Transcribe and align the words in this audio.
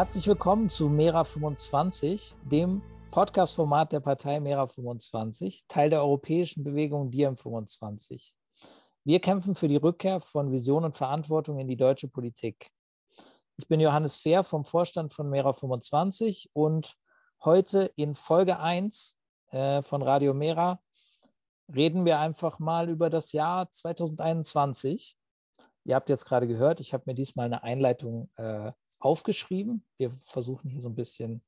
Herzlich 0.00 0.26
willkommen 0.28 0.70
zu 0.70 0.88
Mera 0.88 1.24
25, 1.24 2.34
dem 2.50 2.80
Podcast-Format 3.12 3.92
der 3.92 4.00
Partei 4.00 4.40
Mera 4.40 4.66
25, 4.66 5.66
Teil 5.68 5.90
der 5.90 6.00
europäischen 6.00 6.64
Bewegung 6.64 7.10
Diem 7.10 7.36
25. 7.36 8.34
Wir 9.04 9.20
kämpfen 9.20 9.54
für 9.54 9.68
die 9.68 9.76
Rückkehr 9.76 10.20
von 10.20 10.52
Vision 10.52 10.86
und 10.86 10.96
Verantwortung 10.96 11.58
in 11.58 11.68
die 11.68 11.76
deutsche 11.76 12.08
Politik. 12.08 12.70
Ich 13.58 13.68
bin 13.68 13.78
Johannes 13.78 14.16
Fehr 14.16 14.42
vom 14.42 14.64
Vorstand 14.64 15.12
von 15.12 15.28
Mera 15.28 15.52
25 15.52 16.48
und 16.54 16.96
heute 17.44 17.92
in 17.94 18.14
Folge 18.14 18.58
1 18.58 19.18
äh, 19.50 19.82
von 19.82 20.00
Radio 20.00 20.32
Mera 20.32 20.80
reden 21.68 22.06
wir 22.06 22.20
einfach 22.20 22.58
mal 22.58 22.88
über 22.88 23.10
das 23.10 23.32
Jahr 23.32 23.70
2021. 23.70 25.18
Ihr 25.84 25.94
habt 25.94 26.08
jetzt 26.08 26.24
gerade 26.24 26.48
gehört, 26.48 26.80
ich 26.80 26.94
habe 26.94 27.02
mir 27.04 27.14
diesmal 27.14 27.44
eine 27.44 27.62
Einleitung 27.62 28.30
äh, 28.36 28.72
aufgeschrieben. 29.00 29.84
Wir 29.96 30.12
versuchen 30.24 30.70
hier 30.70 30.80
so 30.80 30.88
ein 30.88 30.94
bisschen 30.94 31.42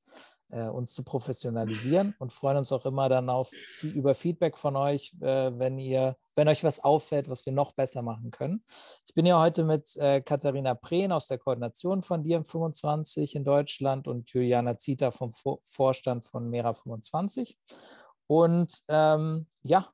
äh, 0.53 0.69
uns 0.69 0.95
zu 0.95 1.03
professionalisieren 1.03 2.15
und 2.19 2.33
freuen 2.33 2.59
uns 2.59 2.73
auch 2.73 2.85
immer 2.87 3.09
dann 3.09 3.29
auf 3.31 3.51
über 3.83 4.15
Feedback 4.15 4.57
von 4.57 4.77
euch, 4.77 5.15
äh, 5.21 5.59
wenn 5.59 5.79
ihr, 5.79 6.17
wenn 6.37 6.49
euch 6.49 6.63
was 6.63 6.85
auffällt, 6.85 7.29
was 7.29 7.45
wir 7.47 7.53
noch 7.53 7.73
besser 7.73 8.03
machen 8.03 8.31
können. 8.31 8.65
Ich 9.07 9.15
bin 9.15 9.27
ja 9.27 9.41
heute 9.41 9.65
mit 9.65 9.97
äh, 9.97 10.21
Katharina 10.21 10.75
Prehn 10.75 11.13
aus 11.13 11.27
der 11.27 11.39
Koordination 11.39 12.03
von 12.03 12.23
DiEM25 12.23 13.35
in 13.35 13.45
Deutschland 13.45 14.07
und 14.07 14.31
Juliana 14.31 14.79
Zita 14.79 15.11
vom 15.11 15.33
Vor 15.33 15.61
Vorstand 15.65 16.25
von 16.25 16.51
Mera25. 16.51 17.57
Und 18.27 18.83
ähm, 18.89 19.47
ja, 19.63 19.93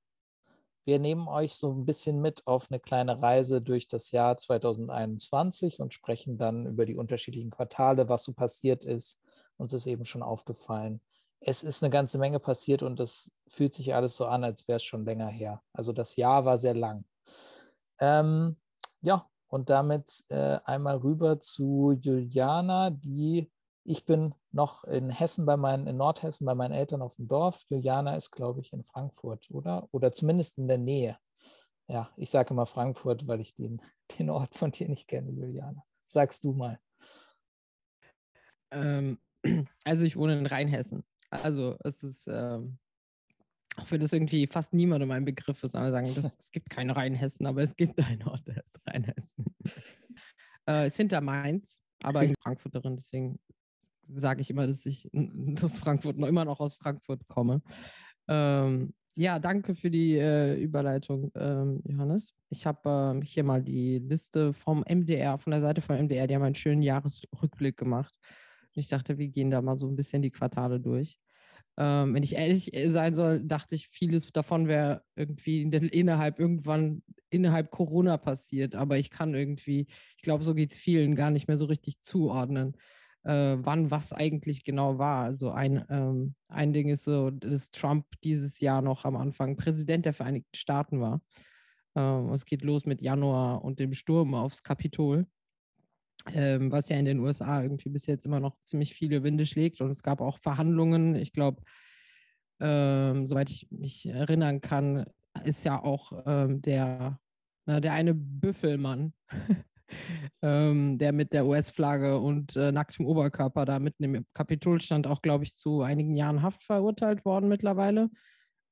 wir 0.88 0.98
nehmen 0.98 1.28
euch 1.28 1.54
so 1.54 1.70
ein 1.70 1.84
bisschen 1.84 2.18
mit 2.22 2.46
auf 2.46 2.70
eine 2.70 2.80
kleine 2.80 3.20
Reise 3.20 3.60
durch 3.60 3.88
das 3.88 4.10
Jahr 4.10 4.38
2021 4.38 5.80
und 5.80 5.92
sprechen 5.92 6.38
dann 6.38 6.64
über 6.64 6.86
die 6.86 6.96
unterschiedlichen 6.96 7.50
Quartale, 7.50 8.08
was 8.08 8.24
so 8.24 8.32
passiert 8.32 8.86
ist. 8.86 9.20
Uns 9.58 9.74
ist 9.74 9.86
eben 9.86 10.06
schon 10.06 10.22
aufgefallen. 10.22 11.02
Es 11.40 11.62
ist 11.62 11.82
eine 11.82 11.90
ganze 11.90 12.16
Menge 12.16 12.40
passiert 12.40 12.82
und 12.82 12.98
das 12.98 13.30
fühlt 13.48 13.74
sich 13.74 13.94
alles 13.94 14.16
so 14.16 14.24
an, 14.24 14.44
als 14.44 14.66
wäre 14.66 14.76
es 14.76 14.82
schon 14.82 15.04
länger 15.04 15.28
her. 15.28 15.62
Also 15.74 15.92
das 15.92 16.16
Jahr 16.16 16.46
war 16.46 16.56
sehr 16.56 16.74
lang. 16.74 17.04
Ähm, 18.00 18.56
ja, 19.02 19.28
und 19.48 19.68
damit 19.68 20.24
äh, 20.30 20.58
einmal 20.64 20.96
rüber 20.96 21.38
zu 21.38 21.98
Juliana, 22.00 22.88
die 22.88 23.50
ich 23.84 24.04
bin 24.04 24.34
noch 24.52 24.84
in 24.84 25.10
Hessen 25.10 25.46
bei 25.46 25.56
meinen, 25.56 25.86
in 25.86 25.96
Nordhessen 25.96 26.44
bei 26.44 26.54
meinen 26.54 26.72
Eltern 26.72 27.02
auf 27.02 27.16
dem 27.16 27.28
Dorf. 27.28 27.64
Juliana 27.68 28.16
ist, 28.16 28.30
glaube 28.30 28.60
ich, 28.60 28.72
in 28.72 28.84
Frankfurt, 28.84 29.50
oder? 29.50 29.88
Oder 29.92 30.12
zumindest 30.12 30.58
in 30.58 30.68
der 30.68 30.78
Nähe. 30.78 31.16
Ja, 31.88 32.10
ich 32.16 32.28
sage 32.30 32.50
immer 32.50 32.66
Frankfurt, 32.66 33.26
weil 33.26 33.40
ich 33.40 33.54
den, 33.54 33.80
den 34.18 34.30
Ort 34.30 34.54
von 34.54 34.70
dir 34.70 34.88
nicht 34.88 35.08
kenne, 35.08 35.30
Juliana. 35.30 35.82
Sagst 36.04 36.44
du 36.44 36.52
mal. 36.52 36.78
Ähm, 38.70 39.18
also 39.84 40.04
ich 40.04 40.16
wohne 40.16 40.38
in 40.38 40.46
Rheinhessen. 40.46 41.04
Also 41.30 41.76
es 41.84 42.02
ist, 42.02 42.26
ähm, 42.26 42.78
auch 43.76 43.90
wenn 43.90 44.00
das 44.00 44.12
irgendwie 44.12 44.46
fast 44.46 44.72
niemand 44.72 45.02
in 45.02 45.08
meinem 45.08 45.24
Begriff 45.24 45.62
ist, 45.62 45.74
aber 45.74 45.90
sagen, 45.90 46.14
das, 46.14 46.36
es 46.38 46.50
gibt 46.50 46.70
keinen 46.70 46.90
Rheinhessen, 46.90 47.46
aber 47.46 47.62
es 47.62 47.76
gibt 47.76 47.98
einen 48.00 48.22
Ort, 48.24 48.46
der 48.46 48.58
ist 48.64 48.80
Rheinhessen. 48.86 49.44
äh, 50.68 50.86
ist 50.86 50.96
hinter 50.96 51.20
Mainz, 51.20 51.80
aber 52.02 52.22
ich 52.22 52.30
bin 52.30 52.36
Frankfurterin, 52.42 52.96
deswegen 52.96 53.38
sage 54.14 54.40
ich 54.40 54.50
immer, 54.50 54.66
dass 54.66 54.86
ich 54.86 55.10
aus 55.62 55.78
Frankfurt 55.78 56.18
noch 56.18 56.28
immer 56.28 56.44
noch 56.44 56.60
aus 56.60 56.74
Frankfurt 56.74 57.26
komme. 57.28 57.62
Ähm, 58.28 58.92
ja, 59.14 59.40
danke 59.40 59.74
für 59.74 59.90
die 59.90 60.16
äh, 60.16 60.54
Überleitung, 60.54 61.32
ähm, 61.34 61.82
Johannes. 61.84 62.34
Ich 62.50 62.66
habe 62.66 63.20
äh, 63.20 63.26
hier 63.26 63.42
mal 63.42 63.62
die 63.62 63.98
Liste 63.98 64.52
vom 64.52 64.84
MDR, 64.88 65.38
von 65.38 65.50
der 65.50 65.60
Seite 65.60 65.80
vom 65.80 65.96
MDR, 65.96 66.28
die 66.28 66.36
haben 66.36 66.44
einen 66.44 66.54
schönen 66.54 66.82
Jahresrückblick 66.82 67.76
gemacht. 67.76 68.14
Und 68.74 68.80
ich 68.80 68.88
dachte, 68.88 69.18
wir 69.18 69.28
gehen 69.28 69.50
da 69.50 69.60
mal 69.60 69.76
so 69.76 69.88
ein 69.88 69.96
bisschen 69.96 70.22
die 70.22 70.30
Quartale 70.30 70.78
durch. 70.78 71.18
Ähm, 71.76 72.14
wenn 72.14 72.22
ich 72.22 72.36
ehrlich 72.36 72.70
sein 72.86 73.14
soll, 73.16 73.42
dachte 73.42 73.74
ich, 73.74 73.88
vieles 73.88 74.30
davon 74.30 74.68
wäre 74.68 75.02
irgendwie 75.16 75.62
innerhalb 75.62 76.38
irgendwann 76.38 77.02
innerhalb 77.30 77.70
Corona 77.70 78.18
passiert. 78.18 78.74
Aber 78.74 78.98
ich 78.98 79.10
kann 79.10 79.34
irgendwie, 79.34 79.86
ich 80.16 80.22
glaube, 80.22 80.44
so 80.44 80.54
geht 80.54 80.72
es 80.72 80.78
vielen 80.78 81.16
gar 81.16 81.30
nicht 81.30 81.48
mehr 81.48 81.58
so 81.58 81.64
richtig 81.64 82.00
zuordnen 82.02 82.76
äh, 83.24 83.56
wann 83.58 83.90
was 83.90 84.12
eigentlich 84.12 84.64
genau 84.64 84.98
war. 84.98 85.24
Also 85.24 85.50
ein, 85.50 85.84
ähm, 85.90 86.34
ein 86.48 86.72
Ding 86.72 86.88
ist 86.88 87.04
so, 87.04 87.30
dass 87.30 87.70
Trump 87.70 88.06
dieses 88.24 88.60
Jahr 88.60 88.82
noch 88.82 89.04
am 89.04 89.16
Anfang 89.16 89.56
Präsident 89.56 90.06
der 90.06 90.14
Vereinigten 90.14 90.56
Staaten 90.56 91.00
war. 91.00 91.20
Ähm, 91.94 92.32
es 92.32 92.44
geht 92.44 92.62
los 92.62 92.86
mit 92.86 93.02
Januar 93.02 93.64
und 93.64 93.78
dem 93.80 93.94
Sturm 93.94 94.34
aufs 94.34 94.62
Kapitol. 94.62 95.26
Ähm, 96.32 96.70
was 96.70 96.88
ja 96.88 96.98
in 96.98 97.04
den 97.04 97.20
USA 97.20 97.62
irgendwie 97.62 97.88
bis 97.88 98.06
jetzt 98.06 98.26
immer 98.26 98.40
noch 98.40 98.56
ziemlich 98.62 98.94
viele 98.94 99.22
Winde 99.22 99.46
schlägt. 99.46 99.80
Und 99.80 99.90
es 99.90 100.02
gab 100.02 100.20
auch 100.20 100.38
Verhandlungen. 100.38 101.14
Ich 101.14 101.32
glaube, 101.32 101.62
ähm, 102.60 103.26
soweit 103.26 103.50
ich 103.50 103.68
mich 103.70 104.06
erinnern 104.06 104.60
kann, 104.60 105.06
ist 105.44 105.64
ja 105.64 105.82
auch 105.82 106.24
ähm, 106.26 106.60
der, 106.60 107.18
na, 107.66 107.80
der 107.80 107.92
eine 107.92 108.14
Büffelmann, 108.14 109.12
ähm, 110.42 110.98
der 110.98 111.12
mit 111.12 111.32
der 111.32 111.46
US-Flagge 111.46 112.18
und 112.18 112.56
äh, 112.56 112.72
nacktem 112.72 113.06
Oberkörper 113.06 113.64
da 113.64 113.78
mitten 113.78 114.04
im 114.04 114.26
Kapitol 114.34 114.80
stand, 114.80 115.06
auch, 115.06 115.22
glaube 115.22 115.44
ich, 115.44 115.56
zu 115.56 115.82
einigen 115.82 116.14
Jahren 116.14 116.42
Haft 116.42 116.62
verurteilt 116.62 117.24
worden 117.24 117.48
mittlerweile. 117.48 118.10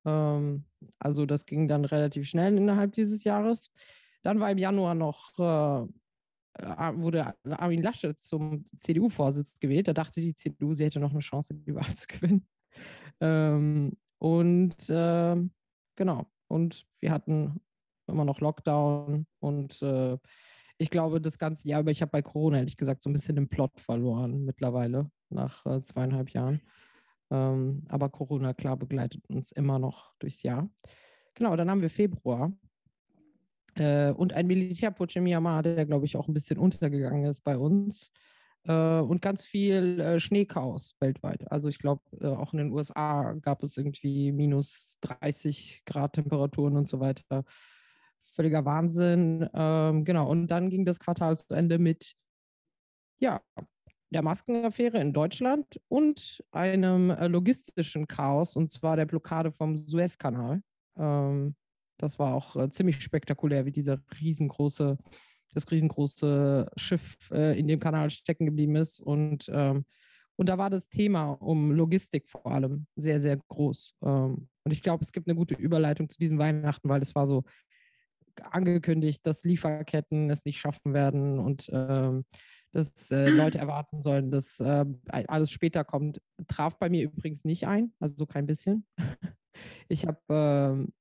Ähm, 0.04 0.64
also 0.98 1.26
das 1.26 1.46
ging 1.46 1.68
dann 1.68 1.84
relativ 1.84 2.28
schnell 2.28 2.56
innerhalb 2.56 2.92
dieses 2.92 3.24
Jahres. 3.24 3.70
Dann 4.22 4.40
war 4.40 4.50
im 4.50 4.58
Januar 4.58 4.94
noch, 4.94 5.38
äh, 5.38 5.86
wurde 6.94 7.34
Armin 7.44 7.82
Laschet 7.82 8.18
zum 8.18 8.66
CDU-Vorsitz 8.78 9.58
gewählt. 9.60 9.88
Da 9.88 9.92
dachte 9.92 10.20
die 10.20 10.34
CDU, 10.34 10.74
sie 10.74 10.84
hätte 10.84 11.00
noch 11.00 11.10
eine 11.10 11.20
Chance, 11.20 11.54
die 11.54 11.74
Wahl 11.74 11.94
zu 11.94 12.06
gewinnen. 12.06 12.46
Ähm, 13.20 13.96
und 14.18 14.88
äh, 14.88 15.36
genau, 15.96 16.26
und 16.48 16.86
wir 17.00 17.10
hatten 17.10 17.60
immer 18.06 18.24
noch 18.24 18.40
Lockdown 18.40 19.26
und 19.40 19.82
äh, 19.82 20.18
ich 20.78 20.90
glaube, 20.90 21.20
das 21.20 21.38
ganze 21.38 21.68
Jahr 21.68 21.80
über, 21.80 21.90
ich 21.90 22.02
habe 22.02 22.10
bei 22.10 22.22
Corona 22.22 22.58
ehrlich 22.58 22.76
gesagt 22.76 23.02
so 23.02 23.10
ein 23.10 23.12
bisschen 23.12 23.36
den 23.36 23.48
Plot 23.48 23.80
verloren 23.80 24.44
mittlerweile, 24.44 25.10
nach 25.30 25.64
äh, 25.66 25.82
zweieinhalb 25.82 26.30
Jahren. 26.30 26.60
Ähm, 27.30 27.84
aber 27.88 28.08
Corona, 28.08 28.52
klar, 28.54 28.76
begleitet 28.76 29.28
uns 29.28 29.52
immer 29.52 29.78
noch 29.78 30.14
durchs 30.18 30.42
Jahr. 30.42 30.68
Genau, 31.34 31.56
dann 31.56 31.70
haben 31.70 31.82
wir 31.82 31.90
Februar. 31.90 32.52
Äh, 33.74 34.10
und 34.12 34.32
ein 34.32 34.46
Militärputsch 34.46 35.16
in 35.16 35.24
Myanmar, 35.24 35.62
der, 35.62 35.86
glaube 35.86 36.04
ich, 36.04 36.16
auch 36.16 36.28
ein 36.28 36.34
bisschen 36.34 36.58
untergegangen 36.58 37.24
ist 37.24 37.40
bei 37.40 37.56
uns. 37.56 38.12
Äh, 38.64 39.00
und 39.00 39.22
ganz 39.22 39.44
viel 39.44 40.00
äh, 40.00 40.20
Schneechaos 40.20 40.96
weltweit. 41.00 41.50
Also 41.50 41.68
ich 41.68 41.78
glaube, 41.78 42.02
äh, 42.20 42.26
auch 42.26 42.52
in 42.52 42.58
den 42.58 42.72
USA 42.72 43.32
gab 43.34 43.62
es 43.62 43.76
irgendwie 43.76 44.32
minus 44.32 44.98
30 45.00 45.82
Grad 45.86 46.14
Temperaturen 46.14 46.76
und 46.76 46.88
so 46.88 47.00
weiter 47.00 47.44
völliger 48.36 48.64
Wahnsinn. 48.64 49.48
Ähm, 49.52 50.04
genau, 50.04 50.30
und 50.30 50.46
dann 50.48 50.70
ging 50.70 50.84
das 50.84 51.00
Quartal 51.00 51.36
zu 51.36 51.54
Ende 51.54 51.78
mit, 51.78 52.14
ja, 53.18 53.40
der 54.10 54.22
Maskenaffäre 54.22 55.00
in 55.00 55.12
Deutschland 55.12 55.80
und 55.88 56.44
einem 56.52 57.10
äh, 57.10 57.26
logistischen 57.26 58.06
Chaos, 58.06 58.54
und 58.54 58.70
zwar 58.70 58.96
der 58.96 59.06
Blockade 59.06 59.50
vom 59.50 59.76
Suezkanal. 59.76 60.62
Ähm, 60.96 61.56
das 61.98 62.18
war 62.18 62.34
auch 62.34 62.56
äh, 62.56 62.70
ziemlich 62.70 63.02
spektakulär, 63.02 63.66
wie 63.66 63.72
dieser 63.72 64.00
riesengroße, 64.20 64.98
das 65.54 65.70
riesengroße 65.70 66.70
Schiff 66.76 67.16
äh, 67.32 67.58
in 67.58 67.66
dem 67.66 67.80
Kanal 67.80 68.10
stecken 68.10 68.46
geblieben 68.46 68.76
ist. 68.76 69.00
Und, 69.00 69.50
ähm, 69.52 69.84
und 70.36 70.48
da 70.48 70.58
war 70.58 70.70
das 70.70 70.88
Thema 70.88 71.30
um 71.30 71.72
Logistik 71.72 72.28
vor 72.28 72.46
allem 72.46 72.86
sehr, 72.94 73.18
sehr 73.18 73.38
groß. 73.38 73.96
Ähm, 74.02 74.48
und 74.64 74.72
ich 74.72 74.82
glaube, 74.82 75.02
es 75.02 75.12
gibt 75.12 75.26
eine 75.28 75.36
gute 75.36 75.54
Überleitung 75.54 76.10
zu 76.10 76.18
diesem 76.18 76.38
Weihnachten, 76.38 76.88
weil 76.88 77.00
es 77.00 77.14
war 77.14 77.26
so 77.26 77.44
angekündigt, 78.42 79.26
dass 79.26 79.44
Lieferketten 79.44 80.30
es 80.30 80.44
nicht 80.44 80.58
schaffen 80.58 80.94
werden 80.94 81.38
und 81.38 81.68
ähm, 81.72 82.24
dass 82.72 83.10
äh, 83.10 83.28
Leute 83.28 83.58
erwarten 83.58 84.02
sollen, 84.02 84.30
dass 84.30 84.60
äh, 84.60 84.84
alles 85.08 85.50
später 85.50 85.84
kommt. 85.84 86.20
Traf 86.46 86.78
bei 86.78 86.90
mir 86.90 87.04
übrigens 87.04 87.44
nicht 87.44 87.66
ein, 87.66 87.92
also 88.00 88.16
so 88.16 88.26
kein 88.26 88.46
bisschen. 88.46 88.86
Ich 89.88 90.06
habe 90.06 90.86
äh, 90.86 90.92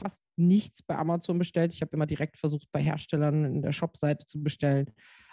fast 0.00 0.22
nichts 0.36 0.80
bei 0.80 0.96
Amazon 0.96 1.38
bestellt. 1.38 1.74
Ich 1.74 1.82
habe 1.82 1.90
immer 1.92 2.06
direkt 2.06 2.36
versucht, 2.36 2.68
bei 2.70 2.80
Herstellern 2.80 3.44
in 3.44 3.62
der 3.62 3.72
Shopseite 3.72 4.26
zu 4.26 4.40
bestellen. 4.40 4.90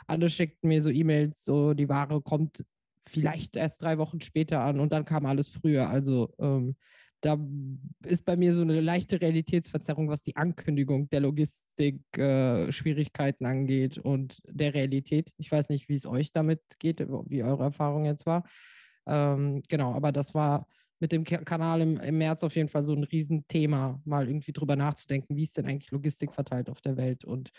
Alle 0.07 0.27
schickten 0.27 0.69
mir 0.69 0.81
so 0.81 0.89
E-Mails, 0.89 1.43
so 1.43 1.75
die 1.75 1.87
Ware 1.87 2.19
kommt 2.21 2.65
vielleicht 3.07 3.55
erst 3.55 3.81
drei 3.81 3.97
Wochen 3.97 4.21
später 4.21 4.61
an 4.61 4.79
und 4.79 4.91
dann 4.91 5.05
kam 5.05 5.25
alles 5.25 5.49
früher. 5.49 5.89
Also 5.89 6.33
ähm, 6.39 6.75
da 7.21 7.37
ist 8.05 8.25
bei 8.25 8.35
mir 8.35 8.53
so 8.53 8.61
eine 8.61 8.79
leichte 8.79 9.19
Realitätsverzerrung, 9.19 10.09
was 10.09 10.21
die 10.21 10.35
Ankündigung 10.35 11.09
der 11.09 11.21
Logistik 11.21 12.01
äh, 12.17 12.69
angeht 13.41 13.97
und 13.97 14.41
der 14.45 14.73
Realität. 14.73 15.31
Ich 15.37 15.51
weiß 15.51 15.69
nicht, 15.69 15.89
wie 15.89 15.95
es 15.95 16.05
euch 16.05 16.31
damit 16.31 16.61
geht, 16.79 16.99
wie 16.99 17.43
eure 17.43 17.63
Erfahrung 17.63 18.05
jetzt 18.05 18.25
war. 18.25 18.43
Ähm, 19.07 19.63
genau, 19.67 19.93
aber 19.93 20.11
das 20.11 20.33
war 20.33 20.67
mit 20.99 21.11
dem 21.11 21.23
Kanal 21.23 21.81
im, 21.81 21.97
im, 21.97 22.17
März 22.17 22.43
auf 22.43 22.55
jeden 22.55 22.69
Fall 22.69 22.83
so 22.83 22.93
ein 22.93 23.03
Riesenthema, 23.03 24.01
mal 24.05 24.27
irgendwie 24.27 24.51
drüber 24.51 24.75
nachzudenken, 24.75 25.35
wie 25.35 25.43
ist 25.43 25.57
denn 25.57 25.65
eigentlich 25.65 25.91
Logistik 25.91 26.33
verteilt 26.33 26.69
auf 26.69 26.81
der 26.81 26.97
Welt 26.97 27.23
und 27.23 27.51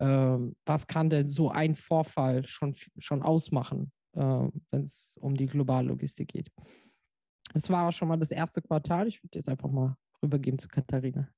ähm, 0.00 0.56
was 0.64 0.86
kann 0.86 1.10
denn 1.10 1.28
so 1.28 1.50
ein 1.50 1.76
Vorfall 1.76 2.44
schon, 2.46 2.74
schon 2.98 3.22
ausmachen? 3.22 3.92
äh, 4.14 4.48
wenn 4.70 4.82
es 4.82 5.12
um 5.20 5.36
die 5.36 5.46
globale 5.46 5.88
Logistik 5.88 6.28
geht. 6.28 6.50
Das 7.52 7.68
war 7.68 7.92
schon 7.92 8.08
mal 8.08 8.18
das 8.18 8.30
erste 8.30 8.62
Quartal. 8.62 9.06
Ich 9.08 9.22
würde 9.22 9.38
jetzt 9.38 9.48
einfach 9.48 9.70
mal 9.70 9.96
rübergeben 10.22 10.58
zu 10.58 10.68
Katharina. 10.68 11.28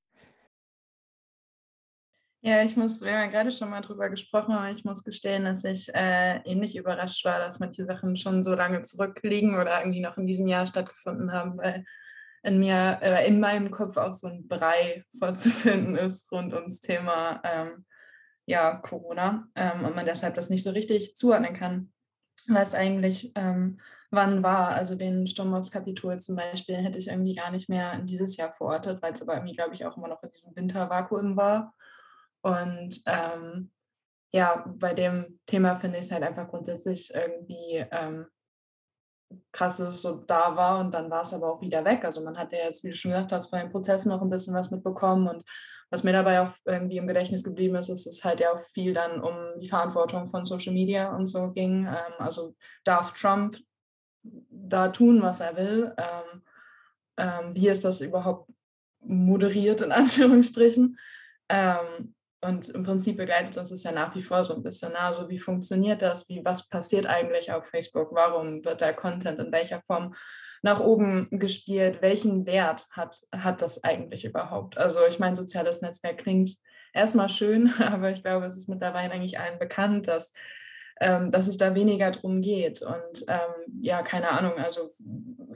Ja, 2.44 2.64
ich 2.64 2.76
muss, 2.76 3.00
wir 3.00 3.12
haben 3.12 3.26
ja 3.26 3.30
gerade 3.30 3.52
schon 3.52 3.70
mal 3.70 3.82
drüber 3.82 4.10
gesprochen, 4.10 4.52
aber 4.52 4.70
ich 4.70 4.84
muss 4.84 5.04
gestehen, 5.04 5.44
dass 5.44 5.62
ich 5.62 5.94
äh, 5.94 6.38
ähnlich 6.38 6.74
überrascht 6.74 7.24
war, 7.24 7.38
dass 7.38 7.60
manche 7.60 7.84
Sachen 7.84 8.16
schon 8.16 8.42
so 8.42 8.56
lange 8.56 8.82
zurückliegen 8.82 9.54
oder 9.54 9.78
irgendwie 9.78 10.00
noch 10.00 10.18
in 10.18 10.26
diesem 10.26 10.48
Jahr 10.48 10.66
stattgefunden 10.66 11.30
haben, 11.30 11.56
weil 11.58 11.84
in 12.42 12.58
mir, 12.58 12.98
äh, 13.00 13.28
in 13.28 13.38
meinem 13.38 13.70
Kopf 13.70 13.96
auch 13.96 14.12
so 14.12 14.26
ein 14.26 14.48
Brei 14.48 15.04
vorzufinden 15.20 15.96
ist 15.96 16.30
rund 16.32 16.52
ums 16.52 16.80
Thema 16.80 17.40
ähm, 17.44 17.84
ja, 18.46 18.74
Corona 18.74 19.46
ähm, 19.54 19.84
und 19.84 19.94
man 19.94 20.06
deshalb 20.06 20.34
das 20.34 20.50
nicht 20.50 20.64
so 20.64 20.70
richtig 20.70 21.16
zuordnen 21.16 21.54
kann, 21.54 21.92
was 22.48 22.74
eigentlich 22.74 23.30
ähm, 23.36 23.78
wann 24.12 24.42
war. 24.42 24.68
Also 24.68 24.94
den 24.94 25.26
Sturm 25.26 25.54
aufs 25.54 25.70
Kapitol 25.70 26.20
zum 26.20 26.36
Beispiel 26.36 26.76
hätte 26.76 26.98
ich 26.98 27.08
irgendwie 27.08 27.34
gar 27.34 27.50
nicht 27.50 27.68
mehr 27.68 27.92
in 27.94 28.06
dieses 28.06 28.36
Jahr 28.36 28.52
verortet, 28.52 29.02
weil 29.02 29.12
es 29.14 29.22
aber 29.22 29.34
irgendwie, 29.34 29.56
glaube 29.56 29.74
ich, 29.74 29.84
auch 29.84 29.96
immer 29.96 30.08
noch 30.08 30.22
in 30.22 30.30
diesem 30.30 30.54
Wintervakuum 30.54 31.36
war. 31.36 31.74
Und 32.42 33.00
ähm, 33.06 33.70
ja, 34.32 34.64
bei 34.66 34.94
dem 34.94 35.40
Thema 35.46 35.76
finde 35.78 35.98
ich 35.98 36.06
es 36.06 36.12
halt 36.12 36.22
einfach 36.22 36.48
grundsätzlich 36.48 37.12
irgendwie 37.14 37.84
ähm, 37.90 38.26
krass, 39.52 39.78
dass 39.78 39.94
es 39.94 40.02
so 40.02 40.16
da 40.26 40.56
war 40.56 40.80
und 40.80 40.92
dann 40.92 41.10
war 41.10 41.22
es 41.22 41.32
aber 41.32 41.52
auch 41.52 41.60
wieder 41.60 41.84
weg. 41.84 42.04
Also 42.04 42.22
man 42.22 42.36
hat 42.36 42.52
ja 42.52 42.58
jetzt, 42.58 42.84
wie 42.84 42.90
du 42.90 42.96
schon 42.96 43.12
gesagt 43.12 43.32
hast, 43.32 43.48
von 43.48 43.58
den 43.58 43.70
Prozessen 43.70 44.10
noch 44.10 44.22
ein 44.22 44.30
bisschen 44.30 44.54
was 44.54 44.70
mitbekommen 44.70 45.28
und 45.28 45.44
was 45.90 46.04
mir 46.04 46.12
dabei 46.12 46.40
auch 46.40 46.54
irgendwie 46.64 46.96
im 46.96 47.06
Gedächtnis 47.06 47.44
geblieben 47.44 47.74
ist, 47.74 47.90
ist 47.90 48.06
es 48.06 48.24
halt 48.24 48.40
ja 48.40 48.52
auch 48.52 48.60
viel 48.60 48.94
dann 48.94 49.20
um 49.20 49.60
die 49.60 49.68
Verantwortung 49.68 50.26
von 50.26 50.46
Social 50.46 50.72
Media 50.72 51.14
und 51.14 51.26
so 51.26 51.52
ging. 51.52 51.86
Ähm, 51.86 52.14
also 52.18 52.54
darf 52.84 53.12
Trump 53.12 53.58
da 54.22 54.88
tun, 54.88 55.22
was 55.22 55.40
er 55.40 55.56
will? 55.56 55.94
Ähm, 55.96 56.42
ähm, 57.16 57.54
wie 57.54 57.68
ist 57.68 57.84
das 57.84 58.00
überhaupt 58.00 58.50
moderiert, 59.00 59.80
in 59.80 59.92
Anführungsstrichen? 59.92 60.98
Ähm, 61.48 62.14
und 62.44 62.68
im 62.70 62.82
Prinzip 62.82 63.18
begleitet 63.18 63.56
uns 63.56 63.68
das 63.68 63.84
ja 63.84 63.92
nach 63.92 64.16
wie 64.16 64.22
vor 64.22 64.44
so 64.44 64.54
ein 64.54 64.64
bisschen. 64.64 64.96
Also 64.96 65.28
wie 65.28 65.38
funktioniert 65.38 66.02
das? 66.02 66.28
Wie, 66.28 66.44
was 66.44 66.68
passiert 66.68 67.06
eigentlich 67.06 67.52
auf 67.52 67.66
Facebook? 67.66 68.12
Warum 68.12 68.64
wird 68.64 68.80
der 68.80 68.94
Content 68.94 69.38
in 69.38 69.52
welcher 69.52 69.80
Form 69.82 70.14
nach 70.60 70.80
oben 70.80 71.28
gespielt? 71.30 72.02
Welchen 72.02 72.44
Wert 72.44 72.88
hat, 72.90 73.16
hat 73.30 73.62
das 73.62 73.84
eigentlich 73.84 74.24
überhaupt? 74.24 74.76
Also 74.76 75.06
ich 75.06 75.20
meine, 75.20 75.36
soziales 75.36 75.82
Netzwerk 75.82 76.18
klingt 76.18 76.56
erstmal 76.92 77.28
schön, 77.28 77.72
aber 77.78 78.10
ich 78.10 78.24
glaube, 78.24 78.46
es 78.46 78.56
ist 78.56 78.68
mittlerweile 78.68 79.12
eigentlich 79.12 79.38
allen 79.38 79.60
bekannt, 79.60 80.08
dass, 80.08 80.32
ähm, 81.02 81.32
dass 81.32 81.48
es 81.48 81.56
da 81.56 81.74
weniger 81.74 82.12
drum 82.12 82.42
geht. 82.42 82.80
Und 82.80 83.24
ähm, 83.26 83.80
ja, 83.80 84.02
keine 84.02 84.30
Ahnung, 84.30 84.52
also 84.56 84.94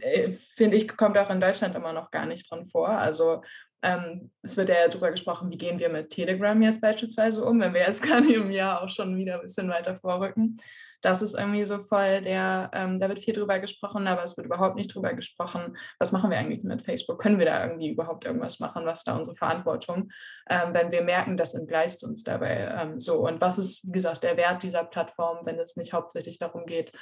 äh, 0.01 0.33
finde 0.33 0.77
ich, 0.77 0.89
kommt 0.89 1.17
auch 1.17 1.31
in 1.31 1.41
Deutschland 1.41 1.77
immer 1.77 1.93
noch 1.93 2.11
gar 2.11 2.27
nicht 2.27 2.51
dran 2.51 2.67
vor. 2.67 2.89
Also 2.89 3.43
ähm, 3.81 4.33
es 4.43 4.57
wird 4.57 4.71
ja 4.71 4.89
darüber 4.89 5.13
gesprochen, 5.13 5.51
wie 5.53 5.57
gehen 5.57 5.79
wir 5.79 5.89
mit 5.89 6.11
Telegram 6.11 6.61
jetzt 6.63 6.81
beispielsweise 6.81 7.45
um, 7.45 7.61
wenn 7.61 7.75
wir 7.75 7.83
jetzt 7.83 8.03
gerade 8.03 8.33
im 8.35 8.51
Jahr 8.51 8.83
auch 8.83 8.89
schon 8.89 9.17
wieder 9.17 9.37
ein 9.37 9.43
bisschen 9.43 9.69
weiter 9.69 9.95
vorrücken. 9.95 10.59
Das 11.03 11.23
ist 11.23 11.35
irgendwie 11.35 11.65
so 11.65 11.79
voll 11.83 12.23
der, 12.23 12.71
ähm, 12.73 13.01
da 13.01 13.09
wird 13.09 13.23
viel 13.23 13.35
drüber 13.35 13.59
gesprochen, 13.59 14.07
aber 14.07 14.25
es 14.25 14.37
wird 14.37 14.47
überhaupt 14.47 14.77
nicht 14.77 14.95
drüber 14.95 15.15
gesprochen, 15.15 15.77
was 15.99 16.13
machen 16.13 16.31
wir 16.31 16.39
eigentlich 16.39 16.63
mit 16.63 16.85
Facebook? 16.85 17.21
Können 17.21 17.39
wir 17.39 17.47
da 17.47 17.65
irgendwie 17.65 17.91
überhaupt 17.91 18.25
irgendwas 18.25 18.61
machen? 18.61 18.87
Was 18.87 19.01
ist 19.01 19.09
da 19.09 19.17
unsere 19.17 19.37
Verantwortung? 19.37 20.11
Ähm, 20.49 20.73
wenn 20.73 20.91
wir 20.91 21.03
merken, 21.03 21.37
das 21.37 21.55
entgleist 21.55 22.05
uns 22.05 22.25
dabei 22.25 22.75
ähm, 22.81 22.99
so. 23.01 23.27
Und 23.27 23.41
was 23.41 23.59
ist, 23.59 23.87
wie 23.87 23.93
gesagt, 23.93 24.23
der 24.23 24.37
Wert 24.37 24.63
dieser 24.63 24.85
Plattform, 24.85 25.45
wenn 25.45 25.59
es 25.59 25.77
nicht 25.77 25.93
hauptsächlich 25.93 26.39
darum 26.39 26.67
geht, 26.67 26.93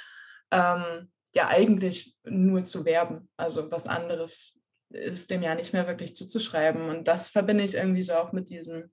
ähm, 0.51 1.11
ja 1.33 1.47
eigentlich 1.47 2.15
nur 2.23 2.63
zu 2.63 2.85
werben, 2.85 3.29
also 3.37 3.69
was 3.71 3.87
anderes 3.87 4.59
ist 4.89 5.29
dem 5.29 5.41
ja 5.41 5.55
nicht 5.55 5.73
mehr 5.73 5.87
wirklich 5.87 6.15
zuzuschreiben. 6.15 6.89
Und 6.89 7.07
das 7.07 7.29
verbinde 7.29 7.63
ich 7.63 7.75
irgendwie 7.75 8.03
so 8.03 8.13
auch 8.13 8.31
mit 8.31 8.49
diesem, 8.49 8.91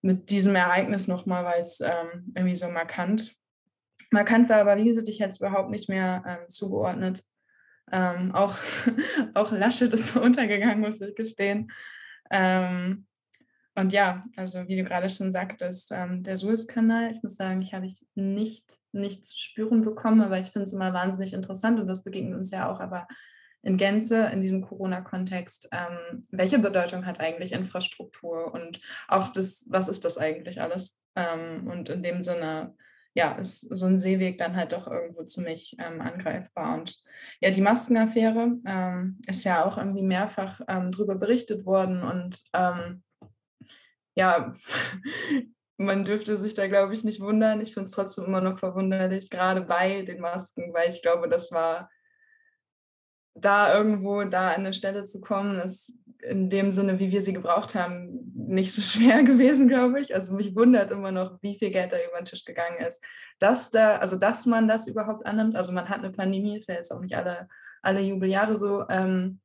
mit 0.00 0.30
diesem 0.30 0.54
Ereignis 0.54 1.08
nochmal, 1.08 1.44
weil 1.44 1.62
es 1.62 1.80
ähm, 1.80 2.32
irgendwie 2.34 2.56
so 2.56 2.68
markant, 2.68 3.32
markant 4.12 4.48
war, 4.48 4.58
aber 4.58 4.76
wie 4.76 4.84
gesagt, 4.84 5.08
ich 5.08 5.20
hätte 5.20 5.30
es 5.30 5.40
überhaupt 5.40 5.70
nicht 5.70 5.88
mehr 5.88 6.22
ähm, 6.26 6.48
zugeordnet. 6.48 7.24
Ähm, 7.90 8.34
auch, 8.34 8.56
auch 9.34 9.52
Laschet 9.52 9.92
ist 9.92 10.08
so 10.08 10.22
untergegangen, 10.22 10.80
muss 10.80 11.00
ich 11.00 11.14
gestehen. 11.14 11.70
Ähm, 12.30 13.06
und 13.74 13.92
ja, 13.92 14.24
also 14.36 14.68
wie 14.68 14.76
du 14.76 14.84
gerade 14.84 15.08
schon 15.08 15.32
sagtest, 15.32 15.92
ähm, 15.92 16.22
der 16.22 16.36
Suezkanal, 16.36 17.10
ich 17.10 17.22
muss 17.22 17.36
sagen, 17.36 17.62
ich 17.62 17.72
habe 17.72 17.86
ich 17.86 18.04
nicht, 18.14 18.64
nicht 18.92 19.24
zu 19.24 19.38
spüren 19.38 19.82
bekommen, 19.82 20.20
aber 20.20 20.38
ich 20.38 20.50
finde 20.50 20.64
es 20.64 20.74
immer 20.74 20.92
wahnsinnig 20.92 21.32
interessant 21.32 21.80
und 21.80 21.86
das 21.86 22.04
begegnet 22.04 22.36
uns 22.36 22.50
ja 22.50 22.70
auch, 22.70 22.80
aber 22.80 23.08
in 23.62 23.76
Gänze 23.78 24.26
in 24.26 24.42
diesem 24.42 24.62
Corona-Kontext, 24.62 25.68
ähm, 25.72 26.26
welche 26.30 26.58
Bedeutung 26.58 27.06
hat 27.06 27.20
eigentlich 27.20 27.52
Infrastruktur 27.52 28.52
und 28.52 28.80
auch 29.08 29.28
das, 29.28 29.64
was 29.68 29.88
ist 29.88 30.04
das 30.04 30.18
eigentlich 30.18 30.60
alles? 30.60 31.00
Ähm, 31.14 31.68
und 31.68 31.88
in 31.88 32.02
dem 32.02 32.22
Sinne, 32.22 32.74
ja, 33.14 33.32
ist 33.32 33.60
so 33.60 33.86
ein 33.86 33.98
Seeweg 33.98 34.38
dann 34.38 34.56
halt 34.56 34.72
doch 34.72 34.86
irgendwo 34.86 35.24
ziemlich 35.24 35.76
ähm, 35.78 36.00
angreifbar. 36.00 36.74
Und 36.78 36.98
ja, 37.40 37.50
die 37.50 37.60
Maskenaffäre 37.60 38.58
ähm, 38.64 39.18
ist 39.26 39.44
ja 39.44 39.64
auch 39.64 39.76
irgendwie 39.76 40.02
mehrfach 40.02 40.60
ähm, 40.68 40.92
darüber 40.92 41.14
berichtet 41.14 41.66
worden 41.66 42.02
und 42.02 42.42
ähm, 42.54 43.02
ja, 44.14 44.54
man 45.78 46.04
dürfte 46.04 46.36
sich 46.36 46.54
da, 46.54 46.68
glaube 46.68 46.94
ich, 46.94 47.04
nicht 47.04 47.20
wundern. 47.20 47.60
Ich 47.60 47.74
finde 47.74 47.86
es 47.86 47.92
trotzdem 47.92 48.24
immer 48.24 48.40
noch 48.40 48.58
verwunderlich, 48.58 49.30
gerade 49.30 49.62
bei 49.62 50.02
den 50.02 50.20
Masken, 50.20 50.72
weil 50.72 50.90
ich 50.90 51.02
glaube, 51.02 51.28
das 51.28 51.50
war 51.50 51.90
da 53.34 53.74
irgendwo 53.74 54.24
da 54.24 54.50
an 54.50 54.60
eine 54.60 54.74
Stelle 54.74 55.04
zu 55.04 55.20
kommen, 55.20 55.60
ist 55.60 55.94
in 56.22 56.50
dem 56.50 56.70
Sinne, 56.70 57.00
wie 57.00 57.10
wir 57.10 57.20
sie 57.20 57.32
gebraucht 57.32 57.74
haben, 57.74 58.32
nicht 58.34 58.72
so 58.72 58.82
schwer 58.82 59.22
gewesen, 59.22 59.68
glaube 59.68 60.00
ich. 60.00 60.14
Also 60.14 60.34
mich 60.34 60.54
wundert 60.54 60.90
immer 60.90 61.10
noch, 61.10 61.42
wie 61.42 61.58
viel 61.58 61.70
Geld 61.70 61.92
da 61.92 61.96
über 61.96 62.18
den 62.18 62.24
Tisch 62.24 62.44
gegangen 62.44 62.78
ist. 62.78 63.02
Dass 63.38 63.70
da, 63.70 63.96
also 63.96 64.16
dass 64.16 64.46
man 64.46 64.68
das 64.68 64.86
überhaupt 64.86 65.26
annimmt, 65.26 65.56
also 65.56 65.72
man 65.72 65.88
hat 65.88 65.98
eine 65.98 66.12
Pandemie, 66.12 66.56
ist 66.56 66.68
ja 66.68 66.76
jetzt 66.76 66.92
auch 66.92 67.00
nicht 67.00 67.16
alle, 67.16 67.48
alle 67.82 68.00
Jubeljahre 68.00 68.56
so, 68.56 68.88
ähm, 68.88 69.40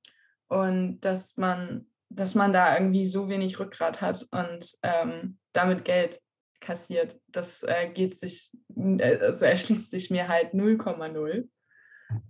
und 0.50 1.01
dass 1.01 1.36
man, 1.38 1.88
dass 2.10 2.36
man 2.36 2.54
da 2.54 2.78
irgendwie 2.78 3.06
so 3.06 3.28
wenig 3.28 3.60
Rückgrat 3.60 4.00
hat 4.01 4.25
und 4.31 4.72
ähm, 4.81 5.38
damit 5.51 5.84
Geld 5.84 6.22
kassiert, 6.62 7.20
das 7.27 7.63
äh, 7.63 7.89
geht 7.89 8.17
sich, 8.17 8.51
also 8.75 9.46
erschließt 9.46 9.91
sich 9.91 10.10
mir 10.10 10.27
halt 10.27 10.53
0,0. 10.53 11.48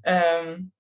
Ähm, 0.04 0.72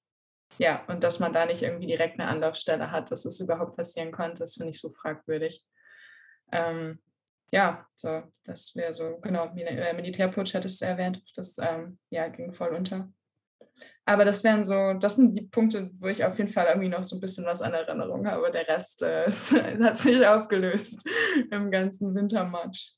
ja, 0.57 0.83
und 0.87 1.03
dass 1.03 1.19
man 1.19 1.33
da 1.33 1.45
nicht 1.45 1.61
irgendwie 1.61 1.87
direkt 1.87 2.19
eine 2.19 2.29
Anlaufstelle 2.29 2.91
hat, 2.91 3.11
dass 3.11 3.25
es 3.25 3.39
überhaupt 3.39 3.77
passieren 3.77 4.11
konnte, 4.11 4.39
das 4.39 4.55
finde 4.55 4.71
ich 4.71 4.79
so 4.79 4.89
fragwürdig. 4.89 5.63
Ähm, 6.51 6.99
ja, 7.51 7.85
so, 7.95 8.23
das 8.43 8.75
wäre 8.75 8.93
so, 8.93 9.19
genau, 9.21 9.45
äh, 9.55 9.93
Militärputsch 9.93 10.53
hattest 10.53 10.81
du 10.81 10.85
erwähnt, 10.85 11.21
das 11.35 11.57
ähm, 11.59 11.97
ja, 12.09 12.27
ging 12.27 12.53
voll 12.53 12.69
unter. 12.69 13.09
Aber 14.05 14.25
das 14.25 14.43
wären 14.43 14.63
so, 14.63 14.93
das 14.93 15.17
sind 15.17 15.35
die 15.35 15.43
Punkte, 15.43 15.91
wo 15.99 16.07
ich 16.07 16.23
auf 16.23 16.37
jeden 16.37 16.49
Fall 16.49 16.67
irgendwie 16.67 16.89
noch 16.89 17.03
so 17.03 17.15
ein 17.15 17.19
bisschen 17.19 17.45
was 17.45 17.61
an 17.61 17.73
Erinnerung 17.73 18.25
habe. 18.25 18.51
Der 18.51 18.67
Rest 18.67 19.03
äh, 19.03 19.29
hat 19.81 19.97
sich 19.97 20.25
aufgelöst 20.25 21.03
im 21.51 21.69
ganzen 21.69 22.15
Wintermatsch. 22.15 22.93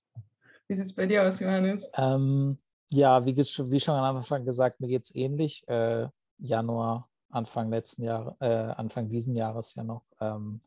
Wie 0.68 0.76
sieht 0.76 0.86
es 0.86 0.96
bei 0.96 1.08
dir 1.08 1.28
aus, 1.28 1.40
Johannes? 1.40 1.92
Ähm, 1.96 2.58
ja, 2.90 3.26
wie, 3.26 3.36
wie, 3.36 3.80
schon 3.80 3.96
am 3.96 4.18
Anfang 4.18 4.46
gesagt, 4.46 4.80
mir 4.80 4.88
geht 4.88 5.04
es 5.04 5.16
ähnlich. 5.16 5.68
Äh, 5.68 6.08
Januar 6.38 7.10
Anfang 7.30 7.70
letzten 7.70 8.04
Jahr, 8.04 8.36
äh, 8.40 8.48
Anfang 8.48 9.10
diesen 9.10 9.36
Jahres 9.36 9.76
ja 9.76 9.84
noch. 9.84 10.04
Ähm, 10.20 10.62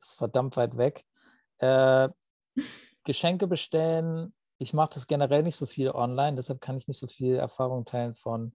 ist 0.00 0.14
verdammt 0.14 0.56
weit 0.56 0.76
weg. 0.76 1.04
Äh, 1.58 2.08
Geschenke 3.04 3.46
bestellen. 3.46 4.34
Ich 4.58 4.72
mache 4.72 4.94
das 4.94 5.06
generell 5.06 5.42
nicht 5.42 5.56
so 5.56 5.66
viel 5.66 5.90
online, 5.90 6.36
deshalb 6.36 6.60
kann 6.60 6.76
ich 6.76 6.86
nicht 6.86 6.98
so 6.98 7.06
viel 7.06 7.36
Erfahrung 7.36 7.84
teilen 7.84 8.14
von 8.14 8.54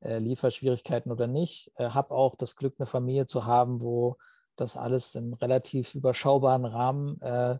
äh, 0.00 0.18
Lieferschwierigkeiten 0.18 1.12
oder 1.12 1.26
nicht. 1.26 1.70
Äh, 1.76 1.90
habe 1.90 2.14
auch 2.14 2.36
das 2.36 2.56
Glück, 2.56 2.74
eine 2.78 2.86
Familie 2.86 3.26
zu 3.26 3.46
haben, 3.46 3.80
wo 3.80 4.16
das 4.56 4.76
alles 4.76 5.14
im 5.14 5.34
relativ 5.34 5.94
überschaubaren 5.94 6.64
Rahmen 6.64 7.20
äh, 7.20 7.58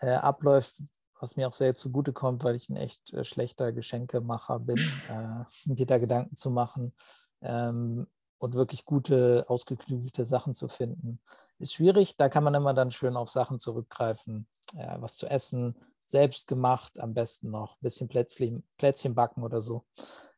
äh, 0.00 0.14
abläuft, 0.14 0.76
was 1.20 1.36
mir 1.36 1.46
auch 1.48 1.52
sehr 1.52 1.74
zugutekommt, 1.74 2.42
weil 2.44 2.56
ich 2.56 2.68
ein 2.68 2.76
echt 2.76 3.12
äh, 3.12 3.24
schlechter 3.24 3.72
Geschenkemacher 3.72 4.58
bin, 4.58 4.78
äh, 5.08 5.44
mir 5.64 5.86
da 5.86 5.98
Gedanken 5.98 6.36
zu 6.36 6.50
machen. 6.50 6.94
Ähm, 7.40 8.06
und 8.42 8.54
wirklich 8.54 8.84
gute, 8.84 9.44
ausgeklügelte 9.48 10.26
Sachen 10.26 10.54
zu 10.54 10.66
finden, 10.66 11.20
ist 11.58 11.74
schwierig. 11.74 12.16
Da 12.16 12.28
kann 12.28 12.42
man 12.42 12.54
immer 12.54 12.74
dann 12.74 12.90
schön 12.90 13.16
auf 13.16 13.28
Sachen 13.28 13.60
zurückgreifen. 13.60 14.48
Ja, 14.74 15.00
was 15.00 15.16
zu 15.16 15.28
essen, 15.28 15.76
selbst 16.04 16.48
gemacht, 16.48 16.98
am 16.98 17.14
besten 17.14 17.50
noch 17.50 17.74
ein 17.76 17.82
bisschen 17.82 18.08
Plätzchen, 18.08 18.64
Plätzchen 18.78 19.14
backen 19.14 19.44
oder 19.44 19.62
so. 19.62 19.84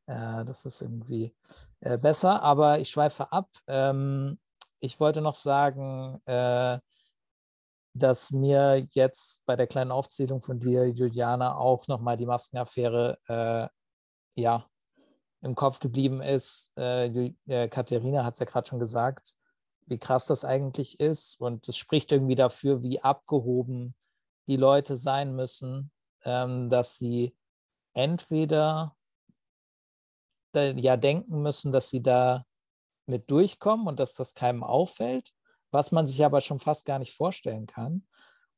Äh, 0.07 0.45
das 0.45 0.67
ist 0.67 0.83
irgendwie 0.83 1.35
äh, 1.81 1.97
besser. 1.97 2.43
Aber 2.43 2.79
ich 2.79 2.91
schweife 2.91 3.33
ab. 3.33 3.49
Ähm, 3.67 4.39
ich 4.81 5.01
wollte 5.01 5.23
noch 5.23 5.35
sagen, 5.35 6.21
äh, 6.27 6.79
dass 7.95 8.33
mir 8.33 8.87
jetzt 8.91 9.47
bei 9.47 9.57
der 9.57 9.67
kleinen 9.67 9.93
Aufzählung 9.93 10.43
von 10.43 10.59
dir, 10.59 10.87
Juliana, 10.91 11.57
auch 11.57 11.87
nochmal 11.89 12.17
die 12.17 12.27
Maskenaffäre 12.27 13.19
äh, 13.29 13.69
ja, 14.41 14.67
im 15.45 15.55
Kopf 15.55 15.79
geblieben 15.79 16.23
ist, 16.23 16.73
äh, 16.77 17.33
äh 17.47 17.69
Katharina 17.69 18.25
hat 18.25 18.35
es 18.35 18.41
ja 18.41 18.47
gerade 18.47 18.69
schon 18.69 18.79
gesagt, 18.79 19.35
wie 19.87 19.99
krass 19.99 20.27
das 20.27 20.45
eigentlich 20.45 20.99
ist. 21.01 21.41
Und 21.41 21.69
es 21.69 21.77
spricht 21.77 22.13
irgendwie 22.13 22.35
dafür, 22.35 22.83
wie 22.83 23.01
abgehoben 23.01 23.95
die 24.47 24.57
Leute 24.57 24.97
sein 24.97 25.35
müssen, 25.37 25.91
ähm, 26.25 26.71
dass 26.71 26.97
sie 26.97 27.37
entweder 27.93 28.97
ja 30.55 30.97
denken 30.97 31.43
müssen, 31.43 31.73
dass 31.73 31.91
sie 31.91 32.01
da 32.01 32.47
mit 33.07 33.29
durchkommen 33.29 33.89
und 33.89 33.99
dass 33.99 34.15
das 34.15 34.35
keinem 34.35 34.63
auffällt, 34.63 35.35
was 35.73 35.91
man 35.91 36.07
sich 36.07 36.25
aber 36.25 36.41
schon 36.41 36.61
fast 36.61 36.85
gar 36.85 37.01
nicht 37.01 37.13
vorstellen 37.13 37.67
kann. 37.67 38.07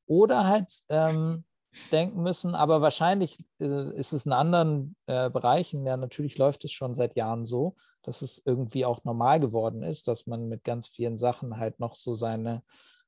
Oder 0.07 0.47
halt 0.47 0.85
ähm, 0.91 1.45
denken 1.93 2.23
müssen, 2.23 2.55
aber 2.55 2.81
wahrscheinlich 2.81 3.39
äh, 3.61 3.93
ist 3.95 4.13
es 4.13 4.27
in 4.27 4.33
anderen 4.33 4.97
äh, 5.07 5.31
Bereichen, 5.31 5.87
ja, 5.87 5.97
natürlich 5.97 6.39
läuft 6.39 6.65
es 6.65 6.73
schon 6.73 6.95
seit 6.95 7.17
Jahren 7.17 7.45
so, 7.45 7.77
dass 8.03 8.23
es 8.23 8.43
irgendwie 8.45 8.85
auch 8.85 9.05
normal 9.05 9.41
geworden 9.41 9.83
ist, 9.83 10.09
dass 10.09 10.27
man 10.27 10.49
mit 10.49 10.65
ganz 10.65 10.89
vielen 10.89 11.17
Sachen 11.17 11.59
halt 11.59 11.81
noch 11.81 11.97
so 11.97 12.15
seine, 12.15 12.63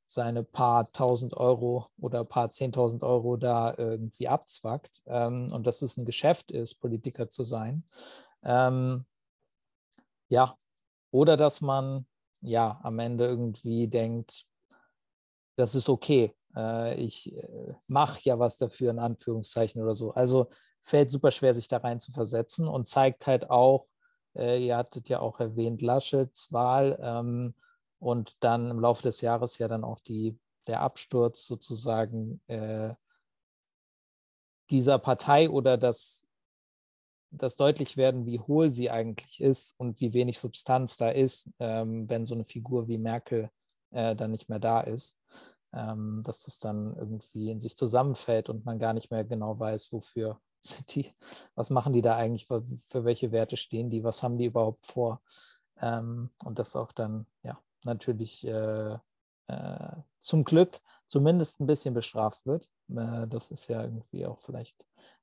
seine 0.07 0.43
paar 0.45 0.87
tausend 0.87 1.35
Euro 1.37 1.87
oder 2.01 2.25
paar 2.25 2.51
zehntausend 2.51 3.03
Euro 3.03 3.37
da 3.37 3.75
irgendwie 3.77 4.29
abzwackt 4.29 5.03
ähm, 5.07 5.51
und 5.53 5.67
dass 5.67 5.83
es 5.83 5.97
ein 5.97 6.07
Geschäft 6.07 6.51
ist, 6.51 6.77
Politiker 6.77 7.29
zu 7.29 7.45
sein. 7.45 7.85
Ähm, 8.43 9.05
ja, 10.29 10.57
oder 11.11 11.37
dass 11.37 11.61
man 11.61 12.07
ja 12.41 12.79
am 12.83 12.99
Ende 12.99 13.27
irgendwie 13.27 13.89
denkt, 13.89 14.47
das 15.57 15.75
ist 15.75 15.89
okay, 15.89 16.35
ich 16.97 17.35
äh, 17.37 17.75
mache 17.87 18.21
ja 18.23 18.39
was 18.39 18.59
dafür, 18.59 18.91
in 18.91 18.99
Anführungszeichen 18.99 19.83
oder 19.83 19.95
so. 19.95 20.13
Also 20.13 20.49
fällt 20.81 21.11
super 21.11 21.31
schwer, 21.31 21.55
sich 21.55 21.69
da 21.69 21.79
rein 21.79 22.01
zu 22.01 22.13
versetzen 22.13 22.67
und 22.67 22.89
zeigt 22.89 23.27
halt 23.27 23.51
auch, 23.51 23.87
äh, 24.35 24.65
ihr 24.65 24.77
hattet 24.77 25.09
ja 25.09 25.21
auch 25.21 25.41
erwähnt, 25.41 25.83
Laschets 25.83 26.53
Wahl 26.53 26.99
ähm, 27.03 27.55
und 27.99 28.43
dann 28.45 28.71
im 28.71 28.81
Laufe 28.81 29.03
des 29.03 29.21
Jahres 29.21 29.59
ja 29.59 29.69
dann 29.69 29.85
auch 29.85 30.01
die, 30.01 30.39
der 30.67 30.83
Absturz 30.83 31.47
sozusagen 31.47 32.41
äh, 32.47 32.95
dieser 34.71 34.99
Partei 34.99 35.49
oder 35.51 35.79
das 35.79 36.29
das 37.31 37.57
deutlich 37.57 37.97
werden, 37.97 38.27
wie 38.27 38.41
hohl 38.41 38.71
sie 38.71 38.91
eigentlich 38.91 39.41
ist 39.41 39.75
und 39.79 40.01
wie 40.01 40.13
wenig 40.13 40.39
Substanz 40.39 40.97
da 40.97 41.11
ist, 41.11 41.51
ähm, 41.59 42.09
wenn 42.09 42.27
so 42.27 42.35
eine 42.35 42.45
Figur 42.45 42.89
wie 42.89 42.99
Merkel 42.99 43.51
äh, 43.91 44.17
dann 44.17 44.31
nicht 44.31 44.49
mehr 44.49 44.59
da 44.59 44.81
ist, 44.81 45.19
ähm, 45.73 46.23
dass 46.25 46.43
das 46.45 46.59
dann 46.59 46.97
irgendwie 46.97 47.51
in 47.51 47.61
sich 47.61 47.77
zusammenfällt 47.77 48.49
und 48.49 48.65
man 48.65 48.79
gar 48.79 48.95
nicht 48.95 49.11
mehr 49.11 49.25
genau 49.25 49.59
weiß, 49.59 49.93
wofür 49.93 50.41
sind 50.61 50.95
die, 50.95 51.15
was 51.55 51.71
machen 51.71 51.93
die 51.93 52.03
da 52.03 52.17
eigentlich, 52.17 52.47
für, 52.47 52.63
für 52.63 53.05
welche 53.05 53.33
Werte 53.33 53.57
stehen 53.57 53.91
die, 53.91 54.05
was 54.05 54.23
haben 54.23 54.37
die 54.37 54.47
überhaupt 54.47 54.87
vor 54.87 55.21
ähm, 55.81 56.31
und 56.45 56.59
das 56.59 56.77
auch 56.77 56.93
dann 56.93 57.27
ja 57.43 57.59
natürlich 57.85 58.47
äh, 58.47 58.99
äh, 59.47 59.97
zum 60.21 60.45
Glück 60.45 60.81
zumindest 61.07 61.61
ein 61.61 61.67
bisschen 61.67 61.95
bestraft 61.95 62.47
wird. 62.47 62.69
Äh, 62.91 63.27
das 63.29 63.51
ist 63.51 63.69
ja 63.69 63.83
irgendwie 63.83 64.27
auch 64.27 64.39
vielleicht 64.39 64.77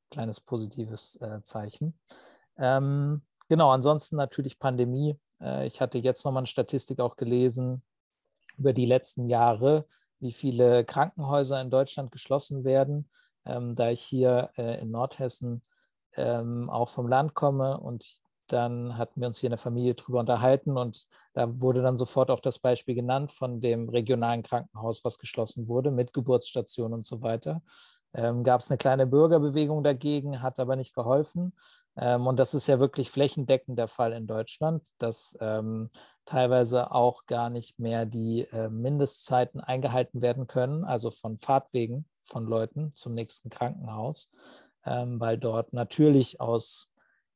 kleines 0.10 0.40
positives 0.40 1.16
äh, 1.22 1.42
Zeichen. 1.44 1.98
Ähm, 2.58 3.22
genau, 3.50 3.72
ansonsten 3.72 4.16
natürlich 4.16 4.60
Pandemie. 4.60 5.20
Äh, 5.42 5.68
ich 5.68 5.82
hatte 5.82 5.98
jetzt 5.98 6.24
nochmal 6.26 6.42
eine 6.42 6.48
Statistik 6.48 7.00
auch 7.00 7.16
gelesen 7.16 7.84
über 8.58 8.74
die 8.74 8.86
letzten 8.86 9.28
Jahre, 9.28 9.86
wie 10.20 10.32
viele 10.32 10.86
Krankenhäuser 10.86 11.62
in 11.62 11.70
Deutschland 11.70 12.12
geschlossen 12.12 12.64
werden. 12.64 13.10
Ähm, 13.46 13.76
da 13.76 13.90
ich 13.92 14.02
hier 14.02 14.50
äh, 14.58 14.82
in 14.82 14.92
Nordhessen 14.92 15.64
ähm, 16.16 16.70
auch 16.70 16.90
vom 16.90 17.08
Land 17.08 17.34
komme 17.34 17.80
und 17.80 18.06
dann 18.48 18.98
hatten 18.98 19.22
wir 19.22 19.28
uns 19.28 19.40
hier 19.40 19.48
in 19.48 19.52
der 19.52 19.60
Familie 19.60 19.96
drüber 19.96 20.20
unterhalten 20.20 20.78
und 20.78 21.08
da 21.34 21.60
wurde 21.60 21.82
dann 21.82 21.98
sofort 21.98 22.30
auch 22.30 22.42
das 22.42 22.60
Beispiel 22.60 22.94
genannt 22.94 23.32
von 23.32 23.60
dem 23.60 23.90
regionalen 23.90 24.44
Krankenhaus, 24.44 25.04
was 25.04 25.18
geschlossen 25.18 25.68
wurde 25.68 25.90
mit 25.90 26.14
Geburtsstation 26.14 26.94
und 26.94 27.06
so 27.06 27.22
weiter 27.22 27.62
ähm, 28.16 28.44
gab 28.44 28.62
es 28.62 28.72
eine 28.72 28.78
kleine 28.78 29.06
Bürgerbewegung 29.06 29.84
dagegen, 29.84 30.42
hat 30.42 30.60
aber 30.60 30.76
nicht 30.76 30.96
geholfen. 30.96 31.54
Ähm, 31.98 32.28
und 32.28 32.40
das 32.40 32.54
ist 32.54 32.68
ja 32.68 32.80
wirklich 32.80 33.12
flächendeckend 33.12 33.78
der 33.78 33.88
Fall 33.88 34.14
in 34.14 34.28
Deutschland, 34.28 34.84
dass 34.98 35.38
ähm, 35.42 35.90
teilweise 36.26 36.92
auch 36.92 37.26
gar 37.26 37.50
nicht 37.50 37.80
mehr 37.80 38.06
die 38.06 38.42
äh, 38.52 38.70
Mindestzeiten 38.70 39.62
eingehalten 39.62 40.22
werden 40.22 40.48
können, 40.48 40.84
also 40.84 41.12
von 41.12 41.38
Fahrtwegen 41.38 42.06
von 42.24 42.46
Leuten 42.46 42.92
zum 42.96 43.14
nächsten 43.14 43.50
Krankenhaus, 43.50 44.32
ähm, 44.86 45.20
weil 45.20 45.38
dort 45.38 45.74
natürlich 45.74 46.42
aus 46.42 46.92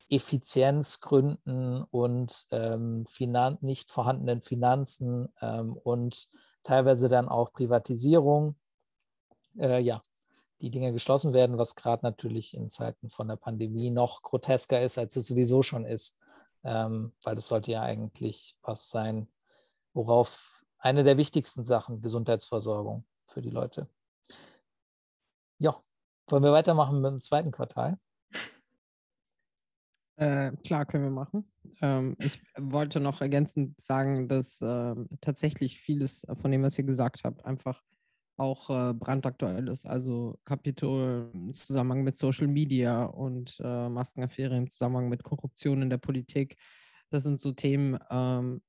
Effizienzgründen 0.09 1.83
und 1.83 2.47
ähm, 2.51 3.05
nicht 3.61 3.91
vorhandenen 3.91 4.41
Finanzen 4.41 5.29
ähm, 5.41 5.73
und 5.73 6.29
teilweise 6.63 7.09
dann 7.09 7.29
auch 7.29 7.51
Privatisierung 7.51 8.55
äh, 9.57 9.79
ja, 9.81 10.01
die 10.61 10.71
Dinge 10.71 10.93
geschlossen 10.93 11.33
werden, 11.33 11.57
was 11.57 11.75
gerade 11.75 12.05
natürlich 12.05 12.53
in 12.53 12.69
Zeiten 12.69 13.09
von 13.09 13.27
der 13.27 13.35
Pandemie 13.35 13.91
noch 13.91 14.23
grotesker 14.23 14.81
ist, 14.81 14.97
als 14.97 15.15
es 15.15 15.27
sowieso 15.27 15.63
schon 15.63 15.85
ist. 15.85 16.15
Ähm, 16.63 17.13
weil 17.23 17.37
es 17.37 17.47
sollte 17.47 17.71
ja 17.71 17.81
eigentlich 17.81 18.57
was 18.61 18.89
sein, 18.89 19.27
worauf 19.93 20.63
eine 20.77 21.03
der 21.03 21.17
wichtigsten 21.17 21.63
Sachen, 21.63 22.01
Gesundheitsversorgung 22.01 23.05
für 23.27 23.41
die 23.41 23.49
Leute. 23.49 23.89
Ja, 25.57 25.79
wollen 26.27 26.43
wir 26.43 26.51
weitermachen 26.51 27.01
mit 27.01 27.11
dem 27.11 27.21
zweiten 27.21 27.51
Quartal? 27.51 27.97
Äh, 30.15 30.51
klar, 30.65 30.85
können 30.85 31.05
wir 31.05 31.11
machen. 31.11 31.49
Ähm, 31.81 32.17
ich 32.19 32.41
wollte 32.57 32.99
noch 32.99 33.21
ergänzend 33.21 33.79
sagen, 33.79 34.27
dass 34.27 34.59
äh, 34.61 34.95
tatsächlich 35.21 35.79
vieles 35.79 36.25
von 36.41 36.51
dem, 36.51 36.63
was 36.63 36.77
ihr 36.77 36.83
gesagt 36.83 37.23
habt, 37.23 37.45
einfach 37.45 37.81
auch 38.39 38.69
äh, 38.69 38.93
brandaktuell 38.93 39.67
ist. 39.67 39.85
Also 39.85 40.39
Kapitol 40.45 41.29
im 41.33 41.53
Zusammenhang 41.53 42.03
mit 42.03 42.17
Social 42.17 42.47
Media 42.47 43.05
und 43.05 43.57
äh, 43.63 43.89
Maskenaffäre 43.89 44.57
im 44.57 44.69
Zusammenhang 44.69 45.09
mit 45.09 45.23
Korruption 45.23 45.81
in 45.81 45.89
der 45.89 45.97
Politik. 45.97 46.57
Das 47.09 47.23
sind 47.23 47.39
so 47.39 47.51
Themen, 47.51 47.97
ähm, 48.09 48.61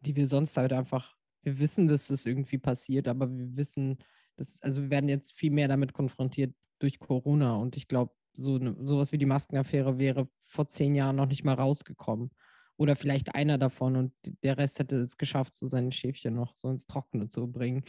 die 0.00 0.16
wir 0.16 0.26
sonst 0.26 0.56
halt 0.56 0.72
einfach, 0.72 1.14
wir 1.42 1.58
wissen, 1.58 1.88
dass 1.88 2.08
das 2.08 2.26
irgendwie 2.26 2.58
passiert, 2.58 3.08
aber 3.08 3.30
wir 3.30 3.56
wissen, 3.56 3.98
dass, 4.36 4.60
also 4.62 4.82
wir 4.82 4.90
werden 4.90 5.08
jetzt 5.08 5.32
viel 5.32 5.50
mehr 5.50 5.68
damit 5.68 5.92
konfrontiert 5.92 6.54
durch 6.78 6.98
Corona. 6.98 7.56
Und 7.56 7.76
ich 7.76 7.88
glaube, 7.88 8.12
so 8.34 8.58
ne, 8.58 8.76
sowas 8.80 9.12
wie 9.12 9.18
die 9.18 9.26
Maskenaffäre 9.26 9.98
wäre 9.98 10.28
vor 10.44 10.68
zehn 10.68 10.94
Jahren 10.94 11.16
noch 11.16 11.26
nicht 11.26 11.44
mal 11.44 11.54
rausgekommen. 11.54 12.30
Oder 12.76 12.96
vielleicht 12.96 13.34
einer 13.34 13.58
davon 13.58 13.96
und 13.96 14.12
der 14.42 14.58
Rest 14.58 14.78
hätte 14.78 14.96
es 14.96 15.16
geschafft, 15.16 15.54
so 15.54 15.66
seine 15.66 15.92
Schäfchen 15.92 16.34
noch 16.34 16.56
so 16.56 16.68
ins 16.68 16.86
Trockene 16.86 17.28
zu 17.28 17.46
bringen. 17.46 17.84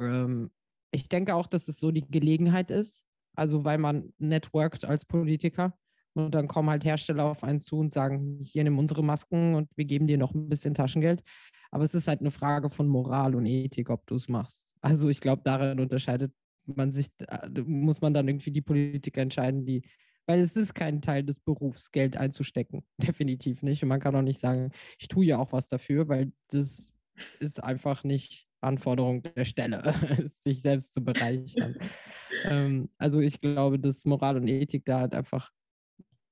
Ähm, 0.00 0.50
ich 0.92 1.08
denke 1.08 1.34
auch, 1.34 1.46
dass 1.46 1.68
es 1.68 1.78
so 1.78 1.90
die 1.90 2.08
Gelegenheit 2.10 2.70
ist, 2.70 3.06
also 3.34 3.64
weil 3.64 3.78
man 3.78 4.12
networkt 4.18 4.84
als 4.84 5.04
Politiker 5.04 5.72
und 6.14 6.34
dann 6.34 6.48
kommen 6.48 6.70
halt 6.70 6.84
Hersteller 6.84 7.24
auf 7.24 7.44
einen 7.44 7.60
zu 7.60 7.78
und 7.78 7.92
sagen, 7.92 8.40
hier 8.42 8.64
nimm 8.64 8.78
unsere 8.78 9.04
Masken 9.04 9.54
und 9.54 9.68
wir 9.76 9.84
geben 9.84 10.06
dir 10.06 10.18
noch 10.18 10.34
ein 10.34 10.48
bisschen 10.48 10.74
Taschengeld. 10.74 11.22
Aber 11.70 11.84
es 11.84 11.94
ist 11.94 12.08
halt 12.08 12.20
eine 12.20 12.32
Frage 12.32 12.70
von 12.70 12.88
Moral 12.88 13.36
und 13.36 13.46
Ethik, 13.46 13.90
ob 13.90 14.06
du 14.06 14.16
es 14.16 14.28
machst. 14.28 14.74
Also 14.80 15.08
ich 15.08 15.20
glaube, 15.20 15.42
darin 15.44 15.78
unterscheidet 15.78 16.32
man 16.66 16.92
sich, 16.92 17.10
äh, 17.28 17.48
muss 17.62 18.00
man 18.00 18.12
dann 18.12 18.26
irgendwie 18.26 18.50
die 18.50 18.60
Politiker 18.60 19.20
entscheiden, 19.22 19.64
die, 19.64 19.82
weil 20.26 20.40
es 20.40 20.56
ist 20.56 20.74
kein 20.74 21.00
Teil 21.00 21.22
des 21.22 21.38
Berufs, 21.38 21.92
Geld 21.92 22.16
einzustecken. 22.16 22.84
Definitiv 22.98 23.62
nicht. 23.62 23.82
Und 23.82 23.88
man 23.88 24.00
kann 24.00 24.16
auch 24.16 24.22
nicht 24.22 24.40
sagen, 24.40 24.72
ich 24.98 25.06
tue 25.06 25.26
ja 25.26 25.38
auch 25.38 25.52
was 25.52 25.68
dafür, 25.68 26.08
weil 26.08 26.32
das 26.48 26.92
ist 27.38 27.62
einfach 27.62 28.02
nicht 28.02 28.49
Anforderung 28.60 29.22
der 29.22 29.44
Stelle, 29.44 29.82
sich 30.42 30.62
selbst 30.62 30.92
zu 30.92 31.02
bereichern. 31.02 31.76
ähm, 32.44 32.90
also 32.98 33.20
ich 33.20 33.40
glaube, 33.40 33.78
dass 33.78 34.04
Moral 34.04 34.36
und 34.36 34.48
Ethik 34.48 34.84
da 34.84 35.00
halt 35.00 35.14
einfach, 35.14 35.50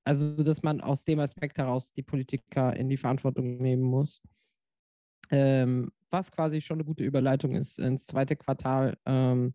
also 0.05 0.43
dass 0.43 0.63
man 0.63 0.81
aus 0.81 1.05
dem 1.05 1.21
Aspekt 1.21 1.59
heraus 1.59 1.93
die 1.93 2.03
Politiker 2.03 2.75
in 2.77 2.89
die 2.89 2.97
Verantwortung 2.97 3.59
nehmen 3.59 3.83
muss. 3.83 4.21
Ähm, 5.31 5.91
was 6.11 6.33
quasi 6.33 6.61
schon 6.61 6.77
eine 6.77 6.85
gute 6.85 7.05
Überleitung 7.05 7.53
ist 7.53 7.79
ins 7.79 8.07
zweite 8.07 8.37
Quartal. 8.37 8.97
Ähm, 9.05 9.55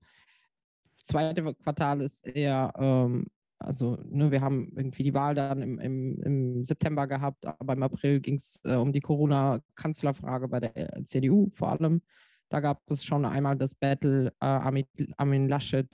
zweite 1.03 1.53
Quartal 1.55 2.01
ist 2.01 2.25
eher, 2.27 2.73
ähm, 2.77 3.27
also 3.59 3.97
ne, 4.05 4.29
wir 4.31 4.41
haben 4.41 4.71
irgendwie 4.75 5.03
die 5.03 5.13
Wahl 5.13 5.35
dann 5.35 5.61
im, 5.61 5.79
im, 5.79 6.21
im 6.21 6.65
September 6.65 7.07
gehabt, 7.07 7.45
aber 7.45 7.73
im 7.73 7.83
April 7.83 8.19
ging 8.19 8.35
es 8.35 8.61
äh, 8.65 8.75
um 8.75 8.91
die 8.91 9.01
Corona-Kanzlerfrage 9.01 10.47
bei 10.47 10.59
der 10.59 11.03
CDU 11.05 11.49
vor 11.55 11.71
allem. 11.71 12.01
Da 12.53 12.59
gab 12.59 12.83
es 12.91 13.03
schon 13.03 13.25
einmal 13.25 13.57
das 13.57 13.73
Battle 13.73 14.27
äh, 14.39 14.45
Armin, 14.45 14.85
Armin 15.17 15.49
Laschet 15.49 15.89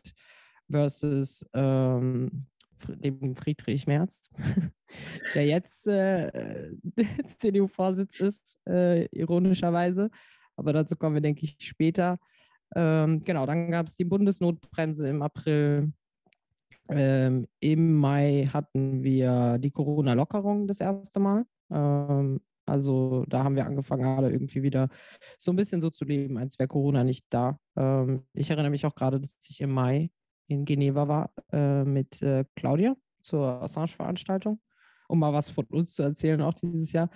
versus 0.69 1.49
ähm, 1.53 2.47
dem 2.85 3.33
Friedrich 3.37 3.87
Merz, 3.87 4.29
der 5.35 5.45
jetzt 5.45 5.87
äh, 5.87 6.69
CDU-Vorsitz 7.37 8.19
ist, 8.19 8.59
äh, 8.67 9.05
ironischerweise. 9.17 10.09
Aber 10.57 10.73
dazu 10.73 10.97
kommen 10.97 11.15
wir, 11.15 11.21
denke 11.21 11.45
ich, 11.45 11.55
später. 11.59 12.19
Ähm, 12.75 13.21
genau, 13.21 13.45
dann 13.45 13.71
gab 13.71 13.87
es 13.87 13.95
die 13.95 14.03
Bundesnotbremse 14.03 15.07
im 15.07 15.21
April. 15.21 15.93
Ähm, 16.89 17.47
Im 17.61 17.95
Mai 17.95 18.49
hatten 18.51 19.01
wir 19.01 19.59
die 19.59 19.71
Corona-Lockerung 19.71 20.67
das 20.67 20.81
erste 20.81 21.21
Mal. 21.21 21.45
Ähm, 21.71 22.41
also 22.69 23.25
da 23.27 23.43
haben 23.43 23.55
wir 23.55 23.65
angefangen, 23.65 24.05
alle 24.05 24.31
irgendwie 24.31 24.63
wieder 24.63 24.89
so 25.37 25.51
ein 25.51 25.55
bisschen 25.55 25.81
so 25.81 25.89
zu 25.89 26.05
leben, 26.05 26.37
als 26.37 26.59
wäre 26.59 26.67
Corona 26.67 27.03
nicht 27.03 27.25
da. 27.29 27.59
Ähm, 27.75 28.25
ich 28.33 28.49
erinnere 28.49 28.69
mich 28.69 28.85
auch 28.85 28.95
gerade, 28.95 29.19
dass 29.19 29.35
ich 29.43 29.61
im 29.61 29.71
Mai 29.71 30.11
in 30.47 30.65
Geneva 30.65 31.07
war 31.07 31.31
äh, 31.51 31.83
mit 31.83 32.21
äh, 32.21 32.45
Claudia 32.55 32.95
zur 33.21 33.61
Assange-Veranstaltung, 33.61 34.59
um 35.07 35.19
mal 35.19 35.33
was 35.33 35.49
von 35.49 35.65
uns 35.65 35.93
zu 35.93 36.03
erzählen, 36.03 36.41
auch 36.41 36.53
dieses 36.53 36.91
Jahr. 36.91 37.09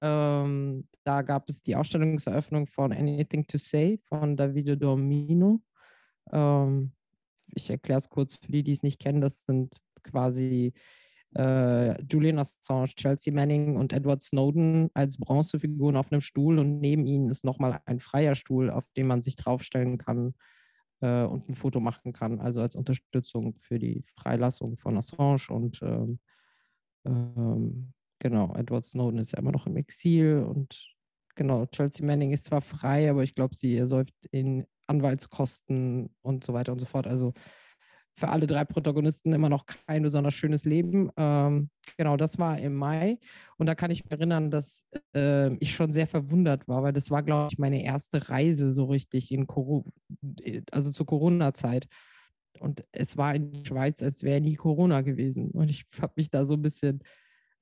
Ähm, 0.00 0.88
da 1.04 1.22
gab 1.22 1.48
es 1.48 1.62
die 1.62 1.76
Ausstellungseröffnung 1.76 2.66
von 2.66 2.92
Anything 2.92 3.46
to 3.46 3.58
Say 3.58 3.98
von 4.08 4.36
Davide 4.36 4.76
Domino. 4.76 5.60
Ähm, 6.32 6.92
ich 7.54 7.68
erkläre 7.68 7.98
es 7.98 8.08
kurz 8.08 8.36
für 8.36 8.50
die, 8.50 8.62
die 8.62 8.72
es 8.72 8.82
nicht 8.82 9.00
kennen. 9.00 9.20
Das 9.20 9.44
sind 9.46 9.76
quasi 10.02 10.72
äh, 11.34 12.02
Julian 12.04 12.38
Assange, 12.38 12.94
Chelsea 12.94 13.32
Manning 13.32 13.76
und 13.76 13.92
Edward 13.92 14.22
Snowden 14.22 14.90
als 14.94 15.18
Bronzefiguren 15.18 15.96
auf 15.96 16.12
einem 16.12 16.20
Stuhl 16.20 16.58
und 16.58 16.80
neben 16.80 17.06
ihnen 17.06 17.30
ist 17.30 17.44
nochmal 17.44 17.80
ein 17.86 18.00
freier 18.00 18.34
Stuhl, 18.34 18.70
auf 18.70 18.84
dem 18.96 19.06
man 19.06 19.22
sich 19.22 19.36
draufstellen 19.36 19.98
kann 19.98 20.34
äh, 21.00 21.22
und 21.22 21.48
ein 21.48 21.54
Foto 21.54 21.80
machen 21.80 22.12
kann, 22.12 22.40
also 22.40 22.60
als 22.60 22.76
Unterstützung 22.76 23.56
für 23.60 23.78
die 23.78 24.04
Freilassung 24.16 24.76
von 24.76 24.96
Assange 24.96 25.48
und 25.50 25.80
ähm, 25.82 26.18
ähm, 27.04 27.92
genau, 28.18 28.54
Edward 28.54 28.86
Snowden 28.86 29.18
ist 29.18 29.32
ja 29.32 29.38
immer 29.38 29.52
noch 29.52 29.66
im 29.66 29.76
Exil 29.76 30.44
und 30.46 30.94
genau, 31.34 31.66
Chelsea 31.66 32.04
Manning 32.04 32.32
ist 32.32 32.44
zwar 32.44 32.60
frei, 32.60 33.10
aber 33.10 33.22
ich 33.22 33.34
glaube, 33.34 33.54
sie 33.54 33.76
ersäuft 33.76 34.14
in 34.30 34.66
Anwaltskosten 34.86 36.14
und 36.22 36.44
so 36.44 36.52
weiter 36.52 36.72
und 36.72 36.78
so 36.78 36.86
fort. 36.86 37.06
Also 37.06 37.32
für 38.16 38.28
alle 38.28 38.46
drei 38.46 38.64
Protagonisten 38.64 39.32
immer 39.32 39.48
noch 39.48 39.66
kein 39.66 40.02
besonders 40.02 40.34
schönes 40.34 40.64
Leben. 40.64 41.10
Ähm, 41.16 41.70
genau, 41.96 42.16
das 42.16 42.38
war 42.38 42.58
im 42.58 42.74
Mai. 42.74 43.18
Und 43.56 43.66
da 43.66 43.74
kann 43.74 43.90
ich 43.90 44.04
mich 44.04 44.12
erinnern, 44.12 44.50
dass 44.50 44.86
äh, 45.14 45.54
ich 45.56 45.74
schon 45.74 45.92
sehr 45.92 46.06
verwundert 46.06 46.68
war, 46.68 46.82
weil 46.82 46.92
das 46.92 47.10
war, 47.10 47.22
glaube 47.22 47.48
ich, 47.50 47.58
meine 47.58 47.82
erste 47.82 48.28
Reise 48.28 48.70
so 48.70 48.84
richtig 48.84 49.32
in 49.32 49.46
Corona, 49.46 49.90
also 50.70 50.90
zur 50.90 51.06
Corona-Zeit. 51.06 51.88
Und 52.60 52.84
es 52.92 53.16
war 53.16 53.34
in 53.34 53.50
der 53.52 53.64
Schweiz, 53.64 54.02
als 54.02 54.22
wäre 54.22 54.40
nie 54.40 54.56
Corona 54.56 55.00
gewesen. 55.00 55.50
Und 55.50 55.70
ich 55.70 55.86
habe 56.00 56.12
mich 56.16 56.30
da 56.30 56.44
so 56.44 56.54
ein 56.54 56.62
bisschen 56.62 57.02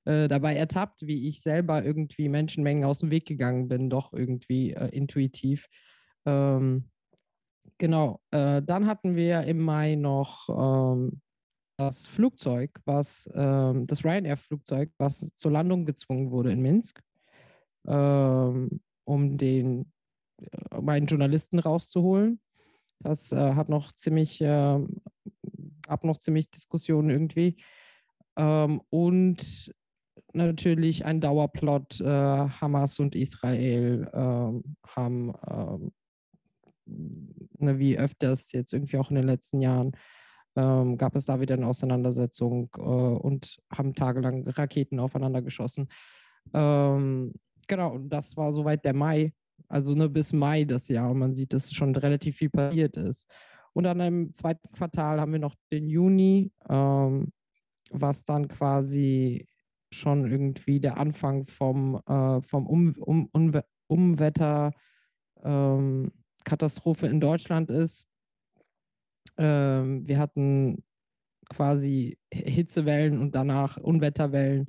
äh, 0.05 0.27
dabei 0.27 0.55
ertappt, 0.55 1.07
wie 1.07 1.27
ich 1.27 1.41
selber 1.41 1.83
irgendwie 1.83 2.27
Menschenmengen 2.27 2.83
aus 2.83 2.99
dem 2.99 3.09
Weg 3.09 3.25
gegangen 3.25 3.67
bin, 3.67 3.89
doch 3.89 4.13
irgendwie 4.13 4.73
äh, 4.73 4.89
intuitiv. 4.89 5.67
Ähm, 6.25 6.90
Genau, 7.81 8.19
äh, 8.29 8.61
dann 8.61 8.85
hatten 8.85 9.15
wir 9.15 9.41
im 9.41 9.59
Mai 9.59 9.95
noch 9.95 10.47
ähm, 10.49 11.19
das 11.77 12.05
Flugzeug, 12.05 12.69
was 12.85 13.27
ähm, 13.33 13.87
das 13.87 14.05
Ryanair-Flugzeug, 14.05 14.91
was 14.99 15.31
zur 15.33 15.49
Landung 15.49 15.83
gezwungen 15.85 16.29
wurde 16.29 16.51
in 16.51 16.61
Minsk, 16.61 17.01
ähm, 17.87 18.81
um 19.03 19.35
den 19.35 19.91
äh, 20.39 20.75
um 20.75 20.87
einen 20.89 21.07
Journalisten 21.07 21.57
rauszuholen. 21.57 22.39
Das 22.99 23.31
äh, 23.31 23.55
hat 23.55 23.67
noch 23.67 23.93
ziemlich, 23.93 24.39
äh, 24.41 24.79
gab 25.81 26.03
noch 26.03 26.19
ziemlich 26.19 26.51
Diskussionen 26.51 27.09
irgendwie. 27.09 27.57
Ähm, 28.37 28.79
und 28.91 29.73
natürlich 30.33 31.03
ein 31.03 31.19
Dauerplot. 31.19 31.99
Äh, 31.99 32.05
Hamas 32.05 32.99
und 32.99 33.15
Israel 33.15 34.07
ähm, 34.13 34.75
haben 34.85 35.33
ähm, 35.49 35.91
ne, 37.57 37.79
wie 37.79 37.97
öfters 37.97 38.51
jetzt 38.51 38.73
irgendwie 38.73 38.97
auch 38.97 39.09
in 39.09 39.15
den 39.15 39.25
letzten 39.25 39.61
Jahren, 39.61 39.91
ähm, 40.55 40.97
gab 40.97 41.15
es 41.15 41.25
da 41.25 41.39
wieder 41.39 41.55
eine 41.55 41.67
Auseinandersetzung 41.67 42.69
äh, 42.77 42.81
und 42.81 43.57
haben 43.71 43.95
tagelang 43.95 44.47
Raketen 44.47 44.99
aufeinander 44.99 45.41
geschossen. 45.41 45.87
Ähm, 46.53 47.33
genau, 47.67 47.93
und 47.93 48.09
das 48.09 48.35
war 48.35 48.51
soweit 48.51 48.83
der 48.83 48.93
Mai, 48.93 49.33
also 49.67 49.93
ne, 49.95 50.09
bis 50.09 50.33
Mai 50.33 50.65
das 50.65 50.87
Jahr. 50.87 51.11
Und 51.11 51.19
man 51.19 51.33
sieht, 51.33 51.53
dass 51.53 51.71
schon 51.71 51.95
relativ 51.95 52.37
viel 52.37 52.49
passiert 52.49 52.97
ist. 52.97 53.31
Und 53.73 53.85
dann 53.85 53.99
im 54.01 54.33
zweiten 54.33 54.69
Quartal 54.73 55.21
haben 55.21 55.31
wir 55.31 55.39
noch 55.39 55.55
den 55.71 55.87
Juni, 55.87 56.51
ähm, 56.69 57.31
was 57.89 58.25
dann 58.25 58.47
quasi 58.47 59.47
schon 59.93 60.29
irgendwie 60.29 60.79
der 60.79 60.97
Anfang 60.97 61.47
vom, 61.47 62.01
äh, 62.05 62.41
vom 62.41 62.67
um, 62.67 62.95
um, 62.99 63.29
um, 63.31 63.61
Umwetter 63.87 64.71
ähm, 65.43 66.11
Katastrophe 66.43 67.07
in 67.07 67.19
Deutschland 67.19 67.69
ist. 67.69 68.07
Ähm, 69.37 70.07
wir 70.07 70.19
hatten 70.19 70.83
quasi 71.49 72.17
Hitzewellen 72.31 73.19
und 73.19 73.35
danach 73.35 73.77
Unwetterwellen, 73.77 74.67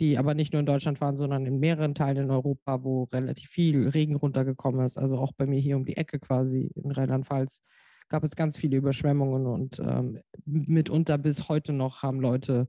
die 0.00 0.18
aber 0.18 0.34
nicht 0.34 0.52
nur 0.52 0.60
in 0.60 0.66
Deutschland 0.66 1.00
waren, 1.00 1.16
sondern 1.16 1.46
in 1.46 1.58
mehreren 1.58 1.94
Teilen 1.94 2.24
in 2.24 2.30
Europa, 2.30 2.82
wo 2.82 3.04
relativ 3.04 3.48
viel 3.48 3.88
Regen 3.88 4.16
runtergekommen 4.16 4.84
ist. 4.84 4.98
Also 4.98 5.18
auch 5.18 5.32
bei 5.32 5.46
mir 5.46 5.60
hier 5.60 5.76
um 5.76 5.84
die 5.84 5.96
Ecke 5.96 6.18
quasi 6.18 6.70
in 6.74 6.90
Rheinland-Pfalz 6.90 7.62
gab 8.08 8.22
es 8.22 8.36
ganz 8.36 8.56
viele 8.56 8.76
Überschwemmungen 8.76 9.46
und 9.46 9.80
ähm, 9.80 10.20
mitunter 10.44 11.18
bis 11.18 11.48
heute 11.48 11.72
noch 11.72 12.02
haben 12.02 12.20
Leute 12.20 12.68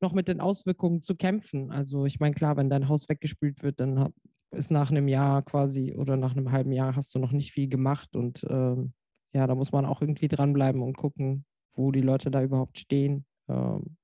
noch 0.00 0.12
mit 0.12 0.28
den 0.28 0.40
Auswirkungen 0.40 1.00
zu 1.00 1.14
kämpfen. 1.14 1.70
Also 1.70 2.06
ich 2.06 2.20
meine, 2.20 2.34
klar, 2.34 2.56
wenn 2.56 2.68
dein 2.68 2.88
Haus 2.88 3.08
weggespült 3.08 3.62
wird, 3.62 3.80
dann 3.80 4.12
ist 4.50 4.70
nach 4.70 4.90
einem 4.90 5.08
Jahr 5.08 5.42
quasi 5.42 5.94
oder 5.94 6.16
nach 6.16 6.36
einem 6.36 6.52
halben 6.52 6.72
Jahr 6.72 6.96
hast 6.96 7.14
du 7.14 7.18
noch 7.18 7.32
nicht 7.32 7.52
viel 7.52 7.68
gemacht 7.68 8.14
und 8.16 8.46
ähm, 8.48 8.92
ja, 9.32 9.46
da 9.46 9.54
muss 9.54 9.72
man 9.72 9.84
auch 9.84 10.00
irgendwie 10.00 10.28
dranbleiben 10.28 10.82
und 10.82 10.96
gucken, 10.96 11.44
wo 11.74 11.92
die 11.92 12.00
Leute 12.00 12.30
da 12.30 12.42
überhaupt 12.42 12.78
stehen. 12.78 13.26
Ähm, 13.48 13.96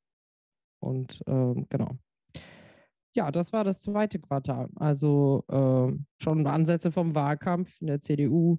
und 0.80 1.22
ähm, 1.26 1.66
genau. 1.70 1.96
Ja, 3.14 3.30
das 3.30 3.52
war 3.52 3.64
das 3.64 3.80
zweite 3.80 4.18
Quartal. 4.18 4.68
Also 4.76 5.44
äh, 5.48 5.92
schon 6.22 6.46
Ansätze 6.46 6.90
vom 6.90 7.14
Wahlkampf 7.14 7.80
in 7.80 7.86
der 7.86 8.00
CDU. 8.00 8.56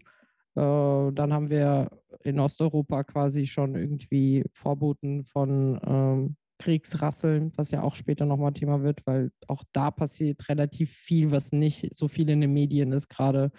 Äh, 0.55 1.11
dann 1.11 1.33
haben 1.33 1.49
wir 1.49 1.89
in 2.23 2.39
Osteuropa 2.39 3.03
quasi 3.03 3.45
schon 3.45 3.75
irgendwie 3.75 4.45
Vorboten 4.53 5.25
von 5.25 5.79
ähm, 5.85 6.37
Kriegsrasseln, 6.59 7.51
was 7.55 7.71
ja 7.71 7.81
auch 7.81 7.95
später 7.95 8.25
nochmal 8.25 8.53
Thema 8.53 8.83
wird, 8.83 9.05
weil 9.05 9.31
auch 9.47 9.63
da 9.73 9.91
passiert 9.91 10.47
relativ 10.49 10.91
viel, 10.91 11.31
was 11.31 11.51
nicht 11.51 11.95
so 11.95 12.07
viel 12.07 12.29
in 12.29 12.41
den 12.41 12.53
Medien 12.53 12.91
ist, 12.91 13.09
gerade 13.09 13.51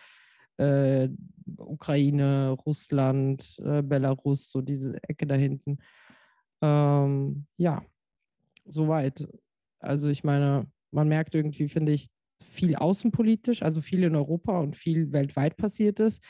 äh, 0.57 1.09
Ukraine, 1.57 2.51
Russland, 2.51 3.59
äh, 3.65 3.83
Belarus, 3.83 4.51
so 4.51 4.61
diese 4.61 5.03
Ecke 5.03 5.27
da 5.27 5.35
hinten. 5.35 5.79
Ähm, 6.63 7.47
ja, 7.57 7.83
soweit. 8.65 9.27
Also 9.81 10.09
ich 10.09 10.25
meine, 10.25 10.67
man 10.91 11.09
merkt 11.09 11.35
irgendwie, 11.35 11.69
finde 11.69 11.93
ich, 11.93 12.09
viel 12.41 12.77
außenpolitisch, 12.77 13.63
also 13.63 13.81
viel 13.81 14.05
in 14.05 14.15
Europa 14.15 14.59
und 14.59 14.77
viel 14.77 15.13
weltweit 15.13 15.57
passiert 15.57 16.01
ist. 16.01 16.23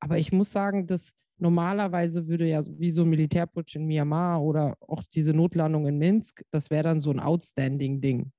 Aber 0.00 0.18
ich 0.18 0.32
muss 0.32 0.52
sagen, 0.52 0.86
dass 0.86 1.14
normalerweise 1.42 2.28
würde 2.28 2.48
ja 2.48 2.62
wie 2.64 2.92
so 2.92 3.02
ein 3.02 3.10
Militärputsch 3.10 3.74
in 3.74 3.86
Myanmar 3.86 4.40
oder 4.40 4.76
auch 4.80 5.02
diese 5.12 5.34
Notlandung 5.34 5.86
in 5.86 5.98
Minsk, 5.98 6.42
das 6.50 6.70
wäre 6.70 6.84
dann 6.84 7.00
so 7.00 7.10
ein 7.10 7.20
Outstanding-Ding. 7.20 8.30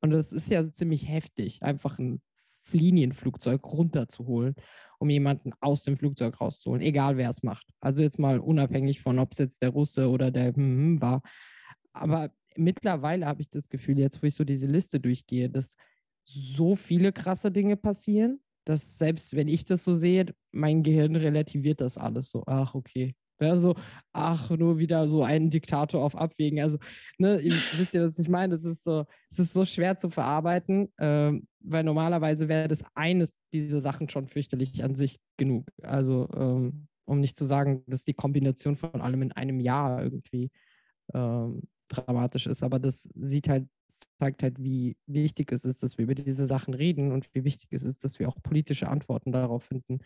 Und 0.00 0.10
das 0.10 0.32
ist 0.32 0.50
ja 0.50 0.72
ziemlich 0.72 1.06
heftig, 1.06 1.62
einfach 1.62 1.98
ein 1.98 2.20
Linienflugzeug 2.72 3.64
runterzuholen, 3.64 4.54
um 4.98 5.10
jemanden 5.10 5.52
aus 5.60 5.82
dem 5.82 5.98
Flugzeug 5.98 6.40
rauszuholen, 6.40 6.82
egal 6.82 7.18
wer 7.18 7.30
es 7.30 7.42
macht. 7.42 7.66
Also 7.80 8.02
jetzt 8.02 8.18
mal 8.18 8.40
unabhängig 8.40 9.00
von, 9.02 9.18
ob 9.18 9.32
es 9.32 9.38
jetzt 9.38 9.62
der 9.62 9.68
Russe 9.68 10.08
oder 10.08 10.30
der 10.30 10.54
hm, 10.54 10.56
hm 10.56 11.02
war. 11.02 11.22
Aber 11.92 12.30
mittlerweile 12.56 13.26
habe 13.26 13.42
ich 13.42 13.50
das 13.50 13.68
Gefühl, 13.68 13.98
jetzt 13.98 14.22
wo 14.22 14.26
ich 14.26 14.34
so 14.34 14.44
diese 14.44 14.66
Liste 14.66 14.98
durchgehe, 14.98 15.50
dass 15.50 15.76
so 16.24 16.74
viele 16.74 17.12
krasse 17.12 17.52
Dinge 17.52 17.76
passieren 17.76 18.40
dass 18.66 18.98
selbst 18.98 19.34
wenn 19.34 19.48
ich 19.48 19.64
das 19.64 19.84
so 19.84 19.94
sehe, 19.94 20.34
mein 20.52 20.82
Gehirn 20.82 21.16
relativiert 21.16 21.80
das 21.80 21.96
alles 21.96 22.30
so. 22.30 22.42
Ach, 22.46 22.74
okay. 22.74 23.14
Ja, 23.40 23.56
so, 23.56 23.74
ach, 24.12 24.50
nur 24.50 24.78
wieder 24.78 25.06
so 25.08 25.22
ein 25.22 25.50
Diktator 25.50 26.02
auf 26.02 26.16
Abwägen. 26.16 26.60
Also, 26.60 26.78
ne, 27.18 27.38
ihr 27.40 27.52
wisst 27.78 27.94
ihr, 27.94 28.06
was 28.06 28.18
ich 28.18 28.28
meine? 28.28 28.54
Das 28.54 28.64
ist 28.64 28.82
so, 28.84 29.04
es 29.30 29.38
ist 29.38 29.52
so 29.52 29.64
schwer 29.64 29.96
zu 29.96 30.10
verarbeiten, 30.10 30.92
ähm, 30.98 31.46
weil 31.60 31.84
normalerweise 31.84 32.48
wäre 32.48 32.68
das 32.68 32.84
eines 32.94 33.38
dieser 33.52 33.80
Sachen 33.80 34.08
schon 34.08 34.26
fürchterlich 34.28 34.82
an 34.82 34.94
sich 34.94 35.20
genug. 35.36 35.68
Also, 35.82 36.28
ähm, 36.34 36.88
um 37.04 37.20
nicht 37.20 37.36
zu 37.36 37.44
sagen, 37.44 37.84
dass 37.86 38.04
die 38.04 38.14
Kombination 38.14 38.76
von 38.76 39.00
allem 39.00 39.22
in 39.22 39.32
einem 39.32 39.60
Jahr 39.60 40.02
irgendwie 40.02 40.50
ähm, 41.14 41.62
dramatisch 41.88 42.46
ist. 42.46 42.62
Aber 42.62 42.78
das 42.78 43.08
sieht 43.14 43.48
halt 43.48 43.68
zeigt 44.18 44.42
halt, 44.42 44.62
wie 44.62 44.96
wichtig 45.06 45.52
es 45.52 45.64
ist, 45.64 45.82
dass 45.82 45.98
wir 45.98 46.04
über 46.04 46.14
diese 46.14 46.46
Sachen 46.46 46.74
reden 46.74 47.12
und 47.12 47.28
wie 47.34 47.44
wichtig 47.44 47.68
es 47.72 47.84
ist, 47.84 48.04
dass 48.04 48.18
wir 48.18 48.28
auch 48.28 48.36
politische 48.42 48.88
Antworten 48.88 49.32
darauf 49.32 49.64
finden. 49.64 50.00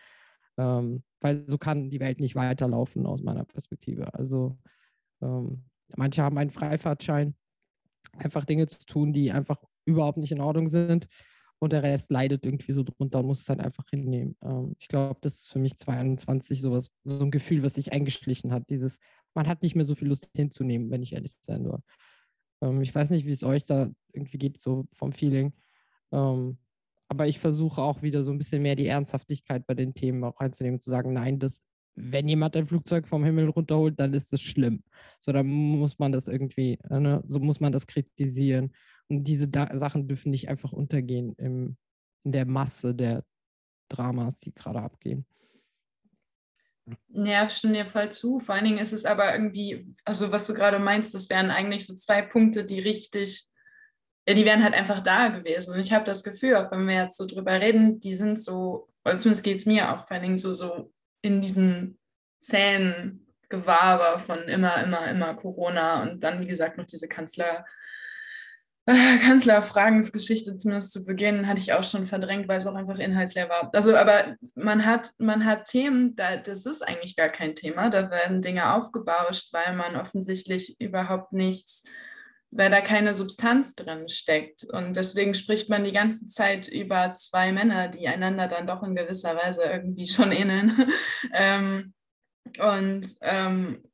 Ähm, 0.59 1.03
weil 1.21 1.45
so 1.49 1.59
kann 1.59 1.90
die 1.90 2.01
Welt 2.01 2.21
nicht 2.21 2.35
weiterlaufen 2.35 3.07
aus 3.07 3.23
meiner 3.23 3.45
Perspektive. 3.45 4.12
Also 4.14 4.59
ähm, 5.23 5.64
manche 5.97 6.23
haben 6.23 6.38
einen 6.38 6.51
Freifahrtschein, 6.51 7.35
einfach 8.16 8.45
Dinge 8.45 8.66
zu 8.66 8.85
tun, 8.87 9.12
die 9.12 9.33
einfach 9.33 9.62
überhaupt 9.85 10.19
nicht 10.19 10.33
in 10.33 10.40
Ordnung 10.40 10.69
sind. 10.69 11.09
und 11.62 11.73
der 11.73 11.83
Rest 11.83 12.11
leidet 12.11 12.47
irgendwie 12.47 12.73
so 12.73 12.83
drunter 12.83 13.21
und 13.21 13.27
muss 13.27 13.43
es 13.43 13.49
halt 13.49 13.61
einfach 13.61 13.85
hinnehmen. 13.90 14.37
Ähm, 14.43 14.75
ich 14.79 14.88
glaube, 14.88 15.19
das 15.23 15.35
ist 15.43 15.53
für 15.53 15.59
mich 15.59 15.77
22 15.77 16.61
sowas, 16.61 16.90
so 17.05 17.25
ein 17.25 17.31
Gefühl, 17.31 17.62
was 17.62 17.75
sich 17.75 17.93
eingeschlichen 17.93 18.53
hat. 18.53 18.69
Dieses, 18.71 18.99
man 19.35 19.47
hat 19.47 19.62
nicht 19.62 19.77
mehr 19.77 19.85
so 19.85 19.95
viel 19.95 20.09
Lust 20.09 20.31
hinzunehmen, 20.35 20.90
wenn 20.90 21.03
ich 21.03 21.12
ehrlich 21.12 21.37
sein 21.43 21.64
soll. 21.64 21.81
Ähm, 22.61 22.83
ich 22.83 22.94
weiß 22.94 23.11
nicht, 23.11 23.27
wie 23.27 23.33
es 23.33 23.42
euch 23.42 23.64
da 23.64 23.90
irgendwie 24.12 24.38
geht, 24.38 24.61
so 24.61 24.87
vom 24.92 25.12
Feeling. 25.12 25.53
Ähm, 26.12 26.59
aber 27.09 27.27
ich 27.27 27.40
versuche 27.40 27.83
auch 27.83 28.03
wieder 28.03 28.23
so 28.23 28.31
ein 28.31 28.38
bisschen 28.38 28.62
mehr 28.62 28.77
die 28.77 28.87
Ernsthaftigkeit 28.87 29.66
bei 29.66 29.75
den 29.75 29.94
Themen 29.94 30.23
auch 30.25 30.38
einzunehmen 30.38 30.77
und 30.77 30.83
zu 30.83 30.90
sagen, 30.90 31.12
nein, 31.12 31.38
das, 31.38 31.62
wenn 31.96 32.29
jemand 32.29 32.57
ein 32.57 32.66
Flugzeug 32.68 33.09
vom 33.09 33.25
Himmel 33.25 33.49
runterholt, 33.49 33.99
dann 33.99 34.14
ist 34.14 34.33
das 34.33 34.40
schlimm. 34.40 34.85
So, 35.18 35.33
dann 35.33 35.46
muss 35.46 35.99
man 35.99 36.12
das 36.12 36.29
irgendwie, 36.29 36.79
ne, 36.88 37.23
so 37.27 37.40
muss 37.40 37.59
man 37.61 37.73
das 37.73 37.87
kritisieren. 37.87 38.73
Und 39.09 39.25
diese 39.25 39.49
da 39.49 39.77
Sachen 39.77 40.07
dürfen 40.07 40.31
nicht 40.31 40.49
einfach 40.49 40.73
untergehen 40.73 41.35
im, 41.37 41.77
in 42.23 42.33
der 42.33 42.46
Masse 42.46 42.94
der 42.94 43.25
Dramas, 43.88 44.37
die 44.37 44.55
gerade 44.55 44.81
abgehen. 44.81 45.27
Ja, 47.09 47.49
stimme 47.49 47.75
dir 47.75 47.87
voll 47.87 48.11
zu. 48.11 48.40
Vor 48.40 48.55
allen 48.55 48.64
Dingen 48.64 48.79
ist 48.79 48.93
es 48.93 49.05
aber 49.05 49.33
irgendwie, 49.33 49.87
also 50.05 50.33
was 50.33 50.47
du 50.47 50.55
gerade 50.55 50.79
meinst, 50.79 51.14
das 51.14 51.29
wären 51.31 51.51
eigentlich 51.51 51.87
so 51.87 51.95
zwei 51.95 52.23
Punkte, 52.23 52.64
die 52.64 52.81
richtig, 52.81 53.45
ja, 54.27 54.35
die 54.35 54.45
wären 54.45 54.64
halt 54.64 54.75
einfach 54.75 55.01
da 55.01 55.29
gewesen. 55.29 55.75
Und 55.75 55.81
ich 55.81 55.93
habe 55.93 56.05
das 56.05 56.25
Gefühl, 56.25 56.57
auch 56.57 56.71
wenn 56.71 56.87
wir 56.87 56.97
jetzt 56.97 57.16
so 57.16 57.27
drüber 57.27 57.61
reden, 57.61 58.01
die 58.01 58.14
sind 58.14 58.43
so, 58.43 58.88
oder 59.05 59.19
zumindest 59.19 59.45
geht 59.45 59.59
es 59.59 59.66
mir 59.66 59.93
auch 59.93 60.07
vor 60.07 60.12
allen 60.12 60.23
Dingen 60.23 60.38
so, 60.38 60.53
so 60.55 60.93
in 61.23 61.40
diesen 61.40 61.99
zähen 62.40 63.27
Gewaber 63.49 64.19
von 64.19 64.38
immer, 64.45 64.83
immer, 64.83 65.09
immer 65.11 65.35
Corona 65.35 66.03
und 66.03 66.23
dann, 66.23 66.40
wie 66.40 66.47
gesagt, 66.47 66.79
noch 66.79 66.87
diese 66.87 67.09
Kanzler- 67.09 67.64
Kanzlerfragensgeschichte 69.24 70.57
zumindest 70.57 70.92
zu 70.92 71.05
Beginn 71.05 71.46
hatte 71.46 71.61
ich 71.61 71.72
auch 71.72 71.85
schon 71.85 72.07
verdrängt, 72.07 72.48
weil 72.48 72.59
es 72.59 72.66
auch 72.66 72.74
einfach 72.74 72.98
inhaltsleer 72.98 73.48
war. 73.48 73.70
Also, 73.72 73.94
aber 73.94 74.37
man 74.55 74.87
hat, 74.87 75.11
man 75.18 75.44
hat 75.44 75.66
Themen, 75.66 76.16
da, 76.16 76.37
das 76.37 76.66
ist 76.66 76.87
eigentlich 76.87 77.16
gar 77.16 77.29
kein 77.29 77.55
Thema. 77.55 77.90
Da 77.90 78.11
werden 78.11 78.42
Dinge 78.42 78.74
aufgebauscht, 78.74 79.53
weil 79.53 79.74
man 79.76 79.96
offensichtlich 79.96 80.81
überhaupt 80.81 81.33
nichts, 81.33 81.85
weil 82.50 82.70
da 82.70 82.81
keine 82.81 83.14
Substanz 83.14 83.74
drin 83.74 84.09
steckt. 84.09 84.64
Und 84.64 84.94
deswegen 84.96 85.35
spricht 85.35 85.68
man 85.68 85.85
die 85.85 85.92
ganze 85.92 86.26
Zeit 86.29 86.66
über 86.66 87.12
zwei 87.12 87.53
Männer, 87.53 87.88
die 87.88 88.09
einander 88.09 88.48
dann 88.48 88.66
doch 88.66 88.83
in 88.83 88.96
gewisser 88.96 89.37
Weise 89.37 89.62
irgendwie 89.62 90.07
schon 90.07 90.33
ähneln. 90.33 90.90
ähm, 91.33 91.94
und 92.59 93.07
ähm, 93.20 93.85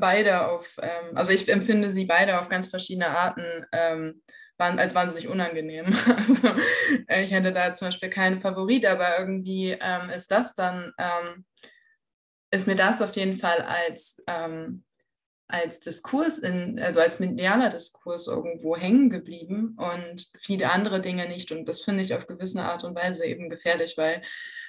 beide 0.00 0.48
auf, 0.48 0.76
ähm, 0.82 1.16
also 1.16 1.32
ich 1.32 1.48
empfinde 1.48 1.90
sie 1.90 2.04
beide 2.04 2.38
auf 2.38 2.48
ganz 2.48 2.66
verschiedene 2.66 3.08
Arten 3.16 3.66
ähm, 3.72 4.22
als 4.60 4.94
wahnsinnig 4.94 5.28
unangenehm. 5.28 5.86
Also 6.16 6.48
äh, 7.08 7.22
ich 7.24 7.32
hätte 7.32 7.52
da 7.52 7.74
zum 7.74 7.88
Beispiel 7.88 8.10
keinen 8.10 8.40
Favorit, 8.40 8.86
aber 8.86 9.18
irgendwie 9.18 9.76
ähm, 9.80 10.10
ist 10.10 10.30
das 10.30 10.54
dann, 10.54 10.92
ähm, 10.98 11.44
ist 12.50 12.66
mir 12.66 12.76
das 12.76 13.00
auf 13.02 13.14
jeden 13.16 13.36
Fall 13.36 13.60
als, 13.62 14.22
ähm, 14.26 14.84
als 15.48 15.80
Diskurs, 15.80 16.38
in, 16.38 16.78
also 16.78 17.00
als 17.00 17.20
medialer 17.20 17.70
Diskurs 17.70 18.26
irgendwo 18.26 18.76
hängen 18.76 19.10
geblieben 19.10 19.76
und 19.76 20.28
viele 20.38 20.70
andere 20.70 21.00
Dinge 21.00 21.28
nicht. 21.28 21.52
Und 21.52 21.68
das 21.68 21.82
finde 21.82 22.02
ich 22.02 22.14
auf 22.14 22.26
gewisse 22.26 22.62
Art 22.62 22.84
und 22.84 22.94
Weise 22.94 23.26
eben 23.26 23.48
gefährlich, 23.48 23.96
weil 23.96 24.22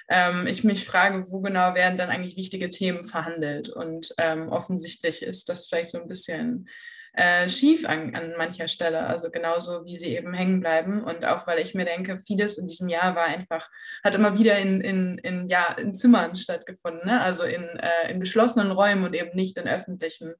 ähm, 0.08 0.46
ich 0.46 0.64
mich 0.64 0.84
frage, 0.84 1.30
wo 1.30 1.40
genau 1.40 1.74
werden 1.74 1.98
dann 1.98 2.10
eigentlich 2.10 2.36
wichtige 2.36 2.70
Themen 2.70 3.04
verhandelt. 3.04 3.68
Und 3.68 4.14
ähm, 4.18 4.48
offensichtlich 4.48 5.22
ist 5.22 5.48
das 5.48 5.66
vielleicht 5.66 5.90
so 5.90 6.00
ein 6.00 6.08
bisschen 6.08 6.68
äh, 7.14 7.48
schief 7.48 7.86
an, 7.86 8.14
an 8.14 8.34
mancher 8.36 8.68
Stelle. 8.68 9.06
Also 9.06 9.30
genauso 9.30 9.84
wie 9.84 9.96
sie 9.96 10.16
eben 10.16 10.32
hängen 10.34 10.60
bleiben. 10.60 11.04
Und 11.04 11.24
auch 11.24 11.46
weil 11.46 11.58
ich 11.58 11.74
mir 11.74 11.84
denke, 11.84 12.18
vieles 12.18 12.58
in 12.58 12.68
diesem 12.68 12.88
Jahr 12.88 13.14
war 13.14 13.24
einfach, 13.24 13.68
hat 14.02 14.14
immer 14.14 14.38
wieder 14.38 14.58
in, 14.58 14.80
in, 14.80 15.18
in, 15.18 15.48
ja, 15.48 15.72
in 15.72 15.94
Zimmern 15.94 16.36
stattgefunden, 16.36 17.06
ne? 17.06 17.20
also 17.20 17.44
in, 17.44 17.62
äh, 17.62 18.10
in 18.10 18.20
geschlossenen 18.20 18.72
Räumen 18.72 19.04
und 19.04 19.14
eben 19.14 19.34
nicht 19.34 19.58
in 19.58 19.68
öffentlichen 19.68 20.34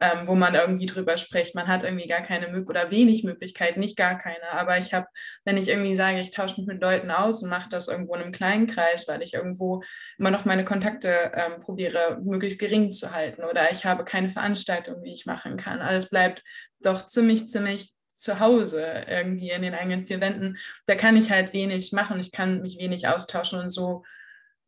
ähm, 0.00 0.26
wo 0.26 0.34
man 0.34 0.54
irgendwie 0.54 0.86
drüber 0.86 1.16
spricht. 1.16 1.54
Man 1.54 1.68
hat 1.68 1.84
irgendwie 1.84 2.08
gar 2.08 2.22
keine 2.22 2.48
Möglichkeit 2.48 2.64
oder 2.64 2.90
wenig 2.90 3.24
Möglichkeit, 3.24 3.76
nicht 3.76 3.96
gar 3.96 4.18
keine. 4.18 4.52
Aber 4.52 4.78
ich 4.78 4.94
habe, 4.94 5.06
wenn 5.44 5.56
ich 5.56 5.68
irgendwie 5.68 5.94
sage, 5.94 6.20
ich 6.20 6.30
tausche 6.30 6.60
mich 6.60 6.66
mit 6.66 6.80
Leuten 6.80 7.10
aus 7.10 7.42
und 7.42 7.50
mache 7.50 7.68
das 7.68 7.88
irgendwo 7.88 8.14
in 8.14 8.22
einem 8.22 8.32
kleinen 8.32 8.66
Kreis, 8.66 9.06
weil 9.06 9.22
ich 9.22 9.34
irgendwo 9.34 9.82
immer 10.18 10.30
noch 10.30 10.44
meine 10.44 10.64
Kontakte 10.64 11.32
ähm, 11.34 11.60
probiere, 11.60 12.20
möglichst 12.24 12.58
gering 12.58 12.90
zu 12.90 13.12
halten 13.14 13.44
oder 13.44 13.70
ich 13.70 13.84
habe 13.84 14.04
keine 14.04 14.30
Veranstaltung, 14.30 15.02
wie 15.02 15.12
ich 15.12 15.26
machen 15.26 15.56
kann. 15.56 15.80
Alles 15.80 16.08
bleibt 16.14 16.44
doch 16.80 17.06
ziemlich, 17.06 17.48
ziemlich 17.48 17.92
zu 18.14 18.38
Hause 18.38 19.04
irgendwie 19.08 19.50
in 19.50 19.62
den 19.62 19.74
eigenen 19.74 20.06
vier 20.06 20.20
Wänden. 20.20 20.58
Da 20.86 20.94
kann 20.94 21.16
ich 21.16 21.32
halt 21.32 21.52
wenig 21.52 21.90
machen. 21.92 22.20
Ich 22.20 22.30
kann 22.30 22.62
mich 22.62 22.78
wenig 22.78 23.08
austauschen 23.08 23.58
und 23.58 23.70
so 23.70 24.04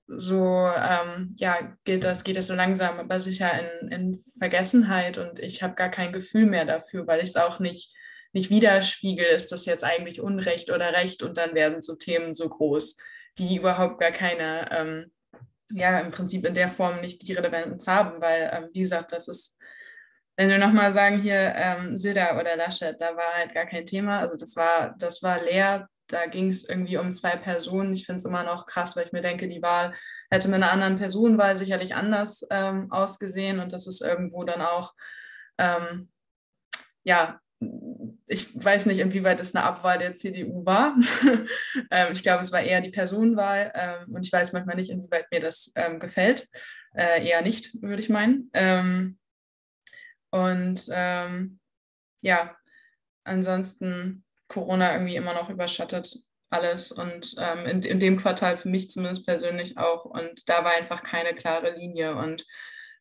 so 0.09 0.71
ähm, 0.77 1.35
ja, 1.37 1.77
geht 1.85 2.05
das, 2.05 2.23
geht 2.23 2.37
das 2.37 2.47
so 2.47 2.55
langsam, 2.55 2.99
aber 2.99 3.19
sicher 3.19 3.51
in, 3.59 3.89
in 3.91 4.19
Vergessenheit 4.39 5.19
und 5.19 5.41
ich 5.41 5.63
habe 5.63 5.75
gar 5.75 5.91
kein 5.91 6.13
Gefühl 6.13 6.47
mehr 6.47 6.65
dafür, 6.65 7.07
weil 7.07 7.19
ich 7.19 7.31
es 7.31 7.37
auch 7.37 7.59
nicht, 7.59 7.93
nicht 8.33 8.51
widerspiegel, 8.51 9.27
ist 9.27 9.51
das 9.51 9.67
jetzt 9.67 9.85
eigentlich 9.85 10.21
Unrecht 10.21 10.71
oder 10.71 10.93
Recht 10.93 11.23
und 11.23 11.37
dann 11.37 11.55
werden 11.55 11.83
so 11.83 11.97
Themen 11.97 12.35
so 12.35 12.49
groß, 12.49 12.97
die 13.39 13.57
überhaupt 13.57 13.99
gar 13.99 14.13
keine, 14.13 14.69
ähm, 14.71 15.13
ja, 15.71 15.99
im 15.99 16.13
Prinzip 16.13 16.47
in 16.47 16.55
der 16.55 16.69
Form 16.69 17.01
nicht 17.01 17.27
die 17.27 17.33
Relevanz 17.33 17.89
haben, 17.89 18.21
weil, 18.21 18.49
ähm, 18.53 18.69
wie 18.73 18.81
gesagt, 18.81 19.11
das 19.11 19.27
ist, 19.27 19.56
wenn 20.37 20.49
wir 20.51 20.59
nochmal 20.59 20.93
sagen, 20.93 21.21
hier 21.21 21.55
ähm, 21.57 21.97
Söder 21.97 22.39
oder 22.39 22.57
Laschet, 22.57 23.01
da 23.01 23.17
war 23.17 23.35
halt 23.35 23.55
gar 23.55 23.67
kein 23.67 23.87
Thema, 23.87 24.21
also 24.21 24.37
das 24.37 24.55
war, 24.55 24.95
das 24.99 25.23
war 25.23 25.43
leer, 25.43 25.89
da 26.09 26.27
ging 26.27 26.51
es 26.51 26.69
irgendwie 26.69 26.99
um 26.99 27.13
zwei 27.13 27.37
Personen. 27.37 27.93
Ich 27.93 28.07
finde 28.07 28.19
es 28.19 28.25
immer 28.25 28.45
noch 28.45 28.67
krass, 28.67 28.97
weil 28.97 29.07
ich 29.07 29.13
mir 29.13 29.23
denke, 29.23 29.49
die 29.49 29.63
Wahl 29.63 29.95
hätte 30.31 30.49
mit 30.49 30.57
einer 30.57 30.71
anderen 30.71 30.99
Personenwahl 30.99 31.57
sicherlich 31.57 31.95
anders 31.95 32.47
ähm, 32.51 32.93
ausgesehen 32.93 33.61
und 33.61 33.73
das 33.73 33.87
ist 33.87 34.03
irgendwo 34.03 34.45
dann 34.45 34.61
auch, 34.61 34.95
ähm, 35.59 36.11
ja, 37.03 37.41
ich 38.27 38.53
weiß 38.63 38.87
nicht, 38.87 38.99
inwieweit 38.99 39.41
es 39.41 39.55
eine 39.55 39.65
Abwahl 39.65 39.99
der 39.99 40.13
CDU 40.13 40.67
war. 40.67 40.97
ähm, 41.91 42.13
ich 42.13 42.23
glaube, 42.23 42.43
es 42.43 42.53
war 42.53 42.61
eher 42.61 42.81
die 42.81 42.91
Personenwahl 42.91 43.73
ähm, 43.75 44.15
und 44.15 44.27
ich 44.27 44.33
weiß 44.33 44.53
manchmal 44.53 44.77
nicht, 44.77 44.91
inwieweit 44.91 45.31
mir 45.31 45.41
das 45.41 45.73
ähm, 45.77 45.99
gefällt. 45.99 46.47
Äh, 46.95 47.27
eher 47.27 47.43
nicht, 47.43 47.83
würde 47.83 48.01
ich 48.03 48.09
meinen. 48.09 48.51
Ähm, 50.33 50.69
und 50.69 50.89
ja, 52.23 52.57
ansonsten 53.25 54.25
Corona 54.49 54.93
irgendwie 54.93 55.17
immer 55.17 55.35
noch 55.35 55.51
überschattet 55.51 56.17
alles 56.51 56.93
und 56.93 57.35
ähm, 57.39 57.67
in, 57.67 57.83
in 57.83 58.01
dem 58.01 58.17
Quartal 58.17 58.57
für 58.57 58.69
mich 58.69 58.91
zumindest 58.91 59.27
persönlich 59.27 59.79
auch. 59.79 60.05
Und 60.05 60.49
da 60.49 60.65
war 60.65 60.73
einfach 60.73 61.03
keine 61.03 61.35
klare 61.35 61.75
Linie 61.75 62.17
und 62.17 62.45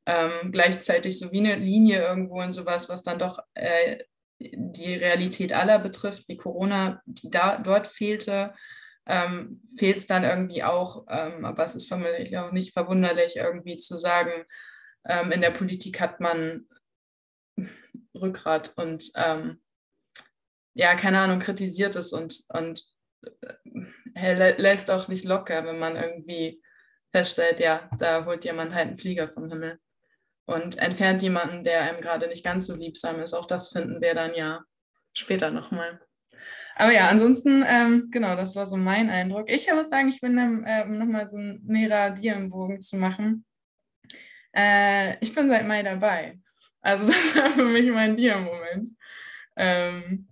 ähm, 0.06 0.52
gleichzeitig 0.52 1.18
so 1.20 1.32
wie 1.32 1.40
eine 1.40 1.56
Linie 1.56 2.02
irgendwo 2.02 2.42
in 2.42 2.52
sowas, 2.52 2.90
was 2.90 3.04
dann 3.04 3.20
doch 3.20 3.40
äh, 3.54 3.98
die 4.40 4.94
Realität 4.96 5.54
aller 5.54 5.80
betrifft, 5.80 6.28
wie 6.28 6.38
Corona, 6.38 7.02
die 7.06 7.30
da 7.30 7.58
dort 7.58 7.88
fehlte, 7.88 8.54
ähm, 9.08 9.62
fehlt 9.78 9.98
es 9.98 10.08
dann 10.08 10.24
irgendwie 10.24 10.64
auch, 10.64 11.06
ähm, 11.10 11.46
aber 11.46 11.66
es 11.66 11.76
ist 11.76 11.88
vermutlich 11.88 12.38
auch 12.38 12.52
nicht 12.52 12.74
verwunderlich, 12.74 13.38
irgendwie 13.38 13.78
zu 13.78 13.98
sagen, 13.98 14.32
ähm, 15.08 15.32
in 15.32 15.42
der 15.42 15.52
Politik 15.52 16.02
hat 16.02 16.20
man 16.20 16.68
Rückgrat 18.14 18.74
und 18.78 19.12
ähm, 19.16 19.62
ja, 20.74 20.96
keine 20.96 21.20
Ahnung, 21.20 21.40
kritisiert 21.40 21.96
es 21.96 22.12
und, 22.12 22.44
und 22.50 22.84
äh, 24.16 24.56
lässt 24.58 24.92
auch 24.92 25.08
nicht 25.08 25.26
locker, 25.26 25.66
wenn 25.66 25.80
man 25.80 25.96
irgendwie 25.96 26.62
feststellt, 27.12 27.60
ja, 27.60 27.90
da 27.98 28.26
holt 28.26 28.44
jemand 28.44 28.74
halt 28.74 28.90
einen 28.90 28.98
Flieger 28.98 29.30
vom 29.30 29.50
Himmel 29.50 29.80
und 30.46 30.78
entfernt 30.78 31.22
jemanden, 31.22 31.64
der 31.64 31.82
einem 31.82 32.02
gerade 32.02 32.28
nicht 32.28 32.44
ganz 32.44 32.68
so 32.68 32.76
liebsam 32.76 33.22
ist. 33.22 33.34
Auch 33.34 33.48
das 33.48 33.70
finden 33.70 34.02
wir 34.02 34.14
dann 34.14 34.36
ja 34.36 34.62
später 35.14 35.50
nochmal. 35.50 36.02
Aber 36.76 36.92
ja, 36.92 37.08
ansonsten, 37.08 37.64
ähm, 37.66 38.10
genau, 38.12 38.36
das 38.36 38.56
war 38.56 38.66
so 38.66 38.76
mein 38.76 39.10
Eindruck. 39.10 39.50
Ich 39.50 39.72
muss 39.74 39.90
sagen, 39.90 40.10
ich 40.10 40.20
bin 40.20 40.36
dann, 40.36 40.66
äh, 40.66 40.86
nochmal 40.86 41.30
so 41.30 41.38
ein 41.38 41.62
dir 42.16 42.36
im 42.36 42.50
Bogen 42.50 42.82
zu 42.82 42.98
machen. 42.98 43.46
Äh, 44.54 45.18
ich 45.22 45.34
bin 45.34 45.50
seit 45.50 45.66
Mai 45.66 45.84
dabei. 45.84 46.38
Also 46.86 47.12
das 47.12 47.36
war 47.36 47.50
für 47.50 47.66
mich 47.66 47.90
mein 47.92 48.16
Dia-Moment. 48.16 48.90
Ähm, 49.56 50.28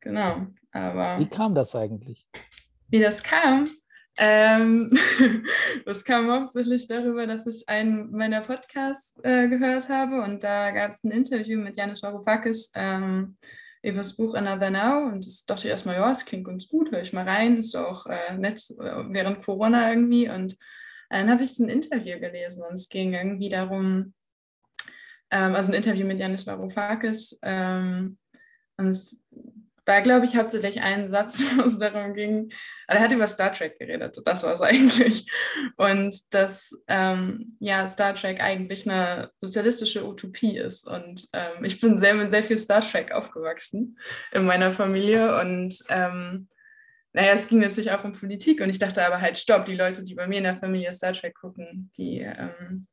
Genau, 0.00 0.46
aber. 0.72 1.18
Wie 1.18 1.28
kam 1.28 1.54
das 1.54 1.74
eigentlich? 1.76 2.26
Wie 2.88 3.00
das 3.00 3.22
kam? 3.22 3.68
Ähm, 4.16 4.90
das 5.86 6.04
kam 6.04 6.30
hauptsächlich 6.30 6.86
darüber, 6.86 7.26
dass 7.26 7.46
ich 7.46 7.68
einen 7.68 8.10
meiner 8.10 8.40
Podcasts 8.40 9.18
äh, 9.22 9.48
gehört 9.48 9.88
habe 9.88 10.22
und 10.22 10.42
da 10.42 10.72
gab 10.72 10.92
es 10.92 11.04
ein 11.04 11.10
Interview 11.10 11.58
mit 11.58 11.76
Janis 11.76 12.02
Varoufakis 12.02 12.72
ähm, 12.74 13.36
über 13.82 13.98
das 13.98 14.16
Buch 14.16 14.34
Another 14.34 14.70
Now 14.70 15.06
und 15.06 15.24
das 15.24 15.44
dachte 15.44 15.66
ich 15.66 15.70
erstmal, 15.70 15.96
ja, 15.96 16.10
es 16.10 16.24
klingt 16.24 16.46
ganz 16.46 16.68
gut, 16.68 16.90
höre 16.90 17.02
ich 17.02 17.12
mal 17.12 17.26
rein, 17.26 17.58
ist 17.58 17.76
auch 17.76 18.06
äh, 18.06 18.36
nett 18.36 18.62
äh, 18.78 19.04
während 19.08 19.44
Corona 19.44 19.90
irgendwie 19.90 20.28
und 20.28 20.56
dann 21.08 21.30
habe 21.30 21.44
ich 21.44 21.58
ein 21.58 21.68
Interview 21.68 22.18
gelesen 22.18 22.62
und 22.68 22.74
es 22.74 22.88
ging 22.88 23.14
irgendwie 23.14 23.48
darum, 23.48 24.12
ähm, 25.30 25.54
also 25.54 25.72
ein 25.72 25.76
Interview 25.76 26.06
mit 26.06 26.18
Janis 26.18 26.46
Varoufakis 26.46 27.38
ähm, 27.42 28.18
und 28.76 28.88
es 28.88 29.22
war, 29.90 30.02
glaube 30.02 30.24
ich, 30.24 30.36
hauptsächlich 30.36 30.80
ein 30.82 31.10
Satz, 31.10 31.40
wo 31.56 31.62
es 31.62 31.78
darum 31.78 32.14
ging. 32.14 32.52
Er 32.86 33.00
hat 33.00 33.12
über 33.12 33.26
Star 33.26 33.52
Trek 33.52 33.78
geredet, 33.78 34.20
das 34.24 34.42
war 34.42 34.54
es 34.54 34.60
eigentlich. 34.62 35.26
Und 35.76 36.14
dass 36.32 36.72
ähm, 36.86 37.56
ja, 37.58 37.86
Star 37.86 38.14
Trek 38.14 38.40
eigentlich 38.40 38.88
eine 38.88 39.30
sozialistische 39.38 40.06
Utopie 40.06 40.56
ist. 40.56 40.86
Und 40.86 41.28
ähm, 41.32 41.64
ich 41.64 41.80
bin 41.80 41.96
sehr 41.96 42.14
mit 42.14 42.30
sehr 42.30 42.44
viel 42.44 42.58
Star 42.58 42.80
Trek 42.80 43.12
aufgewachsen 43.12 43.98
in 44.32 44.44
meiner 44.44 44.72
Familie. 44.72 45.38
Und 45.40 45.74
ähm, 45.88 46.48
naja, 47.12 47.32
es 47.32 47.48
ging 47.48 47.58
natürlich 47.58 47.90
auch 47.90 48.04
um 48.04 48.12
Politik. 48.12 48.60
Und 48.60 48.70
ich 48.70 48.78
dachte 48.78 49.04
aber 49.04 49.20
halt, 49.20 49.36
stopp, 49.36 49.66
die 49.66 49.76
Leute, 49.76 50.04
die 50.04 50.14
bei 50.14 50.28
mir 50.28 50.38
in 50.38 50.44
der 50.44 50.56
Familie 50.56 50.92
Star 50.92 51.12
Trek 51.12 51.34
gucken, 51.34 51.90
die 51.96 52.20
ähm, 52.20 52.86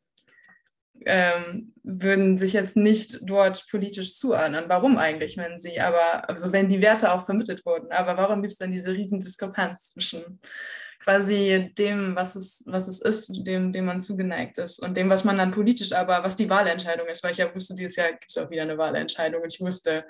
ähm, 1.06 1.74
würden 1.84 2.38
sich 2.38 2.54
jetzt 2.54 2.76
nicht 2.76 3.20
dort 3.22 3.66
politisch 3.70 4.14
zuordnen. 4.14 4.66
Warum 4.68 4.98
eigentlich, 4.98 5.38
wenn 5.38 5.58
sie, 5.58 5.80
aber, 5.80 6.30
also 6.30 6.52
wenn 6.52 6.70
die 6.70 6.82
Werte 6.82 7.14
auch 7.14 7.26
vermittelt 7.26 7.66
wurden, 7.66 7.92
aber 7.92 8.18
warum 8.18 8.42
gibt 8.42 8.54
es 8.54 8.58
dann 8.58 8.72
diese 8.72 8.94
riesen 8.94 9.20
Diskrepanz 9.20 9.94
zwischen 9.94 10.40
quasi 11.00 11.72
dem, 11.78 12.16
was 12.16 12.36
es, 12.36 12.64
was 12.66 12.88
es 12.88 13.02
ist, 13.02 13.46
dem, 13.46 13.72
dem 13.72 13.86
man 13.86 14.02
zugeneigt 14.02 14.58
ist 14.58 14.80
und 14.80 14.98
dem, 14.98 15.10
was 15.10 15.24
man 15.24 15.38
dann 15.38 15.52
politisch, 15.52 15.94
aber 15.94 16.24
was 16.24 16.36
die 16.36 16.50
Wahlentscheidung 16.50 17.08
ist, 17.08 17.24
weil 17.24 17.32
ich 17.32 17.38
ja 17.38 17.54
wusste, 17.54 17.76
dieses 17.76 17.96
Jahr 17.96 18.12
gibt 18.12 18.30
es 18.30 18.38
auch 18.38 18.50
wieder 18.50 18.64
eine 18.64 18.78
Wahlentscheidung 18.78 19.42
und 19.42 19.54
ich 19.54 19.62
wusste, 19.62 20.06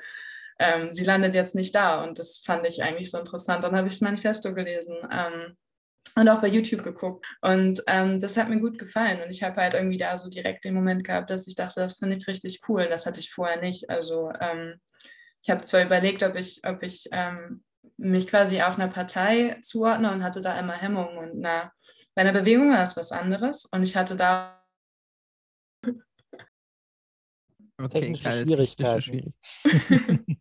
ähm, 0.60 0.92
sie 0.94 1.04
landet 1.04 1.36
jetzt 1.36 1.56
nicht 1.56 1.76
da 1.76 2.04
und 2.04 2.18
das 2.18 2.40
fand 2.40 2.66
ich 2.66 2.82
eigentlich 2.82 3.12
so 3.12 3.20
interessant. 3.20 3.64
Dann 3.64 3.76
habe 3.76 3.88
ich 3.88 3.94
das 3.94 4.02
Manifesto 4.02 4.54
gelesen. 4.56 4.96
Ähm, 5.12 5.56
und 6.16 6.30
auch 6.30 6.42
bei 6.42 6.48
YouTube 6.48 6.84
geguckt. 6.84 7.26
Und 7.42 7.82
ähm, 7.88 8.20
das 8.20 8.38
hat 8.38 8.50
mir 8.50 8.60
gut 8.60 8.78
gefallen. 8.78 9.22
Und 9.22 9.30
ich 9.30 9.44
habe 9.44 9.62
halt 9.62 9.74
irgendwie 9.74 9.98
da 9.98 10.18
so 10.18 10.30
direkt 10.30 10.64
den 10.66 10.74
Moment 10.74 11.04
gehabt, 11.04 11.30
dass 11.30 11.48
ich 11.48 11.56
dachte, 11.56 11.80
das 11.80 11.98
finde 11.98 12.18
ich 12.18 12.28
richtig 12.28 12.62
cool. 12.68 12.88
Das 12.90 13.06
hatte 13.06 13.20
ich 13.20 13.32
vorher 13.32 13.62
nicht. 13.62 13.90
Also 13.90 14.32
ähm, 14.40 14.80
ich 15.42 15.50
habe 15.50 15.62
zwar 15.62 15.84
überlegt, 15.84 16.24
ob 16.24 16.36
ich, 16.36 16.62
ob 16.66 16.84
ich 16.84 17.08
ähm, 17.12 17.64
mich 17.98 18.28
quasi 18.28 18.62
auch 18.62 18.78
einer 18.78 18.88
Partei 18.88 19.60
zuordne 19.62 20.12
und 20.12 20.24
hatte 20.24 20.42
da 20.42 20.60
immer 20.60 20.74
Hemmungen. 20.74 21.18
Und 21.18 21.40
na, 21.40 21.72
bei 22.16 22.22
einer 22.22 22.34
Bewegung 22.34 22.70
war 22.72 22.78
das 22.78 22.98
was 22.98 23.12
anderes. 23.12 23.66
Und 23.66 23.84
ich 23.84 23.96
hatte 23.96 24.16
da. 24.16 24.64
Okay, 27.80 28.02
technische 28.02 28.32
Schwierigkeiten. 28.32 29.02
Schwierigkeiten. 29.02 29.36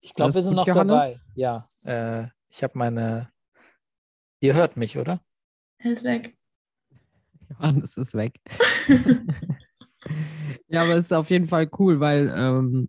ich 0.00 0.14
glaube, 0.14 0.34
wir 0.34 0.42
sind 0.42 0.56
noch 0.56 0.66
Johannes? 0.66 0.92
dabei. 0.92 1.20
Ja. 1.34 1.64
Äh, 1.84 2.26
ich 2.54 2.62
habe 2.62 2.78
meine. 2.78 3.30
Ihr 4.40 4.54
hört 4.54 4.76
mich, 4.76 4.96
oder? 4.96 5.20
Er 5.78 5.92
ist 5.92 6.04
weg. 6.04 6.36
Johannes 7.50 7.96
ist 7.96 8.14
weg. 8.14 8.38
ja, 10.68 10.82
aber 10.82 10.92
es 10.92 11.06
ist 11.06 11.12
auf 11.12 11.30
jeden 11.30 11.48
Fall 11.48 11.68
cool, 11.78 11.98
weil 11.98 12.32
ähm, 12.36 12.88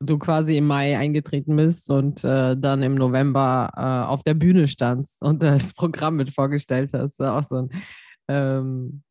du 0.00 0.18
quasi 0.18 0.56
im 0.56 0.66
Mai 0.66 0.96
eingetreten 0.96 1.56
bist 1.56 1.90
und 1.90 2.24
äh, 2.24 2.56
dann 2.56 2.82
im 2.82 2.94
November 2.94 3.70
äh, 3.76 4.10
auf 4.10 4.22
der 4.22 4.34
Bühne 4.34 4.66
standst 4.66 5.20
und 5.20 5.42
das 5.42 5.74
Programm 5.74 6.16
mit 6.16 6.32
vorgestellt 6.32 6.90
hast. 6.94 7.18
War 7.18 7.38
auch 7.38 7.42
so 7.42 7.56
ein. 7.56 7.70
Ähm, 8.28 9.02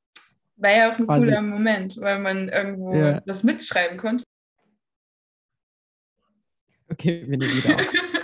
war 0.56 0.72
ja 0.72 0.92
auch 0.92 0.98
ein 0.98 1.06
quasi, 1.06 1.26
cooler 1.26 1.42
Moment, 1.42 1.98
weil 2.00 2.20
man 2.20 2.50
irgendwo 2.50 2.96
ja. 2.96 3.22
was 3.28 3.44
mitschreiben 3.44 3.98
konnte. 3.98 4.24
Okay, 6.90 7.24
bin 7.26 7.42
ich 7.42 7.64
wieder 7.64 7.76
auf. 7.76 7.88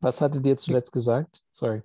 Was 0.00 0.20
hattet 0.20 0.46
ihr 0.46 0.56
zuletzt 0.56 0.92
gesagt? 0.92 1.42
Sorry. 1.52 1.82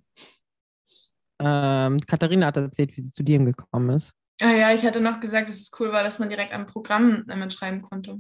Ähm, 1.40 2.00
Katharina 2.02 2.48
hat 2.48 2.58
erzählt, 2.58 2.96
wie 2.96 3.02
sie 3.02 3.12
zu 3.12 3.24
dir 3.24 3.40
gekommen 3.40 3.90
ist. 3.90 4.14
Ah 4.42 4.54
ja, 4.54 4.74
ich 4.74 4.86
hatte 4.86 5.02
noch 5.02 5.20
gesagt, 5.20 5.50
dass 5.50 5.58
es 5.58 5.72
cool 5.80 5.92
war, 5.92 6.04
dass 6.04 6.20
man 6.20 6.30
direkt 6.30 6.54
am 6.54 6.66
Programm 6.66 7.24
damit 7.28 7.54
schreiben 7.54 7.82
konnte. 7.82 8.20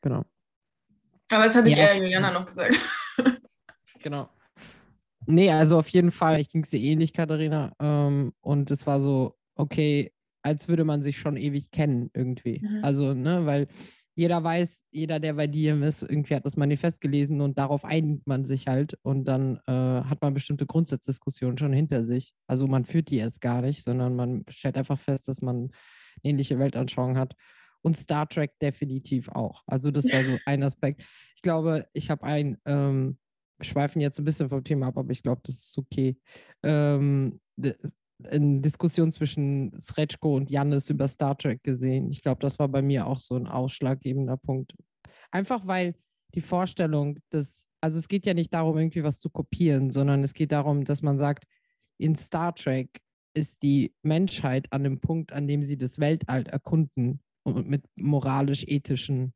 Genau. 0.00 0.24
Aber 1.32 1.44
das 1.44 1.56
habe 1.56 1.68
ich 1.68 1.76
ja, 1.76 1.88
eher 1.88 1.98
Juliana 1.98 2.32
noch 2.32 2.46
gesagt. 2.46 2.78
genau. 4.02 4.28
Nee, 5.26 5.50
also 5.50 5.78
auf 5.78 5.88
jeden 5.88 6.10
Fall, 6.10 6.40
ich 6.40 6.50
ging 6.50 6.62
es 6.62 6.70
dir 6.70 6.80
ähnlich, 6.80 7.12
Katharina. 7.12 7.72
Ähm, 7.78 8.32
und 8.40 8.70
es 8.70 8.86
war 8.86 9.00
so, 9.00 9.36
okay, 9.54 10.12
als 10.42 10.68
würde 10.68 10.84
man 10.84 11.02
sich 11.02 11.18
schon 11.18 11.36
ewig 11.36 11.70
kennen 11.70 12.10
irgendwie. 12.14 12.60
Mhm. 12.60 12.84
Also, 12.84 13.14
ne, 13.14 13.46
weil 13.46 13.68
jeder 14.20 14.44
weiß, 14.44 14.84
jeder, 14.90 15.18
der 15.18 15.32
bei 15.32 15.46
dir 15.46 15.80
ist, 15.82 16.02
irgendwie 16.02 16.34
hat 16.34 16.44
das 16.44 16.58
Manifest 16.58 17.00
gelesen 17.00 17.40
und 17.40 17.56
darauf 17.56 17.86
einigt 17.86 18.26
man 18.26 18.44
sich 18.44 18.66
halt 18.66 18.98
und 19.00 19.24
dann 19.24 19.56
äh, 19.66 19.72
hat 19.72 20.20
man 20.20 20.34
bestimmte 20.34 20.66
Grundsatzdiskussionen 20.66 21.56
schon 21.56 21.72
hinter 21.72 22.04
sich. 22.04 22.34
Also 22.46 22.66
man 22.66 22.84
führt 22.84 23.08
die 23.08 23.16
erst 23.16 23.40
gar 23.40 23.62
nicht, 23.62 23.82
sondern 23.82 24.16
man 24.16 24.44
stellt 24.50 24.76
einfach 24.76 24.98
fest, 24.98 25.26
dass 25.26 25.40
man 25.40 25.70
ähnliche 26.22 26.58
Weltanschauungen 26.58 27.16
hat. 27.16 27.34
Und 27.80 27.96
Star 27.96 28.28
Trek 28.28 28.58
definitiv 28.60 29.30
auch. 29.30 29.62
Also 29.66 29.90
das 29.90 30.04
war 30.12 30.22
so 30.22 30.36
ein 30.44 30.62
Aspekt. 30.64 31.02
Ich 31.34 31.40
glaube, 31.40 31.86
ich 31.94 32.10
habe 32.10 32.24
ein, 32.24 32.58
ähm, 32.66 33.16
schweifen 33.62 34.02
jetzt 34.02 34.18
ein 34.18 34.26
bisschen 34.26 34.50
vom 34.50 34.62
Thema 34.62 34.88
ab, 34.88 34.98
aber 34.98 35.12
ich 35.12 35.22
glaube, 35.22 35.40
das 35.44 35.54
ist 35.54 35.78
okay. 35.78 36.18
Ähm, 36.62 37.40
eine 38.28 38.60
Diskussion 38.60 39.12
zwischen 39.12 39.78
Srečko 39.80 40.36
und 40.36 40.50
Jannis 40.50 40.90
über 40.90 41.08
Star 41.08 41.36
Trek 41.36 41.62
gesehen. 41.62 42.10
Ich 42.10 42.22
glaube, 42.22 42.40
das 42.40 42.58
war 42.58 42.68
bei 42.68 42.82
mir 42.82 43.06
auch 43.06 43.18
so 43.18 43.36
ein 43.36 43.46
ausschlaggebender 43.46 44.36
Punkt. 44.36 44.74
Einfach 45.30 45.66
weil 45.66 45.94
die 46.34 46.40
Vorstellung, 46.40 47.18
dass, 47.30 47.66
also 47.80 47.98
es 47.98 48.08
geht 48.08 48.26
ja 48.26 48.34
nicht 48.34 48.52
darum, 48.52 48.78
irgendwie 48.78 49.04
was 49.04 49.18
zu 49.18 49.30
kopieren, 49.30 49.90
sondern 49.90 50.22
es 50.22 50.34
geht 50.34 50.52
darum, 50.52 50.84
dass 50.84 51.02
man 51.02 51.18
sagt, 51.18 51.44
in 51.98 52.14
Star 52.14 52.54
Trek 52.54 53.00
ist 53.34 53.62
die 53.62 53.94
Menschheit 54.02 54.72
an 54.72 54.84
dem 54.84 55.00
Punkt, 55.00 55.32
an 55.32 55.46
dem 55.46 55.62
sie 55.62 55.76
das 55.76 55.98
Weltall 55.98 56.46
erkunden 56.46 57.20
und 57.44 57.68
mit 57.68 57.84
moralisch-ethischen 57.96 59.32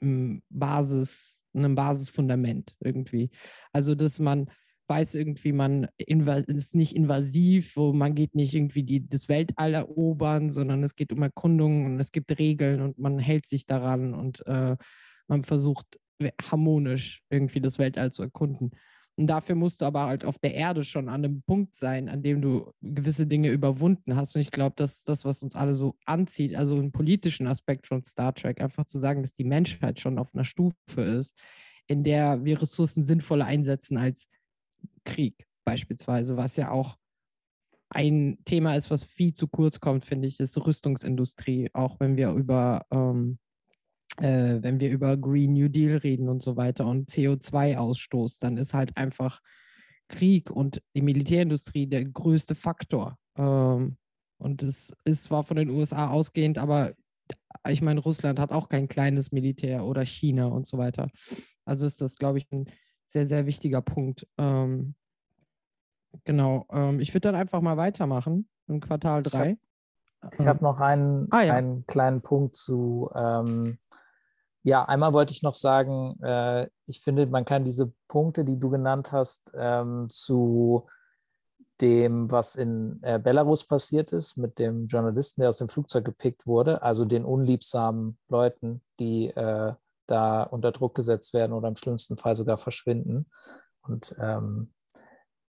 hm, 0.00 0.42
Basis, 0.48 1.40
einem 1.54 1.74
Basisfundament 1.74 2.74
irgendwie. 2.80 3.30
Also, 3.72 3.94
dass 3.94 4.18
man 4.18 4.50
weiß 4.88 5.14
irgendwie, 5.14 5.52
man 5.52 5.88
ist 5.96 6.74
nicht 6.74 6.94
invasiv, 6.94 7.76
wo 7.76 7.92
man 7.92 8.14
geht 8.14 8.34
nicht 8.34 8.54
irgendwie 8.54 8.82
die, 8.82 9.08
das 9.08 9.28
Weltall 9.28 9.74
erobern, 9.74 10.50
sondern 10.50 10.82
es 10.82 10.94
geht 10.94 11.12
um 11.12 11.22
Erkundungen 11.22 11.86
und 11.86 12.00
es 12.00 12.10
gibt 12.10 12.38
Regeln 12.38 12.80
und 12.80 12.98
man 12.98 13.18
hält 13.18 13.46
sich 13.46 13.66
daran 13.66 14.14
und 14.14 14.46
äh, 14.46 14.76
man 15.28 15.44
versucht 15.44 15.98
harmonisch 16.42 17.22
irgendwie 17.30 17.60
das 17.60 17.78
Weltall 17.78 18.12
zu 18.12 18.22
erkunden. 18.22 18.72
Und 19.16 19.28
dafür 19.28 19.54
musst 19.54 19.80
du 19.80 19.84
aber 19.84 20.06
halt 20.06 20.24
auf 20.24 20.38
der 20.38 20.54
Erde 20.54 20.82
schon 20.82 21.08
an 21.08 21.24
einem 21.24 21.42
Punkt 21.42 21.76
sein, 21.76 22.08
an 22.08 22.22
dem 22.22 22.42
du 22.42 22.72
gewisse 22.82 23.26
Dinge 23.26 23.50
überwunden 23.50 24.16
hast. 24.16 24.34
Und 24.34 24.40
ich 24.40 24.50
glaube, 24.50 24.74
das 24.76 24.98
ist 24.98 25.08
das, 25.08 25.24
was 25.24 25.42
uns 25.42 25.54
alle 25.54 25.74
so 25.74 25.96
anzieht, 26.04 26.56
also 26.56 26.78
im 26.78 26.90
politischen 26.90 27.46
Aspekt 27.46 27.86
von 27.86 28.02
Star 28.02 28.34
Trek, 28.34 28.60
einfach 28.60 28.86
zu 28.86 28.98
sagen, 28.98 29.22
dass 29.22 29.32
die 29.32 29.44
Menschheit 29.44 30.00
schon 30.00 30.18
auf 30.18 30.34
einer 30.34 30.44
Stufe 30.44 31.02
ist, 31.02 31.38
in 31.86 32.02
der 32.02 32.44
wir 32.44 32.60
Ressourcen 32.60 33.04
sinnvoller 33.04 33.44
einsetzen 33.44 33.98
als 33.98 34.28
Krieg 35.04 35.46
beispielsweise, 35.64 36.36
was 36.36 36.56
ja 36.56 36.70
auch 36.70 36.96
ein 37.90 38.38
Thema 38.44 38.74
ist, 38.74 38.90
was 38.90 39.04
viel 39.04 39.34
zu 39.34 39.46
kurz 39.46 39.80
kommt, 39.80 40.04
finde 40.04 40.26
ich, 40.26 40.40
ist 40.40 40.56
Rüstungsindustrie, 40.56 41.70
auch 41.72 42.00
wenn 42.00 42.16
wir 42.16 42.30
über 42.32 42.84
ähm, 42.90 43.38
äh, 44.18 44.62
wenn 44.62 44.80
wir 44.80 44.90
über 44.90 45.16
Green 45.16 45.54
New 45.54 45.68
Deal 45.68 45.96
reden 45.96 46.28
und 46.28 46.42
so 46.42 46.56
weiter 46.56 46.86
und 46.86 47.10
CO2-Ausstoß, 47.10 48.38
dann 48.40 48.56
ist 48.56 48.74
halt 48.74 48.96
einfach 48.96 49.40
Krieg 50.08 50.50
und 50.50 50.82
die 50.94 51.02
Militärindustrie 51.02 51.86
der 51.86 52.04
größte 52.04 52.54
Faktor. 52.54 53.18
Ähm, 53.36 53.96
und 54.38 54.62
es 54.62 54.94
ist 55.04 55.24
zwar 55.24 55.44
von 55.44 55.56
den 55.56 55.70
USA 55.70 56.08
ausgehend, 56.10 56.58
aber 56.58 56.94
ich 57.68 57.80
meine, 57.80 58.00
Russland 58.00 58.38
hat 58.38 58.52
auch 58.52 58.68
kein 58.68 58.88
kleines 58.88 59.32
Militär 59.32 59.84
oder 59.84 60.04
China 60.04 60.46
und 60.46 60.66
so 60.66 60.76
weiter. 60.76 61.08
Also 61.64 61.86
ist 61.86 62.00
das, 62.00 62.16
glaube 62.16 62.38
ich, 62.38 62.50
ein 62.52 62.66
sehr, 63.14 63.26
sehr 63.26 63.46
wichtiger 63.46 63.80
Punkt. 63.80 64.26
Ähm, 64.38 64.94
genau. 66.24 66.66
Ähm, 66.70 66.98
ich 66.98 67.14
würde 67.14 67.28
dann 67.28 67.36
einfach 67.36 67.60
mal 67.60 67.76
weitermachen 67.76 68.48
im 68.66 68.80
Quartal 68.80 69.22
3. 69.22 69.56
Ich 70.32 70.40
habe 70.40 70.48
hab 70.48 70.62
noch 70.62 70.80
einen, 70.80 71.28
ah, 71.30 71.42
ja. 71.42 71.54
einen 71.54 71.86
kleinen 71.86 72.22
Punkt 72.22 72.56
zu. 72.56 73.08
Ähm, 73.14 73.78
ja, 74.64 74.84
einmal 74.84 75.12
wollte 75.12 75.32
ich 75.32 75.42
noch 75.42 75.54
sagen, 75.54 76.20
äh, 76.22 76.68
ich 76.86 77.02
finde, 77.02 77.26
man 77.26 77.44
kann 77.44 77.64
diese 77.64 77.92
Punkte, 78.08 78.44
die 78.44 78.58
du 78.58 78.68
genannt 78.68 79.12
hast, 79.12 79.52
ähm, 79.54 80.08
zu 80.08 80.88
dem, 81.80 82.30
was 82.32 82.56
in 82.56 82.98
äh, 83.02 83.20
Belarus 83.20 83.64
passiert 83.64 84.12
ist, 84.12 84.36
mit 84.36 84.58
dem 84.58 84.86
Journalisten, 84.86 85.42
der 85.42 85.50
aus 85.50 85.58
dem 85.58 85.68
Flugzeug 85.68 86.04
gepickt 86.04 86.46
wurde, 86.48 86.82
also 86.82 87.04
den 87.04 87.24
unliebsamen 87.24 88.18
Leuten, 88.28 88.80
die 88.98 89.28
äh, 89.28 89.74
da 90.06 90.42
unter 90.42 90.72
Druck 90.72 90.94
gesetzt 90.94 91.34
werden 91.34 91.52
oder 91.52 91.68
im 91.68 91.76
schlimmsten 91.76 92.16
Fall 92.16 92.36
sogar 92.36 92.58
verschwinden. 92.58 93.26
Und 93.82 94.14
ähm, 94.18 94.72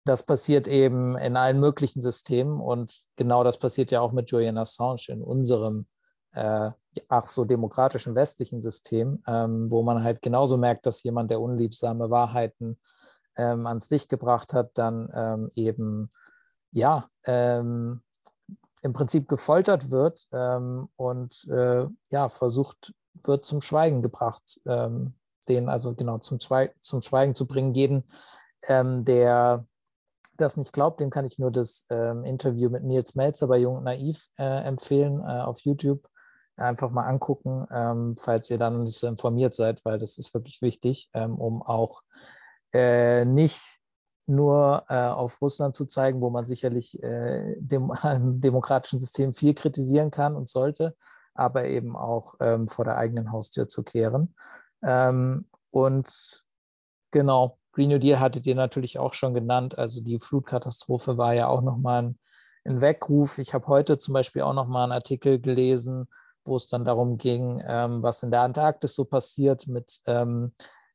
das 0.06 0.24
passiert 0.24 0.68
eben 0.68 1.18
in 1.18 1.36
allen 1.36 1.60
möglichen 1.60 2.02
Systemen 2.02 2.60
und 2.60 3.06
genau 3.16 3.44
das 3.44 3.58
passiert 3.58 3.92
ja 3.92 4.02
auch 4.02 4.12
mit 4.12 4.30
Julian 4.30 4.58
Assange 4.58 5.08
in 5.08 5.22
unserem 5.24 5.88
äh, 6.34 6.72
ach 7.08 7.28
so 7.28 7.46
demokratischen 7.46 8.14
westlichen 8.14 8.62
System, 8.62 9.24
ähm, 9.28 9.72
wo 9.72 9.82
man 9.84 10.04
halt 10.04 10.22
genauso 10.22 10.58
merkt, 10.58 10.86
dass 10.86 11.04
jemand, 11.04 11.32
der 11.32 11.42
unliebsame 11.42 12.10
Wahrheiten 12.10 12.80
ähm, 13.36 13.66
ans 13.66 13.90
Licht 13.90 14.10
gebracht 14.10 14.54
hat, 14.54 14.72
dann 14.76 15.10
ähm, 15.14 15.52
eben 15.56 16.10
ja 16.72 17.10
ähm, 17.24 18.02
im 18.82 18.94
Prinzip 18.94 19.28
gefoltert 19.28 19.90
wird 19.90 20.28
ähm, 20.32 20.90
und 20.96 21.48
äh, 21.50 21.86
ja 22.12 22.30
versucht 22.30 22.94
wird 23.24 23.46
zum 23.46 23.62
Schweigen 23.62 24.02
gebracht, 24.02 24.62
ähm, 24.66 25.14
den 25.48 25.70
also 25.70 25.94
genau 25.94 26.18
zum, 26.20 26.40
Schweigen, 26.40 26.74
zum 26.82 27.02
Schweigen 27.02 27.36
zu 27.36 27.46
bringen. 27.46 27.74
Jeden, 27.74 28.04
ähm, 28.68 29.06
der 29.06 29.66
das 30.38 30.58
nicht 30.58 30.74
glaubt, 30.74 31.00
dem 31.00 31.10
kann 31.10 31.26
ich 31.26 31.40
nur 31.40 31.52
das 31.52 31.86
ähm, 31.90 32.24
Interview 32.24 32.70
mit 32.70 32.84
Nils 32.84 33.16
Melzer 33.16 33.48
bei 33.48 33.58
Jung 33.58 33.78
und 33.78 33.84
Naiv 33.84 34.28
äh, 34.38 34.64
empfehlen 34.64 35.22
äh, 35.22 35.42
auf 35.42 35.62
YouTube. 35.62 36.08
Einfach 36.58 36.90
mal 36.90 37.06
angucken, 37.06 37.66
ähm, 37.72 38.16
falls 38.20 38.50
ihr 38.50 38.58
dann 38.58 38.84
nicht 38.84 38.98
so 38.98 39.08
informiert 39.08 39.56
seid, 39.56 39.84
weil 39.84 40.00
das 40.00 40.18
ist 40.18 40.34
wirklich 40.34 40.62
wichtig, 40.62 41.10
ähm, 41.14 41.36
um 41.36 41.62
auch 41.62 42.02
äh, 42.74 43.26
nicht 43.26 43.80
nur 44.28 44.86
äh, 44.90 44.96
auf 44.96 45.42
Russland 45.42 45.76
zu 45.76 45.86
zeigen, 45.86 46.22
wo 46.22 46.30
man 46.30 46.46
sicherlich 46.46 47.02
äh, 47.04 47.56
dem 47.60 47.92
demokratischen 48.42 49.00
System 49.00 49.34
viel 49.34 49.54
kritisieren 49.54 50.12
kann 50.12 50.36
und 50.36 50.50
sollte, 50.50 50.96
aber 51.36 51.66
eben 51.66 51.96
auch 51.96 52.36
ähm, 52.40 52.68
vor 52.68 52.86
der 52.86 52.98
eigenen 52.98 53.32
Haustür 53.32 53.68
zu 53.68 53.84
kehren. 53.84 54.36
Ähm, 54.82 55.46
und 55.72 56.44
genau, 57.12 57.60
Green 57.74 57.90
New 57.90 58.00
Deal 58.00 58.20
hattet 58.20 58.48
ihr 58.48 58.56
natürlich 58.56 58.98
auch 58.98 59.14
schon 59.14 59.34
genannt. 59.34 59.78
Also 59.78 60.02
die 60.02 60.20
Flutkatastrophe 60.20 61.18
war 61.18 61.34
ja 61.34 61.48
auch 61.48 61.62
nochmal 61.62 62.04
ein, 62.04 62.20
ein 62.64 62.82
Weckruf. 62.82 63.38
Ich 63.38 63.54
habe 63.54 63.68
heute 63.68 63.98
zum 63.98 64.14
Beispiel 64.14 64.44
auch 64.44 64.54
nochmal 64.54 64.84
einen 64.84 64.94
Artikel 64.94 65.40
gelesen, 65.40 66.08
wo 66.46 66.56
es 66.56 66.68
dann 66.68 66.86
darum 66.86 67.18
ging, 67.18 67.62
ähm, 67.68 68.02
was 68.02 68.24
in 68.24 68.32
der 68.32 68.42
Antarktis 68.42 68.96
so 68.96 69.04
passiert 69.04 69.68
mit 69.68 70.00
ähm, 70.06 70.54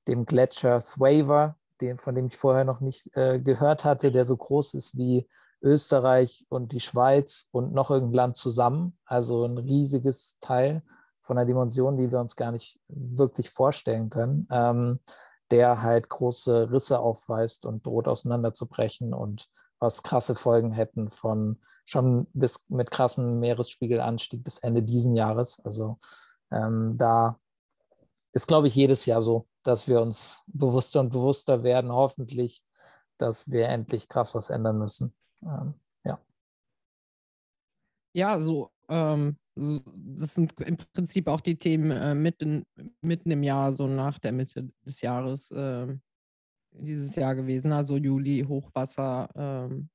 dem 0.08 0.24
Gletscher 0.24 0.80
Thwaver, 0.80 1.56
den, 1.80 1.98
von 1.98 2.14
dem 2.14 2.28
ich 2.28 2.36
vorher 2.36 2.64
noch 2.64 2.80
nicht 2.80 3.14
äh, 3.16 3.40
gehört 3.40 3.84
hatte, 3.84 4.10
der 4.10 4.24
so 4.24 4.36
groß 4.36 4.74
ist 4.74 4.96
wie 4.96 5.28
Österreich 5.62 6.46
und 6.48 6.72
die 6.72 6.80
Schweiz 6.80 7.48
und 7.52 7.72
noch 7.72 7.90
irgendein 7.90 8.14
Land 8.14 8.36
zusammen. 8.36 8.98
Also 9.04 9.44
ein 9.44 9.58
riesiges 9.58 10.36
Teil 10.40 10.82
von 11.20 11.38
einer 11.38 11.46
Dimension, 11.46 11.96
die 11.96 12.10
wir 12.10 12.20
uns 12.20 12.36
gar 12.36 12.52
nicht 12.52 12.80
wirklich 12.88 13.50
vorstellen 13.50 14.10
können. 14.10 14.48
Ähm, 14.50 15.00
der 15.50 15.82
halt 15.82 16.08
große 16.08 16.70
Risse 16.70 17.00
aufweist 17.00 17.66
und 17.66 17.84
droht 17.84 18.08
auseinanderzubrechen 18.08 19.12
und 19.12 19.48
was 19.78 20.02
krasse 20.02 20.34
Folgen 20.34 20.72
hätten 20.72 21.10
von 21.10 21.60
schon 21.84 22.26
bis 22.32 22.64
mit 22.68 22.90
krassem 22.90 23.40
Meeresspiegelanstieg 23.40 24.44
bis 24.44 24.58
Ende 24.58 24.82
diesen 24.82 25.16
Jahres. 25.16 25.60
Also 25.64 25.98
ähm, 26.50 26.96
da 26.96 27.38
ist, 28.32 28.46
glaube 28.46 28.68
ich, 28.68 28.74
jedes 28.74 29.06
Jahr 29.06 29.22
so, 29.22 29.48
dass 29.64 29.88
wir 29.88 30.00
uns 30.00 30.40
bewusster 30.46 31.00
und 31.00 31.10
bewusster 31.10 31.62
werden, 31.64 31.90
hoffentlich, 31.90 32.62
dass 33.18 33.50
wir 33.50 33.68
endlich 33.68 34.08
krass 34.08 34.34
was 34.34 34.50
ändern 34.50 34.78
müssen. 34.78 35.14
Ähm, 35.42 35.74
ja. 36.04 36.20
Ja, 38.12 38.40
so 38.40 38.70
ähm, 38.88 39.36
das 39.56 40.34
sind 40.34 40.58
im 40.60 40.76
Prinzip 40.76 41.28
auch 41.28 41.40
die 41.40 41.56
Themen 41.56 41.90
äh, 41.90 42.14
mitten, 42.14 42.64
mitten 43.02 43.30
im 43.30 43.42
Jahr, 43.42 43.72
so 43.72 43.86
nach 43.86 44.18
der 44.18 44.32
Mitte 44.32 44.70
des 44.86 45.00
Jahres, 45.00 45.50
äh, 45.50 45.86
dieses 46.72 47.14
Jahr 47.16 47.34
gewesen. 47.34 47.72
Also 47.72 47.96
Juli, 47.96 48.44
Hochwasser. 48.46 49.28
Ähm, 49.34 49.90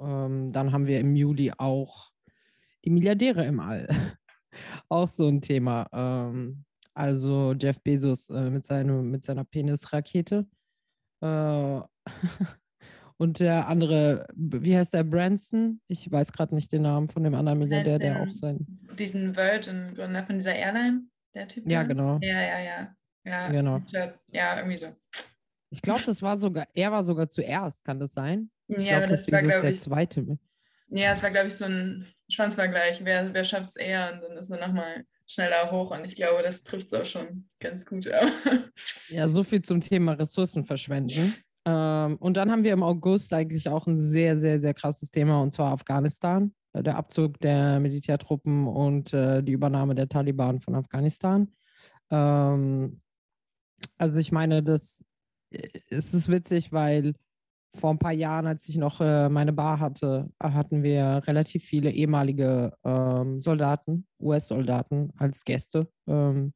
ähm, 0.00 0.52
dann 0.52 0.72
haben 0.72 0.86
wir 0.86 1.00
im 1.00 1.14
Juli 1.14 1.52
auch 1.56 2.10
die 2.84 2.90
Milliardäre 2.90 3.44
im 3.44 3.60
All. 3.60 3.86
auch 4.88 5.08
so 5.08 5.28
ein 5.28 5.40
Thema. 5.40 5.88
Ähm, 5.92 6.64
also 6.94 7.52
Jeff 7.52 7.80
Bezos 7.82 8.28
äh, 8.30 8.50
mit, 8.50 8.66
seine, 8.66 9.02
mit 9.02 9.24
seiner 9.24 9.44
Penisrakete. 9.44 10.46
Äh, 11.20 11.80
Und 13.18 13.40
der 13.40 13.66
andere, 13.68 14.26
wie 14.34 14.76
heißt 14.76 14.92
der, 14.92 15.04
Branson? 15.04 15.80
Ich 15.88 16.10
weiß 16.10 16.32
gerade 16.32 16.54
nicht 16.54 16.72
den 16.72 16.82
Namen 16.82 17.08
von 17.08 17.24
dem 17.24 17.34
anderen 17.34 17.58
Milliardär, 17.58 17.98
der 17.98 18.22
auch 18.22 18.32
sein. 18.32 18.66
Diesen 18.98 19.34
Virgin-Gründer 19.34 20.24
von 20.24 20.36
dieser 20.36 20.54
Airline, 20.54 21.02
der 21.34 21.48
Typ. 21.48 21.70
Ja, 21.70 21.82
da? 21.82 21.88
genau. 21.88 22.18
Ja, 22.22 22.42
ja, 22.42 22.58
ja. 22.60 22.96
Ja, 23.24 23.48
genau. 23.48 23.82
ja 24.30 24.56
irgendwie 24.58 24.78
so. 24.78 24.94
Ich 25.70 25.82
glaube, 25.82 26.02
das 26.06 26.22
war 26.22 26.36
sogar, 26.36 26.68
er 26.74 26.92
war 26.92 27.02
sogar 27.02 27.28
zuerst, 27.28 27.84
kann 27.84 27.98
das 27.98 28.12
sein? 28.12 28.50
Ich 28.68 28.78
ja, 28.78 28.84
glaub, 28.84 28.96
aber 28.98 29.06
das, 29.08 29.32
war, 29.32 29.42
glaube 29.42 29.70
ich. 29.70 29.80
Der 29.80 29.82
zweite. 29.82 30.38
Ja, 30.88 31.12
es 31.12 31.22
war, 31.22 31.30
glaube 31.30 31.48
ich, 31.48 31.54
so 31.54 31.64
ein 31.64 32.06
Schwanzvergleich. 32.28 33.04
Wer, 33.04 33.34
wer 33.34 33.44
schafft 33.44 33.70
es 33.70 33.76
eher? 33.76 34.12
Und 34.12 34.22
dann 34.22 34.38
ist 34.38 34.50
er 34.50 34.64
nochmal 34.64 35.04
schneller 35.26 35.70
hoch. 35.72 35.90
Und 35.90 36.04
ich 36.04 36.14
glaube, 36.14 36.42
das 36.42 36.62
trifft 36.62 36.86
es 36.86 36.94
auch 36.94 37.04
schon 37.04 37.48
ganz 37.60 37.84
gut. 37.84 38.06
Ja. 38.06 38.30
ja, 39.08 39.28
so 39.28 39.42
viel 39.42 39.62
zum 39.62 39.80
Thema 39.80 40.12
Ressourcen 40.12 40.64
verschwenden. 40.64 41.34
Ähm, 41.66 42.16
und 42.18 42.36
dann 42.36 42.50
haben 42.50 42.62
wir 42.62 42.72
im 42.72 42.84
August 42.84 43.34
eigentlich 43.34 43.68
auch 43.68 43.86
ein 43.88 43.98
sehr, 43.98 44.38
sehr, 44.38 44.60
sehr 44.60 44.72
krasses 44.72 45.10
Thema, 45.10 45.42
und 45.42 45.50
zwar 45.50 45.72
Afghanistan, 45.72 46.54
äh, 46.72 46.82
der 46.82 46.96
Abzug 46.96 47.40
der 47.40 47.80
Militärtruppen 47.80 48.68
und 48.68 49.12
äh, 49.12 49.42
die 49.42 49.52
Übernahme 49.52 49.96
der 49.96 50.08
Taliban 50.08 50.60
von 50.60 50.76
Afghanistan. 50.76 51.52
Ähm, 52.10 53.00
also 53.98 54.20
ich 54.20 54.30
meine, 54.30 54.62
das 54.62 55.04
äh, 55.50 55.68
es 55.90 56.14
ist 56.14 56.28
witzig, 56.28 56.72
weil 56.72 57.14
vor 57.74 57.90
ein 57.90 57.98
paar 57.98 58.12
Jahren, 58.12 58.46
als 58.46 58.68
ich 58.68 58.76
noch 58.76 59.00
äh, 59.00 59.28
meine 59.28 59.52
Bar 59.52 59.80
hatte, 59.80 60.30
hatten 60.40 60.82
wir 60.82 61.22
relativ 61.26 61.64
viele 61.64 61.90
ehemalige 61.90 62.72
ähm, 62.84 63.38
Soldaten, 63.40 64.06
US-Soldaten 64.20 65.12
als 65.18 65.44
Gäste. 65.44 65.88
Ähm, 66.06 66.52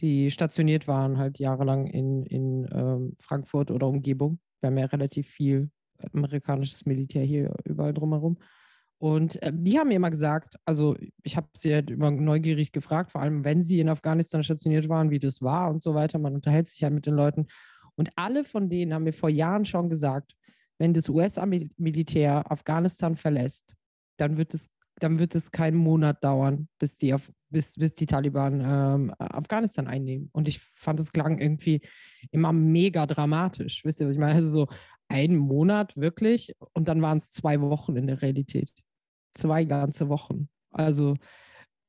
die 0.00 0.30
stationiert 0.30 0.86
waren 0.86 1.18
halt 1.18 1.38
jahrelang 1.38 1.86
in, 1.86 2.24
in 2.26 2.68
ähm, 2.72 3.16
Frankfurt 3.20 3.70
oder 3.70 3.86
Umgebung. 3.86 4.38
Wir 4.60 4.68
haben 4.68 4.78
ja 4.78 4.86
relativ 4.86 5.28
viel 5.28 5.70
amerikanisches 6.12 6.84
Militär 6.84 7.24
hier 7.24 7.54
überall 7.64 7.94
drumherum. 7.94 8.38
Und 8.98 9.42
äh, 9.42 9.52
die 9.54 9.78
haben 9.78 9.88
mir 9.88 9.96
immer 9.96 10.10
gesagt, 10.10 10.56
also 10.64 10.96
ich 11.22 11.36
habe 11.36 11.48
sie 11.54 11.74
halt 11.74 11.90
immer 11.90 12.10
neugierig 12.10 12.72
gefragt, 12.72 13.12
vor 13.12 13.20
allem 13.20 13.44
wenn 13.44 13.62
sie 13.62 13.80
in 13.80 13.88
Afghanistan 13.88 14.42
stationiert 14.42 14.88
waren, 14.88 15.10
wie 15.10 15.18
das 15.18 15.42
war 15.42 15.70
und 15.70 15.82
so 15.82 15.94
weiter. 15.94 16.18
Man 16.18 16.34
unterhält 16.34 16.68
sich 16.68 16.82
halt 16.82 16.94
mit 16.94 17.06
den 17.06 17.14
Leuten. 17.14 17.46
Und 17.94 18.10
alle 18.16 18.44
von 18.44 18.68
denen 18.68 18.92
haben 18.92 19.04
mir 19.04 19.12
vor 19.12 19.30
Jahren 19.30 19.64
schon 19.64 19.88
gesagt, 19.88 20.34
wenn 20.78 20.92
das 20.92 21.08
US-Militär 21.08 22.50
Afghanistan 22.50 23.16
verlässt, 23.16 23.74
dann 24.18 24.36
wird 24.36 24.52
es 24.52 24.70
dann 25.00 25.18
wird 25.18 25.34
es 25.34 25.50
keinen 25.50 25.76
Monat 25.76 26.24
dauern, 26.24 26.68
bis 26.78 26.96
die, 26.96 27.12
auf, 27.12 27.30
bis, 27.50 27.74
bis 27.76 27.94
die 27.94 28.06
Taliban 28.06 28.60
ähm, 28.64 29.14
Afghanistan 29.18 29.86
einnehmen. 29.86 30.30
Und 30.32 30.48
ich 30.48 30.60
fand, 30.74 31.00
es 31.00 31.12
klang 31.12 31.38
irgendwie 31.38 31.82
immer 32.30 32.52
mega 32.52 33.06
dramatisch. 33.06 33.84
Wisst 33.84 34.00
ihr, 34.00 34.06
was 34.06 34.14
ich 34.14 34.20
meine? 34.20 34.34
Also 34.34 34.50
so 34.50 34.68
einen 35.08 35.36
Monat 35.36 35.96
wirklich 35.96 36.54
und 36.72 36.88
dann 36.88 37.02
waren 37.02 37.18
es 37.18 37.30
zwei 37.30 37.60
Wochen 37.60 37.96
in 37.96 38.06
der 38.06 38.22
Realität. 38.22 38.70
Zwei 39.34 39.64
ganze 39.64 40.08
Wochen. 40.08 40.48
Also, 40.70 41.16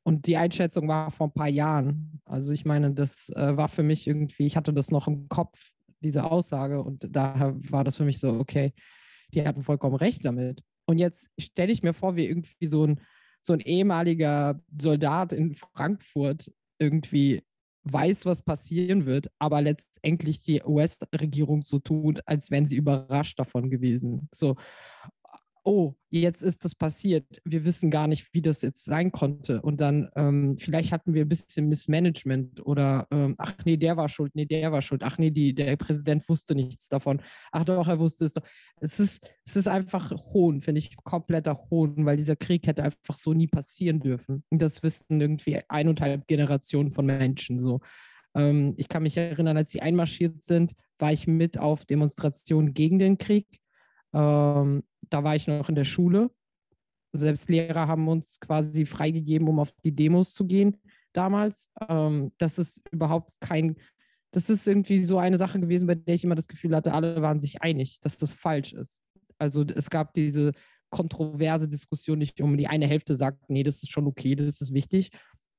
und 0.04 0.28
die 0.28 0.38
Einschätzung 0.38 0.88
war 0.88 1.12
vor 1.12 1.28
ein 1.28 1.34
paar 1.34 1.48
Jahren. 1.48 2.22
Also 2.26 2.52
ich 2.52 2.66
meine, 2.66 2.94
das 2.94 3.30
äh, 3.30 3.58
war 3.58 3.70
für 3.70 3.84
mich 3.84 4.08
irgendwie, 4.08 4.46
ich 4.46 4.58
hatte 4.58 4.74
das 4.74 4.92
noch 4.92 5.08
im 5.08 5.28
Kopf, 5.30 5.72
diese 6.00 6.26
Aussage, 6.26 6.82
und 6.84 7.08
daher 7.10 7.56
war 7.72 7.84
das 7.84 7.98
für 7.98 8.06
mich 8.06 8.20
so, 8.20 8.34
okay, 8.34 8.74
die 9.34 9.46
hatten 9.46 9.64
vollkommen 9.64 9.96
recht 9.96 10.24
damit. 10.26 10.64
Und 10.88 10.98
jetzt 10.98 11.30
stelle 11.38 11.72
ich 11.72 11.84
mir 11.84 11.94
vor, 11.94 12.16
wie 12.16 12.26
irgendwie 12.26 12.66
so 12.66 12.86
ein, 12.86 13.02
so 13.42 13.54
ein 13.54 13.60
ehemaliger 13.60 14.60
Soldat 14.80 15.34
in 15.34 15.54
Frankfurt 15.54 16.52
irgendwie 16.80 17.44
weiß, 17.84 18.26
was 18.26 18.42
passieren 18.42 19.06
wird, 19.06 19.30
aber 19.40 19.62
letztendlich 19.62 20.44
die 20.44 20.62
US-Regierung 20.64 21.64
so 21.64 21.80
tut, 21.80 22.22
als 22.26 22.52
wären 22.52 22.66
sie 22.66 22.76
überrascht 22.76 23.40
davon 23.40 23.70
gewesen. 23.70 24.30
So, 24.34 24.56
oh, 25.68 25.96
jetzt 26.10 26.44
ist 26.44 26.64
das 26.64 26.76
passiert. 26.76 27.26
Wir 27.44 27.66
wissen 27.66 27.92
gar 27.92 28.08
nicht, 28.08 28.34
wie 28.34 28.42
das 28.42 28.62
jetzt 28.62 28.86
sein 28.86 29.12
konnte. 29.12 29.62
Und 29.62 29.82
dann, 29.82 30.10
ähm, 30.16 30.58
vielleicht 30.58 30.94
hatten 30.94 31.14
wir 31.14 31.26
ein 31.26 31.30
bisschen 31.30 31.68
Missmanagement 31.68 32.66
oder, 32.66 33.06
ähm, 33.12 33.36
ach 33.38 33.54
nee, 33.66 33.76
der 33.76 33.98
war 33.98 34.08
schuld, 34.08 34.34
nee, 34.34 34.46
der 34.46 34.72
war 34.72 34.82
schuld, 34.82 35.04
ach 35.04 35.18
nee, 35.18 35.30
die, 35.30 35.54
der 35.54 35.76
Präsident 35.76 36.30
wusste 36.30 36.56
nichts 36.56 36.88
davon. 36.88 37.22
Ach 37.52 37.66
doch, 37.66 37.86
er 37.86 38.00
wusste 38.00 38.24
es 38.24 38.32
doch. 38.32 38.44
Es 38.80 38.98
ist, 39.02 39.30
es 39.46 39.58
ist 39.58 39.68
einfach 39.68 40.10
Hohn, 40.34 40.62
finde 40.62 40.80
ich, 40.80 40.96
kompletter 41.04 41.58
Hohn, 41.70 42.06
weil 42.06 42.16
dieser 42.16 42.38
Krieg 42.38 42.66
hätte 42.66 42.84
einfach 42.84 43.18
so 43.18 43.34
nie 43.34 43.48
passieren 43.48 44.00
dürfen. 44.00 44.46
Und 44.50 44.62
das 44.62 44.82
wissen 44.84 45.20
irgendwie 45.20 45.60
eineinhalb 45.68 46.28
Generationen 46.28 46.94
von 46.94 47.06
Menschen 47.06 47.60
so. 47.60 47.82
Ähm, 48.36 48.74
ich 48.78 48.88
kann 48.88 49.04
mich 49.04 49.18
erinnern, 49.18 49.58
als 49.58 49.72
sie 49.72 49.82
einmarschiert 49.82 50.44
sind, 50.44 50.72
war 50.98 51.12
ich 51.12 51.28
mit 51.28 51.60
auf 51.60 51.84
Demonstrationen 51.84 52.74
gegen 52.74 53.00
den 53.00 53.18
Krieg. 53.18 53.48
Da 55.10 55.24
war 55.24 55.36
ich 55.36 55.48
noch 55.48 55.70
in 55.70 55.76
der 55.76 55.86
Schule. 55.86 56.32
Selbst 57.14 57.50
Lehrer 57.50 57.88
haben 57.88 58.08
uns 58.08 58.40
quasi 58.40 58.86
freigegeben, 58.86 59.48
um 59.48 59.60
auf 59.60 59.72
die 59.84 59.96
Demos 59.96 60.34
zu 60.34 60.46
gehen 60.46 60.78
damals. 61.14 61.70
Ähm, 61.90 62.32
das 62.38 62.60
ist 62.60 62.82
überhaupt 62.92 63.32
kein, 63.40 63.76
das 64.32 64.50
ist 64.50 64.68
irgendwie 64.68 65.04
so 65.04 65.18
eine 65.18 65.38
Sache 65.38 65.60
gewesen, 65.60 65.88
bei 65.88 65.96
der 65.96 66.16
ich 66.16 66.24
immer 66.24 66.36
das 66.36 66.48
Gefühl 66.48 66.76
hatte, 66.76 66.94
alle 66.94 67.22
waren 67.22 67.40
sich 67.40 67.62
einig, 67.62 68.00
dass 68.02 68.18
das 68.18 68.32
falsch 68.32 68.74
ist. 68.74 69.02
Also 69.40 69.64
es 69.64 69.90
gab 69.90 70.14
diese 70.14 70.52
kontroverse 70.90 71.68
Diskussion 71.68 72.20
nicht 72.20 72.40
um 72.40 72.56
die 72.58 72.68
eine 72.68 72.88
Hälfte 72.88 73.16
sagt, 73.16 73.50
nee, 73.50 73.64
das 73.64 73.84
ist 73.84 73.92
schon 73.92 74.08
okay, 74.08 74.36
das 74.36 74.62
ist 74.62 74.74
wichtig, 74.74 75.12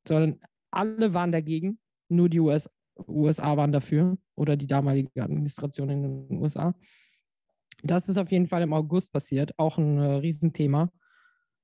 sondern 0.07 0.41
alle 0.71 1.13
waren 1.13 1.33
dagegen, 1.33 1.79
nur 2.09 2.29
die 2.29 2.41
US, 2.41 2.71
USA 3.07 3.57
waren 3.57 3.73
dafür 3.73 4.17
oder 4.37 4.57
die 4.57 4.67
damalige 4.67 5.23
Administration 5.23 5.91
in 5.91 6.03
den 6.03 6.39
USA. 6.39 6.75
Das 7.83 8.09
ist 8.09 8.19
auf 8.19 8.31
jeden 8.31 8.49
Fall 8.49 8.63
im 8.63 8.73
August 8.73 9.13
passiert, 9.13 9.53
auch 9.59 9.79
ein 9.79 9.99
äh, 9.99 10.15
Riesenthema. 10.17 10.91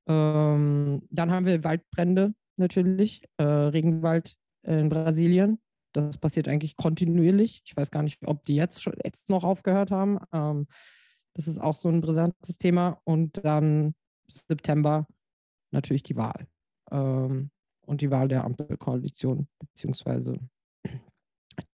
Ähm, 0.07 1.03
dann 1.11 1.31
haben 1.31 1.47
wir 1.47 1.65
Waldbrände 1.65 2.35
natürlich, 2.57 3.23
äh, 3.39 3.45
Regenwald 3.45 4.37
in 4.63 4.89
Brasilien. 4.89 5.61
Das 5.93 6.19
passiert 6.19 6.49
eigentlich 6.49 6.77
kontinuierlich. 6.77 7.63
Ich 7.65 7.77
weiß 7.77 7.91
gar 7.91 8.03
nicht, 8.03 8.19
ob 8.27 8.45
die 8.45 8.57
jetzt, 8.57 8.83
schon, 8.83 8.95
jetzt 9.05 9.31
noch 9.31 9.45
aufgehört 9.45 9.91
haben. 9.91 10.19
Ähm, 10.33 10.67
das 11.35 11.49
ist 11.49 11.61
auch 11.61 11.75
so 11.75 11.89
ein 11.89 12.01
brisantes 12.01 12.59
Thema. 12.59 13.01
Und 13.05 13.45
dann 13.45 13.95
September 14.29 15.07
natürlich 15.73 16.03
die 16.03 16.17
Wahl. 16.17 16.47
Ähm, 16.91 17.51
und 17.87 18.01
die 18.01 18.11
Wahl 18.11 18.29
der 18.29 18.45
Ampelkoalition, 18.45 19.49
beziehungsweise 19.59 20.39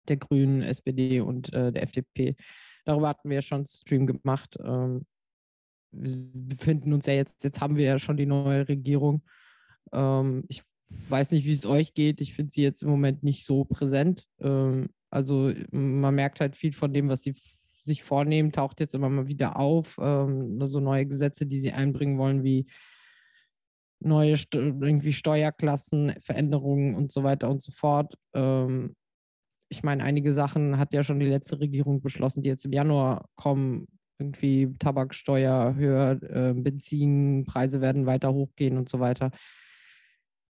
der 0.07 0.17
Grünen, 0.17 0.61
SPD 0.61 1.19
und 1.19 1.51
äh, 1.53 1.71
der 1.71 1.83
FDP. 1.83 2.35
Darüber 2.85 3.09
hatten 3.09 3.29
wir 3.29 3.35
ja 3.35 3.41
schon 3.41 3.59
einen 3.59 3.67
Stream 3.67 4.07
gemacht. 4.07 4.57
Ähm, 4.63 5.05
wir 5.91 6.17
befinden 6.33 6.93
uns 6.93 7.05
ja 7.05 7.13
jetzt, 7.13 7.43
jetzt 7.43 7.61
haben 7.61 7.75
wir 7.77 7.85
ja 7.85 7.99
schon 7.99 8.17
die 8.17 8.25
neue 8.25 8.67
Regierung. 8.67 9.23
Ähm, 9.91 10.45
ich 10.47 10.63
weiß 11.09 11.31
nicht, 11.31 11.45
wie 11.45 11.51
es 11.51 11.65
euch 11.65 11.93
geht. 11.93 12.21
Ich 12.21 12.33
finde 12.33 12.51
sie 12.51 12.61
jetzt 12.63 12.83
im 12.83 12.89
Moment 12.89 13.23
nicht 13.23 13.45
so 13.45 13.65
präsent. 13.65 14.27
Ähm, 14.39 14.89
also 15.09 15.51
man 15.71 16.15
merkt 16.15 16.39
halt 16.39 16.55
viel 16.55 16.73
von 16.73 16.93
dem, 16.93 17.09
was 17.09 17.23
sie 17.23 17.35
sich 17.81 18.03
vornehmen, 18.03 18.51
taucht 18.51 18.79
jetzt 18.79 18.95
immer 18.95 19.09
mal 19.09 19.27
wieder 19.27 19.57
auf. 19.57 19.97
Ähm, 19.99 20.59
so 20.65 20.79
neue 20.79 21.05
Gesetze, 21.05 21.45
die 21.45 21.59
sie 21.59 21.71
einbringen 21.71 22.17
wollen, 22.17 22.43
wie 22.43 22.67
neue 23.99 24.37
St 24.37 24.53
irgendwie 24.55 25.13
Steuerklassen, 25.13 26.15
Veränderungen 26.19 26.95
und 26.95 27.11
so 27.11 27.23
weiter 27.23 27.49
und 27.49 27.63
so 27.63 27.71
fort. 27.71 28.17
Ähm, 28.33 28.95
ich 29.69 29.83
meine, 29.83 30.03
einige 30.03 30.33
Sachen 30.33 30.77
hat 30.77 30.93
ja 30.93 31.03
schon 31.03 31.19
die 31.19 31.25
letzte 31.25 31.59
Regierung 31.59 32.01
beschlossen, 32.01 32.43
die 32.43 32.49
jetzt 32.49 32.65
im 32.65 32.73
Januar 32.73 33.29
kommen. 33.35 33.87
Irgendwie 34.17 34.73
Tabaksteuer 34.79 35.75
höher, 35.75 36.21
äh, 36.23 36.53
Benzinpreise 36.53 37.81
werden 37.81 38.05
weiter 38.05 38.33
hochgehen 38.33 38.77
und 38.77 38.87
so 38.87 38.99
weiter. 38.99 39.31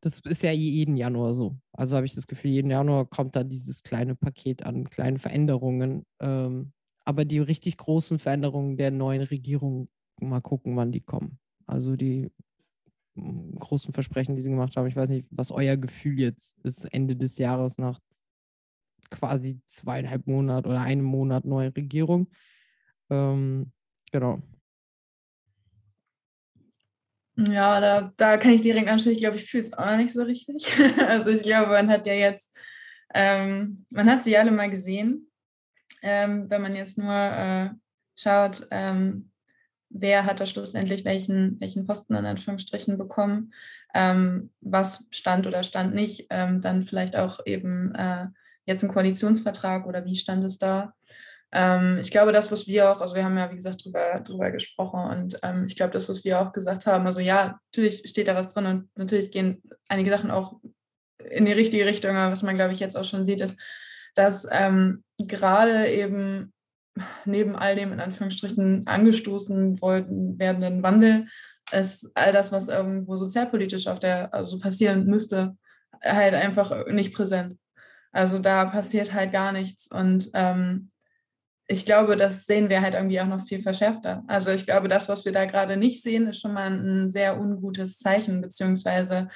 Das 0.02 0.20
ist 0.20 0.44
ja 0.44 0.52
jeden 0.52 0.98
Januar 0.98 1.34
so. 1.34 1.58
Also 1.72 1.96
habe 1.96 2.06
ich 2.06 2.14
das 2.14 2.28
Gefühl, 2.28 2.52
jeden 2.52 2.70
Januar 2.70 3.08
kommt 3.08 3.36
da 3.36 3.44
dieses 3.44 3.82
kleine 3.82 4.16
Paket 4.16 4.64
an 4.64 4.88
kleinen 4.90 5.18
Veränderungen. 5.18 6.06
Ähm, 6.20 6.74
aber 7.06 7.26
die 7.26 7.40
richtig 7.40 7.78
großen 7.78 8.20
Veränderungen 8.20 8.78
der 8.78 8.92
neuen 8.92 9.24
Regierung, 9.24 9.90
mal 10.20 10.42
gucken, 10.42 10.76
wann 10.76 10.92
die 10.92 11.02
kommen. 11.02 11.40
Also 11.66 11.96
die 11.96 12.30
hm, 13.16 13.56
großen 13.56 13.94
Versprechen, 13.94 14.36
die 14.36 14.42
sie 14.42 14.50
gemacht 14.50 14.76
haben. 14.76 14.88
Ich 14.88 14.96
weiß 14.96 15.10
nicht, 15.10 15.28
was 15.32 15.52
euer 15.52 15.78
Gefühl 15.78 16.20
jetzt 16.20 16.62
bis 16.62 16.86
Ende 16.86 17.16
des 17.16 17.38
Jahres 17.40 17.78
nach 17.80 18.00
quasi 19.10 19.60
zweieinhalb 19.68 20.28
Monaten 20.28 20.68
oder 20.68 20.82
einem 20.82 21.06
Monat 21.06 21.46
neue 21.46 21.76
Regierung. 21.76 22.28
Ähm, 23.10 23.72
genau. 24.12 24.42
Ja, 27.38 27.82
da, 27.82 28.14
da 28.16 28.38
kann 28.38 28.54
ich 28.54 28.62
direkt 28.62 28.88
anschließen. 28.88 29.14
Ich 29.14 29.20
glaube, 29.20 29.36
ich 29.36 29.50
fühle 29.50 29.64
es 29.64 29.74
auch 29.74 29.86
noch 29.86 29.98
nicht 29.98 30.14
so 30.14 30.24
richtig. 30.24 30.68
also 31.08 31.30
ich 31.30 31.44
glaube, 31.44 31.72
man 31.72 31.90
hat 31.90 32.08
ja 32.08 32.14
jetzt, 32.14 32.56
ähm, 33.14 33.86
man 33.90 34.10
hat 34.10 34.24
sie 34.24 34.38
alle 34.38 34.52
mal 34.52 34.70
gesehen. 34.70 35.30
Ähm, 36.02 36.50
wenn 36.50 36.62
man 36.62 36.76
jetzt 36.76 36.98
nur 36.98 37.14
äh, 37.14 37.70
schaut, 38.16 38.68
ähm, 38.72 39.32
wer 39.90 40.26
hat 40.26 40.40
da 40.40 40.46
schlussendlich 40.46 41.04
welchen, 41.04 41.60
welchen 41.60 41.86
Posten 41.86 42.16
in 42.16 42.26
Anführungsstrichen 42.26 42.98
bekommen, 42.98 43.54
ähm, 43.94 44.52
was 44.62 45.06
stand 45.12 45.48
oder 45.48 45.64
stand 45.64 45.94
nicht, 45.94 46.28
ähm, 46.30 46.62
dann 46.62 46.84
vielleicht 46.84 47.16
auch 47.16 47.40
eben 47.46 47.94
äh, 47.96 48.28
jetzt 48.66 48.84
ein 48.84 48.90
Koalitionsvertrag 48.90 49.86
oder 49.86 50.06
wie 50.06 50.16
stand 50.16 50.44
es 50.44 50.58
da. 50.58 50.94
Ähm, 51.52 52.00
ich 52.02 52.12
glaube, 52.12 52.32
das, 52.32 52.52
was 52.52 52.68
wir 52.68 52.92
auch, 52.92 53.02
also 53.02 53.16
wir 53.16 53.24
haben 53.24 53.38
ja, 53.38 53.50
wie 53.52 53.56
gesagt, 53.56 53.86
drüber, 53.86 54.20
drüber 54.22 54.52
gesprochen 54.52 55.00
und 55.00 55.40
ähm, 55.44 55.66
ich 55.68 55.76
glaube, 55.76 55.94
das, 55.94 56.10
was 56.10 56.24
wir 56.24 56.42
auch 56.42 56.52
gesagt 56.52 56.86
haben, 56.86 57.06
also 57.06 57.20
ja, 57.20 57.60
natürlich 57.72 58.10
steht 58.10 58.28
da 58.28 58.36
was 58.36 58.50
drin 58.50 58.66
und 58.66 58.90
natürlich 58.96 59.32
gehen 59.32 59.62
einige 59.88 60.10
Sachen 60.10 60.32
auch 60.32 60.60
in 61.18 61.46
die 61.46 61.54
richtige 61.54 61.86
Richtung, 61.86 62.16
aber 62.16 62.32
was 62.32 62.42
man, 62.42 62.56
glaube 62.56 62.74
ich, 62.74 62.80
jetzt 62.80 62.98
auch 62.98 63.06
schon 63.06 63.26
sieht, 63.26 63.42
ist, 63.42 63.60
dass 64.16 64.48
ähm, 64.52 65.04
gerade 65.18 65.88
eben 65.90 66.54
neben 67.26 67.56
all 67.56 67.76
dem 67.76 67.92
in 67.92 68.00
Anführungsstrichen 68.00 68.88
angestoßen 68.88 69.82
wollten, 69.82 70.40
werdenden 70.40 70.84
Wandel 70.84 71.28
ist 71.72 72.12
all 72.16 72.32
das, 72.32 72.52
was 72.52 72.70
irgendwo 72.70 73.18
sozialpolitisch 73.18 73.88
auf 73.88 74.00
der, 74.00 74.34
also 74.34 74.60
passieren 74.60 75.06
müsste, 75.08 75.58
halt 76.02 76.34
einfach 76.34 76.88
nicht 76.88 77.14
präsent. 77.14 77.58
Also 78.16 78.40
da 78.40 78.64
passiert 78.64 79.14
halt 79.14 79.34
gar 79.34 79.52
nichts. 79.52 79.88
Und 79.92 80.30
ähm, 80.34 80.90
ich 81.68 81.86
glaube, 81.86 82.16
das 82.16 82.46
sehen 82.46 82.70
wir 82.70 82.82
halt 82.82 82.94
irgendwie 82.94 83.20
auch 83.20 83.28
noch 83.28 83.44
viel 83.44 83.62
verschärfter. 83.62 84.24
Also 84.28 84.52
ich 84.52 84.66
glaube, 84.66 84.88
das, 84.88 85.10
was 85.10 85.26
wir 85.26 85.34
da 85.34 85.44
gerade 85.44 85.76
nicht 85.76 86.02
sehen, 86.02 86.28
ist 86.28 86.40
schon 86.40 86.54
mal 86.54 86.72
ein 86.72 87.12
sehr 87.12 87.38
ungutes 87.38 88.00
Zeichen, 88.00 88.40
beziehungsweise 88.40 89.28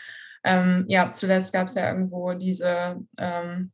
ähm, 0.46 0.86
ja, 0.88 1.12
zuletzt 1.12 1.52
gab 1.52 1.68
es 1.68 1.76
ja 1.76 1.92
irgendwo 1.92 2.32
diese 2.36 2.96
ähm, 3.18 3.74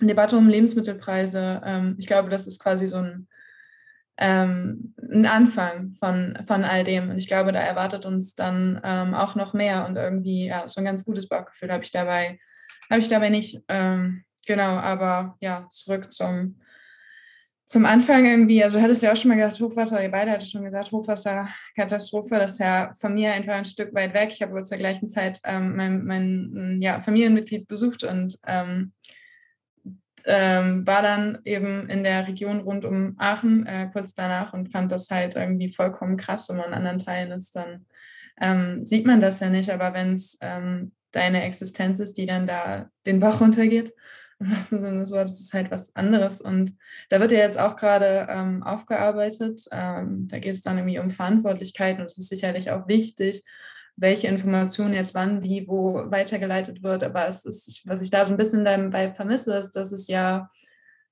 Debatte 0.00 0.38
um 0.38 0.48
Lebensmittelpreise. 0.48 1.60
Ähm, 1.62 1.96
ich 1.98 2.06
glaube, 2.06 2.30
das 2.30 2.46
ist 2.46 2.58
quasi 2.58 2.86
so 2.86 2.96
ein, 2.96 3.28
ähm, 4.16 4.94
ein 5.02 5.26
Anfang 5.26 5.96
von, 6.00 6.38
von 6.46 6.64
all 6.64 6.82
dem. 6.82 7.10
Und 7.10 7.18
ich 7.18 7.28
glaube, 7.28 7.52
da 7.52 7.60
erwartet 7.60 8.06
uns 8.06 8.34
dann 8.34 8.80
ähm, 8.82 9.12
auch 9.12 9.34
noch 9.34 9.52
mehr 9.52 9.86
und 9.86 9.96
irgendwie 9.96 10.46
ja, 10.46 10.66
so 10.66 10.80
ein 10.80 10.86
ganz 10.86 11.04
gutes 11.04 11.28
Bauchgefühl 11.28 11.70
habe 11.70 11.84
ich 11.84 11.90
dabei, 11.90 12.40
habe 12.88 13.00
ich 13.00 13.08
dabei 13.08 13.28
nicht. 13.28 13.60
Ähm, 13.68 14.22
genau, 14.46 14.76
aber 14.78 15.36
ja, 15.40 15.68
zurück 15.70 16.12
zum 16.12 16.56
zum 17.66 17.84
Anfang 17.84 18.24
irgendwie, 18.24 18.62
also 18.62 18.78
du 18.78 18.84
hattest 18.84 19.02
ja 19.02 19.12
auch 19.12 19.16
schon 19.16 19.28
mal 19.28 19.34
gesagt, 19.34 19.60
Hochwasser, 19.60 20.00
ihr 20.00 20.10
beide 20.10 20.30
hattet 20.30 20.48
schon 20.48 20.62
gesagt, 20.62 20.92
Hochwasserkatastrophe, 20.92 22.36
das 22.36 22.52
ist 22.52 22.60
ja 22.60 22.94
von 22.96 23.14
mir 23.14 23.32
einfach 23.32 23.54
ein 23.54 23.64
Stück 23.64 23.92
weit 23.92 24.14
weg. 24.14 24.28
Ich 24.30 24.40
habe 24.40 24.62
zur 24.62 24.78
gleichen 24.78 25.08
Zeit 25.08 25.40
ähm, 25.44 25.74
mein, 25.74 26.04
mein 26.04 26.80
ja, 26.80 27.00
Familienmitglied 27.00 27.66
besucht 27.66 28.04
und 28.04 28.38
ähm, 28.46 28.92
ähm, 30.26 30.86
war 30.86 31.02
dann 31.02 31.40
eben 31.44 31.90
in 31.90 32.04
der 32.04 32.28
Region 32.28 32.60
rund 32.60 32.84
um 32.84 33.16
Aachen 33.18 33.66
äh, 33.66 33.90
kurz 33.92 34.14
danach 34.14 34.52
und 34.52 34.70
fand 34.70 34.92
das 34.92 35.10
halt 35.10 35.34
irgendwie 35.34 35.68
vollkommen 35.68 36.16
krass. 36.16 36.48
Wenn 36.48 36.58
man 36.58 36.68
in 36.68 36.74
anderen 36.74 36.98
Teilen 36.98 37.32
ist, 37.32 37.56
dann 37.56 37.86
ähm, 38.40 38.84
sieht 38.84 39.06
man 39.06 39.20
das 39.20 39.40
ja 39.40 39.50
nicht, 39.50 39.70
aber 39.70 39.92
wenn 39.92 40.12
es 40.12 40.38
ähm, 40.40 40.92
deine 41.10 41.42
Existenz 41.42 41.98
ist, 41.98 42.16
die 42.16 42.26
dann 42.26 42.46
da 42.46 42.90
den 43.06 43.18
Bach 43.18 43.40
runtergeht, 43.40 43.92
im 44.38 44.50
wahrsten 44.50 44.82
Sinne 44.82 45.00
des 45.00 45.12
Wortes, 45.12 45.40
ist 45.40 45.54
halt 45.54 45.70
was 45.70 45.94
anderes. 45.96 46.40
Und 46.40 46.76
da 47.08 47.20
wird 47.20 47.32
ja 47.32 47.38
jetzt 47.38 47.58
auch 47.58 47.76
gerade 47.76 48.26
ähm, 48.28 48.62
aufgearbeitet. 48.62 49.62
Ähm, 49.72 50.28
da 50.28 50.38
geht 50.38 50.54
es 50.54 50.62
dann 50.62 50.78
irgendwie 50.78 50.98
um 50.98 51.10
Verantwortlichkeiten 51.10 52.02
und 52.02 52.10
es 52.10 52.18
ist 52.18 52.28
sicherlich 52.28 52.70
auch 52.70 52.86
wichtig, 52.86 53.44
welche 53.96 54.28
Informationen 54.28 54.92
jetzt 54.92 55.14
wann, 55.14 55.42
wie, 55.42 55.66
wo 55.66 56.10
weitergeleitet 56.10 56.82
wird. 56.82 57.02
Aber 57.02 57.26
es 57.28 57.44
ist, 57.46 57.86
was 57.86 58.02
ich 58.02 58.10
da 58.10 58.24
so 58.24 58.34
ein 58.34 58.36
bisschen 58.36 58.64
dabei 58.64 59.12
vermisse, 59.12 59.56
ist, 59.56 59.72
dass 59.72 59.90
es 59.92 60.06
ja, 60.06 60.50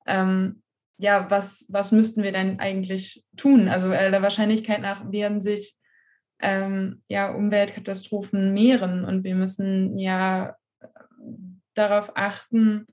ähm, 0.06 0.62
ja, 0.98 1.30
was, 1.30 1.64
was 1.68 1.92
müssten 1.92 2.22
wir 2.22 2.32
denn 2.32 2.60
eigentlich 2.60 3.24
tun? 3.36 3.68
Also 3.68 3.90
äh, 3.90 4.10
der 4.10 4.22
Wahrscheinlichkeit 4.22 4.82
nach 4.82 5.10
werden 5.10 5.40
sich 5.40 5.76
ähm, 6.40 7.02
ja, 7.08 7.32
Umweltkatastrophen 7.32 8.52
mehren 8.52 9.06
und 9.06 9.24
wir 9.24 9.34
müssen 9.34 9.98
ja 9.98 10.56
darauf 11.72 12.12
achten, 12.16 12.86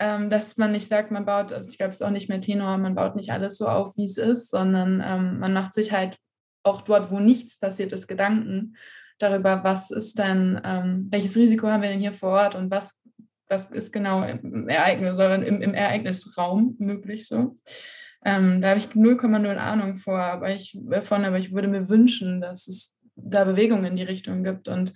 ähm, 0.00 0.30
dass 0.30 0.56
man 0.56 0.72
nicht 0.72 0.88
sagt, 0.88 1.10
man 1.10 1.26
baut, 1.26 1.52
also 1.52 1.70
ich 1.70 1.76
glaube, 1.76 1.90
es 1.90 2.00
ist 2.00 2.06
auch 2.06 2.10
nicht 2.10 2.30
mehr 2.30 2.40
Tenor, 2.40 2.78
man 2.78 2.94
baut 2.94 3.16
nicht 3.16 3.30
alles 3.30 3.58
so 3.58 3.68
auf, 3.68 3.96
wie 3.98 4.06
es 4.06 4.16
ist, 4.16 4.50
sondern 4.50 5.02
ähm, 5.04 5.38
man 5.38 5.52
macht 5.52 5.74
sich 5.74 5.92
halt 5.92 6.16
auch 6.62 6.82
dort, 6.82 7.10
wo 7.10 7.20
nichts 7.20 7.58
passiert 7.58 7.92
ist, 7.92 8.08
Gedanken 8.08 8.76
darüber, 9.18 9.62
was 9.62 9.90
ist 9.90 10.18
denn, 10.18 10.58
ähm, 10.64 11.08
welches 11.10 11.36
Risiko 11.36 11.68
haben 11.68 11.82
wir 11.82 11.90
denn 11.90 12.00
hier 12.00 12.14
vor 12.14 12.30
Ort 12.30 12.54
und 12.54 12.70
was, 12.70 12.98
was 13.48 13.66
ist 13.66 13.92
genau 13.92 14.22
im 14.22 14.68
Ereignis 14.68 15.14
oder 15.14 15.34
im, 15.34 15.60
im 15.60 15.74
Ereignisraum 15.74 16.76
möglich 16.78 17.28
so. 17.28 17.58
Ähm, 18.24 18.62
da 18.62 18.70
habe 18.70 18.78
ich 18.78 18.86
0,0 18.86 19.56
Ahnung 19.56 19.96
vor, 19.96 20.18
aber 20.18 20.50
ich, 20.50 20.78
davon, 20.82 21.26
aber 21.26 21.38
ich 21.38 21.52
würde 21.52 21.68
mir 21.68 21.90
wünschen, 21.90 22.40
dass 22.40 22.68
es 22.68 22.98
da 23.16 23.44
Bewegungen 23.44 23.84
in 23.84 23.96
die 23.96 24.02
Richtung 24.02 24.44
gibt 24.44 24.68
und 24.68 24.94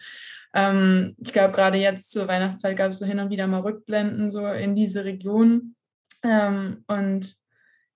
ähm, 0.55 1.17
ich 1.19 1.33
glaube, 1.33 1.53
gerade 1.53 1.79
jetzt 1.79 2.11
zur 2.13 2.29
Weihnachtszeit 2.29 2.77
gab 2.77 2.91
es 2.93 2.99
so 2.99 3.07
hin 3.07 3.19
und 3.19 3.31
wieder 3.31 3.49
mal 3.49 3.61
Rückblenden 3.61 4.31
so 4.31 4.47
in 4.47 4.77
diese 4.77 5.05
Region. 5.05 5.75
Ähm, 6.23 6.85
und 6.87 7.35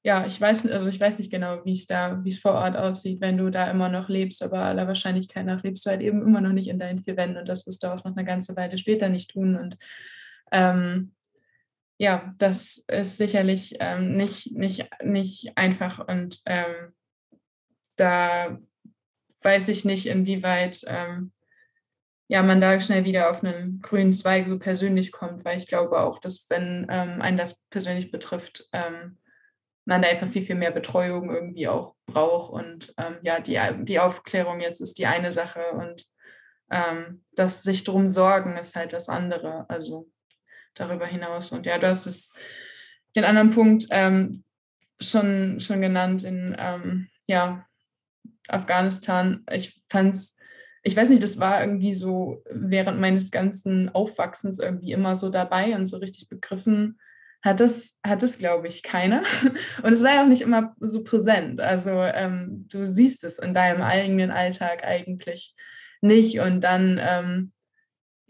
ja, 0.03 0.27
ich 0.27 0.41
weiß, 0.41 0.67
also 0.69 0.89
ich 0.89 1.01
weiß 1.01 1.19
nicht 1.19 1.31
genau, 1.31 1.65
wie 1.65 1.75
es 1.75 1.87
da, 1.87 2.23
wie 2.25 2.31
es 2.31 2.39
vor 2.39 2.53
Ort 2.53 2.77
aussieht, 2.77 3.21
wenn 3.21 3.37
du 3.37 3.51
da 3.51 3.71
immer 3.71 3.89
noch 3.89 4.09
lebst, 4.09 4.43
aber 4.43 4.61
aller 4.61 4.89
Wahrscheinlichkeit 4.89 5.47
nach 5.47 5.63
lebst 5.63 5.87
du 5.87 5.91
halt 5.91 6.01
eben 6.01 6.23
immer 6.23 6.41
noch 6.41 6.53
nicht 6.53 6.69
in 6.69 6.79
deinen 6.79 7.01
vier 7.01 7.17
Wänden 7.17 7.39
und 7.39 7.49
das 7.49 7.67
wirst 7.67 7.83
du 7.83 7.89
auch 7.89 8.05
noch 8.05 8.17
eine 8.17 8.25
ganze 8.25 8.57
Weile 8.57 8.77
später 8.77 9.09
nicht 9.09 9.31
tun. 9.31 9.57
Und 9.57 9.79
ähm, 10.51 11.13
ja, 11.97 12.35
das 12.39 12.85
ist 12.89 13.19
sicherlich 13.19 13.77
ähm, 13.81 14.17
nicht, 14.17 14.53
nicht, 14.53 14.89
nicht 15.03 15.53
einfach 15.57 16.07
und 16.09 16.41
ähm, 16.47 16.93
da 17.97 18.59
weiß 19.43 19.69
ich 19.69 19.85
nicht, 19.85 20.07
inwieweit 20.07 20.83
ähm, 20.87 21.33
ja, 22.29 22.43
man 22.43 22.61
da 22.61 22.81
schnell 22.81 23.05
wieder 23.05 23.31
auf 23.31 23.43
einen 23.43 23.81
grünen 23.81 24.13
Zweig 24.13 24.47
so 24.47 24.59
persönlich 24.59 25.13
kommt, 25.13 25.45
weil 25.45 25.59
ich 25.59 25.67
glaube 25.67 25.99
auch, 26.01 26.19
dass 26.19 26.47
wenn 26.49 26.87
ähm, 26.91 27.21
einen 27.21 27.39
das 27.39 27.67
persönlich 27.69 28.11
betrifft, 28.11 28.69
ähm, 28.73 29.19
man 29.87 30.03
da 30.03 30.09
einfach 30.09 30.29
viel, 30.29 30.43
viel 30.43 30.57
mehr 30.57 30.71
Betreuung 30.71 31.31
irgendwie 31.31 31.69
auch 31.69 31.95
braucht. 32.07 32.53
Und 32.53 32.95
ähm, 32.99 33.17
ja, 33.23 33.41
die, 33.41 33.59
die 33.85 33.99
Aufklärung 33.99 34.61
jetzt 34.61 34.81
ist 34.81 34.99
die 34.99 35.07
eine 35.07 35.33
Sache 35.33 35.71
und 35.73 36.05
ähm, 36.71 37.25
das 37.33 37.63
sich 37.63 37.85
drum 37.85 38.11
sorgen 38.11 38.59
ist 38.59 38.77
halt 38.77 38.93
das 38.93 39.09
andere. 39.09 39.65
Also 39.71 40.07
darüber 40.79 41.07
hinaus. 41.07 41.53
Und 41.53 41.67
ja, 41.67 41.79
du 41.79 41.89
hast 41.89 42.07
es, 42.07 42.33
den 43.17 43.25
anderen 43.25 43.51
Punkt 43.51 43.87
ähm, 43.91 44.45
schon, 45.01 45.61
schon 45.61 45.81
genannt 45.81 46.23
in 46.23 46.57
ähm, 46.59 47.09
ja, 47.27 47.67
Afghanistan. 48.49 49.45
Ich 49.51 49.83
fand 49.89 50.15
es, 50.15 50.37
ich 50.89 50.97
weiß 50.97 51.11
nicht, 51.11 51.23
das 51.23 51.39
war 51.39 51.61
irgendwie 51.61 51.95
so 51.95 52.43
während 52.51 53.01
meines 53.01 53.31
ganzen 53.31 53.89
Aufwachsens 53.91 54.59
irgendwie 54.59 54.93
immer 54.93 55.15
so 55.15 55.29
dabei 55.31 55.77
und 55.77 55.87
so 55.87 55.99
richtig 55.99 56.29
begriffen 56.29 56.99
hat 57.43 57.61
es, 57.61 57.97
hat 58.05 58.23
es 58.23 58.39
glaube 58.39 58.67
ich, 58.67 58.83
keiner. 58.83 59.23
Und 59.83 59.93
es 59.93 60.03
war 60.03 60.15
ja 60.15 60.23
auch 60.25 60.29
nicht 60.29 60.43
immer 60.43 60.75
so 60.81 61.05
präsent. 61.05 61.61
Also 61.61 61.91
ähm, 61.91 62.67
du 62.69 62.87
siehst 62.87 63.23
es 63.25 63.39
in 63.39 63.55
deinem 63.55 63.83
eigenen 63.83 64.31
Alltag 64.31 64.83
eigentlich 64.83 65.55
nicht. 66.01 66.41
Und 66.41 66.63
dann 66.63 67.01
ähm, 67.01 67.53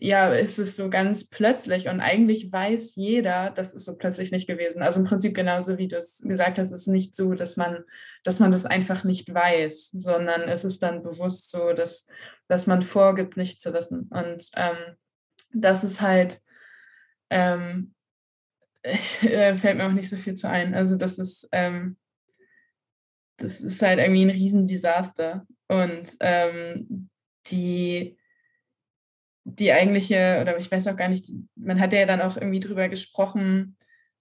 ja, 0.00 0.32
ist 0.32 0.60
es 0.60 0.76
so 0.76 0.88
ganz 0.90 1.28
plötzlich 1.28 1.88
und 1.88 2.00
eigentlich 2.00 2.52
weiß 2.52 2.94
jeder, 2.94 3.50
das 3.50 3.74
ist 3.74 3.84
so 3.84 3.96
plötzlich 3.96 4.30
nicht 4.30 4.46
gewesen. 4.46 4.80
Also 4.80 5.00
im 5.00 5.06
Prinzip 5.06 5.34
genauso 5.34 5.76
wie 5.76 5.88
du 5.88 5.96
es 5.96 6.22
gesagt 6.22 6.58
hast, 6.58 6.70
ist 6.70 6.82
es 6.82 6.86
nicht 6.86 7.16
so, 7.16 7.34
dass 7.34 7.56
man, 7.56 7.82
dass 8.22 8.38
man 8.38 8.52
das 8.52 8.64
einfach 8.64 9.02
nicht 9.02 9.34
weiß, 9.34 9.90
sondern 9.90 10.42
es 10.42 10.64
ist 10.64 10.84
dann 10.84 11.02
bewusst 11.02 11.50
so, 11.50 11.72
dass, 11.72 12.06
dass 12.46 12.68
man 12.68 12.82
vorgibt, 12.82 13.36
nicht 13.36 13.60
zu 13.60 13.74
wissen. 13.74 14.08
Und 14.10 14.48
ähm, 14.54 14.96
das 15.52 15.82
ist 15.82 16.00
halt, 16.00 16.40
ähm, 17.30 17.94
äh, 18.84 19.56
fällt 19.56 19.78
mir 19.78 19.86
auch 19.86 19.92
nicht 19.92 20.10
so 20.10 20.16
viel 20.16 20.34
zu 20.34 20.48
ein. 20.48 20.76
Also 20.76 20.94
das 20.94 21.18
ist, 21.18 21.48
ähm, 21.50 21.96
das 23.36 23.60
ist 23.60 23.82
halt 23.82 23.98
irgendwie 23.98 24.24
ein 24.26 24.30
Riesendesaster. 24.30 25.44
Und 25.66 26.16
ähm, 26.20 27.10
die 27.48 28.17
die 29.54 29.72
eigentliche, 29.72 30.38
oder 30.42 30.58
ich 30.58 30.70
weiß 30.70 30.86
auch 30.88 30.96
gar 30.96 31.08
nicht, 31.08 31.30
man 31.56 31.80
hat 31.80 31.92
ja 31.92 32.06
dann 32.06 32.20
auch 32.20 32.36
irgendwie 32.36 32.60
drüber 32.60 32.88
gesprochen, 32.88 33.76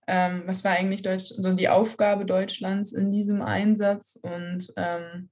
ähm, 0.08 0.44
was 0.46 0.64
war 0.64 0.72
eigentlich 0.72 1.02
Deutsch, 1.02 1.34
also 1.36 1.54
die 1.54 1.70
Aufgabe 1.70 2.26
Deutschlands 2.26 2.94
in 2.94 3.12
diesem 3.12 3.42
Einsatz 3.42 4.18
und 4.22 4.72
ähm, 4.78 5.30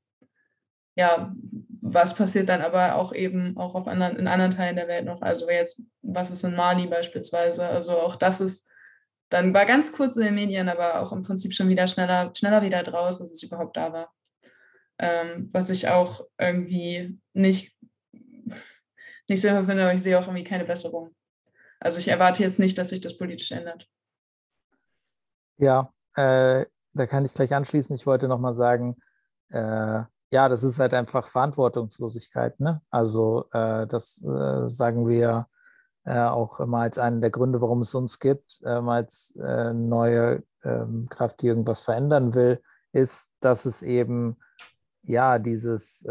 ja, 0.96 1.34
was 1.82 2.14
passiert 2.14 2.50
dann 2.50 2.62
aber 2.62 2.96
auch 2.96 3.14
eben 3.14 3.58
auch 3.58 3.76
auf 3.76 3.88
anderen, 3.88 4.18
in 4.18 4.28
anderen 4.28 4.52
Teilen 4.52 4.76
der 4.76 4.88
Welt 4.88 5.06
noch, 5.06 5.22
also 5.22 5.50
jetzt, 5.50 5.82
was 6.02 6.30
ist 6.30 6.44
in 6.44 6.56
Mali 6.56 6.88
beispielsweise, 6.88 7.66
also 7.66 8.00
auch 8.00 8.16
das 8.16 8.42
ist, 8.42 8.66
dann 9.30 9.54
war 9.54 9.66
ganz 9.66 9.92
kurz 9.92 10.18
in 10.18 10.24
den 10.24 10.36
Medien, 10.36 10.70
aber 10.70 11.02
auch 11.02 11.12
im 11.12 11.24
Prinzip 11.24 11.54
schon 11.54 11.70
wieder 11.70 11.88
schneller, 11.88 12.32
schneller 12.36 12.62
wieder 12.62 12.84
draus, 12.84 13.22
als 13.22 13.32
es 13.32 13.44
überhaupt 13.44 13.76
da 13.78 13.92
war. 13.94 14.14
Ähm, 14.98 15.50
was 15.52 15.70
ich 15.70 15.90
auch 15.90 16.22
irgendwie 16.38 17.20
nicht 17.34 17.75
nicht 19.30 19.42
so 19.42 19.48
finde, 19.48 19.84
aber 19.84 19.94
ich 19.94 20.04
sehe 20.04 20.18
auch 20.20 20.28
irgendwie 20.28 20.44
keine 20.44 20.66
Besserung. 20.66 21.14
Also 21.80 22.00
ich 22.00 22.08
erwarte 22.08 22.44
jetzt 22.44 22.60
nicht, 22.60 22.78
dass 22.78 22.90
sich 22.90 23.02
das 23.02 23.18
politisch 23.18 23.52
ändert. 23.52 23.90
Ja, 25.58 25.94
äh, 26.16 26.66
da 26.94 27.08
kann 27.08 27.26
ich 27.26 27.34
gleich 27.34 27.54
anschließen. 27.54 27.96
Ich 27.96 28.06
wollte 28.06 28.28
nochmal 28.28 28.56
sagen, 28.56 28.98
äh, 29.50 30.04
ja, 30.32 30.50
das 30.50 30.64
ist 30.64 30.80
halt 30.80 30.94
einfach 30.94 31.28
Verantwortungslosigkeit. 31.28 32.60
Ne? 32.60 32.82
Also 32.90 33.46
äh, 33.52 33.88
das 33.88 34.22
äh, 34.24 34.68
sagen 34.68 35.08
wir 35.08 35.48
äh, 36.06 36.20
auch 36.20 36.60
immer 36.60 36.80
als 36.80 36.98
einen 36.98 37.22
der 37.22 37.32
Gründe, 37.32 37.62
warum 37.62 37.82
es 37.82 37.96
uns 37.96 38.20
gibt, 38.20 38.62
ähm, 38.66 38.90
als 38.90 39.36
äh, 39.42 39.74
neue 39.74 40.44
ähm, 40.64 41.08
Kraft, 41.10 41.42
die 41.42 41.48
irgendwas 41.48 41.82
verändern 41.82 42.34
will, 42.34 42.62
ist, 42.92 43.32
dass 43.40 43.66
es 43.66 43.82
eben 43.82 44.38
ja 45.04 45.40
dieses 45.40 46.06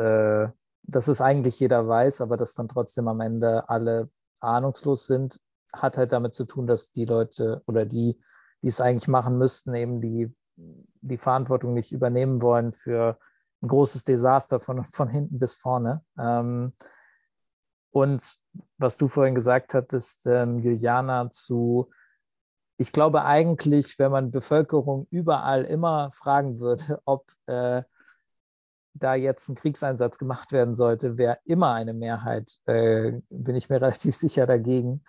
dass 0.86 1.08
es 1.08 1.20
eigentlich 1.20 1.58
jeder 1.60 1.88
weiß, 1.88 2.20
aber 2.20 2.36
dass 2.36 2.54
dann 2.54 2.68
trotzdem 2.68 3.08
am 3.08 3.20
Ende 3.20 3.68
alle 3.68 4.10
ahnungslos 4.40 5.06
sind, 5.06 5.40
hat 5.72 5.96
halt 5.96 6.12
damit 6.12 6.34
zu 6.34 6.44
tun, 6.44 6.66
dass 6.66 6.92
die 6.92 7.04
Leute 7.04 7.62
oder 7.66 7.84
die, 7.84 8.18
die 8.62 8.68
es 8.68 8.80
eigentlich 8.80 9.08
machen 9.08 9.38
müssten, 9.38 9.74
eben 9.74 10.00
die, 10.00 10.32
die 10.56 11.18
Verantwortung 11.18 11.74
nicht 11.74 11.92
übernehmen 11.92 12.42
wollen 12.42 12.72
für 12.72 13.18
ein 13.62 13.68
großes 13.68 14.04
Desaster 14.04 14.60
von, 14.60 14.84
von 14.84 15.08
hinten 15.08 15.38
bis 15.38 15.54
vorne. 15.54 16.04
Ähm, 16.18 16.74
und 17.90 18.36
was 18.76 18.96
du 18.96 19.08
vorhin 19.08 19.34
gesagt 19.34 19.72
hattest, 19.72 20.26
ähm, 20.26 20.58
Juliana, 20.58 21.30
zu, 21.30 21.90
ich 22.76 22.92
glaube 22.92 23.24
eigentlich, 23.24 23.98
wenn 23.98 24.12
man 24.12 24.30
Bevölkerung 24.30 25.06
überall 25.10 25.64
immer 25.64 26.10
fragen 26.12 26.60
würde, 26.60 27.00
ob 27.04 27.30
äh, 27.46 27.82
da 28.94 29.14
jetzt 29.14 29.48
ein 29.48 29.56
Kriegseinsatz 29.56 30.18
gemacht 30.18 30.52
werden 30.52 30.76
sollte, 30.76 31.18
wäre 31.18 31.38
immer 31.44 31.72
eine 31.72 31.92
Mehrheit, 31.92 32.58
äh, 32.66 33.20
bin 33.28 33.56
ich 33.56 33.68
mir 33.68 33.76
relativ 33.82 34.14
sicher 34.14 34.46
dagegen. 34.46 35.04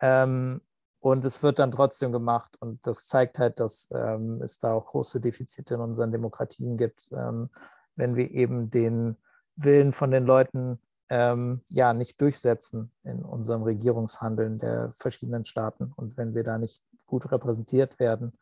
Ähm, 0.00 0.60
und 1.00 1.24
es 1.24 1.42
wird 1.42 1.60
dann 1.60 1.70
trotzdem 1.70 2.10
gemacht. 2.10 2.56
Und 2.58 2.84
das 2.86 3.06
zeigt 3.06 3.38
halt, 3.38 3.60
dass 3.60 3.88
ähm, 3.94 4.42
es 4.42 4.58
da 4.58 4.72
auch 4.72 4.86
große 4.86 5.20
Defizite 5.20 5.74
in 5.74 5.80
unseren 5.80 6.10
Demokratien 6.10 6.76
gibt, 6.76 7.10
ähm, 7.12 7.50
wenn 7.94 8.16
wir 8.16 8.30
eben 8.32 8.70
den 8.70 9.16
Willen 9.54 9.92
von 9.92 10.10
den 10.10 10.24
Leuten 10.24 10.80
ähm, 11.08 11.62
ja 11.68 11.94
nicht 11.94 12.20
durchsetzen 12.20 12.90
in 13.04 13.22
unserem 13.22 13.62
Regierungshandeln 13.62 14.58
der 14.58 14.92
verschiedenen 14.96 15.44
Staaten 15.44 15.92
und 15.94 16.16
wenn 16.16 16.34
wir 16.34 16.42
da 16.42 16.58
nicht 16.58 16.82
gut 17.06 17.30
repräsentiert 17.30 18.00
werden. 18.00 18.32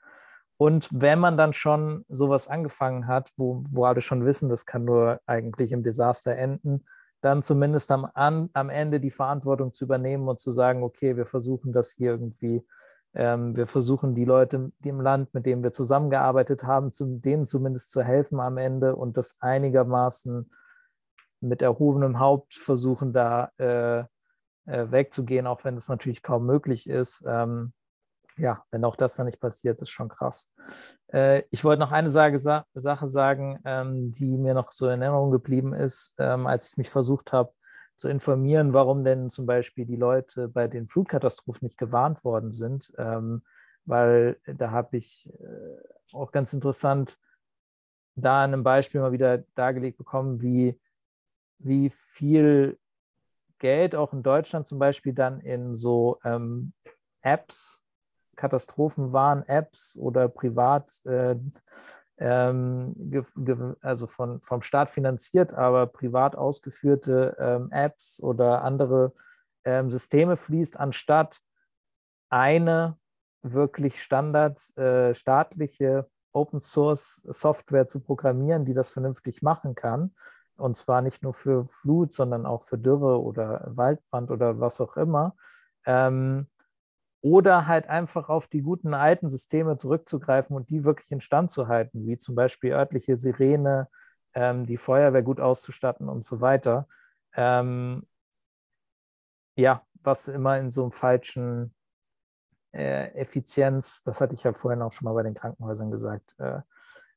Und 0.57 0.89
wenn 0.93 1.19
man 1.19 1.37
dann 1.37 1.53
schon 1.53 2.05
sowas 2.09 2.49
angefangen 2.49 3.07
hat, 3.07 3.33
wo, 3.37 3.65
wo 3.71 3.85
alle 3.85 4.01
schon 4.01 4.25
wissen, 4.25 4.49
das 4.49 4.67
kann 4.67 4.85
nur 4.85 5.21
eigentlich 5.27 5.73
im 5.73 5.83
Desaster 5.83 6.37
enden, 6.37 6.85
dann 7.21 7.43
zumindest 7.43 7.91
am, 7.91 8.07
an, 8.15 8.51
am 8.53 8.71
Ende 8.71 9.01
die 9.01 9.11
Verantwortung 9.11 9.73
zu 9.73 9.87
übernehmen 9.87 10.29
und 10.29 10.41
zu 10.41 10.51
sagen, 10.51 10.83
okay, 10.83 11.17
wir 11.17 11.27
versuchen 11.27 11.73
das 11.73 11.93
hier 11.93 12.13
irgendwie, 12.13 12.63
ähm, 13.15 13.57
wir 13.57 13.67
versuchen 13.67 14.15
die 14.15 14.25
Leute 14.27 14.73
die 14.81 14.91
im 14.91 15.01
Land, 15.01 15.33
mit 15.33 15.47
denen 15.47 15.63
wir 15.63 15.73
zusammengearbeitet 15.73 16.65
haben, 16.65 16.93
zu, 16.93 17.19
denen 17.19 17.47
zumindest 17.47 17.91
zu 17.91 18.03
helfen 18.03 18.41
am 18.41 18.59
Ende 18.59 18.95
und 18.95 19.17
das 19.17 19.39
einigermaßen 19.41 20.51
mit 21.41 21.63
erhobenem 21.63 22.19
Haupt 22.19 22.55
versuchen, 22.55 23.13
da 23.13 23.51
äh, 23.59 24.01
äh, 24.67 24.91
wegzugehen, 24.91 25.47
auch 25.47 25.65
wenn 25.65 25.77
es 25.77 25.89
natürlich 25.89 26.23
kaum 26.23 26.47
möglich 26.47 26.89
ist. 26.89 27.25
Ähm, 27.27 27.73
ja, 28.37 28.65
wenn 28.71 28.85
auch 28.85 28.97
das 28.97 29.15
dann 29.17 29.27
nicht 29.27 29.41
passiert, 29.41 29.81
ist 29.81 29.91
schon 29.91 30.09
krass. 30.09 30.53
Äh, 31.13 31.43
ich 31.51 31.65
wollte 31.65 31.81
noch 31.81 31.93
eine 31.93 32.09
Sage, 32.09 32.39
Sa 32.39 32.67
Sache 32.75 33.09
sagen, 33.09 33.61
ähm, 33.65 34.13
die 34.13 34.37
mir 34.37 34.55
noch 34.55 34.73
so 34.73 34.87
in 34.89 35.03
Erinnerung 35.03 35.31
geblieben 35.31 35.73
ist, 35.73 36.15
ähm, 36.19 36.47
als 36.47 36.71
ich 36.71 36.77
mich 36.77 36.91
versucht 36.91 37.33
habe 37.33 37.53
zu 37.97 38.09
informieren, 38.09 38.73
warum 38.73 39.05
denn 39.05 39.31
zum 39.31 39.47
Beispiel 39.47 39.87
die 39.87 39.97
Leute 39.97 40.49
bei 40.49 40.67
den 40.67 40.89
Flutkatastrophen 40.89 41.67
nicht 41.67 41.79
gewarnt 41.79 42.25
worden 42.25 42.51
sind, 42.51 42.93
ähm, 42.99 43.43
weil 43.85 44.41
da 44.47 44.71
habe 44.71 44.97
ich 44.97 45.33
äh, 45.39 46.15
auch 46.15 46.33
ganz 46.33 46.53
interessant 46.53 47.19
da 48.17 48.45
in 48.45 48.53
einem 48.53 48.65
Beispiel 48.65 49.01
mal 49.01 49.13
wieder 49.13 49.39
dargelegt 49.55 49.99
bekommen, 49.99 50.41
wie, 50.41 50.81
wie 51.59 51.91
viel 51.91 52.79
Geld 53.59 53.95
auch 53.95 54.13
in 54.13 54.23
Deutschland 54.23 54.67
zum 54.67 54.79
Beispiel 54.79 55.13
dann 55.15 55.41
in 55.41 55.75
so 55.75 56.19
ähm, 56.25 56.73
Apps 57.23 57.84
Katastrophenwarn-Apps 58.37 59.97
oder 59.97 60.29
privat, 60.29 61.05
äh, 61.07 61.37
ähm, 62.19 62.95
also 63.81 64.07
von, 64.07 64.41
vom 64.43 64.63
Staat 64.63 64.91
finanziert, 64.91 65.53
aber 65.53 65.87
privat 65.87 66.37
ausgeführte 66.37 67.37
ähm, 67.39 67.71
Apps 67.71 68.23
oder 68.23 68.63
andere 68.63 69.13
ähm, 69.65 69.91
Systeme 69.91 70.37
fließt, 70.37 70.79
anstatt 70.79 71.41
eine 72.29 72.99
wirklich 73.43 74.03
standard 74.03 74.77
äh, 74.77 75.13
Open 76.33 76.61
Source 76.61 77.27
Software 77.31 77.87
zu 77.87 78.01
programmieren, 78.01 78.65
die 78.65 78.75
das 78.75 78.91
vernünftig 78.91 79.43
machen 79.43 79.75
kann. 79.75 80.15
Und 80.57 80.77
zwar 80.77 81.03
nicht 81.03 81.23
nur 81.23 81.33
für 81.33 81.67
Flut, 81.67 82.13
sondern 82.13 82.47
auch 82.47 82.63
für 82.63 82.79
Dürre 82.79 83.23
oder 83.23 83.65
Waldbrand 83.67 84.31
oder 84.31 84.61
was 84.61 84.81
auch 84.81 84.97
immer. 84.97 85.37
Ähm, 85.87 86.49
oder 87.25 87.67
halt 87.67 87.89
einfach 87.89 88.29
auf 88.29 88.49
die 88.49 88.61
guten 88.61 88.93
alten 88.93 89.31
Systeme 89.31 89.79
zurückzugreifen 89.79 90.55
und 90.55 90.69
die 90.69 90.85
wirklich 90.85 91.11
instand 91.11 91.51
zu 91.51 91.69
halten, 91.69 92.07
wie 92.07 92.19
zum 92.19 92.35
Beispiel 92.35 92.73
örtliche 92.73 93.17
Sirene, 93.17 93.89
ähm, 94.35 94.67
die 94.67 94.77
Feuerwehr 94.77 95.23
gut 95.23 95.41
auszustatten 95.41 96.11
und 96.11 96.23
so 96.23 96.43
weiter. 96.43 96.87
Ähm, 97.35 98.07
ja, 99.57 99.87
was 100.03 100.29
immer 100.29 100.59
in 100.59 100.71
so 100.71 100.83
einem 100.83 100.93
falschen 100.93 101.75
äh, 102.73 103.15
Effizienz, 103.15 104.03
das 104.03 104.21
hatte 104.21 104.35
ich 104.35 104.43
ja 104.43 104.53
vorhin 104.53 104.83
auch 104.83 104.93
schon 104.93 105.07
mal 105.07 105.15
bei 105.15 105.23
den 105.23 105.35
Krankenhäusern 105.35 105.91
gesagt, 105.91 106.35
äh, 106.39 106.61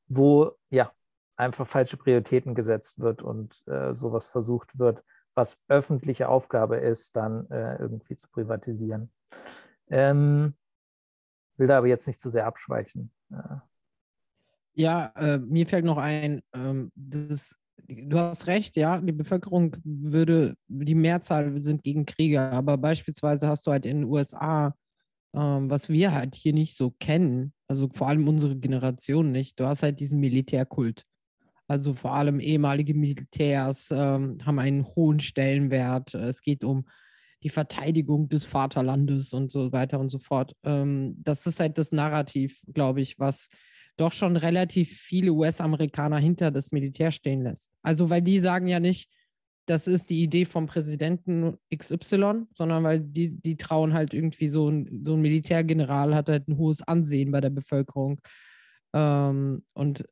wo 0.06 0.52
ja 0.70 0.90
einfach 1.36 1.66
falsche 1.66 1.98
Prioritäten 1.98 2.54
gesetzt 2.54 2.98
wird 3.00 3.22
und 3.22 3.62
äh, 3.68 3.94
sowas 3.94 4.28
versucht 4.28 4.78
wird, 4.78 5.04
was 5.34 5.62
öffentliche 5.68 6.30
Aufgabe 6.30 6.78
ist, 6.78 7.14
dann 7.14 7.46
äh, 7.50 7.76
irgendwie 7.76 8.16
zu 8.16 8.26
privatisieren. 8.30 9.12
Ähm, 9.90 10.54
will 11.56 11.66
da 11.66 11.78
aber 11.78 11.88
jetzt 11.88 12.06
nicht 12.06 12.20
zu 12.20 12.30
sehr 12.30 12.46
abschweichen. 12.46 13.10
Ja, 13.30 13.62
ja 14.74 15.06
äh, 15.16 15.38
mir 15.38 15.66
fällt 15.66 15.84
noch 15.84 15.98
ein, 15.98 16.42
ähm, 16.54 16.92
das, 16.94 17.54
du 17.86 18.18
hast 18.18 18.46
recht, 18.46 18.76
ja, 18.76 19.00
die 19.00 19.12
Bevölkerung 19.12 19.76
würde, 19.84 20.56
die 20.68 20.94
Mehrzahl 20.94 21.60
sind 21.60 21.82
gegen 21.82 22.06
Kriege, 22.06 22.40
aber 22.40 22.76
beispielsweise 22.76 23.48
hast 23.48 23.66
du 23.66 23.70
halt 23.70 23.86
in 23.86 24.02
den 24.02 24.10
USA 24.10 24.74
ähm, 25.34 25.68
was 25.70 25.88
wir 25.88 26.12
halt 26.12 26.34
hier 26.34 26.52
nicht 26.52 26.76
so 26.76 26.90
kennen, 26.98 27.52
also 27.66 27.88
vor 27.94 28.08
allem 28.08 28.26
unsere 28.28 28.56
Generation 28.56 29.30
nicht. 29.30 29.60
Du 29.60 29.66
hast 29.66 29.82
halt 29.82 30.00
diesen 30.00 30.20
Militärkult. 30.20 31.04
Also 31.66 31.94
vor 31.94 32.14
allem 32.14 32.40
ehemalige 32.40 32.94
Militärs 32.94 33.90
ähm, 33.90 34.38
haben 34.44 34.58
einen 34.58 34.86
hohen 34.86 35.20
Stellenwert. 35.20 36.14
Es 36.14 36.40
geht 36.40 36.64
um 36.64 36.88
die 37.42 37.50
Verteidigung 37.50 38.28
des 38.28 38.44
Vaterlandes 38.44 39.32
und 39.32 39.50
so 39.50 39.72
weiter 39.72 40.00
und 40.00 40.08
so 40.08 40.18
fort. 40.18 40.54
Ähm, 40.64 41.14
das 41.18 41.46
ist 41.46 41.60
halt 41.60 41.78
das 41.78 41.92
Narrativ, 41.92 42.60
glaube 42.72 43.00
ich, 43.00 43.18
was 43.18 43.48
doch 43.96 44.12
schon 44.12 44.36
relativ 44.36 44.96
viele 44.96 45.32
US-Amerikaner 45.32 46.18
hinter 46.18 46.50
das 46.50 46.72
Militär 46.72 47.12
stehen 47.12 47.42
lässt. 47.42 47.72
Also, 47.82 48.10
weil 48.10 48.22
die 48.22 48.38
sagen 48.38 48.68
ja 48.68 48.80
nicht, 48.80 49.10
das 49.66 49.86
ist 49.86 50.08
die 50.08 50.22
Idee 50.22 50.46
vom 50.46 50.66
Präsidenten 50.66 51.58
XY, 51.76 52.46
sondern 52.52 52.84
weil 52.84 53.00
die, 53.00 53.38
die 53.38 53.56
trauen 53.56 53.92
halt 53.92 54.14
irgendwie 54.14 54.48
so 54.48 54.70
ein, 54.70 55.02
so 55.04 55.14
ein 55.14 55.20
Militärgeneral 55.20 56.14
hat 56.14 56.28
halt 56.28 56.48
ein 56.48 56.56
hohes 56.56 56.80
Ansehen 56.82 57.30
bei 57.30 57.42
der 57.42 57.50
Bevölkerung. 57.50 58.20
Ähm, 58.94 59.62
und, 59.74 60.08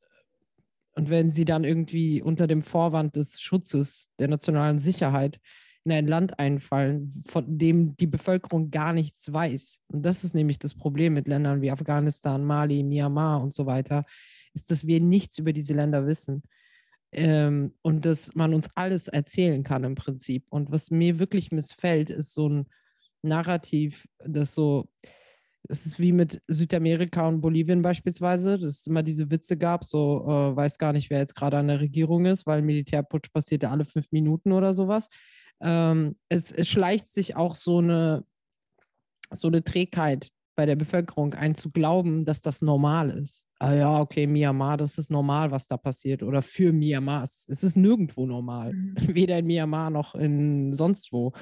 und 0.93 1.11
wenn 1.11 1.31
sie 1.31 1.47
dann 1.47 1.64
irgendwie 1.64 2.20
unter 2.20 2.47
dem 2.47 2.62
Vorwand 2.62 3.16
des 3.16 3.41
Schutzes 3.41 4.11
der 4.18 4.29
nationalen 4.29 4.79
Sicherheit 4.79 5.41
in 5.87 5.93
ein 5.93 6.09
Land 6.09 6.41
einfallen, 6.41 7.22
von 7.28 7.59
dem 7.59 7.97
die 7.97 8.09
Bevölkerung 8.09 8.72
gar 8.72 8.93
nichts 8.93 9.32
weiß. 9.32 9.82
Und 9.87 10.05
das 10.05 10.24
ist 10.24 10.34
nämlich 10.34 10.59
das 10.59 10.74
Problem 10.74 11.14
mit 11.14 11.28
Ländern 11.28 11.62
wie 11.62 11.70
Afghanistan, 11.70 12.45
Mali, 12.45 12.82
Myanmar 12.82 13.41
und 13.41 13.55
so 13.55 13.66
weiter, 13.66 14.05
ist, 14.53 14.70
dass 14.72 14.84
wir 14.84 15.01
nichts 15.01 15.39
über 15.39 15.53
diese 15.53 15.74
Länder 15.74 16.05
wissen. 16.07 16.43
Ähm, 17.12 17.72
und 17.82 18.05
dass 18.05 18.34
man 18.34 18.53
uns 18.53 18.68
alles 18.74 19.07
erzählen 19.07 19.62
kann 19.62 19.84
im 19.84 19.95
Prinzip. 19.95 20.45
Und 20.51 20.72
was 20.72 20.91
mir 20.91 21.20
wirklich 21.20 21.53
missfällt, 21.53 22.11
ist 22.11 22.34
so 22.34 22.49
ein 22.49 22.66
Narrativ, 23.22 24.09
das 24.18 24.57
so, 24.57 24.89
es 25.68 25.87
ist 25.87 26.01
wie 26.01 26.11
mit 26.11 26.43
Südamerika 26.49 27.28
und 27.28 27.41
Bolivien 27.41 27.80
beispielsweise, 27.82 28.59
dass 28.59 28.80
es 28.80 28.87
immer 28.89 29.05
diese 29.05 29.30
Witze 29.30 29.57
gab, 29.57 29.84
so 29.84 30.24
äh, 30.26 30.57
weiß 30.57 30.78
gar 30.78 30.93
nicht, 30.93 31.11
wer 31.11 31.20
jetzt 31.20 31.37
gerade 31.37 31.59
an 31.59 31.68
der 31.68 31.80
Regierung 31.80 32.26
ist, 32.26 32.45
weil 32.45 32.62
Militärputsch 32.62 33.32
passierte 33.32 33.70
alle 33.70 33.84
fünf 33.84 34.11
Minuten 34.11 34.51
oder 34.51 34.72
sowas 34.72 35.09
ähm, 35.61 36.16
es, 36.28 36.52
es 36.52 36.68
schleicht 36.68 37.09
sich 37.09 37.36
auch 37.36 37.54
so 37.54 37.78
eine, 37.78 38.24
so 39.32 39.48
eine 39.48 39.62
Trägheit 39.62 40.30
bei 40.57 40.66
der 40.66 40.76
Bevölkerung 40.76 41.34
ein, 41.34 41.54
zu 41.54 41.70
glauben, 41.70 42.24
dass 42.24 42.40
das 42.40 42.62
normal 42.62 43.11
ist. 43.11 43.46
Ah 43.59 43.74
ja, 43.74 44.00
okay, 44.00 44.26
Myanmar, 44.26 44.76
das 44.76 44.98
ist 44.98 45.11
normal, 45.11 45.50
was 45.50 45.66
da 45.66 45.76
passiert. 45.76 46.22
Oder 46.22 46.42
für 46.42 46.72
Myanmar. 46.72 47.22
Es, 47.22 47.46
es 47.48 47.62
ist 47.62 47.76
nirgendwo 47.76 48.26
normal. 48.26 48.72
Mhm. 48.72 48.94
Weder 49.14 49.38
in 49.38 49.46
Myanmar 49.46 49.90
noch 49.90 50.14
in 50.14 50.72
sonst 50.72 51.12
wo. 51.12 51.32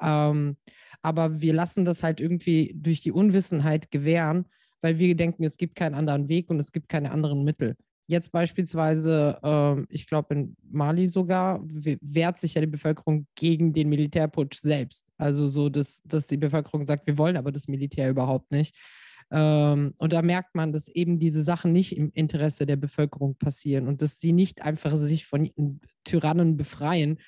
Ähm, 0.00 0.56
aber 1.02 1.40
wir 1.40 1.52
lassen 1.52 1.84
das 1.84 2.02
halt 2.02 2.20
irgendwie 2.20 2.72
durch 2.76 3.02
die 3.02 3.12
Unwissenheit 3.12 3.90
gewähren, 3.90 4.46
weil 4.80 4.98
wir 4.98 5.14
denken, 5.14 5.44
es 5.44 5.58
gibt 5.58 5.74
keinen 5.74 5.94
anderen 5.94 6.28
Weg 6.28 6.48
und 6.50 6.58
es 6.58 6.72
gibt 6.72 6.88
keine 6.88 7.10
anderen 7.10 7.44
Mittel. 7.44 7.76
Jetzt 8.06 8.32
beispielsweise, 8.32 9.38
äh, 9.42 9.82
ich 9.88 10.06
glaube 10.06 10.34
in 10.34 10.56
Mali 10.70 11.06
sogar, 11.06 11.60
wehrt 11.64 12.38
sich 12.38 12.54
ja 12.54 12.60
die 12.60 12.66
Bevölkerung 12.66 13.26
gegen 13.34 13.72
den 13.72 13.88
Militärputsch 13.88 14.58
selbst. 14.58 15.06
Also 15.16 15.48
so, 15.48 15.70
dass, 15.70 16.02
dass 16.04 16.26
die 16.26 16.36
Bevölkerung 16.36 16.84
sagt, 16.84 17.06
wir 17.06 17.16
wollen 17.16 17.36
aber 17.36 17.50
das 17.50 17.66
Militär 17.66 18.10
überhaupt 18.10 18.50
nicht. 18.50 18.76
Ähm, 19.30 19.94
und 19.96 20.12
da 20.12 20.20
merkt 20.20 20.54
man, 20.54 20.72
dass 20.72 20.88
eben 20.88 21.18
diese 21.18 21.42
Sachen 21.42 21.72
nicht 21.72 21.96
im 21.96 22.10
Interesse 22.12 22.66
der 22.66 22.76
Bevölkerung 22.76 23.36
passieren 23.36 23.88
und 23.88 24.02
dass 24.02 24.20
sie 24.20 24.32
nicht 24.32 24.62
einfach 24.62 24.96
sich 24.96 25.26
von 25.26 25.50
Tyrannen 26.04 26.56
befreien 26.58 27.18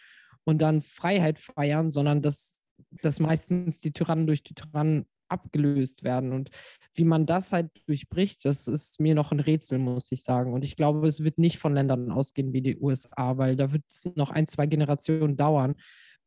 und 0.44 0.60
dann 0.60 0.82
Freiheit 0.82 1.38
feiern, 1.38 1.90
sondern 1.90 2.20
dass, 2.20 2.58
dass 3.02 3.18
meistens 3.18 3.80
die 3.80 3.92
Tyrannen 3.92 4.26
durch 4.26 4.42
die 4.42 4.54
Tyrannen 4.54 5.06
abgelöst 5.28 6.04
werden. 6.04 6.32
Und 6.32 6.50
wie 6.94 7.04
man 7.04 7.26
das 7.26 7.52
halt 7.52 7.70
durchbricht, 7.86 8.44
das 8.44 8.68
ist 8.68 9.00
mir 9.00 9.14
noch 9.14 9.32
ein 9.32 9.40
Rätsel, 9.40 9.78
muss 9.78 10.10
ich 10.12 10.22
sagen. 10.22 10.52
Und 10.52 10.64
ich 10.64 10.76
glaube, 10.76 11.06
es 11.06 11.22
wird 11.22 11.38
nicht 11.38 11.58
von 11.58 11.74
Ländern 11.74 12.10
ausgehen 12.10 12.52
wie 12.52 12.62
die 12.62 12.78
USA, 12.78 13.36
weil 13.38 13.56
da 13.56 13.72
wird 13.72 13.84
es 13.88 14.04
noch 14.14 14.30
ein, 14.30 14.48
zwei 14.48 14.66
Generationen 14.66 15.36
dauern, 15.36 15.76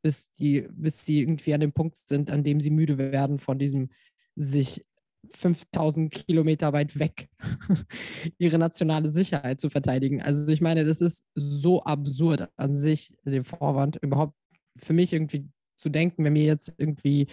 bis, 0.01 0.31
die, 0.33 0.67
bis 0.71 1.05
sie 1.05 1.19
irgendwie 1.19 1.53
an 1.53 1.59
dem 1.59 1.73
Punkt 1.73 1.97
sind, 1.97 2.31
an 2.31 2.43
dem 2.43 2.61
sie 2.61 2.69
müde 2.69 2.97
werden 2.97 3.39
von 3.39 3.59
diesem 3.59 3.89
sich 4.35 4.85
5000 5.33 6.11
Kilometer 6.11 6.73
weit 6.73 6.97
weg 6.97 7.29
ihre 8.37 8.57
nationale 8.57 9.09
Sicherheit 9.09 9.59
zu 9.59 9.69
verteidigen. 9.69 10.21
Also 10.21 10.47
ich 10.51 10.61
meine, 10.61 10.85
das 10.85 11.01
ist 11.01 11.25
so 11.35 11.83
absurd 11.83 12.49
an 12.55 12.75
sich, 12.75 13.13
den 13.25 13.43
Vorwand 13.43 13.97
überhaupt 13.97 14.35
für 14.77 14.93
mich 14.93 15.13
irgendwie 15.13 15.49
zu 15.77 15.89
denken, 15.89 16.23
wenn 16.23 16.33
mir 16.33 16.45
jetzt 16.45 16.73
irgendwie 16.77 17.27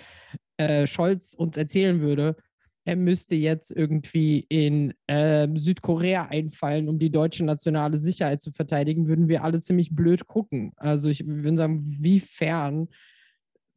äh, 0.56 0.86
Scholz 0.86 1.34
uns 1.34 1.56
erzählen 1.56 2.00
würde, 2.00 2.36
er 2.84 2.96
müsste 2.96 3.34
jetzt 3.34 3.72
irgendwie 3.72 4.46
in 4.48 4.94
äh, 5.08 5.48
Südkorea 5.56 6.26
einfallen, 6.26 6.88
um 6.88 7.00
die 7.00 7.10
deutsche 7.10 7.44
nationale 7.44 7.98
Sicherheit 7.98 8.40
zu 8.40 8.52
verteidigen, 8.52 9.08
würden 9.08 9.28
wir 9.28 9.42
alle 9.42 9.60
ziemlich 9.60 9.94
blöd 9.94 10.28
gucken. 10.28 10.72
Also 10.76 11.08
ich 11.08 11.26
würde 11.26 11.56
sagen, 11.56 11.96
wiefern 11.98 12.88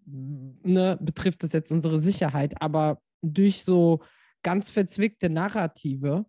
ne, 0.05 0.97
betrifft 1.01 1.43
das 1.43 1.53
jetzt 1.53 1.71
unsere 1.71 1.99
Sicherheit? 1.99 2.61
Aber 2.61 3.01
durch 3.21 3.63
so 3.63 4.01
ganz 4.43 4.69
verzwickte 4.69 5.29
Narrative, 5.29 6.25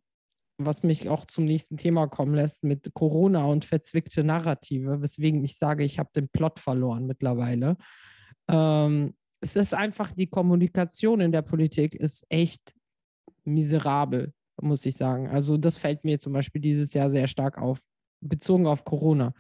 was 0.59 0.82
mich 0.82 1.09
auch 1.09 1.26
zum 1.26 1.44
nächsten 1.44 1.76
Thema 1.76 2.07
kommen 2.07 2.34
lässt 2.34 2.64
mit 2.64 2.92
Corona 2.94 3.44
und 3.44 3.66
verzwickte 3.66 4.24
Narrative, 4.24 5.01
weswegen 5.01 5.44
ich 5.44 5.57
sage, 5.57 5.84
ich 5.84 5.98
habe 5.98 6.11
den 6.14 6.28
Plot 6.28 6.61
verloren 6.61 7.07
mittlerweile. 7.07 7.76
Ähm, 8.48 9.14
es 9.41 9.57
ist 9.57 9.74
einfach, 9.74 10.12
die 10.12 10.26
Kommunikation 10.26 11.20
in 11.20 11.32
der 11.32 11.43
Politik 11.43 11.95
ist 11.95 12.24
echt 12.28 12.74
miserabel, 13.45 14.32
muss 14.61 14.84
ich 14.84 14.97
sagen. 14.97 15.28
Also 15.28 15.57
das 15.57 15.76
fällt 15.76 16.05
mir 16.05 16.20
zum 16.20 16.32
Beispiel 16.32 16.61
dieses 16.61 16.93
Jahr 16.93 17.09
sehr 17.11 17.26
stark 17.26 17.59
auf, 17.59 17.80
bezogen 18.20 18.66
auf 18.66 18.84
Corona. 18.84 19.32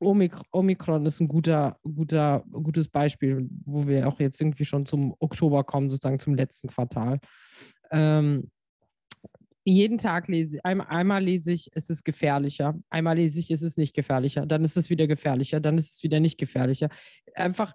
Omikron 0.00 1.06
ist 1.06 1.18
ein 1.18 1.26
guter, 1.26 1.76
guter, 1.82 2.44
gutes 2.52 2.88
Beispiel, 2.88 3.48
wo 3.64 3.88
wir 3.88 4.06
auch 4.06 4.20
jetzt 4.20 4.40
irgendwie 4.40 4.64
schon 4.64 4.86
zum 4.86 5.14
Oktober 5.18 5.64
kommen, 5.64 5.90
sozusagen 5.90 6.20
zum 6.20 6.36
letzten 6.36 6.68
Quartal. 6.68 7.18
Ähm, 7.90 8.48
jeden 9.64 9.98
Tag 9.98 10.28
lese 10.28 10.56
ich, 10.56 10.64
einmal, 10.64 10.86
einmal 10.86 11.22
lese 11.22 11.50
ich, 11.50 11.68
es 11.74 11.90
ist 11.90 12.04
gefährlicher, 12.04 12.78
einmal 12.90 13.16
lese 13.16 13.40
ich, 13.40 13.50
es 13.50 13.62
ist 13.62 13.76
nicht 13.76 13.94
gefährlicher, 13.94 14.46
dann 14.46 14.62
ist 14.64 14.76
es 14.76 14.88
wieder 14.88 15.08
gefährlicher, 15.08 15.60
dann 15.60 15.76
ist 15.76 15.96
es 15.96 16.02
wieder 16.04 16.20
nicht 16.20 16.38
gefährlicher. 16.38 16.88
Einfach 17.34 17.74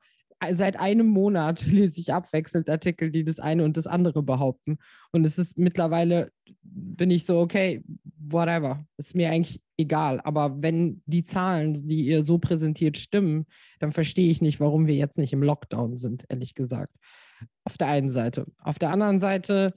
seit 0.53 0.79
einem 0.79 1.07
Monat 1.07 1.65
lese 1.67 1.99
ich 1.99 2.13
abwechselnd 2.13 2.69
Artikel, 2.69 3.11
die 3.11 3.23
das 3.23 3.39
eine 3.39 3.63
und 3.63 3.77
das 3.77 3.87
andere 3.87 4.23
behaupten. 4.23 4.77
Und 5.11 5.25
es 5.25 5.37
ist 5.37 5.57
mittlerweile, 5.57 6.31
bin 6.61 7.11
ich 7.11 7.25
so, 7.25 7.39
okay, 7.39 7.83
whatever, 8.17 8.85
ist 8.97 9.15
mir 9.15 9.29
eigentlich 9.29 9.61
egal. 9.77 10.21
Aber 10.21 10.61
wenn 10.61 11.01
die 11.05 11.25
Zahlen, 11.25 11.87
die 11.87 12.05
ihr 12.05 12.25
so 12.25 12.37
präsentiert, 12.37 12.97
stimmen, 12.97 13.45
dann 13.79 13.91
verstehe 13.91 14.29
ich 14.29 14.41
nicht, 14.41 14.59
warum 14.59 14.87
wir 14.87 14.95
jetzt 14.95 15.17
nicht 15.17 15.33
im 15.33 15.43
Lockdown 15.43 15.97
sind, 15.97 16.25
ehrlich 16.29 16.55
gesagt. 16.55 16.95
Auf 17.65 17.77
der 17.77 17.87
einen 17.87 18.09
Seite. 18.09 18.45
Auf 18.59 18.79
der 18.79 18.91
anderen 18.91 19.19
Seite 19.19 19.73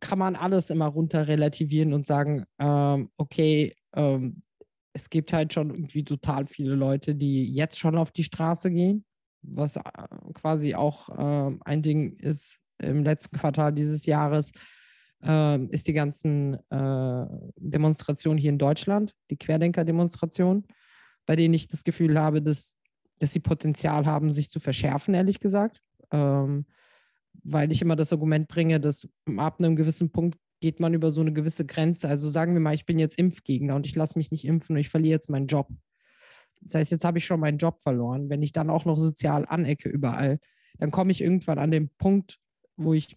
kann 0.00 0.18
man 0.18 0.34
alles 0.34 0.70
immer 0.70 0.86
runter 0.86 1.28
relativieren 1.28 1.92
und 1.92 2.04
sagen, 2.06 2.44
ähm, 2.58 3.10
okay, 3.16 3.74
ähm, 3.94 4.42
es 4.94 5.08
gibt 5.08 5.32
halt 5.32 5.52
schon 5.52 5.70
irgendwie 5.70 6.04
total 6.04 6.46
viele 6.46 6.74
Leute, 6.74 7.14
die 7.14 7.50
jetzt 7.50 7.78
schon 7.78 7.96
auf 7.96 8.10
die 8.10 8.24
Straße 8.24 8.70
gehen 8.70 9.04
was 9.42 9.76
äh, 9.76 9.82
quasi 10.34 10.74
auch 10.74 11.08
äh, 11.08 11.56
ein 11.64 11.82
Ding 11.82 12.16
ist 12.16 12.58
im 12.78 13.04
letzten 13.04 13.36
Quartal 13.36 13.72
dieses 13.72 14.06
Jahres, 14.06 14.52
äh, 15.22 15.64
ist 15.66 15.86
die 15.86 15.92
ganzen 15.92 16.54
äh, 16.70 17.26
Demonstrationen 17.56 18.38
hier 18.38 18.50
in 18.50 18.58
Deutschland, 18.58 19.14
die 19.30 19.36
Querdenker-Demonstrationen, 19.36 20.66
bei 21.26 21.36
denen 21.36 21.54
ich 21.54 21.68
das 21.68 21.84
Gefühl 21.84 22.18
habe, 22.18 22.42
dass, 22.42 22.76
dass 23.18 23.32
sie 23.32 23.40
Potenzial 23.40 24.06
haben, 24.06 24.32
sich 24.32 24.50
zu 24.50 24.60
verschärfen, 24.60 25.14
ehrlich 25.14 25.40
gesagt. 25.40 25.80
Ähm, 26.10 26.66
weil 27.44 27.72
ich 27.72 27.82
immer 27.82 27.96
das 27.96 28.12
Argument 28.12 28.48
bringe, 28.48 28.78
dass 28.78 29.08
ab 29.36 29.58
einem 29.58 29.76
gewissen 29.76 30.12
Punkt 30.12 30.38
geht 30.60 30.80
man 30.80 30.94
über 30.94 31.10
so 31.10 31.20
eine 31.20 31.32
gewisse 31.32 31.66
Grenze. 31.66 32.08
Also 32.08 32.28
sagen 32.28 32.52
wir 32.52 32.60
mal, 32.60 32.74
ich 32.74 32.86
bin 32.86 32.98
jetzt 32.98 33.18
Impfgegner 33.18 33.74
und 33.74 33.86
ich 33.86 33.96
lasse 33.96 34.18
mich 34.18 34.30
nicht 34.30 34.44
impfen 34.44 34.76
und 34.76 34.80
ich 34.80 34.90
verliere 34.90 35.12
jetzt 35.12 35.30
meinen 35.30 35.46
Job. 35.46 35.68
Das 36.64 36.74
heißt, 36.74 36.90
jetzt 36.92 37.04
habe 37.04 37.18
ich 37.18 37.26
schon 37.26 37.40
meinen 37.40 37.58
Job 37.58 37.80
verloren. 37.80 38.30
Wenn 38.30 38.42
ich 38.42 38.52
dann 38.52 38.70
auch 38.70 38.84
noch 38.84 38.96
sozial 38.96 39.46
anecke 39.48 39.88
überall, 39.88 40.38
dann 40.78 40.90
komme 40.90 41.12
ich 41.12 41.20
irgendwann 41.20 41.58
an 41.58 41.70
den 41.70 41.90
Punkt, 41.98 42.38
wo 42.76 42.94
ich 42.94 43.16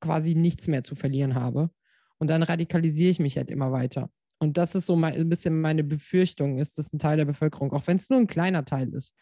quasi 0.00 0.34
nichts 0.34 0.68
mehr 0.68 0.84
zu 0.84 0.94
verlieren 0.94 1.34
habe. 1.34 1.70
Und 2.18 2.28
dann 2.30 2.42
radikalisiere 2.42 3.10
ich 3.10 3.20
mich 3.20 3.36
halt 3.36 3.50
immer 3.50 3.72
weiter. 3.72 4.10
Und 4.40 4.56
das 4.56 4.74
ist 4.74 4.86
so 4.86 4.96
ein 4.96 5.28
bisschen 5.28 5.60
meine 5.60 5.84
Befürchtung, 5.84 6.58
ist, 6.58 6.78
dass 6.78 6.92
ein 6.92 6.98
Teil 6.98 7.16
der 7.16 7.24
Bevölkerung, 7.24 7.72
auch 7.72 7.86
wenn 7.86 7.96
es 7.96 8.08
nur 8.08 8.18
ein 8.18 8.26
kleiner 8.26 8.64
Teil 8.64 8.92
ist, 8.94 9.14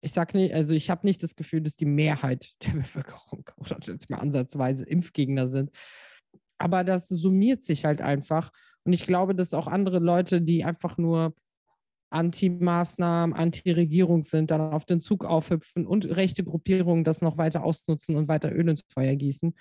ich 0.00 0.12
sage 0.12 0.36
nicht, 0.36 0.54
also 0.54 0.72
ich 0.74 0.90
habe 0.90 1.06
nicht 1.06 1.22
das 1.22 1.34
Gefühl, 1.34 1.60
dass 1.60 1.76
die 1.76 1.86
Mehrheit 1.86 2.54
der 2.64 2.72
Bevölkerung 2.72 3.48
oder 3.56 3.78
jetzt 3.80 4.10
mal 4.10 4.18
ansatzweise 4.18 4.84
Impfgegner 4.84 5.46
sind. 5.46 5.70
Aber 6.58 6.84
das 6.84 7.08
summiert 7.08 7.62
sich 7.62 7.84
halt 7.84 8.00
einfach. 8.02 8.50
Und 8.84 8.92
ich 8.92 9.06
glaube, 9.06 9.34
dass 9.34 9.54
auch 9.54 9.66
andere 9.66 9.98
Leute, 9.98 10.40
die 10.40 10.64
einfach 10.64 10.98
nur 10.98 11.34
Anti-Maßnahmen, 12.10 13.34
Anti-Regierung 13.34 14.22
sind, 14.22 14.50
dann 14.50 14.60
auf 14.60 14.84
den 14.84 15.00
Zug 15.00 15.24
aufhüpfen 15.24 15.86
und 15.86 16.04
rechte 16.04 16.44
Gruppierungen 16.44 17.04
das 17.04 17.20
noch 17.20 17.36
weiter 17.36 17.64
ausnutzen 17.64 18.16
und 18.16 18.28
weiter 18.28 18.52
Öl 18.52 18.68
ins 18.68 18.84
Feuer 18.92 19.14
gießen. 19.14 19.54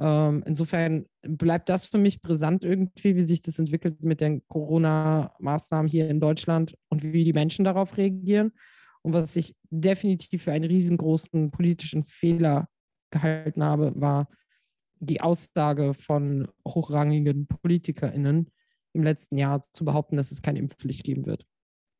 Ähm, 0.00 0.42
insofern 0.44 1.06
bleibt 1.22 1.68
das 1.68 1.86
für 1.86 1.98
mich 1.98 2.20
brisant 2.20 2.64
irgendwie, 2.64 3.14
wie 3.14 3.22
sich 3.22 3.42
das 3.42 3.58
entwickelt 3.58 4.02
mit 4.02 4.20
den 4.20 4.42
Corona-Maßnahmen 4.48 5.88
hier 5.88 6.10
in 6.10 6.20
Deutschland 6.20 6.76
und 6.88 7.04
wie 7.04 7.24
die 7.24 7.32
Menschen 7.32 7.64
darauf 7.64 7.96
reagieren. 7.96 8.52
Und 9.02 9.12
was 9.12 9.36
ich 9.36 9.54
definitiv 9.70 10.44
für 10.44 10.52
einen 10.52 10.64
riesengroßen 10.64 11.50
politischen 11.50 12.04
Fehler 12.04 12.68
gehalten 13.10 13.62
habe, 13.62 13.92
war 13.94 14.28
die 14.98 15.20
Aussage 15.20 15.94
von 15.94 16.48
hochrangigen 16.66 17.46
PolitikerInnen 17.46 18.50
im 18.94 19.02
letzten 19.02 19.36
Jahr 19.36 19.62
zu 19.72 19.84
behaupten, 19.84 20.16
dass 20.16 20.30
es 20.30 20.42
keine 20.42 20.58
Impfpflicht 20.58 21.04
geben 21.04 21.26
wird. 21.26 21.46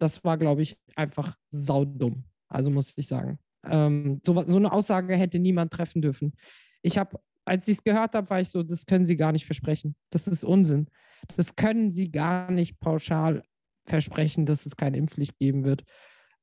Das 0.05 0.23
war, 0.23 0.37
glaube 0.37 0.63
ich, 0.63 0.79
einfach 0.97 1.37
saudumm. 1.51 2.25
Also 2.49 2.71
muss 2.71 2.93
ich 2.97 3.07
sagen. 3.07 3.39
Ähm, 3.65 4.21
so, 4.25 4.43
so 4.45 4.57
eine 4.57 4.71
Aussage 4.71 5.17
hätte 5.17 5.39
niemand 5.39 5.73
treffen 5.73 6.03
dürfen. 6.03 6.35
Ich 6.83 6.99
habe 6.99 7.19
als 7.45 7.69
ich 7.69 7.79
es 7.79 7.85
gehört 7.85 8.15
habe, 8.15 8.29
war 8.31 8.41
ich 8.41 8.49
so, 8.49 8.63
das 8.63 8.87
können 8.87 9.07
Sie 9.07 9.17
gar 9.17 9.33
nicht 9.33 9.47
versprechen. 9.47 9.97
Das 10.11 10.27
ist 10.27 10.45
Unsinn. 10.45 10.89
Das 11.37 11.57
können 11.57 11.91
Sie 11.91 12.11
gar 12.11 12.51
nicht 12.51 12.81
pauschal 12.81 13.43
versprechen, 13.87 14.47
dass 14.47 14.67
es 14.67 14.77
keine 14.77 14.97
Impfpflicht 14.97 15.39
geben 15.39 15.65
wird. 15.65 15.85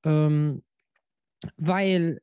Ähm, 0.03 0.63
weil 1.57 2.21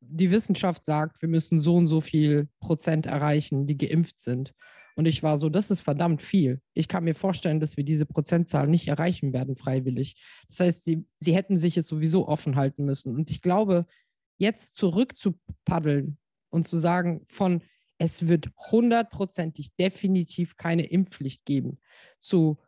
die 0.00 0.30
Wissenschaft 0.30 0.84
sagt, 0.84 1.22
wir 1.22 1.28
müssen 1.28 1.60
so 1.60 1.76
und 1.76 1.86
so 1.86 2.02
viel 2.02 2.48
Prozent 2.60 3.06
erreichen, 3.06 3.66
die 3.66 3.78
geimpft 3.78 4.20
sind. 4.20 4.52
Und 4.98 5.06
ich 5.06 5.22
war 5.22 5.38
so, 5.38 5.48
das 5.48 5.70
ist 5.70 5.78
verdammt 5.78 6.22
viel. 6.22 6.60
Ich 6.74 6.88
kann 6.88 7.04
mir 7.04 7.14
vorstellen, 7.14 7.60
dass 7.60 7.76
wir 7.76 7.84
diese 7.84 8.04
Prozentzahl 8.04 8.66
nicht 8.66 8.88
erreichen 8.88 9.32
werden, 9.32 9.54
freiwillig. 9.54 10.20
Das 10.48 10.58
heißt, 10.58 10.84
sie, 10.84 11.06
sie 11.18 11.36
hätten 11.36 11.56
sich 11.56 11.76
es 11.76 11.86
sowieso 11.86 12.26
offen 12.26 12.56
halten 12.56 12.84
müssen. 12.84 13.14
Und 13.14 13.30
ich 13.30 13.40
glaube, 13.40 13.86
jetzt 14.38 14.74
zurück 14.74 15.16
zu 15.16 15.38
paddeln 15.64 16.18
und 16.50 16.66
zu 16.66 16.78
sagen, 16.78 17.24
von 17.28 17.62
es 17.98 18.26
wird 18.26 18.50
hundertprozentig 18.72 19.72
definitiv 19.76 20.56
keine 20.56 20.86
Impfpflicht 20.86 21.44
geben. 21.44 21.78
Zu, 22.18 22.58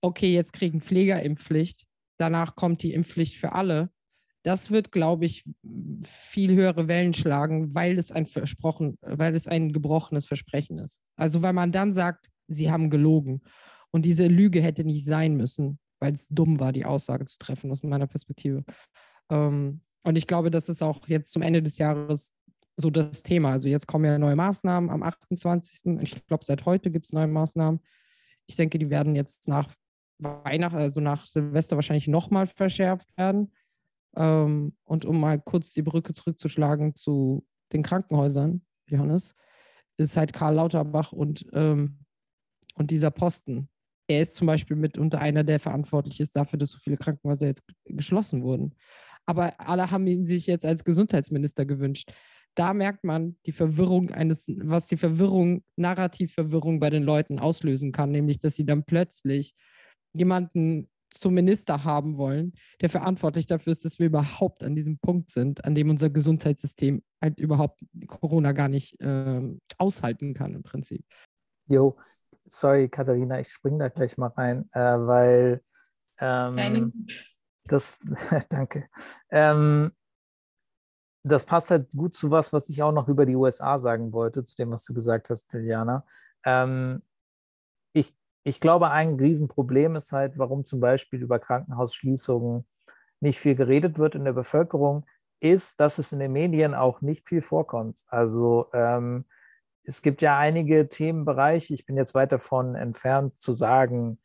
okay, 0.00 0.32
jetzt 0.32 0.52
kriegen 0.52 0.80
Pfleger 0.80 1.22
Impfpflicht, 1.22 1.86
danach 2.16 2.56
kommt 2.56 2.82
die 2.82 2.92
Impfpflicht 2.92 3.36
für 3.36 3.52
alle. 3.52 3.92
Das 4.48 4.70
wird, 4.70 4.92
glaube 4.92 5.26
ich, 5.26 5.44
viel 6.06 6.54
höhere 6.54 6.88
Wellen 6.88 7.12
schlagen, 7.12 7.74
weil 7.74 7.98
es 7.98 8.10
ein 8.10 8.24
versprochen, 8.24 8.96
weil 9.02 9.34
es 9.34 9.46
ein 9.46 9.74
gebrochenes 9.74 10.24
Versprechen 10.24 10.78
ist. 10.78 11.02
Also 11.16 11.42
weil 11.42 11.52
man 11.52 11.70
dann 11.70 11.92
sagt, 11.92 12.30
sie 12.46 12.70
haben 12.70 12.88
gelogen. 12.88 13.42
Und 13.90 14.06
diese 14.06 14.26
Lüge 14.26 14.62
hätte 14.62 14.84
nicht 14.84 15.04
sein 15.04 15.36
müssen, 15.36 15.78
weil 16.00 16.14
es 16.14 16.28
dumm 16.28 16.60
war, 16.60 16.72
die 16.72 16.86
Aussage 16.86 17.26
zu 17.26 17.36
treffen, 17.36 17.70
aus 17.70 17.82
meiner 17.82 18.06
Perspektive. 18.06 18.64
Ähm, 19.28 19.82
und 20.02 20.16
ich 20.16 20.26
glaube, 20.26 20.50
dass 20.50 20.70
es 20.70 20.80
auch 20.80 21.06
jetzt 21.08 21.30
zum 21.30 21.42
Ende 21.42 21.62
des 21.62 21.76
Jahres 21.76 22.32
so 22.74 22.88
das 22.88 23.22
Thema. 23.22 23.52
Also 23.52 23.68
jetzt 23.68 23.86
kommen 23.86 24.06
ja 24.06 24.16
neue 24.16 24.36
Maßnahmen 24.36 24.88
am 24.88 25.02
28. 25.02 26.00
Ich 26.00 26.26
glaube, 26.26 26.46
seit 26.46 26.64
heute 26.64 26.90
gibt 26.90 27.04
es 27.04 27.12
neue 27.12 27.26
Maßnahmen. 27.26 27.80
Ich 28.46 28.56
denke, 28.56 28.78
die 28.78 28.88
werden 28.88 29.14
jetzt 29.14 29.46
nach 29.46 29.74
Weihnachten, 30.18 30.78
also 30.78 31.00
nach 31.00 31.26
Silvester 31.26 31.76
wahrscheinlich 31.76 32.08
nochmal 32.08 32.46
verschärft 32.46 33.14
werden. 33.18 33.52
Ähm, 34.18 34.74
und 34.84 35.04
um 35.04 35.20
mal 35.20 35.40
kurz 35.40 35.72
die 35.72 35.82
Brücke 35.82 36.12
zurückzuschlagen 36.12 36.94
zu 36.94 37.46
den 37.72 37.82
Krankenhäusern, 37.82 38.62
Johannes, 38.88 39.34
ist 39.96 40.16
halt 40.16 40.32
Karl 40.32 40.56
Lauterbach 40.56 41.12
und, 41.12 41.46
ähm, 41.52 41.98
und 42.74 42.90
dieser 42.90 43.10
Posten. 43.10 43.68
Er 44.08 44.22
ist 44.22 44.34
zum 44.34 44.46
Beispiel 44.46 44.76
mitunter 44.76 45.20
einer, 45.20 45.44
der 45.44 45.60
verantwortlich 45.60 46.20
ist 46.20 46.36
dafür, 46.36 46.58
dass 46.58 46.70
so 46.70 46.78
viele 46.78 46.96
Krankenhäuser 46.96 47.46
jetzt 47.46 47.62
geschlossen 47.86 48.42
wurden. 48.42 48.74
Aber 49.26 49.58
alle 49.58 49.90
haben 49.90 50.06
ihn 50.06 50.26
sich 50.26 50.46
jetzt 50.46 50.64
als 50.64 50.84
Gesundheitsminister 50.84 51.66
gewünscht 51.66 52.10
da 52.58 52.74
merkt 52.74 53.04
man 53.04 53.36
die 53.46 53.52
Verwirrung 53.52 54.10
eines, 54.10 54.46
was 54.48 54.88
die 54.88 54.96
Verwirrung, 54.96 55.62
Narrativverwirrung 55.76 56.80
bei 56.80 56.90
den 56.90 57.04
Leuten 57.04 57.38
auslösen 57.38 57.92
kann, 57.92 58.10
nämlich 58.10 58.40
dass 58.40 58.56
sie 58.56 58.66
dann 58.66 58.82
plötzlich 58.82 59.54
jemanden 60.12 60.88
zum 61.10 61.34
Minister 61.34 61.84
haben 61.84 62.16
wollen, 62.16 62.52
der 62.80 62.90
verantwortlich 62.90 63.46
dafür 63.46 63.72
ist, 63.72 63.84
dass 63.84 63.98
wir 63.98 64.06
überhaupt 64.06 64.62
an 64.62 64.74
diesem 64.74 64.98
Punkt 64.98 65.30
sind, 65.30 65.64
an 65.64 65.74
dem 65.74 65.90
unser 65.90 66.10
Gesundheitssystem 66.10 67.02
halt 67.20 67.40
überhaupt 67.40 67.80
Corona 68.06 68.52
gar 68.52 68.68
nicht 68.68 69.00
äh, 69.00 69.40
aushalten 69.78 70.34
kann 70.34 70.54
im 70.54 70.62
Prinzip. 70.62 71.04
Jo, 71.66 71.96
sorry 72.44 72.88
Katharina, 72.88 73.40
ich 73.40 73.48
springe 73.48 73.78
da 73.78 73.88
gleich 73.88 74.16
mal 74.16 74.28
rein, 74.28 74.68
äh, 74.72 74.80
weil 74.80 75.62
ähm, 76.18 76.92
das, 77.64 77.96
danke. 78.50 78.88
Ähm, 79.30 79.92
das 81.24 81.44
passt 81.44 81.70
halt 81.70 81.90
gut 81.92 82.14
zu 82.14 82.30
was, 82.30 82.52
was 82.52 82.68
ich 82.68 82.82
auch 82.82 82.92
noch 82.92 83.08
über 83.08 83.26
die 83.26 83.36
USA 83.36 83.78
sagen 83.78 84.12
wollte, 84.12 84.44
zu 84.44 84.56
dem, 84.56 84.70
was 84.70 84.84
du 84.84 84.94
gesagt 84.94 85.30
hast, 85.30 85.52
Liliana. 85.52 86.04
Ähm, 86.44 87.02
ich, 87.92 88.16
ich 88.48 88.60
glaube, 88.60 88.90
ein 88.90 89.16
Riesenproblem 89.16 89.96
ist 89.96 90.12
halt, 90.12 90.38
warum 90.38 90.64
zum 90.64 90.80
Beispiel 90.80 91.20
über 91.22 91.38
Krankenhausschließungen 91.38 92.66
nicht 93.20 93.38
viel 93.38 93.54
geredet 93.54 93.98
wird 93.98 94.14
in 94.14 94.24
der 94.24 94.32
Bevölkerung, 94.32 95.04
ist, 95.40 95.80
dass 95.80 95.98
es 95.98 96.12
in 96.12 96.18
den 96.18 96.32
Medien 96.32 96.74
auch 96.74 97.02
nicht 97.02 97.28
viel 97.28 97.42
vorkommt. 97.42 98.00
Also 98.06 98.66
ähm, 98.72 99.26
es 99.84 100.02
gibt 100.02 100.22
ja 100.22 100.38
einige 100.38 100.88
Themenbereiche, 100.88 101.74
ich 101.74 101.84
bin 101.84 101.96
jetzt 101.96 102.14
weit 102.14 102.32
davon 102.32 102.74
entfernt 102.74 103.38
zu 103.38 103.52
sagen, 103.52 104.18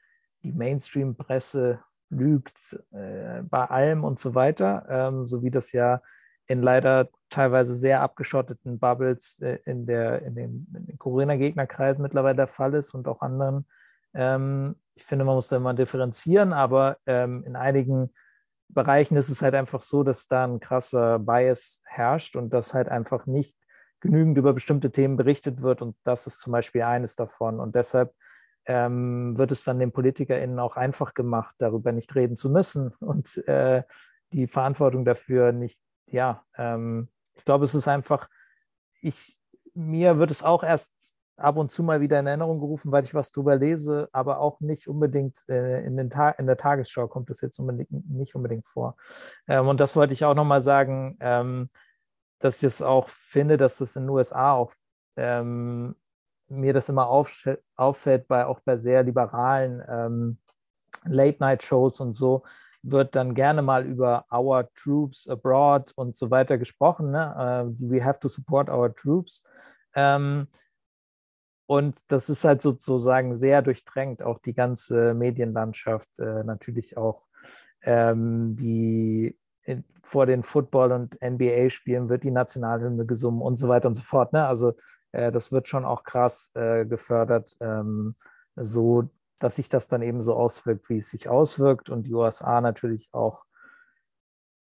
die 0.44 0.54
Mainstream-Presse 0.54 1.80
lügt 2.10 2.80
äh, 2.92 3.42
bei 3.44 3.66
allem 3.66 4.04
und 4.04 4.20
so 4.20 4.36
weiter, 4.36 4.86
ähm, 4.90 5.26
so 5.26 5.44
wie 5.44 5.52
das 5.52 5.72
ja 5.74 6.02
in 6.48 6.62
leider 6.62 7.10
teilweise 7.30 7.76
sehr 7.76 8.02
abgeschotteten 8.02 8.80
Bubbles 8.80 9.40
äh, 9.40 9.60
in, 9.66 9.86
der, 9.86 10.22
in 10.22 10.36
den, 10.36 10.66
den 10.70 10.98
Corona-Gegnerkreisen 10.98 12.02
mittlerweile 12.02 12.36
der 12.36 12.48
Fall 12.48 12.74
ist 12.74 12.94
und 12.94 13.08
auch 13.08 13.22
anderen. 13.22 13.66
Ähm, 14.14 14.76
ich 14.96 15.04
finde, 15.04 15.26
man 15.26 15.36
muss 15.36 15.48
da 15.48 15.58
immer 15.58 15.74
differenzieren, 15.74 16.54
aber 16.54 16.98
ähm, 17.06 17.44
in 17.46 17.56
einigen 17.56 18.14
Bereichen 18.70 19.18
ist 19.18 19.30
es 19.30 19.42
halt 19.42 19.56
einfach 19.56 19.82
so, 19.82 20.04
dass 20.04 20.28
da 20.28 20.46
ein 20.46 20.60
krasser 20.60 21.20
Bias 21.20 21.82
herrscht 21.86 22.36
und 22.36 22.52
dass 22.52 22.74
halt 22.74 22.90
einfach 22.90 23.26
nicht 23.26 23.58
genügend 24.00 24.38
über 24.38 24.54
bestimmte 24.54 24.92
Themen 24.92 25.16
berichtet 25.16 25.62
wird 25.62 25.82
und 25.82 25.96
das 26.04 26.28
ist 26.28 26.42
zum 26.42 26.52
Beispiel 26.52 26.84
eines 26.84 27.16
davon. 27.16 27.60
Und 27.60 27.76
deshalb 27.76 28.14
ähm, 28.66 29.38
wird 29.38 29.52
es 29.52 29.64
dann 29.64 29.80
den 29.80 29.92
PolitikerInnen 29.92 30.60
auch 30.60 30.76
einfach 30.76 31.14
gemacht, 31.14 31.56
darüber 31.58 31.92
nicht 31.92 32.14
reden 32.16 32.36
zu 32.36 32.50
müssen 32.50 32.94
und 33.00 33.38
äh, 33.48 33.84
die 34.32 34.48
Verantwortung 34.48 35.06
dafür 35.06 35.52
nicht 35.52 35.80
ja, 36.14 36.46
ähm, 36.58 37.10
ich 37.36 37.44
glaube, 37.44 37.66
es 37.66 37.76
ist 37.76 37.88
einfach, 37.88 38.30
ich, 39.02 39.38
mir 39.74 40.20
wird 40.20 40.32
es 40.32 40.44
auch 40.44 40.64
erst 40.64 41.13
ab 41.38 41.58
und 41.58 41.72
zu 41.72 41.84
mal 41.84 42.02
wieder 42.02 42.20
in 42.20 42.28
Erinnerung 42.28 42.60
gerufen, 42.60 42.92
weil 42.92 43.04
ich 43.04 43.14
was 43.14 43.32
drüber 43.32 43.56
lese, 43.56 44.10
aber 44.12 44.40
auch 44.40 44.60
nicht 44.60 44.88
unbedingt 44.88 45.38
äh, 45.50 45.84
in, 45.84 45.98
den 45.98 46.10
in 46.38 46.46
der 46.46 46.58
Tagesschau 46.58 47.08
kommt 47.08 47.30
das 47.30 47.42
jetzt 47.42 47.60
unbedingt, 47.60 48.10
nicht 48.10 48.36
unbedingt 48.36 48.66
vor. 48.66 48.96
Ähm, 49.48 49.68
und 49.68 49.80
das 49.80 49.96
wollte 49.96 50.14
ich 50.14 50.26
auch 50.26 50.36
nochmal 50.36 50.62
sagen, 50.62 51.18
ähm, 51.20 51.70
dass 52.40 52.58
ich 52.58 52.64
es 52.64 52.82
auch 52.82 53.10
finde, 53.10 53.58
dass 53.58 53.78
das 53.78 53.96
in 53.96 54.04
den 54.04 54.10
USA 54.10 54.54
auch 54.54 54.72
ähm, 55.16 55.96
mir 56.50 56.74
das 56.74 56.90
immer 56.90 57.08
auffällt, 57.08 58.28
bei, 58.28 58.46
auch 58.46 58.60
bei 58.60 58.78
sehr 58.78 59.04
liberalen 59.04 59.84
ähm, 59.88 60.38
Late-Night-Shows 61.06 62.00
und 62.00 62.14
so, 62.14 62.44
wird 62.84 63.16
dann 63.16 63.34
gerne 63.34 63.62
mal 63.62 63.86
über 63.86 64.26
our 64.32 64.70
troops 64.76 65.28
abroad 65.28 65.92
und 65.96 66.18
so 66.18 66.30
weiter 66.30 66.58
gesprochen. 66.58 67.12
Ne? 67.12 67.34
Uh, 67.36 67.74
we 67.80 68.04
have 68.04 68.20
to 68.20 68.28
support 68.28 68.70
our 68.70 68.94
troops. 68.94 69.42
Ähm, 69.96 70.48
und 71.66 71.98
das 72.08 72.30
ist 72.30 72.44
halt 72.44 72.62
sozusagen 72.62 73.34
sehr 73.34 73.62
durchdrängt, 73.62 74.22
auch 74.22 74.40
die 74.40 74.54
ganze 74.54 75.14
Medienlandschaft, 75.14 76.20
äh, 76.20 76.44
natürlich 76.44 76.98
auch 76.98 77.28
ähm, 77.82 78.56
die 78.56 79.38
vor 80.04 80.26
den 80.26 80.44
Football- 80.44 80.92
und 80.92 81.18
NBA-Spielen 81.22 82.10
wird 82.10 82.24
die 82.24 82.32
Nationalhymne 82.32 83.06
gesungen 83.06 83.42
und 83.42 83.56
so 83.56 83.70
weiter 83.70 83.88
und 83.88 83.96
so 83.96 84.02
fort. 84.02 84.34
Ne? 84.34 84.46
Also 84.46 84.74
äh, 85.14 85.32
das 85.32 85.52
wird 85.52 85.70
schon 85.70 85.86
auch 85.86 86.04
krass 86.04 86.52
äh, 86.56 86.86
gefördert, 86.86 87.56
ähm, 87.62 88.16
so 88.56 89.10
dass 89.40 89.56
sich 89.58 89.70
das 89.70 89.88
dann 89.88 90.02
eben 90.02 90.22
so 90.22 90.36
auswirkt, 90.36 90.90
wie 90.90 91.00
es 91.00 91.10
sich 91.10 91.28
auswirkt. 91.28 91.90
Und 91.90 92.04
die 92.04 92.14
USA 92.14 92.62
natürlich 92.62 93.10
auch, 93.14 93.46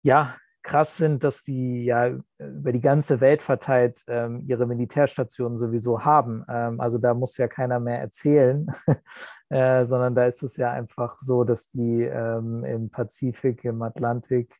ja, 0.03 0.37
krass 0.69 0.97
sind, 0.97 1.25
dass 1.25 1.43
die 1.43 1.85
ja 1.85 2.11
über 2.39 2.73
die 2.73 2.81
ganze 2.81 3.21
Welt 3.21 3.41
verteilt 3.43 4.05
ähm, 4.07 4.45
ihre 4.47 4.66
Militärstationen 4.66 5.59
sowieso 5.59 6.05
haben. 6.05 6.45
Ähm, 6.49 6.81
also 6.81 6.99
da 6.99 7.14
muss 7.14 7.39
ja 7.39 7.49
keiner 7.49 7.81
mehr 7.81 8.01
erzählen, 8.01 8.66
äh, 9.49 9.87
sondern 9.87 10.14
da 10.14 10.27
ist 10.27 10.43
es 10.43 10.57
ja 10.57 10.71
einfach 10.71 11.14
so, 11.14 11.45
dass 11.45 11.69
die 11.71 12.03
ähm, 12.03 12.64
im 12.64 12.91
Pazifik, 12.91 13.64
im 13.64 13.81
Atlantik, 13.83 14.55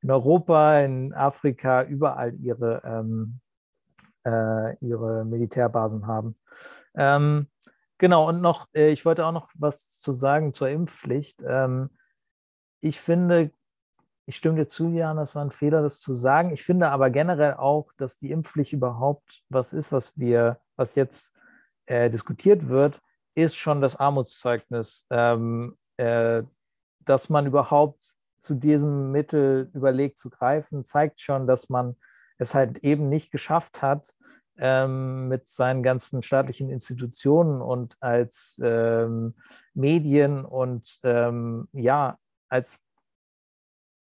in 0.00 0.10
Europa, 0.10 0.80
in 0.80 1.14
Afrika 1.14 1.84
überall 1.84 2.34
ihre, 2.34 2.82
ähm, 2.84 3.40
äh, 4.26 4.76
ihre 4.84 5.24
Militärbasen 5.24 6.06
haben. 6.06 6.36
Ähm, 6.96 7.46
Genau, 8.02 8.28
und 8.28 8.40
noch, 8.40 8.66
äh, 8.74 8.90
ich 8.90 9.04
wollte 9.04 9.24
auch 9.24 9.30
noch 9.30 9.48
was 9.54 10.00
zu 10.00 10.10
sagen 10.10 10.52
zur 10.52 10.68
Impfpflicht. 10.68 11.40
Ähm, 11.46 11.88
ich 12.80 13.00
finde, 13.00 13.52
ich 14.26 14.36
stimme 14.36 14.56
dir 14.56 14.66
zu, 14.66 14.88
Jan, 14.90 15.16
das 15.16 15.34
war 15.34 15.44
ein 15.44 15.50
Fehler, 15.50 15.82
das 15.82 16.00
zu 16.00 16.14
sagen. 16.14 16.52
Ich 16.52 16.62
finde 16.62 16.90
aber 16.90 17.10
generell 17.10 17.54
auch, 17.54 17.92
dass 17.96 18.18
die 18.18 18.30
Impfpflicht 18.30 18.72
überhaupt 18.72 19.42
was 19.48 19.72
ist, 19.72 19.92
was 19.92 20.16
wir, 20.18 20.60
was 20.76 20.94
jetzt 20.94 21.36
äh, 21.86 22.08
diskutiert 22.08 22.68
wird, 22.68 23.00
ist 23.34 23.56
schon 23.56 23.80
das 23.80 23.96
Armutszeugnis, 23.96 25.06
ähm, 25.10 25.76
äh, 25.96 26.42
dass 27.00 27.28
man 27.28 27.46
überhaupt 27.46 28.04
zu 28.40 28.54
diesem 28.54 29.10
Mittel 29.10 29.70
überlegt 29.72 30.18
zu 30.18 30.30
greifen, 30.30 30.84
zeigt 30.84 31.20
schon, 31.20 31.46
dass 31.46 31.68
man 31.68 31.96
es 32.38 32.54
halt 32.54 32.78
eben 32.78 33.08
nicht 33.08 33.30
geschafft 33.30 33.82
hat, 33.82 34.14
ähm, 34.58 35.28
mit 35.28 35.48
seinen 35.48 35.82
ganzen 35.82 36.22
staatlichen 36.22 36.70
Institutionen 36.70 37.62
und 37.62 37.96
als 38.00 38.60
ähm, 38.62 39.34
Medien 39.74 40.44
und 40.44 40.98
ähm, 41.04 41.68
ja, 41.72 42.18
als 42.48 42.78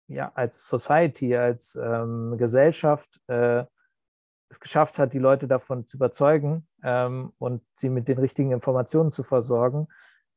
ja, 0.09 0.31
als 0.33 0.67
Society, 0.67 1.35
als 1.35 1.77
ähm, 1.81 2.35
Gesellschaft 2.37 3.21
äh, 3.27 3.63
es 4.49 4.59
geschafft 4.59 4.97
hat, 4.97 5.13
die 5.13 5.19
Leute 5.19 5.47
davon 5.47 5.85
zu 5.85 5.97
überzeugen 5.97 6.67
ähm, 6.83 7.31
und 7.37 7.61
sie 7.75 7.89
mit 7.89 8.07
den 8.07 8.17
richtigen 8.17 8.51
Informationen 8.51 9.11
zu 9.11 9.21
versorgen, 9.23 9.87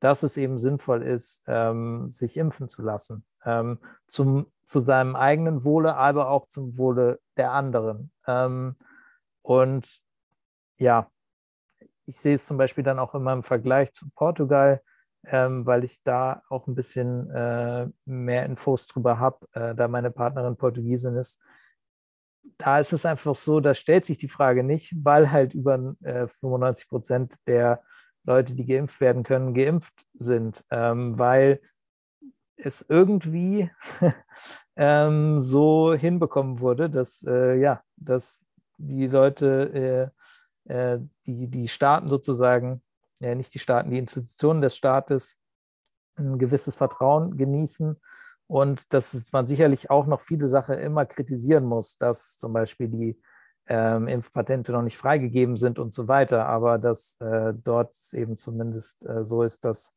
dass 0.01 0.23
es 0.23 0.37
eben 0.37 0.59
sinnvoll 0.59 1.03
ist, 1.03 1.43
ähm, 1.47 2.11
sich 2.11 2.37
impfen 2.37 2.69
zu 2.69 2.83
lassen. 2.83 3.25
Ähm, 3.45 3.79
zum, 4.07 4.53
zu 4.65 4.81
seinem 4.81 5.17
eigenen 5.17 5.65
Wohle, 5.65 5.97
aber 5.97 6.29
auch 6.29 6.47
zum 6.47 6.77
Wohle 6.77 7.21
der 7.37 7.53
anderen. 7.53 8.13
Ähm, 8.27 8.77
und 9.41 9.89
ja, 10.77 11.11
ich 12.05 12.21
sehe 12.21 12.35
es 12.35 12.47
zum 12.47 12.59
Beispiel 12.59 12.85
dann 12.85 12.99
auch 12.99 13.15
immer 13.15 13.33
im 13.33 13.43
Vergleich 13.43 13.93
zu 13.93 14.11
Portugal 14.15 14.83
ähm, 15.25 15.67
weil 15.67 15.85
ich 15.85 16.03
da 16.03 16.43
auch 16.49 16.67
ein 16.67 16.75
bisschen 16.75 17.31
äh, 17.31 17.87
mehr 18.07 18.47
Infos 18.47 18.87
drüber 18.87 19.19
habe, 19.19 19.47
äh, 19.53 19.75
da 19.75 19.89
meine 19.89 20.11
Partnerin 20.11 20.57
Portugiesin 20.57 21.17
ist. 21.17 21.41
Da 22.59 22.81
ist 22.81 22.93
es 22.93 23.07
einfach 23.07 23.37
so, 23.37 23.61
da 23.61 23.75
stellt 23.75 24.05
sich 24.05 24.19
die 24.19 24.29
Frage 24.29 24.65
nicht, 24.65 24.95
weil 24.97 25.31
halt 25.31 25.55
über 25.55 25.95
äh, 26.03 26.27
95 26.27 26.89
Prozent 26.89 27.37
der 27.47 27.83
Leute, 28.25 28.55
die 28.55 28.67
geimpft 28.67 29.01
werden 29.01 29.23
können, 29.23 29.55
geimpft 29.55 30.07
sind, 30.15 30.65
ähm, 30.71 31.19
weil 31.19 31.61
es 32.57 32.85
irgendwie 32.89 33.71
ähm, 34.77 35.43
so 35.43 35.95
hinbekommen 35.95 36.61
wurde, 36.61 36.91
dass 36.91 37.25
äh, 37.25 37.55
ja, 37.57 37.83
dass 37.97 38.45
die 38.79 39.07
Leute, 39.07 40.13
äh, 40.69 40.73
äh, 40.73 41.01
die, 41.27 41.49
die 41.49 41.69
Staaten 41.69 42.09
sozusagen 42.09 42.83
ja, 43.23 43.35
nicht 43.35 43.55
die 43.55 43.59
Staaten, 43.59 43.91
die 43.91 43.99
Institutionen 43.99 44.61
des 44.61 44.77
Staates 44.77 45.37
ein 46.17 46.39
gewisses 46.39 46.75
Vertrauen 46.75 47.37
genießen 47.37 47.97
und 48.47 48.93
dass 48.93 49.31
man 49.33 49.47
sicherlich 49.47 49.91
auch 49.91 50.07
noch 50.07 50.21
viele 50.21 50.49
Sachen 50.49 50.79
immer 50.79 51.07
kritisieren 51.07 51.65
muss, 51.65 51.97
dass 51.97 52.37
zum 52.37 52.53
Beispiel 52.53 52.89
die 52.89 53.21
ähm, 53.67 54.09
Impfpatente 54.09 54.73
noch 54.73 54.83
nicht 54.83 54.99
freigegeben 54.99 55.57
sind 55.57 55.79
und 55.79 55.95
so 55.95 56.09
weiter, 56.09 56.47
aber 56.47 56.79
dass 56.79 57.19
äh, 57.21 57.55
dort 57.55 57.97
eben 58.13 58.37
zumindest 58.37 59.07
äh, 59.07 59.25
so 59.25 59.43
ist, 59.43 59.65
dass 59.65 59.97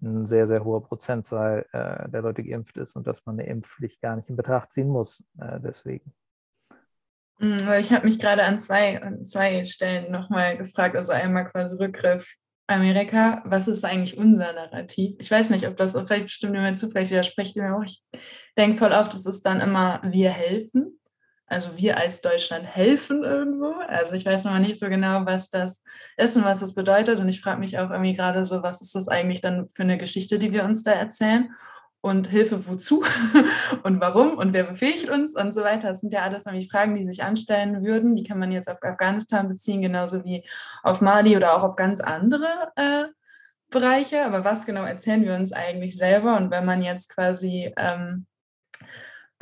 ein 0.00 0.26
sehr, 0.26 0.48
sehr 0.48 0.64
hoher 0.64 0.82
Prozentzahl 0.82 1.66
äh, 1.72 2.08
der 2.08 2.22
Leute 2.22 2.42
geimpft 2.42 2.76
ist 2.76 2.96
und 2.96 3.06
dass 3.06 3.24
man 3.24 3.38
eine 3.38 3.48
Impfpflicht 3.48 4.00
gar 4.00 4.16
nicht 4.16 4.30
in 4.30 4.36
Betracht 4.36 4.72
ziehen 4.72 4.88
muss. 4.88 5.22
Äh, 5.38 5.60
deswegen. 5.60 6.12
Hm, 7.38 7.58
ich 7.78 7.92
habe 7.92 8.06
mich 8.06 8.18
gerade 8.18 8.42
an 8.42 8.58
zwei, 8.58 9.00
an 9.00 9.26
zwei 9.26 9.64
Stellen 9.66 10.10
nochmal 10.10 10.56
gefragt, 10.56 10.96
also 10.96 11.12
einmal 11.12 11.48
quasi 11.48 11.76
Rückgriff 11.76 12.36
Amerika, 12.66 13.42
was 13.44 13.68
ist 13.68 13.84
eigentlich 13.84 14.16
unser 14.16 14.52
Narrativ? 14.52 15.16
Ich 15.18 15.30
weiß 15.30 15.50
nicht, 15.50 15.66
ob 15.66 15.76
das 15.76 15.92
vielleicht 15.92 16.24
bestimmt 16.24 16.78
zu, 16.78 16.88
vielleicht 16.88 17.10
widerspricht 17.10 17.56
mir 17.56 17.76
auch. 17.76 17.82
Ich 17.82 18.02
denke 18.56 18.78
voll 18.78 18.92
oft, 18.92 19.14
es 19.14 19.26
ist 19.26 19.42
dann 19.42 19.60
immer, 19.60 20.00
wir 20.04 20.30
helfen. 20.30 20.98
Also 21.46 21.76
wir 21.76 21.98
als 21.98 22.22
Deutschland 22.22 22.64
helfen 22.64 23.24
irgendwo. 23.24 23.72
Also 23.86 24.14
ich 24.14 24.24
weiß 24.24 24.44
noch 24.44 24.58
nicht 24.58 24.78
so 24.78 24.88
genau, 24.88 25.26
was 25.26 25.50
das 25.50 25.82
ist 26.16 26.34
und 26.36 26.44
was 26.44 26.60
das 26.60 26.74
bedeutet. 26.74 27.18
Und 27.18 27.28
ich 27.28 27.42
frage 27.42 27.60
mich 27.60 27.78
auch 27.78 27.90
irgendwie 27.90 28.14
gerade 28.14 28.46
so, 28.46 28.62
was 28.62 28.80
ist 28.80 28.94
das 28.94 29.08
eigentlich 29.08 29.42
dann 29.42 29.68
für 29.68 29.82
eine 29.82 29.98
Geschichte, 29.98 30.38
die 30.38 30.52
wir 30.52 30.64
uns 30.64 30.82
da 30.82 30.92
erzählen? 30.92 31.50
Und 32.02 32.26
Hilfe 32.26 32.66
wozu 32.66 33.04
und 33.84 34.00
warum 34.00 34.36
und 34.36 34.52
wer 34.52 34.64
befähigt 34.64 35.08
uns 35.08 35.34
und 35.36 35.52
so 35.52 35.62
weiter. 35.62 35.88
Das 35.88 36.00
sind 36.00 36.12
ja 36.12 36.22
alles 36.22 36.44
nämlich 36.44 36.70
Fragen, 36.70 36.96
die 36.96 37.04
sich 37.04 37.22
anstellen 37.22 37.84
würden. 37.84 38.16
Die 38.16 38.24
kann 38.24 38.40
man 38.40 38.52
jetzt 38.52 38.68
auf 38.68 38.82
Afghanistan 38.82 39.48
beziehen, 39.48 39.80
genauso 39.80 40.24
wie 40.24 40.44
auf 40.82 41.00
Mali 41.00 41.36
oder 41.36 41.56
auch 41.56 41.62
auf 41.62 41.76
ganz 41.76 42.00
andere 42.00 42.72
äh, 42.74 43.04
Bereiche. 43.70 44.24
Aber 44.24 44.44
was 44.44 44.66
genau 44.66 44.82
erzählen 44.82 45.24
wir 45.24 45.34
uns 45.36 45.52
eigentlich 45.52 45.96
selber? 45.96 46.36
Und 46.36 46.50
wenn 46.50 46.64
man 46.66 46.82
jetzt 46.82 47.08
quasi 47.08 47.72
ähm, 47.76 48.26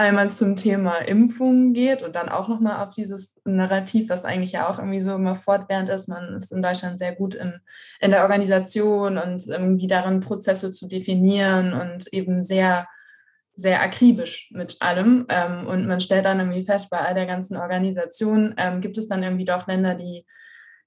einmal 0.00 0.30
zum 0.30 0.56
Thema 0.56 0.96
Impfung 0.96 1.74
geht 1.74 2.02
und 2.02 2.16
dann 2.16 2.30
auch 2.30 2.48
nochmal 2.48 2.82
auf 2.82 2.94
dieses 2.94 3.38
Narrativ, 3.44 4.08
was 4.08 4.24
eigentlich 4.24 4.52
ja 4.52 4.66
auch 4.66 4.78
irgendwie 4.78 5.02
so 5.02 5.14
immer 5.14 5.36
fortwährend 5.36 5.90
ist. 5.90 6.08
Man 6.08 6.34
ist 6.34 6.52
in 6.52 6.62
Deutschland 6.62 6.98
sehr 6.98 7.14
gut 7.14 7.34
in, 7.34 7.60
in 8.00 8.10
der 8.10 8.22
Organisation 8.22 9.18
und 9.18 9.46
irgendwie 9.46 9.86
darin, 9.86 10.20
Prozesse 10.20 10.72
zu 10.72 10.88
definieren 10.88 11.74
und 11.74 12.06
eben 12.14 12.42
sehr, 12.42 12.88
sehr 13.54 13.82
akribisch 13.82 14.50
mit 14.52 14.80
allem. 14.80 15.26
Ähm, 15.28 15.66
und 15.66 15.86
man 15.86 16.00
stellt 16.00 16.24
dann 16.24 16.40
irgendwie 16.40 16.64
fest, 16.64 16.88
bei 16.88 16.98
all 16.98 17.12
der 17.12 17.26
ganzen 17.26 17.58
Organisation 17.58 18.54
ähm, 18.56 18.80
gibt 18.80 18.96
es 18.96 19.06
dann 19.06 19.22
irgendwie 19.22 19.44
doch 19.44 19.66
Länder, 19.66 19.94
die 19.94 20.24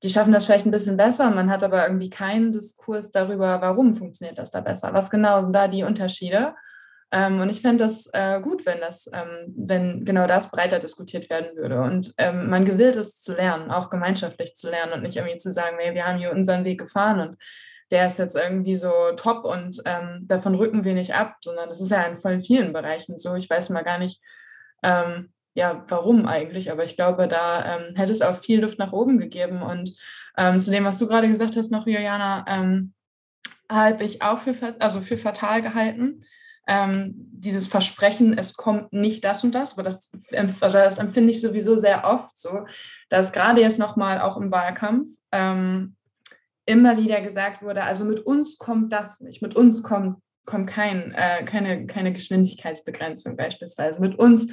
die 0.01 0.09
schaffen 0.09 0.33
das 0.33 0.43
vielleicht 0.43 0.65
ein 0.65 0.71
bisschen 0.71 0.97
besser, 0.97 1.29
man 1.29 1.49
hat 1.49 1.63
aber 1.63 1.87
irgendwie 1.87 2.09
keinen 2.09 2.51
Diskurs 2.51 3.09
darüber, 3.09 3.61
warum 3.61 3.93
funktioniert 3.93 4.37
das 4.37 4.51
da 4.51 4.59
besser. 4.59 4.93
Was 4.93 5.09
genau 5.09 5.41
sind 5.41 5.53
da 5.53 5.69
die 5.69 5.83
Unterschiede? 5.83 6.55
Ähm, 7.13 7.41
und 7.41 7.49
ich 7.51 7.61
fände 7.61 7.83
das 7.83 8.09
äh, 8.11 8.41
gut, 8.41 8.65
wenn 8.65 8.79
das, 8.79 9.07
ähm, 9.13 9.53
wenn 9.55 10.03
genau 10.03 10.25
das 10.25 10.49
breiter 10.49 10.79
diskutiert 10.79 11.29
werden 11.29 11.55
würde 11.55 11.81
und 11.81 12.11
ähm, 12.17 12.49
man 12.49 12.65
gewillt 12.65 12.95
ist 12.95 13.23
zu 13.23 13.33
lernen, 13.33 13.69
auch 13.69 13.91
gemeinschaftlich 13.91 14.55
zu 14.55 14.67
lernen 14.67 14.93
und 14.93 15.03
nicht 15.03 15.15
irgendwie 15.15 15.37
zu 15.37 15.51
sagen, 15.51 15.77
hey, 15.79 15.93
wir 15.93 16.07
haben 16.07 16.17
hier 16.17 16.31
unseren 16.31 16.65
Weg 16.65 16.79
gefahren 16.79 17.19
und 17.19 17.37
der 17.91 18.07
ist 18.07 18.17
jetzt 18.17 18.35
irgendwie 18.35 18.75
so 18.75 18.91
top 19.15 19.45
und 19.45 19.79
ähm, 19.85 20.21
davon 20.23 20.55
rücken 20.55 20.85
wir 20.85 20.95
nicht 20.95 21.13
ab, 21.13 21.35
sondern 21.43 21.69
das 21.69 21.81
ist 21.81 21.91
ja 21.91 22.01
in 22.01 22.17
voll 22.17 22.41
vielen 22.41 22.73
Bereichen 22.73 23.19
so. 23.19 23.35
Ich 23.35 23.47
weiß 23.47 23.69
mal 23.69 23.83
gar 23.83 23.99
nicht, 23.99 24.19
ähm, 24.81 25.31
ja, 25.53 25.85
warum 25.89 26.25
eigentlich, 26.25 26.71
aber 26.71 26.83
ich 26.83 26.95
glaube, 26.95 27.27
da 27.27 27.77
ähm, 27.77 27.95
hätte 27.95 28.11
es 28.11 28.23
auch 28.23 28.37
viel 28.37 28.61
Luft 28.61 28.79
nach 28.79 28.91
oben 28.91 29.19
gegeben. 29.19 29.61
Und 29.61 29.95
zu 30.35 30.71
dem, 30.71 30.83
was 30.83 30.97
du 30.97 31.07
gerade 31.07 31.27
gesagt 31.27 31.55
hast 31.55 31.69
noch, 31.69 31.85
Juliana, 31.85 32.43
habe 33.69 34.03
ich 34.03 34.23
auch 34.23 34.39
für, 34.39 34.55
also 34.79 34.99
für 34.99 35.19
fatal 35.19 35.61
gehalten 35.61 36.25
ähm, 36.67 37.13
dieses 37.15 37.67
Versprechen, 37.67 38.37
es 38.37 38.53
kommt 38.53 38.93
nicht 38.93 39.23
das 39.23 39.43
und 39.43 39.53
das, 39.53 39.73
aber 39.73 39.83
das, 39.83 40.09
also 40.31 40.77
das 40.77 40.99
empfinde 40.99 41.31
ich 41.31 41.41
sowieso 41.41 41.77
sehr 41.77 42.05
oft 42.05 42.37
so, 42.37 42.65
dass 43.09 43.33
gerade 43.33 43.61
jetzt 43.61 43.79
nochmal 43.79 44.21
auch 44.21 44.37
im 44.37 44.51
Wahlkampf 44.51 45.09
ähm, 45.31 45.95
immer 46.65 46.97
wieder 46.97 47.21
gesagt 47.21 47.61
wurde, 47.61 47.83
also 47.83 48.05
mit 48.05 48.21
uns 48.21 48.57
kommt 48.57 48.93
das 48.93 49.19
nicht, 49.19 49.41
mit 49.41 49.55
uns 49.55 49.83
kommt, 49.83 50.17
kommt 50.45 50.69
kein, 50.69 51.13
äh, 51.13 51.43
keine, 51.43 51.85
keine 51.85 52.13
Geschwindigkeitsbegrenzung 52.13 53.35
beispielsweise, 53.35 53.99
mit 53.99 54.17
uns 54.17 54.47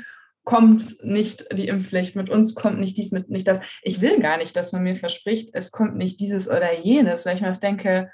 kommt 0.45 1.05
nicht 1.05 1.45
die 1.53 1.69
Impfpflicht, 1.69 2.17
mit 2.17 2.31
uns 2.31 2.55
kommt 2.55 2.81
nicht 2.81 2.97
dies, 2.97 3.13
mit 3.13 3.31
nicht 3.31 3.47
das. 3.47 3.61
Ich 3.83 4.01
will 4.01 4.21
gar 4.21 4.39
nicht, 4.39 4.57
dass 4.57 4.73
man 4.73 4.83
mir 4.83 4.97
verspricht, 4.97 5.51
es 5.53 5.71
kommt 5.71 5.97
nicht 5.97 6.19
dieses 6.19 6.49
oder 6.49 6.81
jenes, 6.81 7.25
weil 7.27 7.37
ich 7.37 7.43
mir 7.43 7.53
auch 7.53 7.59
denke, 7.59 8.11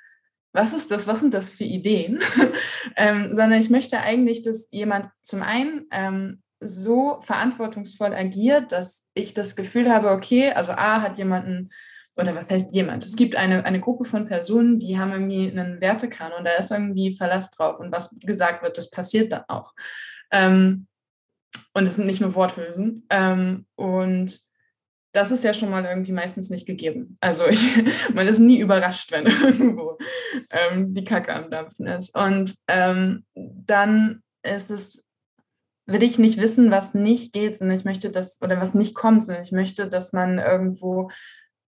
was 0.57 0.73
ist 0.73 0.91
das, 0.91 1.07
was 1.07 1.21
sind 1.21 1.35
das 1.35 1.53
für 1.53 1.65
Ideen, 1.65 2.21
ähm, 2.97 3.35
sondern 3.35 3.61
ich 3.61 3.69
möchte 3.69 4.01
eigentlich, 4.01 4.41
dass 4.41 4.69
jemand 4.71 5.11
zum 5.23 5.43
einen 5.43 5.87
ähm, 5.91 6.43
so 6.61 7.21
verantwortungsvoll 7.21 8.15
agiert, 8.15 8.73
dass 8.73 9.05
ich 9.13 9.35
das 9.35 9.55
Gefühl 9.55 9.93
habe, 9.93 10.11
okay, 10.11 10.53
also 10.53 10.73
A 10.73 11.03
hat 11.03 11.19
jemanden, 11.19 11.71
oder 12.17 12.35
was 12.35 12.51
heißt 12.51 12.75
jemand? 12.75 13.05
Es 13.05 13.17
gibt 13.17 13.37
eine, 13.37 13.67
eine 13.67 13.81
Gruppe 13.81 14.07
von 14.07 14.27
Personen, 14.27 14.79
die 14.79 14.99
haben 14.99 15.13
irgendwie 15.13 15.51
einen 15.51 15.83
Wertekanon, 15.83 16.45
da 16.45 16.53
ist 16.53 16.71
irgendwie 16.71 17.15
Verlass 17.17 17.51
drauf 17.51 17.79
und 17.79 17.93
was 17.93 18.11
gesagt 18.21 18.63
wird, 18.63 18.79
das 18.79 18.91
passiert 18.91 19.33
dann 19.33 19.45
auch. 19.49 19.75
Ähm, 20.31 20.87
und 21.75 21.87
es 21.87 21.97
sind 21.97 22.07
nicht 22.07 22.23
nur 22.23 22.35
Worthülsen. 22.35 23.07
Ähm, 23.11 23.67
und 23.75 24.41
das 25.17 25.31
ist 25.31 25.45
ja 25.45 25.55
schon 25.55 25.71
mal 25.71 25.85
irgendwie 25.85 26.13
meistens 26.13 26.51
nicht 26.51 26.67
gegeben. 26.67 27.17
Also 27.21 27.47
ich, 27.47 27.85
man 28.15 28.27
ist 28.27 28.39
nie 28.39 28.59
überrascht, 28.59 29.11
wenn 29.13 29.27
irgendwo 29.43 29.99
ähm, 30.51 30.95
die 30.95 31.05
Kacke 31.05 31.35
am 31.35 31.51
Dampfen 31.51 31.87
ist. 31.87 32.15
Und 32.15 32.55
ähm, 32.69 33.25
dann 33.35 34.23
ist 34.43 34.71
es, 34.71 35.03
will 35.87 36.03
ich 36.03 36.19
nicht 36.19 36.39
wissen, 36.39 36.71
was 36.71 36.95
nicht 36.95 37.33
geht, 37.33 37.57
sondern 37.57 37.79
ich 37.79 37.85
möchte 37.85 38.11
das, 38.11 38.41
oder 38.43 38.61
was 38.61 38.75
nicht 38.75 38.95
kommt, 38.95 39.25
sondern 39.25 39.45
ich 39.45 39.53
möchte, 39.53 39.89
dass 39.89 40.13
man 40.13 40.39
irgendwo 40.39 41.11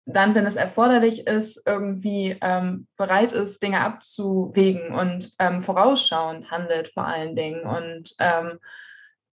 dann, 0.05 0.33
wenn 0.35 0.45
es 0.45 0.55
erforderlich 0.55 1.27
ist, 1.27 1.61
irgendwie 1.65 2.35
ähm, 2.41 2.87
bereit 2.97 3.31
ist, 3.31 3.61
Dinge 3.61 3.81
abzuwägen 3.81 4.91
und 4.93 5.31
ähm, 5.39 5.61
vorausschauend 5.61 6.49
handelt 6.49 6.87
vor 6.87 7.05
allen 7.05 7.35
Dingen 7.35 7.61
und 7.61 8.15
ähm, 8.19 8.59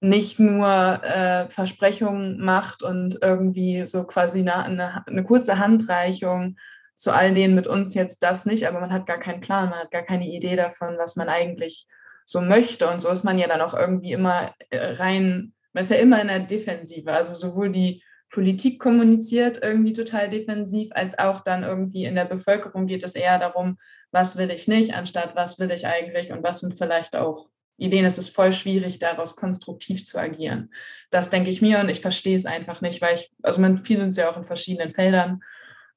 nicht 0.01 0.39
nur 0.39 0.67
äh, 1.03 1.47
Versprechungen 1.49 2.39
macht 2.43 2.81
und 2.81 3.19
irgendwie 3.21 3.85
so 3.85 4.03
quasi 4.03 4.39
eine, 4.39 4.55
eine, 4.55 5.07
eine, 5.07 5.23
kurze 5.23 5.59
Handreichung 5.59 6.57
zu 6.95 7.13
all 7.13 7.33
denen 7.33 7.53
mit 7.53 7.67
uns 7.67 7.93
jetzt 7.93 8.23
das 8.23 8.45
nicht, 8.45 8.67
aber 8.67 8.79
man 8.79 8.91
hat 8.91 9.05
gar 9.05 9.19
keinen 9.19 9.41
Plan, 9.41 9.69
man 9.69 9.79
hat 9.79 9.91
gar 9.91 10.01
keine 10.01 10.27
Idee 10.27 10.55
davon, 10.55 10.97
was 10.97 11.15
man 11.15 11.29
eigentlich 11.29 11.87
so 12.25 12.41
möchte. 12.41 12.89
Und 12.89 12.99
so 12.99 13.09
ist 13.09 13.23
man 13.23 13.37
ja 13.37 13.47
dann 13.47 13.61
auch 13.61 13.75
irgendwie 13.75 14.11
immer 14.11 14.55
äh, 14.71 14.95
rein, 14.95 15.53
man 15.73 15.83
ist 15.83 15.91
ja 15.91 15.97
immer 15.97 16.19
in 16.19 16.27
der 16.27 16.39
Defensive. 16.39 17.11
Also 17.13 17.33
sowohl 17.33 17.71
die 17.71 18.03
Politik 18.31 18.79
kommuniziert 18.79 19.59
irgendwie 19.61 19.93
total 19.93 20.29
defensiv, 20.29 20.89
als 20.93 21.19
auch 21.19 21.41
dann 21.41 21.63
irgendwie 21.63 22.05
in 22.05 22.15
der 22.15 22.25
Bevölkerung 22.25 22.87
geht 22.87 23.03
es 23.03 23.13
eher 23.13 23.37
darum, 23.37 23.77
was 24.11 24.35
will 24.37 24.49
ich 24.49 24.67
nicht, 24.67 24.95
anstatt 24.95 25.35
was 25.35 25.59
will 25.59 25.69
ich 25.69 25.85
eigentlich 25.85 26.31
und 26.31 26.41
was 26.41 26.61
sind 26.61 26.75
vielleicht 26.75 27.15
auch 27.15 27.50
Ideen. 27.77 28.05
Es 28.05 28.17
ist 28.17 28.29
voll 28.29 28.53
schwierig, 28.53 28.99
daraus 28.99 29.35
konstruktiv 29.35 30.05
zu 30.05 30.19
agieren. 30.19 30.71
Das 31.09 31.29
denke 31.29 31.49
ich 31.49 31.61
mir 31.61 31.79
und 31.79 31.89
ich 31.89 32.01
verstehe 32.01 32.35
es 32.35 32.45
einfach 32.45 32.81
nicht, 32.81 33.01
weil 33.01 33.15
ich, 33.15 33.31
also 33.41 33.59
man 33.59 33.77
viel 33.77 34.01
uns 34.01 34.17
ja 34.17 34.29
auch 34.29 34.37
in 34.37 34.45
verschiedenen 34.45 34.93
Feldern 34.93 35.41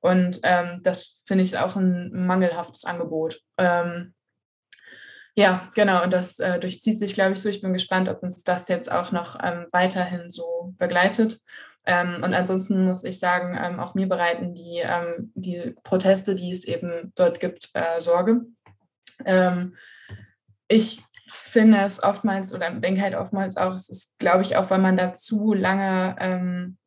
und 0.05 0.41
ähm, 0.43 0.81
das 0.83 1.23
finde 1.25 1.45
ich 1.45 1.57
auch 1.57 1.77
ein 1.77 2.27
mangelhaftes 2.27 2.85
Angebot. 2.85 3.41
Ähm, 3.57 4.13
ja, 5.35 5.71
genau, 5.75 6.05
und 6.05 6.13
das 6.13 6.39
äh, 6.41 6.61
durchzieht 6.61 6.99
sich, 6.99 7.15
glaube 7.15 7.33
ich, 7.33 7.41
so. 7.41 7.49
Ich 7.49 7.63
bin 7.63 7.73
gespannt, 7.73 8.11
ob 8.11 8.23
uns 8.23 8.45
das 8.45 8.69
jetzt 8.69 8.93
auch 8.93 9.13
noch 9.13 9.39
ähm, 9.43 9.65
weiterhin 9.73 10.31
so 10.31 10.75
begleitet. 10.77 11.41
Ähm, 11.87 12.23
und 12.23 12.35
ansonsten 12.35 12.85
muss 12.85 13.03
ich 13.03 13.19
sagen, 13.19 13.59
ähm, 13.59 13.81
auch 13.81 13.95
mir 13.95 14.07
bereiten 14.07 14.55
die, 14.55 14.83
ähm, 14.85 15.33
die 15.35 15.75
Proteste, 15.85 16.35
die 16.35 16.51
es 16.51 16.67
eben 16.67 17.15
dort 17.15 17.41
gibt, 17.41 17.71
äh, 17.73 18.03
Sorge. 18.03 18.43
Ich 20.69 21.03
finde 21.35 21.79
es 21.81 22.03
oftmals 22.03 22.53
oder 22.53 22.71
denke 22.71 23.03
halt 23.03 23.15
oftmals 23.15 23.57
auch, 23.57 23.75
es 23.75 23.89
ist, 23.89 24.19
glaube 24.19 24.43
ich, 24.43 24.57
auch, 24.57 24.71
weil 24.71 24.79
man 24.79 24.97
da 24.97 25.13
zu 25.13 25.55
lange 25.55 26.17
ähm, 26.19 26.79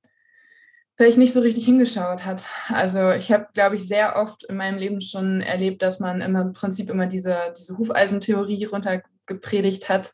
vielleicht 0.96 1.18
nicht 1.18 1.34
so 1.34 1.42
richtig 1.42 1.66
hingeschaut 1.66 2.26
hat. 2.26 2.46
Also 2.70 3.12
ich 3.12 3.32
habe, 3.32 3.48
glaube 3.54 3.76
ich, 3.76 3.88
sehr 3.88 4.16
oft 4.16 4.44
in 4.46 4.58
meinem 4.58 4.78
Leben 4.78 5.02
schon 5.02 5.42
erlebt, 5.42 5.82
dass 5.82 6.00
man 6.00 6.22
immer 6.22 6.42
im 6.42 6.54
Prinzip 6.54 6.90
immer 6.90 7.08
diese, 7.08 7.54
diese 7.58 7.78
Hufeisentheorie 7.78 8.66
runtergepredigt 8.66 9.90
hat 9.90 10.14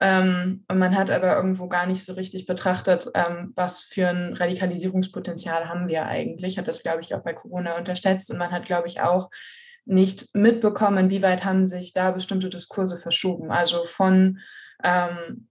ähm, 0.00 0.64
und 0.68 0.78
man 0.78 0.96
hat 0.96 1.10
aber 1.10 1.36
irgendwo 1.36 1.68
gar 1.68 1.86
nicht 1.86 2.04
so 2.04 2.14
richtig 2.14 2.46
betrachtet, 2.46 3.08
ähm, 3.14 3.52
was 3.54 3.78
für 3.78 4.08
ein 4.08 4.34
Radikalisierungspotenzial 4.34 5.68
haben 5.68 5.88
wir 5.88 6.06
eigentlich. 6.06 6.58
Hat 6.58 6.68
das, 6.68 6.82
glaube 6.82 7.00
ich, 7.00 7.14
auch 7.14 7.22
bei 7.22 7.32
Corona 7.32 7.78
unterschätzt. 7.78 8.30
Und 8.30 8.38
man 8.38 8.50
hat, 8.50 8.66
glaube 8.66 8.88
ich, 8.88 9.00
auch 9.00 9.30
nicht 9.84 10.34
mitbekommen, 10.34 11.10
wie 11.10 11.22
weit 11.22 11.44
haben 11.44 11.66
sich 11.66 11.92
da 11.92 12.10
bestimmte 12.10 12.48
Diskurse 12.48 12.98
verschoben. 12.98 13.50
Also 13.50 13.84
von, 13.86 14.38
ähm, 14.82 15.48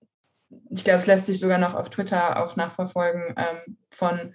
ich 0.69 0.83
glaube, 0.83 0.99
es 0.99 1.07
lässt 1.07 1.25
sich 1.25 1.39
sogar 1.39 1.59
noch 1.59 1.75
auf 1.75 1.89
Twitter 1.89 2.43
auch 2.43 2.55
nachverfolgen, 2.55 3.35
ähm, 3.37 3.77
von 3.91 4.33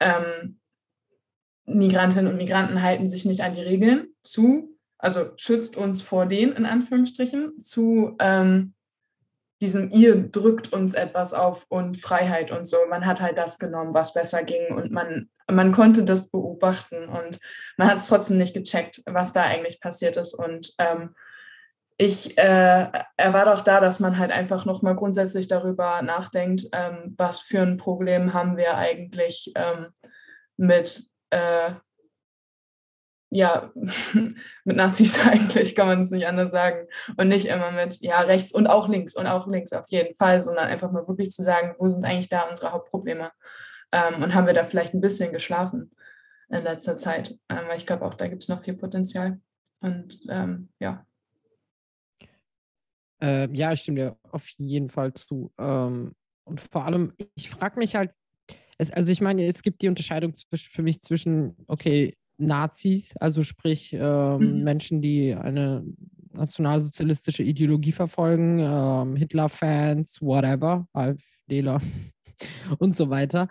ähm, 0.00 0.60
Migrantinnen 1.66 2.30
und 2.30 2.36
Migranten 2.36 2.82
halten 2.82 3.08
sich 3.08 3.24
nicht 3.24 3.40
an 3.40 3.54
die 3.54 3.62
Regeln 3.62 4.08
zu, 4.22 4.76
also 4.98 5.32
schützt 5.36 5.76
uns 5.76 6.00
vor 6.00 6.26
denen 6.26 6.52
in 6.52 6.64
Anführungsstrichen, 6.64 7.58
zu 7.60 8.14
ähm, 8.20 8.74
diesem 9.60 9.90
ihr 9.90 10.16
drückt 10.16 10.72
uns 10.72 10.94
etwas 10.94 11.32
auf 11.32 11.64
und 11.68 11.96
Freiheit 11.96 12.50
und 12.50 12.66
so. 12.66 12.76
Man 12.88 13.06
hat 13.06 13.20
halt 13.20 13.38
das 13.38 13.58
genommen, 13.58 13.94
was 13.94 14.12
besser 14.12 14.42
ging 14.42 14.74
und 14.74 14.90
man, 14.90 15.30
man 15.50 15.72
konnte 15.72 16.04
das 16.04 16.28
beobachten 16.28 17.08
und 17.08 17.38
man 17.76 17.88
hat 17.88 17.98
es 17.98 18.06
trotzdem 18.06 18.38
nicht 18.38 18.54
gecheckt, 18.54 19.02
was 19.06 19.32
da 19.32 19.42
eigentlich 19.42 19.80
passiert 19.80 20.16
ist. 20.16 20.34
Und 20.34 20.72
ähm, 20.78 21.14
ich 21.98 22.36
äh, 22.36 22.88
erwarte 23.16 23.54
auch 23.54 23.62
da, 23.62 23.80
dass 23.80 24.00
man 24.00 24.18
halt 24.18 24.30
einfach 24.30 24.66
nochmal 24.66 24.94
grundsätzlich 24.94 25.48
darüber 25.48 26.02
nachdenkt, 26.02 26.66
ähm, 26.72 27.14
was 27.16 27.40
für 27.40 27.62
ein 27.62 27.78
Problem 27.78 28.34
haben 28.34 28.58
wir 28.58 28.76
eigentlich 28.76 29.52
ähm, 29.56 29.88
mit 30.58 31.04
äh, 31.30 31.70
ja, 33.30 33.72
mit 34.64 34.76
Nazis 34.76 35.18
eigentlich, 35.26 35.74
kann 35.74 35.86
man 35.86 36.02
es 36.02 36.10
nicht 36.10 36.26
anders 36.26 36.50
sagen. 36.50 36.86
Und 37.16 37.28
nicht 37.28 37.46
immer 37.46 37.70
mit, 37.70 38.00
ja, 38.00 38.20
rechts 38.20 38.52
und 38.52 38.66
auch 38.66 38.88
links 38.88 39.14
und 39.14 39.26
auch 39.26 39.46
links 39.46 39.72
auf 39.72 39.86
jeden 39.88 40.14
Fall, 40.14 40.40
sondern 40.40 40.66
einfach 40.66 40.90
mal 40.92 41.06
wirklich 41.08 41.30
zu 41.30 41.42
sagen, 41.42 41.74
wo 41.78 41.88
sind 41.88 42.04
eigentlich 42.04 42.28
da 42.28 42.48
unsere 42.48 42.72
Hauptprobleme? 42.72 43.30
Ähm, 43.92 44.22
und 44.22 44.34
haben 44.34 44.46
wir 44.46 44.54
da 44.54 44.64
vielleicht 44.64 44.94
ein 44.94 45.00
bisschen 45.00 45.32
geschlafen 45.32 45.92
in 46.48 46.62
letzter 46.62 46.96
Zeit? 46.96 47.38
Ähm, 47.48 47.68
weil 47.68 47.78
ich 47.78 47.86
glaube, 47.86 48.04
auch 48.04 48.14
da 48.14 48.28
gibt 48.28 48.42
es 48.42 48.48
noch 48.48 48.62
viel 48.62 48.74
Potenzial. 48.74 49.40
Und 49.80 50.20
ähm, 50.28 50.68
ja. 50.80 51.04
Äh, 53.20 53.48
ja, 53.52 53.72
ich 53.72 53.80
stimme 53.80 54.00
dir 54.00 54.16
auf 54.30 54.46
jeden 54.56 54.90
Fall 54.90 55.12
zu. 55.14 55.52
Ähm, 55.58 56.14
und 56.44 56.60
vor 56.60 56.84
allem, 56.84 57.12
ich 57.34 57.50
frage 57.50 57.78
mich 57.78 57.96
halt, 57.96 58.12
es, 58.78 58.90
also 58.90 59.10
ich 59.10 59.20
meine, 59.20 59.46
es 59.46 59.62
gibt 59.62 59.82
die 59.82 59.88
Unterscheidung 59.88 60.34
für 60.52 60.82
mich 60.82 61.00
zwischen, 61.00 61.56
okay, 61.66 62.16
Nazis, 62.38 63.16
also 63.16 63.42
sprich 63.42 63.92
äh, 63.92 63.98
mhm. 64.38 64.62
Menschen, 64.62 65.00
die 65.00 65.34
eine 65.34 65.84
nationalsozialistische 66.32 67.42
Ideologie 67.42 67.92
verfolgen, 67.92 68.58
äh, 68.58 69.18
Hitler-Fans, 69.18 70.20
whatever, 70.20 70.86
AfDler 70.92 71.80
und 72.78 72.94
so 72.94 73.08
weiter. 73.10 73.48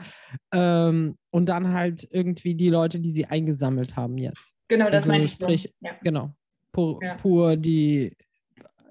Ähm, 0.52 1.18
und 1.32 1.50
dann 1.50 1.74
halt 1.74 2.08
irgendwie 2.12 2.56
die 2.56 2.70
Leute, 2.70 3.00
die 3.00 3.12
sie 3.12 3.26
eingesammelt 3.26 3.96
haben 3.96 4.18
jetzt. 4.18 4.54
Genau, 4.68 4.86
das 4.86 4.96
also, 5.04 5.10
meine 5.10 5.24
ich 5.24 5.34
sprich, 5.34 5.64
so. 5.64 5.88
Ja. 5.88 5.92
Genau, 6.04 6.32
pur, 6.72 7.00
ja. 7.02 7.16
pur 7.16 7.56
die 7.56 8.16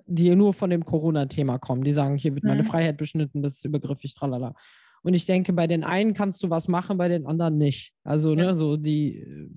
die 0.07 0.35
nur 0.35 0.53
von 0.53 0.69
dem 0.69 0.85
Corona-Thema 0.85 1.59
kommen. 1.59 1.83
Die 1.83 1.95
sagen, 1.95 2.17
hier 2.17 2.35
wird 2.35 2.45
meine 2.45 2.63
mhm. 2.63 2.67
Freiheit 2.67 2.99
beschnitten, 2.99 3.43
das 3.43 3.55
ist 3.55 3.65
übergriffig, 3.65 4.15
tralala. 4.15 4.55
Und 5.03 5.15
ich 5.15 5.27
denke, 5.27 5.53
bei 5.53 5.67
den 5.67 5.85
einen 5.85 6.15
kannst 6.15 6.43
du 6.43 6.51
was 6.51 6.69
machen, 6.69 6.99
bei 6.99 7.09
den 7.09 7.27
anderen 7.27 7.59
nicht. 7.59 7.93
Also, 8.05 8.35
ne, 8.35 8.43
ja. 8.43 8.49
ne, 8.49 8.55
so 8.55 8.77
die 8.77 9.49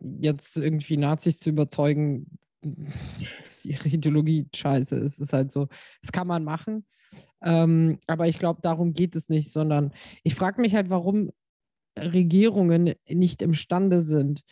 jetzt 0.00 0.56
irgendwie 0.56 0.96
Nazis 0.96 1.38
zu 1.38 1.50
überzeugen, 1.50 2.38
dass 2.62 3.64
ihre 3.64 3.88
Ideologie 3.88 4.48
scheiße 4.54 4.96
ist. 4.96 5.14
Es 5.14 5.20
ist 5.20 5.32
halt 5.32 5.52
so, 5.52 5.68
das 6.02 6.12
kann 6.12 6.26
man 6.26 6.44
machen. 6.44 6.86
Ähm, 7.42 7.98
aber 8.06 8.26
ich 8.28 8.38
glaube, 8.38 8.60
darum 8.62 8.94
geht 8.94 9.14
es 9.14 9.28
nicht, 9.28 9.52
sondern 9.52 9.92
ich 10.24 10.34
frage 10.34 10.60
mich 10.60 10.74
halt, 10.74 10.90
warum 10.90 11.30
Regierungen 11.96 12.94
nicht 13.08 13.42
imstande 13.42 14.02
sind, 14.02 14.42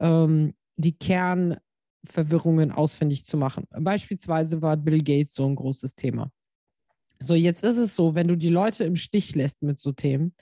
ähm, 0.00 0.54
die 0.76 0.96
Kernverwirrungen 0.96 2.72
ausfindig 2.72 3.24
zu 3.24 3.36
machen. 3.36 3.66
Beispielsweise 3.70 4.62
war 4.62 4.76
Bill 4.76 5.02
Gates 5.02 5.34
so 5.34 5.46
ein 5.46 5.54
großes 5.54 5.94
Thema. 5.94 6.32
So, 7.20 7.34
jetzt 7.34 7.62
ist 7.64 7.76
es 7.76 7.94
so, 7.94 8.14
wenn 8.14 8.28
du 8.28 8.36
die 8.36 8.50
Leute 8.50 8.84
im 8.84 8.96
Stich 8.96 9.34
lässt 9.34 9.62
mit 9.62 9.78
so 9.78 9.92
Themen, 9.92 10.34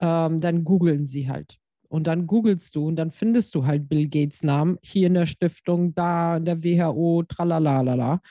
ähm, 0.00 0.40
dann 0.40 0.64
googeln 0.64 1.06
sie 1.06 1.28
halt. 1.28 1.58
Und 1.92 2.06
dann 2.06 2.26
googelst 2.26 2.74
du 2.74 2.88
und 2.88 2.96
dann 2.96 3.10
findest 3.10 3.54
du 3.54 3.66
halt 3.66 3.86
Bill 3.90 4.08
Gates 4.08 4.42
Namen 4.42 4.78
hier 4.80 5.08
in 5.08 5.12
der 5.12 5.26
Stiftung, 5.26 5.94
da 5.94 6.38
in 6.38 6.46
der 6.46 6.64
WHO, 6.64 7.22
tralalala. 7.24 8.22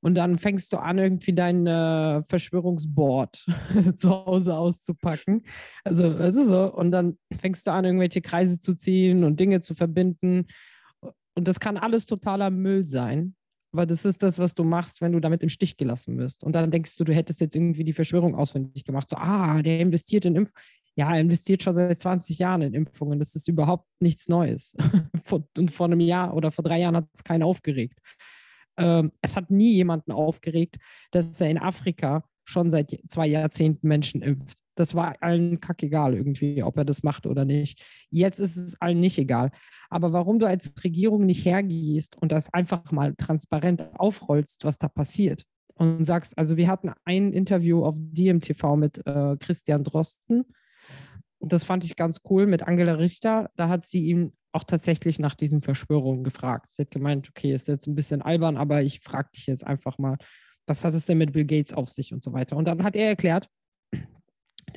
Und 0.00 0.14
dann 0.14 0.38
fängst 0.38 0.72
du 0.72 0.76
an, 0.76 0.98
irgendwie 0.98 1.32
dein 1.32 1.66
äh, 1.66 2.22
Verschwörungsboard 2.28 3.44
zu 3.96 4.10
Hause 4.10 4.54
auszupacken. 4.54 5.42
Also, 5.82 6.08
das 6.08 6.36
ist 6.36 6.46
so. 6.46 6.72
Und 6.72 6.92
dann 6.92 7.18
fängst 7.36 7.66
du 7.66 7.72
an, 7.72 7.84
irgendwelche 7.84 8.22
Kreise 8.22 8.60
zu 8.60 8.76
ziehen 8.76 9.24
und 9.24 9.40
Dinge 9.40 9.60
zu 9.60 9.74
verbinden. 9.74 10.46
Und 11.34 11.48
das 11.48 11.58
kann 11.58 11.78
alles 11.78 12.06
totaler 12.06 12.50
Müll 12.50 12.86
sein. 12.86 13.34
Aber 13.72 13.86
das 13.86 14.04
ist 14.04 14.22
das, 14.22 14.38
was 14.38 14.54
du 14.54 14.62
machst, 14.62 15.00
wenn 15.00 15.12
du 15.12 15.20
damit 15.20 15.42
im 15.42 15.48
Stich 15.48 15.76
gelassen 15.76 16.16
wirst. 16.16 16.44
Und 16.44 16.52
dann 16.52 16.70
denkst 16.70 16.96
du, 16.96 17.02
du 17.02 17.12
hättest 17.12 17.40
jetzt 17.40 17.56
irgendwie 17.56 17.82
die 17.82 17.92
Verschwörung 17.92 18.36
auswendig 18.36 18.84
gemacht. 18.84 19.08
So, 19.08 19.16
ah, 19.16 19.62
der 19.62 19.80
investiert 19.80 20.24
in 20.26 20.36
Impf 20.36 20.52
ja, 21.00 21.14
er 21.14 21.20
investiert 21.20 21.62
schon 21.62 21.74
seit 21.74 21.98
20 21.98 22.38
Jahren 22.38 22.60
in 22.60 22.74
Impfungen. 22.74 23.18
Das 23.18 23.34
ist 23.34 23.48
überhaupt 23.48 23.86
nichts 24.00 24.28
Neues. 24.28 24.76
und 25.56 25.70
vor 25.70 25.86
einem 25.86 26.00
Jahr 26.00 26.34
oder 26.34 26.50
vor 26.52 26.62
drei 26.62 26.78
Jahren 26.78 26.94
hat 26.94 27.08
es 27.14 27.24
keinen 27.24 27.42
aufgeregt. 27.42 27.98
Ähm, 28.76 29.10
es 29.22 29.34
hat 29.34 29.50
nie 29.50 29.72
jemanden 29.72 30.12
aufgeregt, 30.12 30.76
dass 31.10 31.40
er 31.40 31.48
in 31.48 31.56
Afrika 31.56 32.22
schon 32.44 32.70
seit 32.70 32.98
zwei 33.08 33.26
Jahrzehnten 33.26 33.88
Menschen 33.88 34.20
impft. 34.20 34.58
Das 34.74 34.94
war 34.94 35.16
allen 35.22 35.58
kackegal 35.60 36.12
irgendwie, 36.12 36.62
ob 36.62 36.76
er 36.76 36.84
das 36.84 37.02
macht 37.02 37.26
oder 37.26 37.46
nicht. 37.46 37.82
Jetzt 38.10 38.38
ist 38.38 38.58
es 38.58 38.78
allen 38.78 39.00
nicht 39.00 39.16
egal. 39.16 39.52
Aber 39.88 40.12
warum 40.12 40.38
du 40.38 40.46
als 40.46 40.74
Regierung 40.84 41.24
nicht 41.24 41.46
hergehst 41.46 42.14
und 42.18 42.30
das 42.30 42.52
einfach 42.52 42.92
mal 42.92 43.14
transparent 43.14 43.88
aufrollst, 43.98 44.66
was 44.66 44.76
da 44.76 44.88
passiert 44.88 45.46
und 45.72 46.04
sagst, 46.04 46.36
also 46.36 46.58
wir 46.58 46.68
hatten 46.68 46.92
ein 47.06 47.32
Interview 47.32 47.86
auf 47.86 47.94
DMTV 47.96 48.76
mit 48.76 49.06
äh, 49.06 49.38
Christian 49.38 49.82
Drosten, 49.82 50.44
das 51.40 51.64
fand 51.64 51.84
ich 51.84 51.96
ganz 51.96 52.20
cool 52.28 52.46
mit 52.46 52.62
Angela 52.62 52.94
Richter. 52.94 53.50
Da 53.56 53.68
hat 53.68 53.86
sie 53.86 54.04
ihn 54.06 54.32
auch 54.52 54.64
tatsächlich 54.64 55.18
nach 55.18 55.34
diesen 55.34 55.62
Verschwörungen 55.62 56.24
gefragt. 56.24 56.72
Sie 56.72 56.82
hat 56.82 56.90
gemeint, 56.90 57.28
okay, 57.28 57.54
ist 57.54 57.68
jetzt 57.68 57.86
ein 57.86 57.94
bisschen 57.94 58.22
albern, 58.22 58.56
aber 58.56 58.82
ich 58.82 59.00
frage 59.00 59.30
dich 59.34 59.46
jetzt 59.46 59.66
einfach 59.66 59.98
mal, 59.98 60.16
was 60.66 60.84
hat 60.84 60.94
es 60.94 61.06
denn 61.06 61.18
mit 61.18 61.32
Bill 61.32 61.44
Gates 61.44 61.72
auf 61.72 61.88
sich 61.88 62.12
und 62.12 62.22
so 62.22 62.32
weiter. 62.32 62.56
Und 62.56 62.66
dann 62.66 62.82
hat 62.82 62.96
er 62.96 63.08
erklärt, 63.08 63.48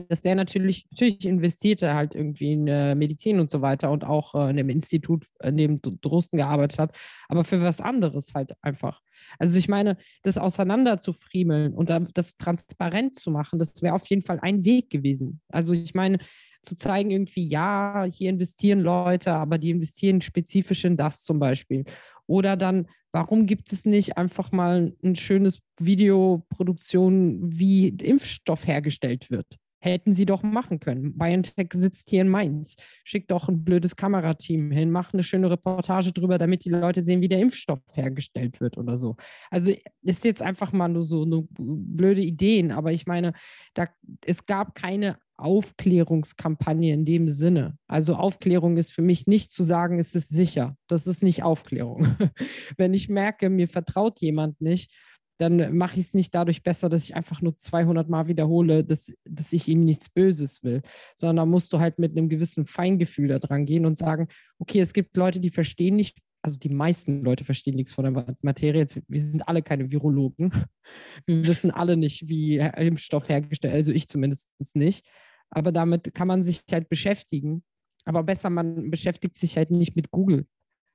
dass 0.09 0.22
der 0.22 0.36
natürlich, 0.36 0.88
natürlich 0.91 1.26
investierte 1.26 1.93
halt 1.93 2.16
irgendwie 2.16 2.53
in 2.53 2.68
äh, 2.68 2.95
Medizin 2.95 3.39
und 3.39 3.49
so 3.49 3.61
weiter 3.61 3.91
und 3.91 4.03
auch 4.03 4.34
äh, 4.34 4.49
in 4.49 4.57
dem 4.57 4.70
Institut, 4.70 5.28
in 5.41 5.57
dem 5.57 5.82
Drosten 5.82 6.38
gearbeitet 6.38 6.80
hat, 6.80 6.95
aber 7.28 7.43
für 7.43 7.61
was 7.61 7.82
anderes 7.82 8.34
halt 8.34 8.53
einfach. 8.61 9.01
Also 9.39 9.57
ich 9.57 9.68
meine, 9.68 9.97
das 10.24 10.38
auseinander 10.38 10.99
zu 10.99 11.14
friemeln 11.14 11.74
und 11.74 11.91
das 12.14 12.38
transparent 12.38 13.16
zu 13.16 13.32
machen, 13.32 13.59
das 13.59 13.82
wäre 13.82 13.95
auf 13.95 14.05
jeden 14.07 14.24
Fall 14.24 14.39
ein 14.39 14.64
Weg 14.64 14.89
gewesen. 14.89 15.41
Also 15.49 15.74
ich 15.74 15.93
meine, 15.93 16.18
zu 16.64 16.76
zeigen, 16.76 17.11
irgendwie, 17.11 17.47
ja, 17.47 18.05
hier 18.09 18.30
investieren 18.30 18.82
Leute, 18.82 19.34
aber 19.34 19.57
die 19.57 19.70
investieren 19.70 20.22
spezifisch 20.22 20.86
in 20.86 20.97
das 20.97 21.22
zum 21.22 21.39
Beispiel. 21.39 21.86
Oder 22.26 22.57
dann 22.57 22.88
Warum 23.14 23.45
gibt 23.45 23.72
es 23.72 23.86
nicht 23.86 24.18
einfach 24.18 24.51
mal 24.51 24.91
ein 25.03 25.16
schönes 25.16 25.59
Videoproduktion, 25.78 27.39
wie 27.43 27.89
Impfstoff 27.89 28.66
hergestellt 28.66 29.30
wird? 29.30 29.45
Hätten 29.80 30.14
sie 30.14 30.26
doch 30.26 30.41
machen 30.41 30.80
können. 30.80 31.16
BioNTech 31.16 31.70
sitzt 31.74 32.09
hier 32.09 32.22
in 32.22 32.30
Mainz. 32.30 32.76
Schickt 33.03 33.30
doch 33.30 33.49
ein 33.49 33.64
blödes 33.64 33.95
Kamerateam 33.95 34.72
hin, 34.72 34.89
macht 34.89 35.14
eine 35.14 35.24
schöne 35.24 35.51
Reportage 35.51 36.11
drüber, 36.11 36.39
damit 36.39 36.66
die 36.66 36.72
Leute 36.72 37.03
sehen, 37.03 37.22
wie 37.22 37.28
der 37.28 37.39
Impfstoff 37.39 37.82
hergestellt 37.91 38.59
wird 38.59 38.80
oder 38.80 38.97
so. 38.97 39.16
Also 39.51 39.74
ist 40.01 40.26
jetzt 40.26 40.41
einfach 40.41 40.72
mal 40.72 40.88
nur 40.88 41.03
so 41.03 41.24
eine 41.24 41.45
blöde 41.51 42.22
Ideen, 42.22 42.72
aber 42.72 42.93
ich 42.93 43.05
meine, 43.05 43.34
da, 43.76 43.89
es 44.26 44.47
gab 44.47 44.74
keine 44.74 45.20
Aufklärungskampagne 45.38 46.94
in 46.94 47.06
dem 47.06 47.30
Sinne. 47.30 47.78
Also 47.88 48.16
Aufklärung 48.16 48.78
ist 48.78 48.92
für 48.92 49.02
mich 49.02 49.28
nicht 49.28 49.52
zu 49.52 49.64
sagen, 49.64 50.00
es 50.00 50.16
ist 50.16 50.30
sicher. 50.30 50.78
Das 50.88 51.08
ist 51.08 51.24
nicht 51.24 51.44
Aufklärung. 51.44 52.16
Wenn 52.78 52.94
ich 52.94 53.10
merke, 53.10 53.50
mir 53.50 53.68
vertraut 53.68 54.20
jemand 54.20 54.62
nicht, 54.62 54.92
dann 55.40 55.76
mache 55.76 56.00
ich 56.00 56.08
es 56.08 56.14
nicht 56.14 56.34
dadurch 56.36 56.64
besser, 56.64 56.90
dass 56.90 57.04
ich 57.04 57.16
einfach 57.16 57.42
nur 57.42 57.58
200 57.58 58.08
Mal 58.08 58.28
wiederhole, 58.28 58.84
dass, 58.84 59.12
dass 59.26 59.52
ich 59.52 59.68
ihm 59.68 59.84
nichts 59.84 60.10
Böses 60.10 60.64
will, 60.64 60.82
sondern 61.16 61.50
musst 61.50 61.74
du 61.74 61.80
halt 61.80 62.00
mit 62.00 62.16
einem 62.16 62.30
gewissen 62.30 62.66
Feingefühl 62.66 63.28
da 63.28 63.40
dran 63.40 63.66
gehen 63.66 63.86
und 63.86 63.98
sagen, 63.98 64.28
okay, 64.60 64.80
es 64.80 64.94
gibt 64.94 65.18
Leute, 65.18 65.40
die 65.40 65.50
verstehen 65.50 65.96
nicht, 65.96 66.18
also 66.44 66.60
die 66.60 66.70
meisten 66.70 67.24
Leute 67.24 67.46
verstehen 67.46 67.76
nichts 67.76 67.94
von 67.94 68.04
der 68.04 68.36
Materie. 68.41 68.82
Jetzt, 68.82 69.00
wir 69.08 69.22
sind 69.22 69.48
alle 69.48 69.62
keine 69.62 69.89
Virologen. 69.89 70.52
Wir 71.26 71.48
wissen 71.48 71.72
alle 71.72 71.96
nicht, 71.96 72.28
wie 72.28 72.58
Impfstoff 72.58 73.30
hergestellt, 73.30 73.74
also 73.74 73.94
ich 73.94 74.10
zumindest 74.10 74.50
nicht. 74.74 75.06
Aber 75.50 75.72
damit 75.72 76.14
kann 76.14 76.28
man 76.28 76.44
sich 76.44 76.64
halt 76.72 76.89
beschäftigen. 76.89 77.64
Aber 78.04 78.24
besser, 78.24 78.50
man 78.50 78.91
beschäftigt 78.91 79.38
sich 79.38 79.56
halt 79.56 79.72
nicht 79.72 79.96
mit 79.96 80.12
Google, 80.12 80.46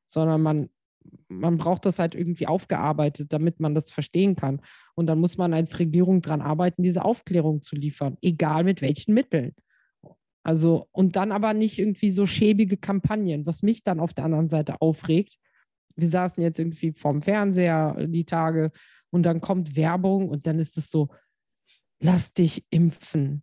sondern 0.07 0.43
man 0.43 0.69
man 1.29 1.57
braucht 1.59 1.87
das 1.87 1.99
halt 1.99 2.15
irgendwie 2.15 2.47
aufgearbeitet, 2.47 3.33
damit 3.33 3.61
man 3.61 3.75
das 3.75 3.91
verstehen 3.91 4.37
kann. 4.37 4.61
Und 4.95 5.07
dann 5.07 5.21
muss 5.21 5.39
man 5.39 5.55
als 5.55 5.79
Regierung 5.79 6.21
daran 6.21 6.43
arbeiten, 6.43 6.83
diese 6.83 7.05
Aufklärung 7.05 7.63
zu 7.63 7.77
liefern, 7.77 8.19
egal 8.21 8.65
mit 8.65 8.83
welchen 8.83 9.15
Mitteln. 9.15 9.55
Also, 10.49 10.89
und 10.93 11.15
dann 11.15 11.31
aber 11.31 11.53
nicht 11.53 11.79
irgendwie 11.79 12.11
so 12.11 12.25
schäbige 12.25 12.79
Kampagnen, 12.79 13.45
was 13.45 13.63
mich 13.63 13.83
dann 13.83 14.01
auf 14.01 14.15
der 14.15 14.25
anderen 14.25 14.49
Seite 14.49 14.81
aufregt. 14.81 15.37
Wir 15.95 16.09
saßen 16.09 16.43
jetzt 16.43 16.59
irgendwie 16.59 16.93
vorm 16.93 17.21
Fernseher 17.21 18.07
die 18.07 18.25
Tage 18.25 18.71
und 19.11 19.25
dann 19.25 19.43
kommt 19.43 19.77
Werbung 19.77 20.31
und 20.31 20.47
dann 20.47 20.59
ist 20.59 20.79
es 20.79 20.91
so, 20.91 21.11
lass 22.01 22.33
dich 22.33 22.65
impfen. 22.71 23.43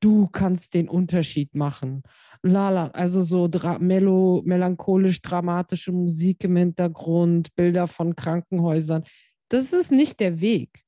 Du 0.00 0.26
kannst 0.26 0.74
den 0.74 0.88
Unterschied 0.88 1.54
machen. 1.54 2.02
Lala, 2.42 2.88
also 2.88 3.22
so 3.22 3.46
dra 3.46 3.78
melo, 3.78 4.42
melancholisch 4.44 5.22
dramatische 5.22 5.92
Musik 5.92 6.42
im 6.42 6.56
Hintergrund, 6.56 7.54
Bilder 7.54 7.86
von 7.86 8.16
Krankenhäusern. 8.16 9.04
Das 9.50 9.72
ist 9.72 9.92
nicht 9.92 10.18
der 10.18 10.40
Weg. 10.40 10.83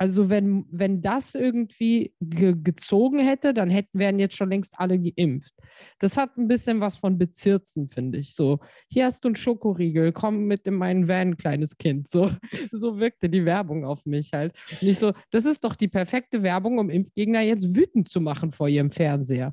Also 0.00 0.30
wenn, 0.30 0.64
wenn 0.70 1.02
das 1.02 1.34
irgendwie 1.34 2.14
ge 2.22 2.54
gezogen 2.56 3.18
hätte, 3.18 3.52
dann 3.52 3.68
hätten 3.68 3.98
wären 3.98 4.18
jetzt 4.18 4.34
schon 4.34 4.48
längst 4.48 4.72
alle 4.78 4.98
geimpft. 4.98 5.52
Das 5.98 6.16
hat 6.16 6.38
ein 6.38 6.48
bisschen 6.48 6.80
was 6.80 6.96
von 6.96 7.18
Bezirzen, 7.18 7.90
finde 7.90 8.16
ich. 8.16 8.34
So, 8.34 8.60
hier 8.88 9.04
hast 9.04 9.22
du 9.22 9.28
einen 9.28 9.36
Schokoriegel, 9.36 10.12
komm 10.12 10.46
mit 10.46 10.66
in 10.66 10.76
meinen 10.76 11.06
Van, 11.06 11.36
kleines 11.36 11.76
Kind. 11.76 12.08
So, 12.08 12.30
so 12.72 12.98
wirkte 12.98 13.28
die 13.28 13.44
Werbung 13.44 13.84
auf 13.84 14.06
mich 14.06 14.32
halt. 14.32 14.54
Nicht 14.80 14.98
so, 14.98 15.12
das 15.32 15.44
ist 15.44 15.64
doch 15.64 15.76
die 15.76 15.88
perfekte 15.88 16.42
Werbung, 16.42 16.78
um 16.78 16.88
Impfgegner 16.88 17.42
jetzt 17.42 17.74
wütend 17.74 18.08
zu 18.08 18.22
machen 18.22 18.52
vor 18.52 18.68
ihrem 18.70 18.92
Fernseher. 18.92 19.52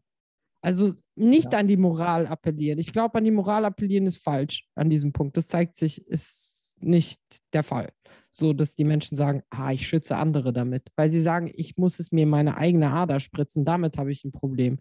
Also 0.61 0.93
nicht 1.15 1.51
ja. 1.51 1.59
an 1.59 1.67
die 1.67 1.75
Moral 1.75 2.25
appellieren. 2.25 2.79
Ich 2.79 2.93
glaube, 2.93 3.17
an 3.17 3.25
die 3.25 3.31
Moral 3.31 3.65
appellieren 3.65 4.05
ist 4.05 4.23
falsch 4.23 4.65
an 4.75 4.89
diesem 4.89 5.11
Punkt. 5.11 5.35
Das 5.35 5.47
zeigt 5.47 5.75
sich, 5.75 6.07
ist 6.07 6.77
nicht 6.79 7.19
der 7.51 7.63
Fall. 7.63 7.91
So, 8.37 8.53
dass 8.53 8.75
die 8.75 8.83
Menschen 8.83 9.15
sagen, 9.17 9.41
ah, 9.49 9.71
ich 9.71 9.87
schütze 9.87 10.15
andere 10.15 10.53
damit. 10.53 10.89
Weil 10.95 11.09
sie 11.09 11.21
sagen, 11.21 11.51
ich 11.53 11.75
muss 11.77 11.99
es 11.99 12.11
mir 12.11 12.23
in 12.23 12.29
meine 12.29 12.57
eigene 12.57 12.91
Ader 12.91 13.19
spritzen, 13.19 13.65
damit 13.65 13.97
habe 13.97 14.11
ich 14.11 14.23
ein 14.23 14.31
Problem. 14.31 14.79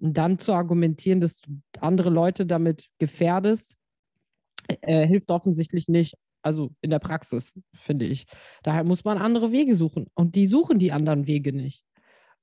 Und 0.00 0.16
dann 0.16 0.38
zu 0.38 0.52
argumentieren, 0.52 1.20
dass 1.20 1.40
du 1.40 1.60
andere 1.80 2.10
Leute 2.10 2.44
damit 2.46 2.88
gefährdest, 2.98 3.76
äh, 4.82 5.06
hilft 5.06 5.30
offensichtlich 5.30 5.88
nicht. 5.88 6.16
Also 6.42 6.74
in 6.82 6.90
der 6.90 6.98
Praxis, 6.98 7.58
finde 7.72 8.04
ich. 8.04 8.26
Daher 8.62 8.84
muss 8.84 9.04
man 9.04 9.16
andere 9.16 9.50
Wege 9.50 9.74
suchen. 9.74 10.08
Und 10.14 10.34
die 10.34 10.46
suchen 10.46 10.78
die 10.78 10.92
anderen 10.92 11.26
Wege 11.26 11.54
nicht. 11.54 11.82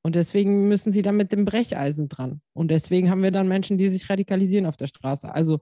Und 0.01 0.15
deswegen 0.15 0.67
müssen 0.67 0.91
sie 0.91 1.03
dann 1.03 1.17
mit 1.17 1.31
dem 1.31 1.45
Brecheisen 1.45 2.09
dran. 2.09 2.41
Und 2.53 2.71
deswegen 2.71 3.11
haben 3.11 3.21
wir 3.21 3.29
dann 3.29 3.47
Menschen, 3.47 3.77
die 3.77 3.89
sich 3.89 4.09
radikalisieren 4.09 4.65
auf 4.65 4.75
der 4.75 4.87
Straße. 4.87 5.31
Also, 5.31 5.59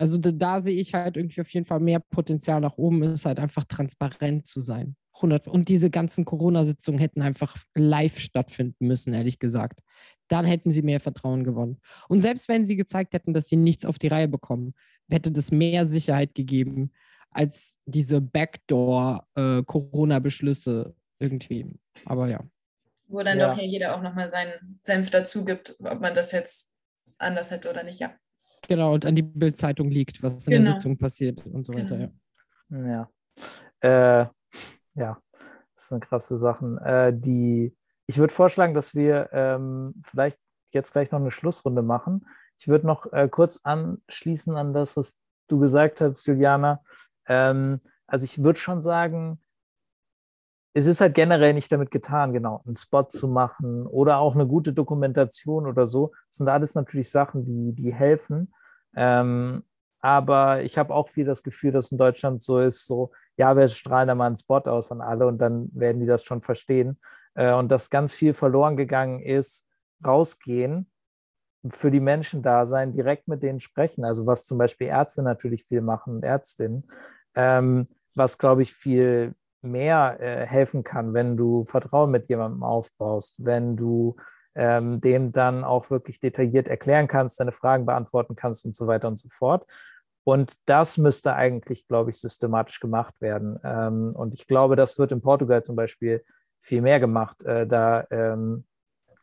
also 0.00 0.18
da, 0.18 0.32
da 0.32 0.62
sehe 0.62 0.76
ich 0.76 0.94
halt 0.94 1.16
irgendwie 1.16 1.40
auf 1.40 1.50
jeden 1.50 1.66
Fall 1.66 1.80
mehr 1.80 2.00
Potenzial 2.00 2.60
nach 2.60 2.78
oben, 2.78 3.02
ist 3.02 3.26
halt 3.26 3.38
einfach 3.38 3.64
transparent 3.64 4.46
zu 4.46 4.60
sein. 4.60 4.96
100. 5.14 5.48
Und 5.48 5.68
diese 5.68 5.90
ganzen 5.90 6.24
Corona-Sitzungen 6.24 6.98
hätten 6.98 7.20
einfach 7.20 7.56
live 7.74 8.18
stattfinden 8.18 8.86
müssen, 8.86 9.12
ehrlich 9.12 9.38
gesagt. 9.38 9.80
Dann 10.28 10.46
hätten 10.46 10.70
sie 10.70 10.82
mehr 10.82 11.00
Vertrauen 11.00 11.44
gewonnen. 11.44 11.80
Und 12.08 12.22
selbst 12.22 12.48
wenn 12.48 12.64
sie 12.64 12.76
gezeigt 12.76 13.12
hätten, 13.12 13.34
dass 13.34 13.48
sie 13.48 13.56
nichts 13.56 13.84
auf 13.84 13.98
die 13.98 14.08
Reihe 14.08 14.28
bekommen, 14.28 14.72
hätte 15.10 15.30
das 15.30 15.52
mehr 15.52 15.84
Sicherheit 15.84 16.34
gegeben 16.34 16.92
als 17.30 17.78
diese 17.84 18.20
Backdoor-Corona-Beschlüsse 18.20 20.94
äh, 21.20 21.24
irgendwie. 21.24 21.66
Aber 22.06 22.28
ja 22.28 22.42
wo 23.10 23.22
dann 23.22 23.38
ja. 23.38 23.48
doch 23.48 23.58
hier 23.58 23.66
jeder 23.66 23.96
auch 23.96 24.02
nochmal 24.02 24.28
seinen 24.28 24.80
Senf 24.82 25.10
dazu 25.10 25.44
gibt, 25.44 25.76
ob 25.80 26.00
man 26.00 26.14
das 26.14 26.32
jetzt 26.32 26.72
anders 27.18 27.50
hätte 27.50 27.68
oder 27.68 27.82
nicht, 27.82 28.00
ja. 28.00 28.14
Genau, 28.68 28.94
und 28.94 29.06
an 29.06 29.14
die 29.14 29.22
Bildzeitung 29.22 29.90
liegt, 29.90 30.22
was 30.22 30.46
in 30.46 30.52
genau. 30.52 30.64
der 30.64 30.78
Sitzung 30.78 30.98
passiert 30.98 31.44
und 31.46 31.64
so 31.64 31.74
weiter, 31.74 31.96
genau. 31.96 32.12
ja. 32.70 33.10
Ja. 33.80 34.22
Äh, 34.22 34.26
ja, 34.94 35.18
das 35.74 35.88
sind 35.88 36.04
krasse 36.04 36.36
Sachen. 36.36 36.78
Äh, 36.78 37.12
die, 37.14 37.74
ich 38.06 38.18
würde 38.18 38.32
vorschlagen, 38.32 38.74
dass 38.74 38.94
wir 38.94 39.30
ähm, 39.32 39.94
vielleicht 40.04 40.38
jetzt 40.72 40.92
gleich 40.92 41.10
noch 41.10 41.20
eine 41.20 41.30
Schlussrunde 41.30 41.82
machen. 41.82 42.26
Ich 42.58 42.68
würde 42.68 42.86
noch 42.86 43.12
äh, 43.12 43.28
kurz 43.28 43.60
anschließen 43.62 44.54
an 44.56 44.72
das, 44.72 44.96
was 44.96 45.18
du 45.48 45.58
gesagt 45.58 46.00
hast, 46.00 46.26
Juliana. 46.26 46.82
Ähm, 47.26 47.80
also 48.06 48.24
ich 48.24 48.42
würde 48.42 48.58
schon 48.58 48.82
sagen, 48.82 49.40
es 50.72 50.86
ist 50.86 51.00
halt 51.00 51.14
generell 51.14 51.54
nicht 51.54 51.72
damit 51.72 51.90
getan, 51.90 52.32
genau, 52.32 52.62
einen 52.64 52.76
Spot 52.76 53.04
zu 53.04 53.28
machen 53.28 53.86
oder 53.86 54.18
auch 54.18 54.34
eine 54.34 54.46
gute 54.46 54.72
Dokumentation 54.72 55.66
oder 55.66 55.86
so. 55.86 56.12
Das 56.28 56.38
sind 56.38 56.48
alles 56.48 56.74
natürlich 56.74 57.10
Sachen, 57.10 57.44
die, 57.44 57.72
die 57.72 57.92
helfen. 57.92 58.52
Ähm, 58.94 59.64
aber 60.00 60.62
ich 60.62 60.78
habe 60.78 60.94
auch 60.94 61.08
viel 61.08 61.24
das 61.24 61.42
Gefühl, 61.42 61.72
dass 61.72 61.92
in 61.92 61.98
Deutschland 61.98 62.40
so 62.40 62.60
ist, 62.60 62.86
so, 62.86 63.10
ja, 63.36 63.56
wir 63.56 63.68
strahlen 63.68 64.08
da 64.08 64.14
mal 64.14 64.26
einen 64.26 64.36
Spot 64.36 64.60
aus 64.60 64.92
an 64.92 65.00
alle 65.00 65.26
und 65.26 65.38
dann 65.38 65.68
werden 65.72 66.00
die 66.00 66.06
das 66.06 66.24
schon 66.24 66.40
verstehen. 66.42 67.00
Äh, 67.34 67.52
und 67.52 67.68
dass 67.68 67.90
ganz 67.90 68.14
viel 68.14 68.32
verloren 68.32 68.76
gegangen 68.76 69.20
ist, 69.20 69.66
rausgehen, 70.04 70.90
für 71.68 71.90
die 71.90 72.00
Menschen 72.00 72.42
da 72.42 72.64
sein, 72.64 72.92
direkt 72.92 73.28
mit 73.28 73.42
denen 73.42 73.60
sprechen. 73.60 74.04
Also 74.04 74.26
was 74.26 74.46
zum 74.46 74.56
Beispiel 74.56 74.86
Ärzte 74.86 75.22
natürlich 75.22 75.64
viel 75.64 75.82
machen 75.82 76.22
Ärztinnen. 76.22 76.90
Ähm, 77.34 77.86
was, 78.14 78.38
glaube 78.38 78.62
ich, 78.62 78.72
viel 78.72 79.34
mehr 79.62 80.18
äh, 80.20 80.46
helfen 80.46 80.84
kann, 80.84 81.14
wenn 81.14 81.36
du 81.36 81.64
Vertrauen 81.64 82.10
mit 82.10 82.28
jemandem 82.28 82.62
aufbaust, 82.62 83.44
wenn 83.44 83.76
du 83.76 84.16
ähm, 84.54 85.00
dem 85.00 85.32
dann 85.32 85.64
auch 85.64 85.90
wirklich 85.90 86.20
detailliert 86.20 86.68
erklären 86.68 87.06
kannst, 87.06 87.38
deine 87.40 87.52
Fragen 87.52 87.86
beantworten 87.86 88.34
kannst 88.34 88.64
und 88.64 88.74
so 88.74 88.86
weiter 88.86 89.08
und 89.08 89.18
so 89.18 89.28
fort. 89.28 89.66
Und 90.24 90.54
das 90.66 90.98
müsste 90.98 91.34
eigentlich, 91.34 91.86
glaube 91.88 92.10
ich, 92.10 92.18
systematisch 92.18 92.80
gemacht 92.80 93.20
werden. 93.20 93.58
Ähm, 93.64 94.12
und 94.14 94.34
ich 94.34 94.46
glaube, 94.46 94.76
das 94.76 94.98
wird 94.98 95.12
in 95.12 95.20
Portugal 95.22 95.64
zum 95.64 95.76
Beispiel 95.76 96.24
viel 96.60 96.82
mehr 96.82 97.00
gemacht. 97.00 97.42
Äh, 97.42 97.66
da 97.66 98.06
ähm, 98.10 98.64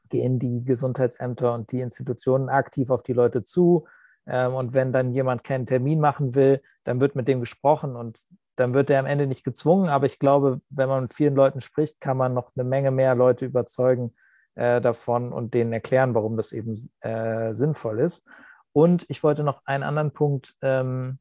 gehen 0.10 0.40
die 0.40 0.64
Gesundheitsämter 0.64 1.54
und 1.54 1.72
die 1.72 1.82
Institutionen 1.82 2.50
aktiv 2.50 2.90
auf 2.90 3.04
die 3.04 3.14
Leute 3.14 3.44
zu. 3.44 3.86
Ähm, 4.26 4.54
und 4.54 4.74
wenn 4.74 4.92
dann 4.92 5.12
jemand 5.12 5.44
keinen 5.44 5.68
Termin 5.68 6.00
machen 6.00 6.36
will, 6.36 6.62
dann 6.84 7.00
wird 7.00 7.16
mit 7.16 7.28
dem 7.28 7.42
gesprochen 7.42 7.96
und 7.96 8.20
dann 8.58 8.74
wird 8.74 8.90
er 8.90 9.00
am 9.00 9.06
Ende 9.06 9.28
nicht 9.28 9.44
gezwungen. 9.44 9.88
Aber 9.88 10.06
ich 10.06 10.20
glaube, 10.20 10.62
wenn 10.70 10.90
man 10.90 11.04
mit 11.04 11.14
vielen 11.14 11.36
Leuten 11.36 11.62
spricht, 11.62 12.02
kann 12.02 12.18
man 12.18 12.34
noch 12.34 12.52
eine 12.56 12.64
Menge 12.64 12.92
mehr 12.92 13.16
Leute 13.16 13.46
überzeugen 13.46 14.16
äh, 14.56 14.82
davon 14.82 15.32
und 15.32 15.54
denen 15.54 15.72
erklären, 15.72 16.14
warum 16.16 16.36
das 16.36 16.52
eben 16.52 16.90
äh, 17.02 17.54
sinnvoll 17.54 18.00
ist. 18.00 18.28
Und 18.74 19.06
ich 19.10 19.24
wollte 19.24 19.44
noch 19.44 19.62
einen 19.66 19.84
anderen 19.84 20.12
Punkt 20.12 20.56
ähm, 20.62 21.20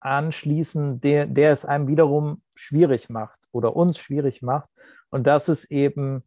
anschließen, 0.00 1.00
der, 1.00 1.26
der 1.26 1.50
es 1.50 1.64
einem 1.64 1.88
wiederum 1.88 2.42
schwierig 2.54 3.10
macht 3.10 3.38
oder 3.50 3.74
uns 3.76 3.98
schwierig 3.98 4.42
macht. 4.42 4.68
Und 5.10 5.26
das 5.26 5.48
ist 5.48 5.64
eben, 5.66 6.22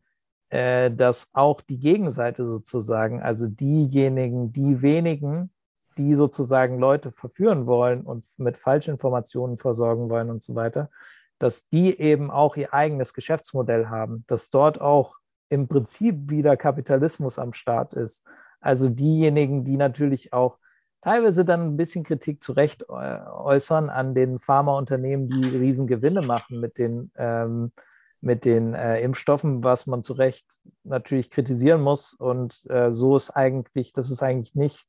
äh, 0.50 0.92
dass 0.92 1.30
auch 1.34 1.62
die 1.62 1.80
Gegenseite 1.80 2.46
sozusagen, 2.46 3.22
also 3.22 3.48
diejenigen, 3.48 4.52
die 4.52 4.82
wenigen, 4.82 5.52
die 6.00 6.16
sozusagen 6.16 6.80
Leute 6.80 7.12
verführen 7.12 7.68
wollen 7.68 8.02
und 8.02 8.26
mit 8.38 8.58
Falschinformationen 8.58 9.58
versorgen 9.58 10.10
wollen 10.10 10.30
und 10.30 10.42
so 10.42 10.56
weiter, 10.56 10.90
dass 11.40 11.68
die 11.68 12.00
eben 12.00 12.32
auch 12.32 12.56
ihr 12.56 12.74
eigenes 12.74 13.14
Geschäftsmodell 13.14 13.88
haben, 13.88 14.24
dass 14.28 14.50
dort 14.50 14.80
auch 14.80 15.18
im 15.50 15.68
Prinzip 15.68 16.30
wieder 16.30 16.56
Kapitalismus 16.58 17.38
am 17.38 17.54
Start 17.54 17.94
ist. 17.94 18.26
Also 18.62 18.90
diejenigen, 18.90 19.66
die 19.66 19.78
natürlich 19.78 20.32
auch 20.32 20.58
teilweise 21.02 21.44
dann 21.44 21.62
ein 21.62 21.78
bisschen 21.78 22.04
Kritik 22.04 22.44
zu 22.44 22.54
Recht 22.54 22.88
äußern 22.90 23.90
an 23.90 24.16
den 24.16 24.40
Pharmaunternehmen, 24.40 25.30
die 25.30 25.58
Riesengewinne 25.58 26.22
machen 26.22 26.60
mit 26.60 26.78
den, 26.78 27.12
ähm, 27.18 27.72
mit 28.22 28.46
den 28.46 28.74
äh, 28.74 29.02
Impfstoffen, 29.02 29.64
was 29.64 29.86
man 29.86 30.04
zu 30.04 30.14
Recht 30.14 30.46
natürlich 30.84 31.30
kritisieren 31.30 31.82
muss. 31.82 32.14
Und 32.14 32.66
äh, 32.70 32.92
so 32.92 33.18
ist 33.18 33.32
eigentlich, 33.32 33.94
das 33.94 34.10
ist 34.10 34.24
eigentlich 34.24 34.56
nicht 34.56 34.86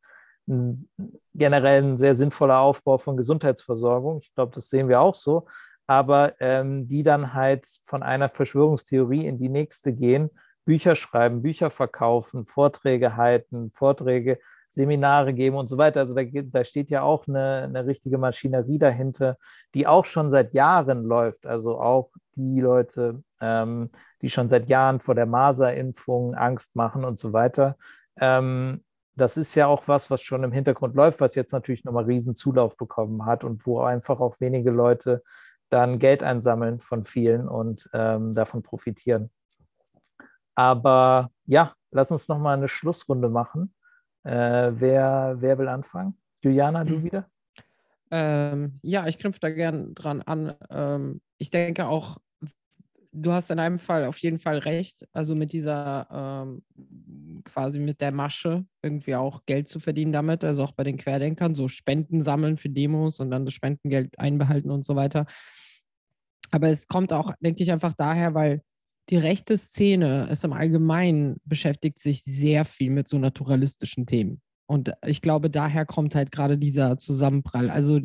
generell 1.34 1.82
ein 1.82 1.98
sehr 1.98 2.16
sinnvoller 2.16 2.58
Aufbau 2.58 2.98
von 2.98 3.16
Gesundheitsversorgung. 3.16 4.20
Ich 4.22 4.34
glaube, 4.34 4.52
das 4.54 4.68
sehen 4.68 4.88
wir 4.88 5.00
auch 5.00 5.14
so. 5.14 5.46
Aber 5.86 6.34
ähm, 6.40 6.86
die 6.88 7.02
dann 7.02 7.34
halt 7.34 7.66
von 7.82 8.02
einer 8.02 8.28
Verschwörungstheorie 8.28 9.26
in 9.26 9.38
die 9.38 9.48
nächste 9.48 9.92
gehen, 9.92 10.30
Bücher 10.64 10.94
schreiben, 10.94 11.42
Bücher 11.42 11.70
verkaufen, 11.70 12.46
Vorträge 12.46 13.16
halten, 13.16 13.72
Vorträge 13.72 14.38
Seminare 14.70 15.34
geben 15.34 15.56
und 15.56 15.68
so 15.68 15.78
weiter. 15.78 16.00
Also 16.00 16.14
da, 16.14 16.22
da 16.24 16.64
steht 16.64 16.90
ja 16.90 17.02
auch 17.02 17.26
eine, 17.26 17.62
eine 17.64 17.86
richtige 17.86 18.18
Maschinerie 18.18 18.78
dahinter, 18.78 19.36
die 19.74 19.86
auch 19.86 20.04
schon 20.04 20.30
seit 20.30 20.54
Jahren 20.54 21.04
läuft. 21.04 21.46
Also 21.46 21.80
auch 21.80 22.10
die 22.36 22.60
Leute, 22.60 23.22
ähm, 23.40 23.90
die 24.22 24.30
schon 24.30 24.48
seit 24.48 24.68
Jahren 24.68 25.00
vor 25.00 25.14
der 25.14 25.26
Maserimpfung 25.26 26.34
Angst 26.34 26.76
machen 26.76 27.04
und 27.04 27.18
so 27.18 27.32
weiter. 27.32 27.76
Ähm, 28.20 28.84
das 29.20 29.36
ist 29.36 29.54
ja 29.54 29.66
auch 29.66 29.86
was, 29.86 30.10
was 30.10 30.22
schon 30.22 30.42
im 30.44 30.52
Hintergrund 30.52 30.94
läuft, 30.94 31.20
was 31.20 31.34
jetzt 31.34 31.52
natürlich 31.52 31.84
nochmal 31.84 32.04
riesen 32.04 32.34
Zulauf 32.34 32.76
bekommen 32.76 33.26
hat 33.26 33.44
und 33.44 33.66
wo 33.66 33.80
einfach 33.80 34.20
auch 34.20 34.40
wenige 34.40 34.70
Leute 34.70 35.22
dann 35.68 35.98
Geld 35.98 36.22
einsammeln 36.22 36.80
von 36.80 37.04
vielen 37.04 37.46
und 37.46 37.88
ähm, 37.92 38.34
davon 38.34 38.62
profitieren. 38.62 39.30
Aber 40.54 41.30
ja, 41.46 41.74
lass 41.90 42.10
uns 42.10 42.28
nochmal 42.28 42.56
eine 42.56 42.68
Schlussrunde 42.68 43.28
machen. 43.28 43.74
Äh, 44.24 44.72
wer, 44.74 45.36
wer 45.38 45.58
will 45.58 45.68
anfangen? 45.68 46.18
Juliana, 46.42 46.84
du 46.84 46.96
hm. 46.96 47.04
wieder? 47.04 47.30
Ähm, 48.10 48.80
ja, 48.82 49.06
ich 49.06 49.18
knüpfe 49.18 49.40
da 49.40 49.50
gern 49.50 49.94
dran 49.94 50.22
an. 50.22 50.54
Ähm, 50.70 51.20
ich 51.38 51.50
denke 51.50 51.86
auch, 51.86 52.18
du 53.12 53.32
hast 53.32 53.50
in 53.50 53.58
einem 53.58 53.78
Fall 53.78 54.06
auf 54.06 54.18
jeden 54.18 54.38
Fall 54.38 54.58
recht. 54.58 55.06
Also 55.12 55.34
mit 55.34 55.52
dieser 55.52 56.08
ähm, 56.10 56.62
quasi 57.44 57.78
mit 57.78 58.00
der 58.00 58.12
Masche 58.12 58.64
irgendwie 58.82 59.14
auch 59.14 59.44
Geld 59.46 59.68
zu 59.68 59.80
verdienen 59.80 60.12
damit, 60.12 60.44
also 60.44 60.62
auch 60.62 60.72
bei 60.72 60.84
den 60.84 60.96
Querdenkern, 60.96 61.54
so 61.54 61.68
Spenden 61.68 62.20
sammeln 62.22 62.56
für 62.56 62.68
Demos 62.68 63.20
und 63.20 63.30
dann 63.30 63.44
das 63.44 63.54
Spendengeld 63.54 64.18
einbehalten 64.18 64.70
und 64.70 64.84
so 64.84 64.96
weiter. 64.96 65.26
Aber 66.50 66.68
es 66.68 66.88
kommt 66.88 67.12
auch, 67.12 67.32
denke 67.40 67.62
ich, 67.62 67.70
einfach 67.70 67.94
daher, 67.94 68.34
weil 68.34 68.62
die 69.08 69.16
rechte 69.16 69.56
Szene 69.56 70.28
ist 70.30 70.44
im 70.44 70.52
Allgemeinen 70.52 71.40
beschäftigt 71.44 72.00
sich 72.00 72.22
sehr 72.22 72.64
viel 72.64 72.90
mit 72.90 73.08
so 73.08 73.18
naturalistischen 73.18 74.06
Themen. 74.06 74.40
Und 74.66 74.92
ich 75.04 75.20
glaube, 75.20 75.50
daher 75.50 75.84
kommt 75.84 76.14
halt 76.14 76.30
gerade 76.30 76.56
dieser 76.56 76.96
Zusammenprall. 76.96 77.70
Also 77.70 78.00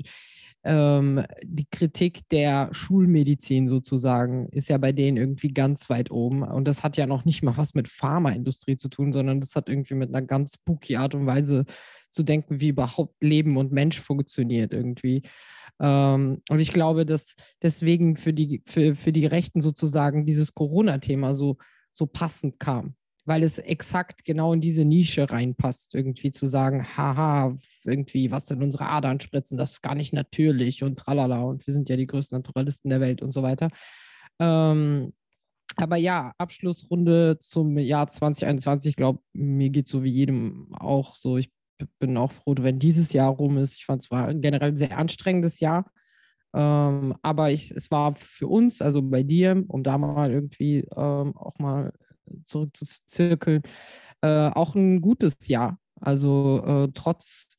ähm, 0.65 1.23
die 1.43 1.67
Kritik 1.71 2.27
der 2.29 2.69
Schulmedizin 2.71 3.67
sozusagen 3.67 4.49
ist 4.49 4.67
ja 4.67 4.77
bei 4.77 4.91
denen 4.91 5.15
irgendwie 5.15 5.49
ganz 5.49 5.89
weit 5.89 6.11
oben. 6.11 6.43
Und 6.43 6.65
das 6.65 6.83
hat 6.83 6.97
ja 6.97 7.05
noch 7.05 7.23
nicht 7.23 7.43
mal 7.43 7.55
was 7.55 7.75
mit 7.75 7.87
Pharmaindustrie 7.87 8.75
zu 8.75 8.89
tun, 8.89 9.13
sondern 9.13 9.39
das 9.39 9.55
hat 9.55 9.69
irgendwie 9.69 9.93
mit 9.93 10.09
einer 10.09 10.25
ganz 10.25 10.55
spooky 10.55 10.95
Art 10.95 11.13
und 11.13 11.27
Weise 11.27 11.65
zu 12.09 12.23
denken, 12.23 12.59
wie 12.59 12.69
überhaupt 12.69 13.23
Leben 13.23 13.57
und 13.57 13.71
Mensch 13.71 13.99
funktioniert 14.01 14.73
irgendwie. 14.73 15.21
Ähm, 15.79 16.41
und 16.49 16.59
ich 16.59 16.71
glaube, 16.71 17.05
dass 17.05 17.35
deswegen 17.61 18.17
für 18.17 18.33
die, 18.33 18.63
für, 18.65 18.95
für 18.95 19.11
die 19.11 19.25
Rechten 19.25 19.61
sozusagen 19.61 20.25
dieses 20.25 20.53
Corona-Thema 20.55 21.33
so, 21.33 21.57
so 21.91 22.07
passend 22.07 22.59
kam, 22.59 22.95
weil 23.25 23.43
es 23.43 23.57
exakt 23.57 24.23
genau 24.23 24.53
in 24.53 24.61
diese 24.61 24.85
Nische 24.85 25.29
reinpasst, 25.29 25.93
irgendwie 25.95 26.31
zu 26.31 26.45
sagen, 26.45 26.85
haha, 26.95 27.57
irgendwie, 27.83 28.31
was 28.31 28.45
denn 28.45 28.61
unsere 28.61 28.87
Adern 28.87 29.19
spritzen, 29.19 29.57
das 29.57 29.73
ist 29.73 29.81
gar 29.81 29.95
nicht 29.95 30.13
natürlich 30.13 30.83
und 30.83 30.97
tralala 30.97 31.41
und 31.41 31.65
wir 31.65 31.73
sind 31.73 31.89
ja 31.89 31.97
die 31.97 32.07
größten 32.07 32.37
Naturalisten 32.37 32.89
der 32.89 33.01
Welt 33.01 33.21
und 33.21 33.31
so 33.31 33.43
weiter. 33.43 33.69
Ähm, 34.39 35.13
aber 35.77 35.97
ja, 35.97 36.33
Abschlussrunde 36.37 37.37
zum 37.39 37.77
Jahr 37.77 38.07
2021, 38.07 38.91
ich 38.91 38.95
glaube, 38.95 39.19
mir 39.33 39.69
geht 39.69 39.87
so 39.87 40.03
wie 40.03 40.11
jedem 40.11 40.73
auch 40.75 41.15
so. 41.15 41.37
Ich 41.37 41.51
bin 41.99 42.15
auch 42.17 42.31
froh, 42.31 42.55
wenn 42.59 42.79
dieses 42.79 43.11
Jahr 43.11 43.31
rum 43.31 43.57
ist. 43.57 43.75
Ich 43.75 43.85
fand 43.85 44.01
es 44.01 44.11
war 44.11 44.33
generell 44.33 44.69
ein 44.69 44.77
sehr 44.77 44.97
anstrengendes 44.97 45.59
Jahr. 45.59 45.91
Ähm, 46.53 47.15
aber 47.21 47.51
ich, 47.51 47.71
es 47.71 47.91
war 47.91 48.15
für 48.15 48.47
uns, 48.47 48.81
also 48.81 49.01
bei 49.01 49.23
dir, 49.23 49.65
um 49.67 49.83
da 49.83 49.97
mal 49.97 50.31
irgendwie 50.31 50.87
ähm, 50.95 51.35
auch 51.35 51.59
mal 51.59 51.91
zurückzuzirkeln, 52.45 53.63
äh, 54.21 54.49
auch 54.49 54.75
ein 54.75 55.01
gutes 55.01 55.47
Jahr. 55.47 55.79
Also 56.01 56.63
äh, 56.65 56.91
trotz 56.93 57.49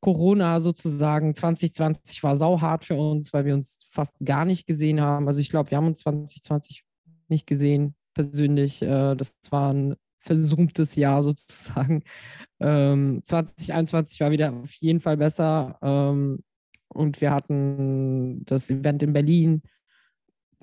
Corona 0.00 0.60
sozusagen 0.60 1.34
2020 1.34 2.22
war 2.22 2.36
sauhart 2.36 2.84
für 2.84 2.96
uns, 2.96 3.32
weil 3.32 3.44
wir 3.44 3.54
uns 3.54 3.88
fast 3.90 4.14
gar 4.24 4.44
nicht 4.44 4.66
gesehen 4.66 5.00
haben. 5.00 5.26
Also 5.26 5.40
ich 5.40 5.50
glaube, 5.50 5.70
wir 5.70 5.78
haben 5.78 5.86
uns 5.86 6.00
2020 6.00 6.84
nicht 7.28 7.46
gesehen 7.46 7.94
persönlich. 8.14 8.82
Äh, 8.82 9.14
das 9.16 9.36
war 9.50 9.72
ein 9.72 9.96
versummtes 10.20 10.96
Jahr 10.96 11.22
sozusagen. 11.22 12.02
Ähm, 12.58 13.20
2021 13.22 14.18
war 14.20 14.30
wieder 14.30 14.50
auf 14.50 14.72
jeden 14.76 15.00
Fall 15.00 15.18
besser. 15.18 15.78
Ähm, 15.82 16.42
und 16.88 17.20
wir 17.20 17.30
hatten 17.30 18.46
das 18.46 18.70
Event 18.70 19.02
in 19.02 19.12
Berlin, 19.12 19.62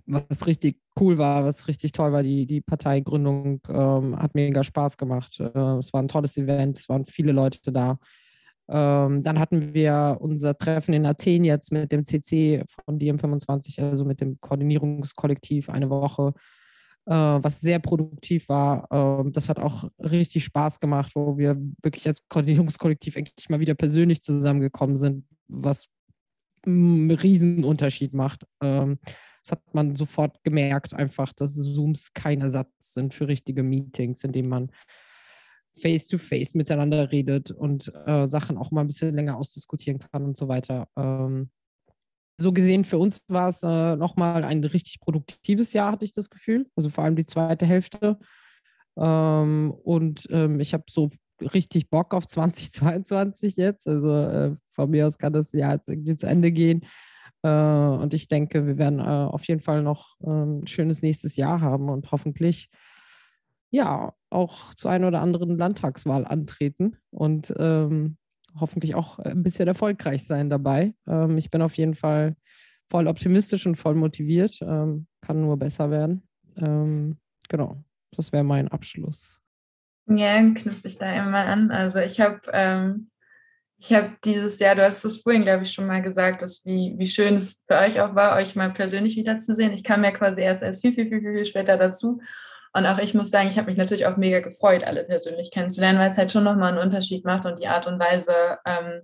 was 0.06 0.46
richtig 0.48 0.78
cool 1.00 1.18
war, 1.18 1.46
was 1.46 1.68
richtig 1.68 1.92
toll 1.92 2.12
war. 2.12 2.24
Die, 2.24 2.46
die 2.46 2.62
Parteigründung 2.62 3.62
ähm, 3.70 4.18
hat 4.18 4.36
mega 4.36 4.64
Spaß 4.64 4.98
gemacht. 4.98 5.40
Äh, 5.40 5.78
es 5.78 5.94
war 5.94 6.02
ein 6.02 6.08
tolles 6.08 6.38
Event, 6.38 6.78
es 6.78 6.90
waren 6.90 7.06
viele 7.06 7.32
Leute 7.32 7.72
da. 7.72 7.98
Ähm, 8.70 9.24
dann 9.24 9.40
hatten 9.40 9.74
wir 9.74 10.18
unser 10.20 10.58
Treffen 10.58 10.94
in 10.94 11.06
Athen 11.06 11.44
jetzt 11.44 11.72
mit 11.72 11.92
dem 11.92 12.06
CC 12.06 12.64
von 12.86 13.00
DM25, 13.00 13.82
also 13.82 14.06
mit 14.06 14.22
dem 14.22 14.40
Koordinierungskollektiv, 14.40 15.70
eine 15.70 15.90
Woche 15.90 16.34
äh, 17.06 17.12
was 17.12 17.62
sehr 17.62 17.80
produktiv 17.80 18.48
war. 18.50 18.88
Äh, 19.26 19.32
das 19.32 19.50
hat 19.50 19.60
auch 19.60 19.90
richtig 20.00 20.46
Spaß 20.46 20.80
gemacht, 20.80 21.12
wo 21.16 21.38
wir 21.38 21.58
wirklich 21.82 22.08
als 22.08 22.28
Koordinierungskollektiv 22.30 23.18
eigentlich 23.18 23.50
mal 23.50 23.60
wieder 23.60 23.76
persönlich 23.76 24.22
zusammengekommen 24.22 24.96
sind, 24.96 25.26
was 25.48 25.88
einen 26.66 27.12
Riesenunterschied 27.12 28.14
macht. 28.14 28.46
Ähm, 28.62 29.00
das 29.44 29.52
hat 29.52 29.74
man 29.74 29.96
sofort 29.96 30.44
gemerkt, 30.44 30.94
einfach, 30.94 31.34
dass 31.34 31.56
Zooms 31.56 32.14
kein 32.14 32.42
Ersatz 32.42 32.94
sind 32.94 33.14
für 33.14 33.28
richtige 33.28 33.64
Meetings, 33.64 34.24
in 34.24 34.32
denen 34.32 34.50
man 34.50 34.72
face-to-face 35.76 36.52
-face 36.52 36.58
miteinander 36.58 37.12
redet 37.12 37.52
und 37.52 37.92
äh, 38.06 38.28
Sachen 38.28 38.58
auch 38.58 38.72
mal 38.72 38.82
ein 38.82 38.88
bisschen 38.88 39.14
länger 39.14 39.38
ausdiskutieren 39.38 40.00
kann 40.00 40.24
und 40.24 40.38
so 40.38 40.48
weiter. 40.48 40.88
Ähm, 40.96 41.50
so 42.38 42.52
gesehen, 42.52 42.86
für 42.86 42.98
uns 42.98 43.24
war 43.28 43.50
es 43.50 43.64
äh, 43.64 43.96
nochmal 43.96 44.44
ein 44.44 44.64
richtig 44.64 45.00
produktives 45.00 45.74
Jahr, 45.74 45.92
hatte 45.92 46.06
ich 46.06 46.14
das 46.14 46.30
Gefühl. 46.30 46.68
Also 46.76 46.90
vor 46.90 47.04
allem 47.04 47.16
die 47.16 47.26
zweite 47.26 47.66
Hälfte. 47.66 48.18
Ähm, 48.98 49.72
und 49.84 50.28
ähm, 50.30 50.60
ich 50.60 50.74
habe 50.74 50.86
so 50.90 51.10
richtig 51.42 51.90
Bock 51.90 52.14
auf 52.14 52.28
2022 52.28 53.56
jetzt. 53.58 53.88
Also 53.88 54.12
äh, 54.16 54.56
von 54.72 54.90
mir 54.90 55.08
aus 55.08 55.18
kann 55.18 55.34
das 55.34 55.52
Jahr 55.52 55.74
jetzt 55.74 55.90
irgendwie 55.90 56.16
zu 56.16 56.28
Ende 56.28 56.52
gehen. 56.52 56.86
Äh, 57.44 57.48
und 57.50 58.14
ich 58.14 58.28
denke, 58.28 58.66
wir 58.66 58.78
werden 58.78 59.00
äh, 59.00 59.04
auf 59.04 59.46
jeden 59.48 59.62
Fall 59.62 59.84
noch 59.84 60.16
ähm, 60.24 60.62
ein 60.62 60.68
schönes 60.68 61.02
nächstes 61.02 61.36
Jahr 61.36 61.62
haben 61.62 61.90
und 61.90 62.12
hoffentlich 62.12 62.70
ja 63.70 64.14
auch 64.30 64.74
zu 64.76 64.88
einer 64.88 65.08
oder 65.08 65.22
anderen 65.22 65.58
Landtagswahl 65.58 66.26
antreten. 66.26 66.98
Und 67.12 67.54
ähm, 67.58 68.18
hoffentlich 68.60 68.96
auch 68.96 69.20
ein 69.20 69.44
bisschen 69.44 69.68
erfolgreich 69.68 70.26
sein 70.26 70.50
dabei. 70.50 70.94
Ähm, 71.08 71.38
ich 71.38 71.52
bin 71.52 71.62
auf 71.62 71.76
jeden 71.76 71.96
Fall 71.96 72.36
voll 72.90 73.08
optimistisch 73.08 73.66
und 73.66 73.76
voll 73.76 73.96
motiviert. 73.96 74.60
Ähm, 74.62 75.08
kann 75.22 75.42
nur 75.42 75.58
besser 75.58 75.90
werden. 75.90 76.28
Ähm, 76.58 77.18
genau, 77.50 77.84
das 78.12 78.32
wäre 78.32 78.44
mein 78.44 78.68
Abschluss. 78.68 79.40
Ja, 80.06 80.38
knüpfe 80.54 80.88
ich 80.88 80.98
da 80.98 81.12
immer 81.14 81.46
an. 81.46 81.72
Also 81.72 82.00
ich 82.00 82.20
habe 82.20 82.42
ähm, 82.52 83.10
ich 83.84 83.92
habe 83.92 84.16
dieses 84.24 84.60
Jahr, 84.60 84.76
du 84.76 84.84
hast 84.86 85.04
es 85.04 85.22
vorhin, 85.22 85.44
glaube 85.44 85.64
ich, 85.64 85.74
schon 85.74 85.88
mal 85.88 86.02
gesagt, 86.02 86.42
dass 86.42 86.64
wie, 86.64 86.96
wie 86.98 87.08
schön 87.08 87.36
es 87.36 87.62
für 87.68 87.78
euch 87.78 88.00
auch 88.00 88.16
war, 88.16 88.38
euch 88.38 88.56
mal 88.56 88.72
persönlich 88.72 89.18
wiederzusehen. 89.18 89.74
Ich 89.74 89.84
kam 89.84 90.06
ja 90.06 90.12
quasi 90.12 90.42
erst 90.42 90.64
erst 90.64 90.82
viel, 90.82 90.94
viel, 90.94 91.10
viel, 91.10 91.22
viel 91.22 91.46
später 91.46 91.76
dazu. 91.76 92.22
Und 92.72 92.86
auch 92.86 92.98
ich 92.98 93.14
muss 93.14 93.30
sagen, 93.30 93.50
ich 93.50 93.58
habe 93.58 93.68
mich 93.68 93.76
natürlich 93.76 94.06
auch 94.06 94.16
mega 94.16 94.40
gefreut, 94.40 94.86
alle 94.86 95.04
persönlich 95.04 95.52
kennenzulernen, 95.52 96.00
weil 96.00 96.10
es 96.10 96.18
halt 96.18 96.32
schon 96.32 96.46
nochmal 96.46 96.70
einen 96.70 96.82
Unterschied 96.82 97.26
macht 97.26 97.46
und 97.46 97.60
die 97.60 97.68
Art 97.68 97.86
und 97.86 98.00
Weise, 98.00 98.34
ähm, 98.66 99.02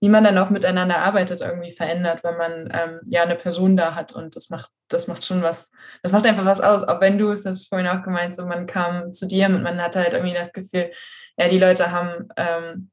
wie 0.00 0.10
man 0.10 0.24
dann 0.24 0.36
auch 0.36 0.50
miteinander 0.50 0.98
arbeitet, 0.98 1.40
irgendwie 1.40 1.72
verändert, 1.72 2.22
wenn 2.22 2.36
man 2.36 2.68
ähm, 2.70 3.00
ja 3.06 3.22
eine 3.22 3.34
Person 3.34 3.78
da 3.78 3.94
hat. 3.94 4.12
Und 4.12 4.36
das 4.36 4.50
macht, 4.50 4.70
das 4.88 5.08
macht 5.08 5.24
schon 5.24 5.42
was, 5.42 5.70
das 6.02 6.12
macht 6.12 6.26
einfach 6.26 6.44
was 6.44 6.60
aus. 6.60 6.84
Auch 6.84 7.00
wenn 7.00 7.16
du 7.16 7.30
es, 7.30 7.44
das 7.44 7.60
ist 7.60 7.68
vorhin 7.70 7.88
auch 7.88 8.02
gemeint, 8.02 8.34
so 8.34 8.44
man 8.44 8.66
kam 8.66 9.10
zu 9.10 9.26
dir 9.26 9.46
und 9.46 9.62
man 9.62 9.80
hatte 9.80 10.00
halt 10.00 10.12
irgendwie 10.12 10.34
das 10.34 10.52
Gefühl, 10.52 10.90
ja, 11.38 11.48
die 11.48 11.58
Leute 11.58 11.90
haben, 11.92 12.28
ähm, 12.36 12.90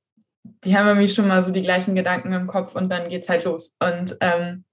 die 0.63 0.77
haben 0.77 0.87
irgendwie 0.87 1.09
schon 1.09 1.27
mal 1.27 1.43
so 1.43 1.51
die 1.51 1.61
gleichen 1.61 1.95
Gedanken 1.95 2.33
im 2.33 2.47
Kopf 2.47 2.75
und 2.75 2.89
dann 2.89 3.09
geht 3.09 3.23
es 3.23 3.29
halt 3.29 3.45
los. 3.45 3.75
Und 3.79 4.15
ähm, 4.21 4.65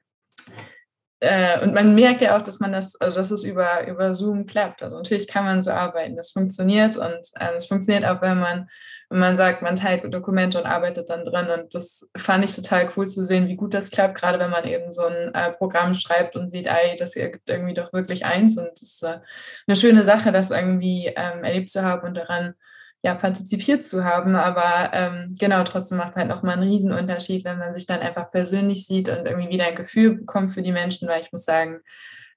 äh, 1.23 1.62
und 1.62 1.73
man 1.73 1.94
merkt 1.94 2.20
ja 2.20 2.36
auch, 2.36 2.43
dass 2.43 2.59
man 2.59 2.73
das, 2.73 3.01
also 3.01 3.16
dass 3.16 3.31
es 3.31 3.44
über, 3.44 3.86
über 3.86 4.12
Zoom 4.12 4.44
klappt. 4.44 4.82
Also 4.82 4.97
natürlich 4.97 5.28
kann 5.28 5.44
man 5.44 5.62
so 5.62 5.70
arbeiten, 5.70 6.16
das 6.16 6.32
funktioniert 6.32 6.97
und 6.97 7.20
äh, 7.39 7.55
es 7.55 7.66
funktioniert 7.66 8.05
auch, 8.05 8.20
wenn 8.23 8.40
man, 8.40 8.69
wenn 9.09 9.20
man 9.20 9.36
sagt, 9.36 9.62
man 9.62 9.77
teilt 9.77 10.03
Dokumente 10.12 10.59
und 10.59 10.66
arbeitet 10.66 11.11
dann 11.11 11.24
drin. 11.24 11.47
Und 11.49 11.77
das 11.77 12.09
fand 12.16 12.44
ich 12.44 12.57
total 12.57 12.90
cool 12.97 13.07
zu 13.07 13.24
sehen, 13.24 13.47
wie 13.47 13.55
gut 13.55 13.73
das 13.73 13.93
klappt, 13.93 14.16
gerade 14.16 14.40
wenn 14.40 14.51
man 14.51 14.65
eben 14.65 14.90
so 14.90 15.05
ein 15.05 15.32
äh, 15.32 15.53
Programm 15.53 15.94
schreibt 15.94 16.35
und 16.35 16.51
sieht, 16.51 16.66
ey, 16.66 16.97
das 16.97 17.15
ergibt 17.15 17.49
irgendwie 17.49 17.74
doch 17.74 17.93
wirklich 17.93 18.24
eins. 18.24 18.59
Und 18.59 18.70
es 18.74 18.82
ist 18.82 19.05
äh, 19.05 19.20
eine 19.69 19.77
schöne 19.77 20.03
Sache, 20.03 20.32
das 20.32 20.51
irgendwie 20.51 21.12
ähm, 21.15 21.44
erlebt 21.44 21.70
zu 21.70 21.85
haben 21.85 22.09
und 22.09 22.15
daran 22.16 22.55
ja, 23.02 23.14
partizipiert 23.14 23.84
zu 23.84 24.04
haben. 24.04 24.36
Aber 24.36 24.90
ähm, 24.92 25.34
genau, 25.38 25.64
trotzdem 25.64 25.98
macht 25.98 26.12
es 26.12 26.16
halt 26.16 26.28
nochmal 26.28 26.54
einen 26.54 26.70
Riesenunterschied, 26.70 27.44
wenn 27.44 27.58
man 27.58 27.74
sich 27.74 27.86
dann 27.86 28.00
einfach 28.00 28.30
persönlich 28.30 28.86
sieht 28.86 29.08
und 29.08 29.26
irgendwie 29.26 29.50
wieder 29.50 29.66
ein 29.66 29.76
Gefühl 29.76 30.16
bekommt 30.16 30.54
für 30.54 30.62
die 30.62 30.72
Menschen, 30.72 31.08
weil 31.08 31.20
ich 31.20 31.32
muss 31.32 31.44
sagen, 31.44 31.80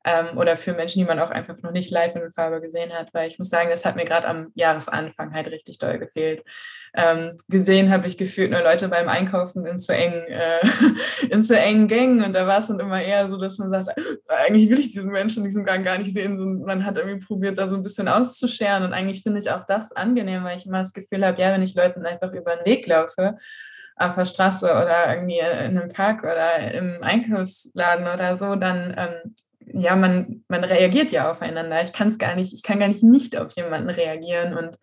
ähm, 0.06 0.38
oder 0.38 0.56
für 0.56 0.74
Menschen, 0.74 1.00
die 1.00 1.06
man 1.06 1.20
auch 1.20 1.32
einfach 1.32 1.58
noch 1.64 1.72
nicht 1.72 1.90
live 1.90 2.16
in 2.16 2.32
Farbe 2.32 2.62
gesehen 2.62 2.94
hat, 2.94 3.12
weil 3.14 3.28
ich 3.28 3.40
muss 3.40 3.50
sagen, 3.50 3.70
das 3.72 3.86
hat 3.86 3.96
mir 3.96 4.06
gerade 4.06 4.28
am 4.28 4.52
Jahresanfang 4.54 5.34
halt 5.34 5.48
richtig 5.48 5.80
doll 5.80 5.98
gefehlt. 5.98 6.44
Ähm, 6.94 7.38
gesehen 7.50 7.90
habe 7.90 8.08
ich 8.08 8.16
gefühlt 8.16 8.52
nur 8.52 8.62
Leute 8.62 8.88
beim 8.88 9.10
Einkaufen 9.10 9.66
in 9.66 9.80
zu 9.80 9.94
engen, 9.94 10.24
äh, 10.28 10.60
in 11.30 11.42
zu 11.42 11.58
engen 11.58 11.88
Gängen 11.88 12.24
und 12.24 12.34
da 12.34 12.46
war 12.46 12.60
es 12.60 12.68
dann 12.68 12.80
immer 12.80 13.02
eher 13.02 13.28
so, 13.28 13.38
dass 13.38 13.58
man 13.58 13.72
sagt, 13.72 14.00
eigentlich 14.28 14.70
will 14.70 14.80
ich 14.80 14.90
diesen 14.90 15.12
Menschen 15.12 15.40
in 15.40 15.46
diesem 15.46 15.66
Gang 15.66 15.84
gar 15.84 15.98
nicht 15.98 16.14
sehen. 16.14 16.38
So, 16.38 16.46
man 16.46 16.86
hat 16.86 16.98
irgendwie 16.98 17.26
probiert, 17.26 17.58
da 17.58 17.68
so 17.68 17.76
ein 17.76 17.84
bisschen 17.84 18.08
auszuscheren 18.08 18.84
und 18.84 18.94
eigentlich 18.94 19.24
finde 19.24 19.40
ich 19.40 19.50
auch 19.50 19.64
das 19.64 19.92
angenehm, 19.92 20.44
weil 20.44 20.58
ich 20.58 20.68
immer 20.68 20.80
das 20.80 20.94
Gefühl 20.94 21.26
habe, 21.26 21.42
ja, 21.42 21.52
wenn 21.52 21.64
ich 21.64 21.74
Leuten 21.74 22.06
einfach 22.06 22.32
über 22.32 22.56
den 22.56 22.66
Weg 22.66 22.86
laufe, 22.86 23.38
auf 23.98 24.16
der 24.16 24.26
Straße 24.26 24.66
oder 24.66 25.14
irgendwie 25.14 25.40
in 25.40 25.78
einem 25.78 25.90
Park 25.90 26.24
oder 26.24 26.72
im 26.74 27.00
Einkaufsladen 27.02 28.08
oder 28.08 28.36
so, 28.36 28.56
dann 28.56 28.94
ähm, 28.98 29.34
ja, 29.78 29.96
man, 29.96 30.44
man 30.48 30.64
reagiert 30.64 31.12
ja 31.12 31.30
aufeinander. 31.30 31.82
Ich 31.84 31.92
kann 31.92 32.08
es 32.08 32.18
gar 32.18 32.36
nicht, 32.36 32.54
ich 32.54 32.64
kann 32.64 32.80
gar 32.80 32.88
nicht 32.88 33.04
nicht 33.04 33.38
auf 33.38 33.52
jemanden 33.56 33.90
reagieren 33.90 34.58
und 34.58 34.78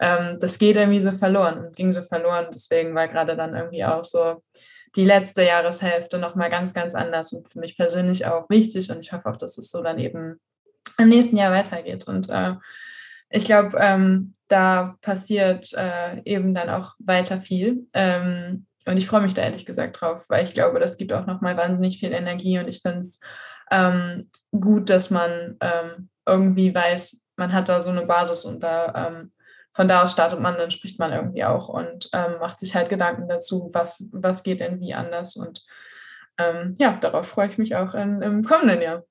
ähm, 0.00 0.38
das 0.40 0.58
geht 0.58 0.76
irgendwie 0.76 1.00
so 1.00 1.12
verloren 1.12 1.58
und 1.58 1.74
ging 1.74 1.92
so 1.92 2.02
verloren. 2.02 2.48
Deswegen 2.52 2.94
war 2.94 3.08
gerade 3.08 3.36
dann 3.36 3.54
irgendwie 3.54 3.84
auch 3.84 4.04
so 4.04 4.42
die 4.96 5.04
letzte 5.04 5.42
Jahreshälfte 5.42 6.18
nochmal 6.18 6.50
ganz, 6.50 6.74
ganz 6.74 6.94
anders 6.94 7.32
und 7.32 7.50
für 7.50 7.58
mich 7.58 7.76
persönlich 7.76 8.26
auch 8.26 8.48
wichtig 8.50 8.90
und 8.90 9.00
ich 9.00 9.12
hoffe 9.12 9.26
auch, 9.26 9.36
dass 9.36 9.56
es 9.56 9.70
so 9.70 9.82
dann 9.82 9.98
eben 9.98 10.40
im 10.98 11.08
nächsten 11.08 11.36
Jahr 11.36 11.52
weitergeht. 11.52 12.06
Und 12.06 12.28
äh, 12.28 12.54
ich 13.30 13.44
glaube, 13.44 13.78
ähm, 13.80 14.34
da 14.48 14.96
passiert 15.00 15.72
äh, 15.74 16.20
eben 16.24 16.54
dann 16.54 16.68
auch 16.68 16.94
weiter 16.98 17.40
viel. 17.40 17.86
Ähm, 17.92 18.66
und 18.86 18.96
ich 18.96 19.06
freue 19.06 19.20
mich 19.20 19.34
da 19.34 19.42
ehrlich 19.42 19.66
gesagt 19.66 20.00
drauf, 20.00 20.24
weil 20.28 20.44
ich 20.44 20.54
glaube, 20.54 20.80
das 20.80 20.96
gibt 20.96 21.12
auch 21.12 21.26
nochmal 21.26 21.56
wahnsinnig 21.56 21.98
viel 21.98 22.12
Energie 22.12 22.58
und 22.58 22.68
ich 22.68 22.80
finde 22.80 23.00
es 23.00 23.20
ähm, 23.70 24.30
gut, 24.52 24.90
dass 24.90 25.10
man 25.10 25.56
ähm, 25.60 26.08
irgendwie 26.26 26.74
weiß, 26.74 27.22
man 27.36 27.52
hat 27.52 27.68
da 27.68 27.82
so 27.82 27.90
eine 27.90 28.06
Basis 28.06 28.44
und 28.44 28.60
da 28.62 29.08
ähm, 29.08 29.32
von 29.78 29.86
da 29.86 30.02
aus 30.02 30.10
startet 30.10 30.40
man, 30.40 30.56
dann 30.56 30.72
spricht 30.72 30.98
man 30.98 31.12
irgendwie 31.12 31.44
auch 31.44 31.68
und 31.68 32.10
ähm, 32.12 32.38
macht 32.40 32.58
sich 32.58 32.74
halt 32.74 32.88
Gedanken 32.88 33.28
dazu, 33.28 33.70
was, 33.72 34.06
was 34.10 34.42
geht 34.42 34.58
denn 34.58 34.80
wie 34.80 34.92
anders. 34.92 35.36
Und 35.36 35.64
ähm, 36.36 36.74
ja, 36.80 36.96
darauf 36.96 37.28
freue 37.28 37.48
ich 37.48 37.58
mich 37.58 37.76
auch 37.76 37.94
in, 37.94 38.20
im 38.22 38.44
kommenden 38.44 38.82
Jahr. 38.82 39.04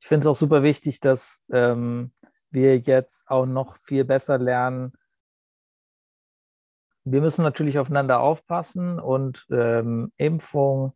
Ich 0.00 0.06
finde 0.06 0.24
es 0.24 0.26
auch 0.26 0.36
super 0.36 0.62
wichtig, 0.62 1.00
dass 1.00 1.42
ähm, 1.50 2.12
wir 2.50 2.78
jetzt 2.78 3.26
auch 3.28 3.46
noch 3.46 3.76
viel 3.76 4.04
besser 4.04 4.36
lernen. 4.36 4.92
Wir 7.04 7.22
müssen 7.22 7.42
natürlich 7.42 7.78
aufeinander 7.78 8.20
aufpassen 8.20 9.00
und 9.00 9.46
ähm, 9.50 10.12
Impfung, 10.18 10.92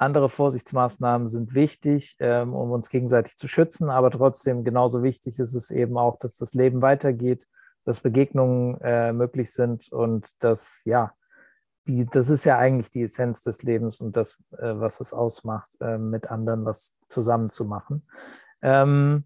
andere 0.00 0.28
Vorsichtsmaßnahmen 0.28 1.28
sind 1.28 1.54
wichtig, 1.54 2.16
ähm, 2.20 2.54
um 2.54 2.70
uns 2.70 2.88
gegenseitig 2.88 3.36
zu 3.36 3.48
schützen, 3.48 3.90
aber 3.90 4.10
trotzdem 4.10 4.64
genauso 4.64 5.02
wichtig 5.02 5.38
ist 5.38 5.54
es 5.54 5.70
eben 5.70 5.98
auch, 5.98 6.18
dass 6.18 6.36
das 6.36 6.54
Leben 6.54 6.80
weitergeht, 6.80 7.46
dass 7.84 8.00
Begegnungen 8.00 8.80
äh, 8.80 9.12
möglich 9.12 9.52
sind 9.52 9.92
und 9.92 10.30
dass, 10.42 10.82
ja, 10.84 11.12
die, 11.86 12.06
das 12.06 12.30
ist 12.30 12.44
ja 12.44 12.58
eigentlich 12.58 12.90
die 12.90 13.02
Essenz 13.02 13.42
des 13.42 13.62
Lebens 13.62 14.00
und 14.00 14.16
das, 14.16 14.42
äh, 14.52 14.74
was 14.74 15.00
es 15.00 15.12
ausmacht, 15.12 15.68
äh, 15.80 15.98
mit 15.98 16.30
anderen 16.30 16.64
was 16.64 16.94
zusammen 17.08 17.50
zu 17.50 17.64
machen. 17.64 18.06
Ähm, 18.62 19.24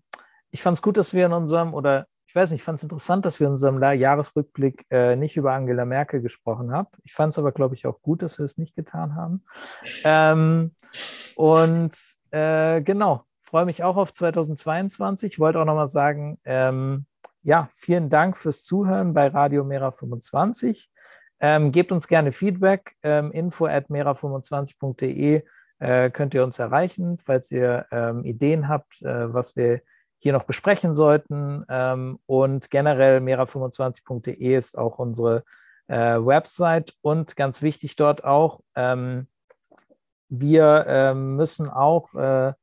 ich 0.51 0.63
fand 0.63 0.77
es 0.77 0.83
gut, 0.83 0.97
dass 0.97 1.15
wir 1.15 1.27
in 1.27 1.33
unserem, 1.33 1.75
oder 1.75 2.07
ich 2.35 2.37
weiß 2.37 2.51
nicht, 2.51 2.63
ich 2.63 2.65
fand 2.65 2.81
es 2.81 2.83
interessant, 2.83 3.25
dass 3.25 3.39
wir 3.39 3.47
in 3.47 3.53
unserem 3.53 3.81
Jahresrückblick 3.81 4.87
äh, 4.91 5.15
nicht 5.15 5.37
über 5.37 5.53
Angela 5.53 5.85
Merkel 5.85 6.21
gesprochen 6.21 6.73
haben. 6.73 6.89
Ich 7.05 7.15
fand 7.15 7.33
es 7.33 7.39
aber, 7.39 7.53
glaube 7.53 7.77
ich, 7.77 7.87
auch 7.87 8.03
gut, 8.03 8.23
dass 8.23 8.39
wir 8.39 8.45
es 8.45 8.59
nicht 8.59 8.75
getan 8.75 9.15
haben. 9.15 9.45
Ähm, 10.03 10.73
und 11.37 11.93
äh, 12.33 12.81
genau, 12.81 13.23
freue 13.41 13.67
mich 13.67 13.85
auch 13.85 13.97
auf 13.97 14.13
2022. 14.13 15.35
Ich 15.35 15.39
wollte 15.39 15.61
auch 15.61 15.65
nochmal 15.65 15.87
sagen, 15.87 16.41
ähm, 16.45 17.07
ja, 17.45 17.71
vielen 17.73 18.11
Dank 18.11 18.37
fürs 18.37 18.65
Zuhören 18.65 19.15
bei 19.15 19.29
Radio 19.29 19.63
Mera 19.63 19.93
25. 19.93 20.91
Ähm, 21.39 21.71
gebt 21.71 21.93
uns 21.93 22.09
gerne 22.09 22.33
Feedback. 22.33 22.97
Ähm, 23.05 23.31
info 23.31 23.67
at 23.67 23.91
mera25.de 23.91 25.45
äh, 25.79 26.11
könnt 26.11 26.35
ihr 26.35 26.43
uns 26.43 26.59
erreichen, 26.59 27.17
falls 27.19 27.53
ihr 27.53 27.87
ähm, 27.93 28.25
Ideen 28.25 28.67
habt, 28.67 29.03
äh, 29.03 29.33
was 29.33 29.55
wir 29.55 29.83
hier 30.25 30.33
noch 30.33 30.45
besprechen 30.45 30.95
sollten. 30.95 31.67
Ähm, 31.69 32.19
und 32.25 32.71
generell 32.71 33.19
mera25.de 33.19 34.57
ist 34.57 34.79
auch 34.79 34.99
unsere 34.99 35.45
äh, 35.87 36.17
Website 36.17 36.95
und 37.03 37.37
ganz 37.37 37.61
wichtig 37.61 37.95
dort 37.97 38.25
auch, 38.25 38.61
ähm, 38.75 39.27
wir 40.31 40.87
äh, 40.89 41.15
müssen 41.15 41.69
auch 41.69 42.15
äh, 42.15 42.55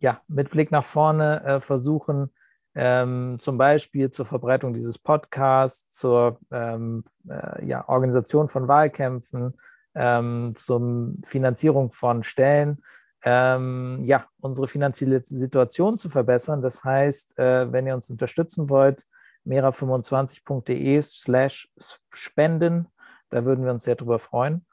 ja, 0.00 0.20
mit 0.26 0.50
Blick 0.50 0.72
nach 0.72 0.82
vorne 0.82 1.44
äh, 1.44 1.60
versuchen, 1.60 2.34
ähm, 2.74 3.38
zum 3.40 3.58
Beispiel 3.58 4.10
zur 4.10 4.26
Verbreitung 4.26 4.74
dieses 4.74 4.98
Podcasts, 4.98 5.88
zur 5.96 6.40
ähm, 6.50 7.04
äh, 7.28 7.64
ja, 7.64 7.88
Organisation 7.88 8.48
von 8.48 8.66
Wahlkämpfen, 8.66 9.54
ähm, 9.94 10.50
zur 10.56 11.14
Finanzierung 11.22 11.92
von 11.92 12.24
Stellen, 12.24 12.82
ähm, 13.24 14.02
ja, 14.04 14.26
unsere 14.40 14.68
finanzielle 14.68 15.22
Situation 15.24 15.98
zu 15.98 16.10
verbessern. 16.10 16.60
Das 16.60 16.84
heißt, 16.84 17.38
äh, 17.38 17.72
wenn 17.72 17.86
ihr 17.86 17.94
uns 17.94 18.10
unterstützen 18.10 18.68
wollt, 18.68 19.06
mera25.de 19.46 21.02
slash 21.02 21.70
spenden, 22.12 22.86
da 23.30 23.44
würden 23.44 23.64
wir 23.64 23.72
uns 23.72 23.84
sehr 23.84 23.96
drüber 23.96 24.18
freuen. 24.18 24.66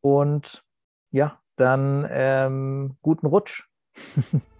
Und 0.00 0.64
ja, 1.10 1.38
dann 1.56 2.06
ähm, 2.10 2.96
guten 3.02 3.26
Rutsch. 3.26 3.68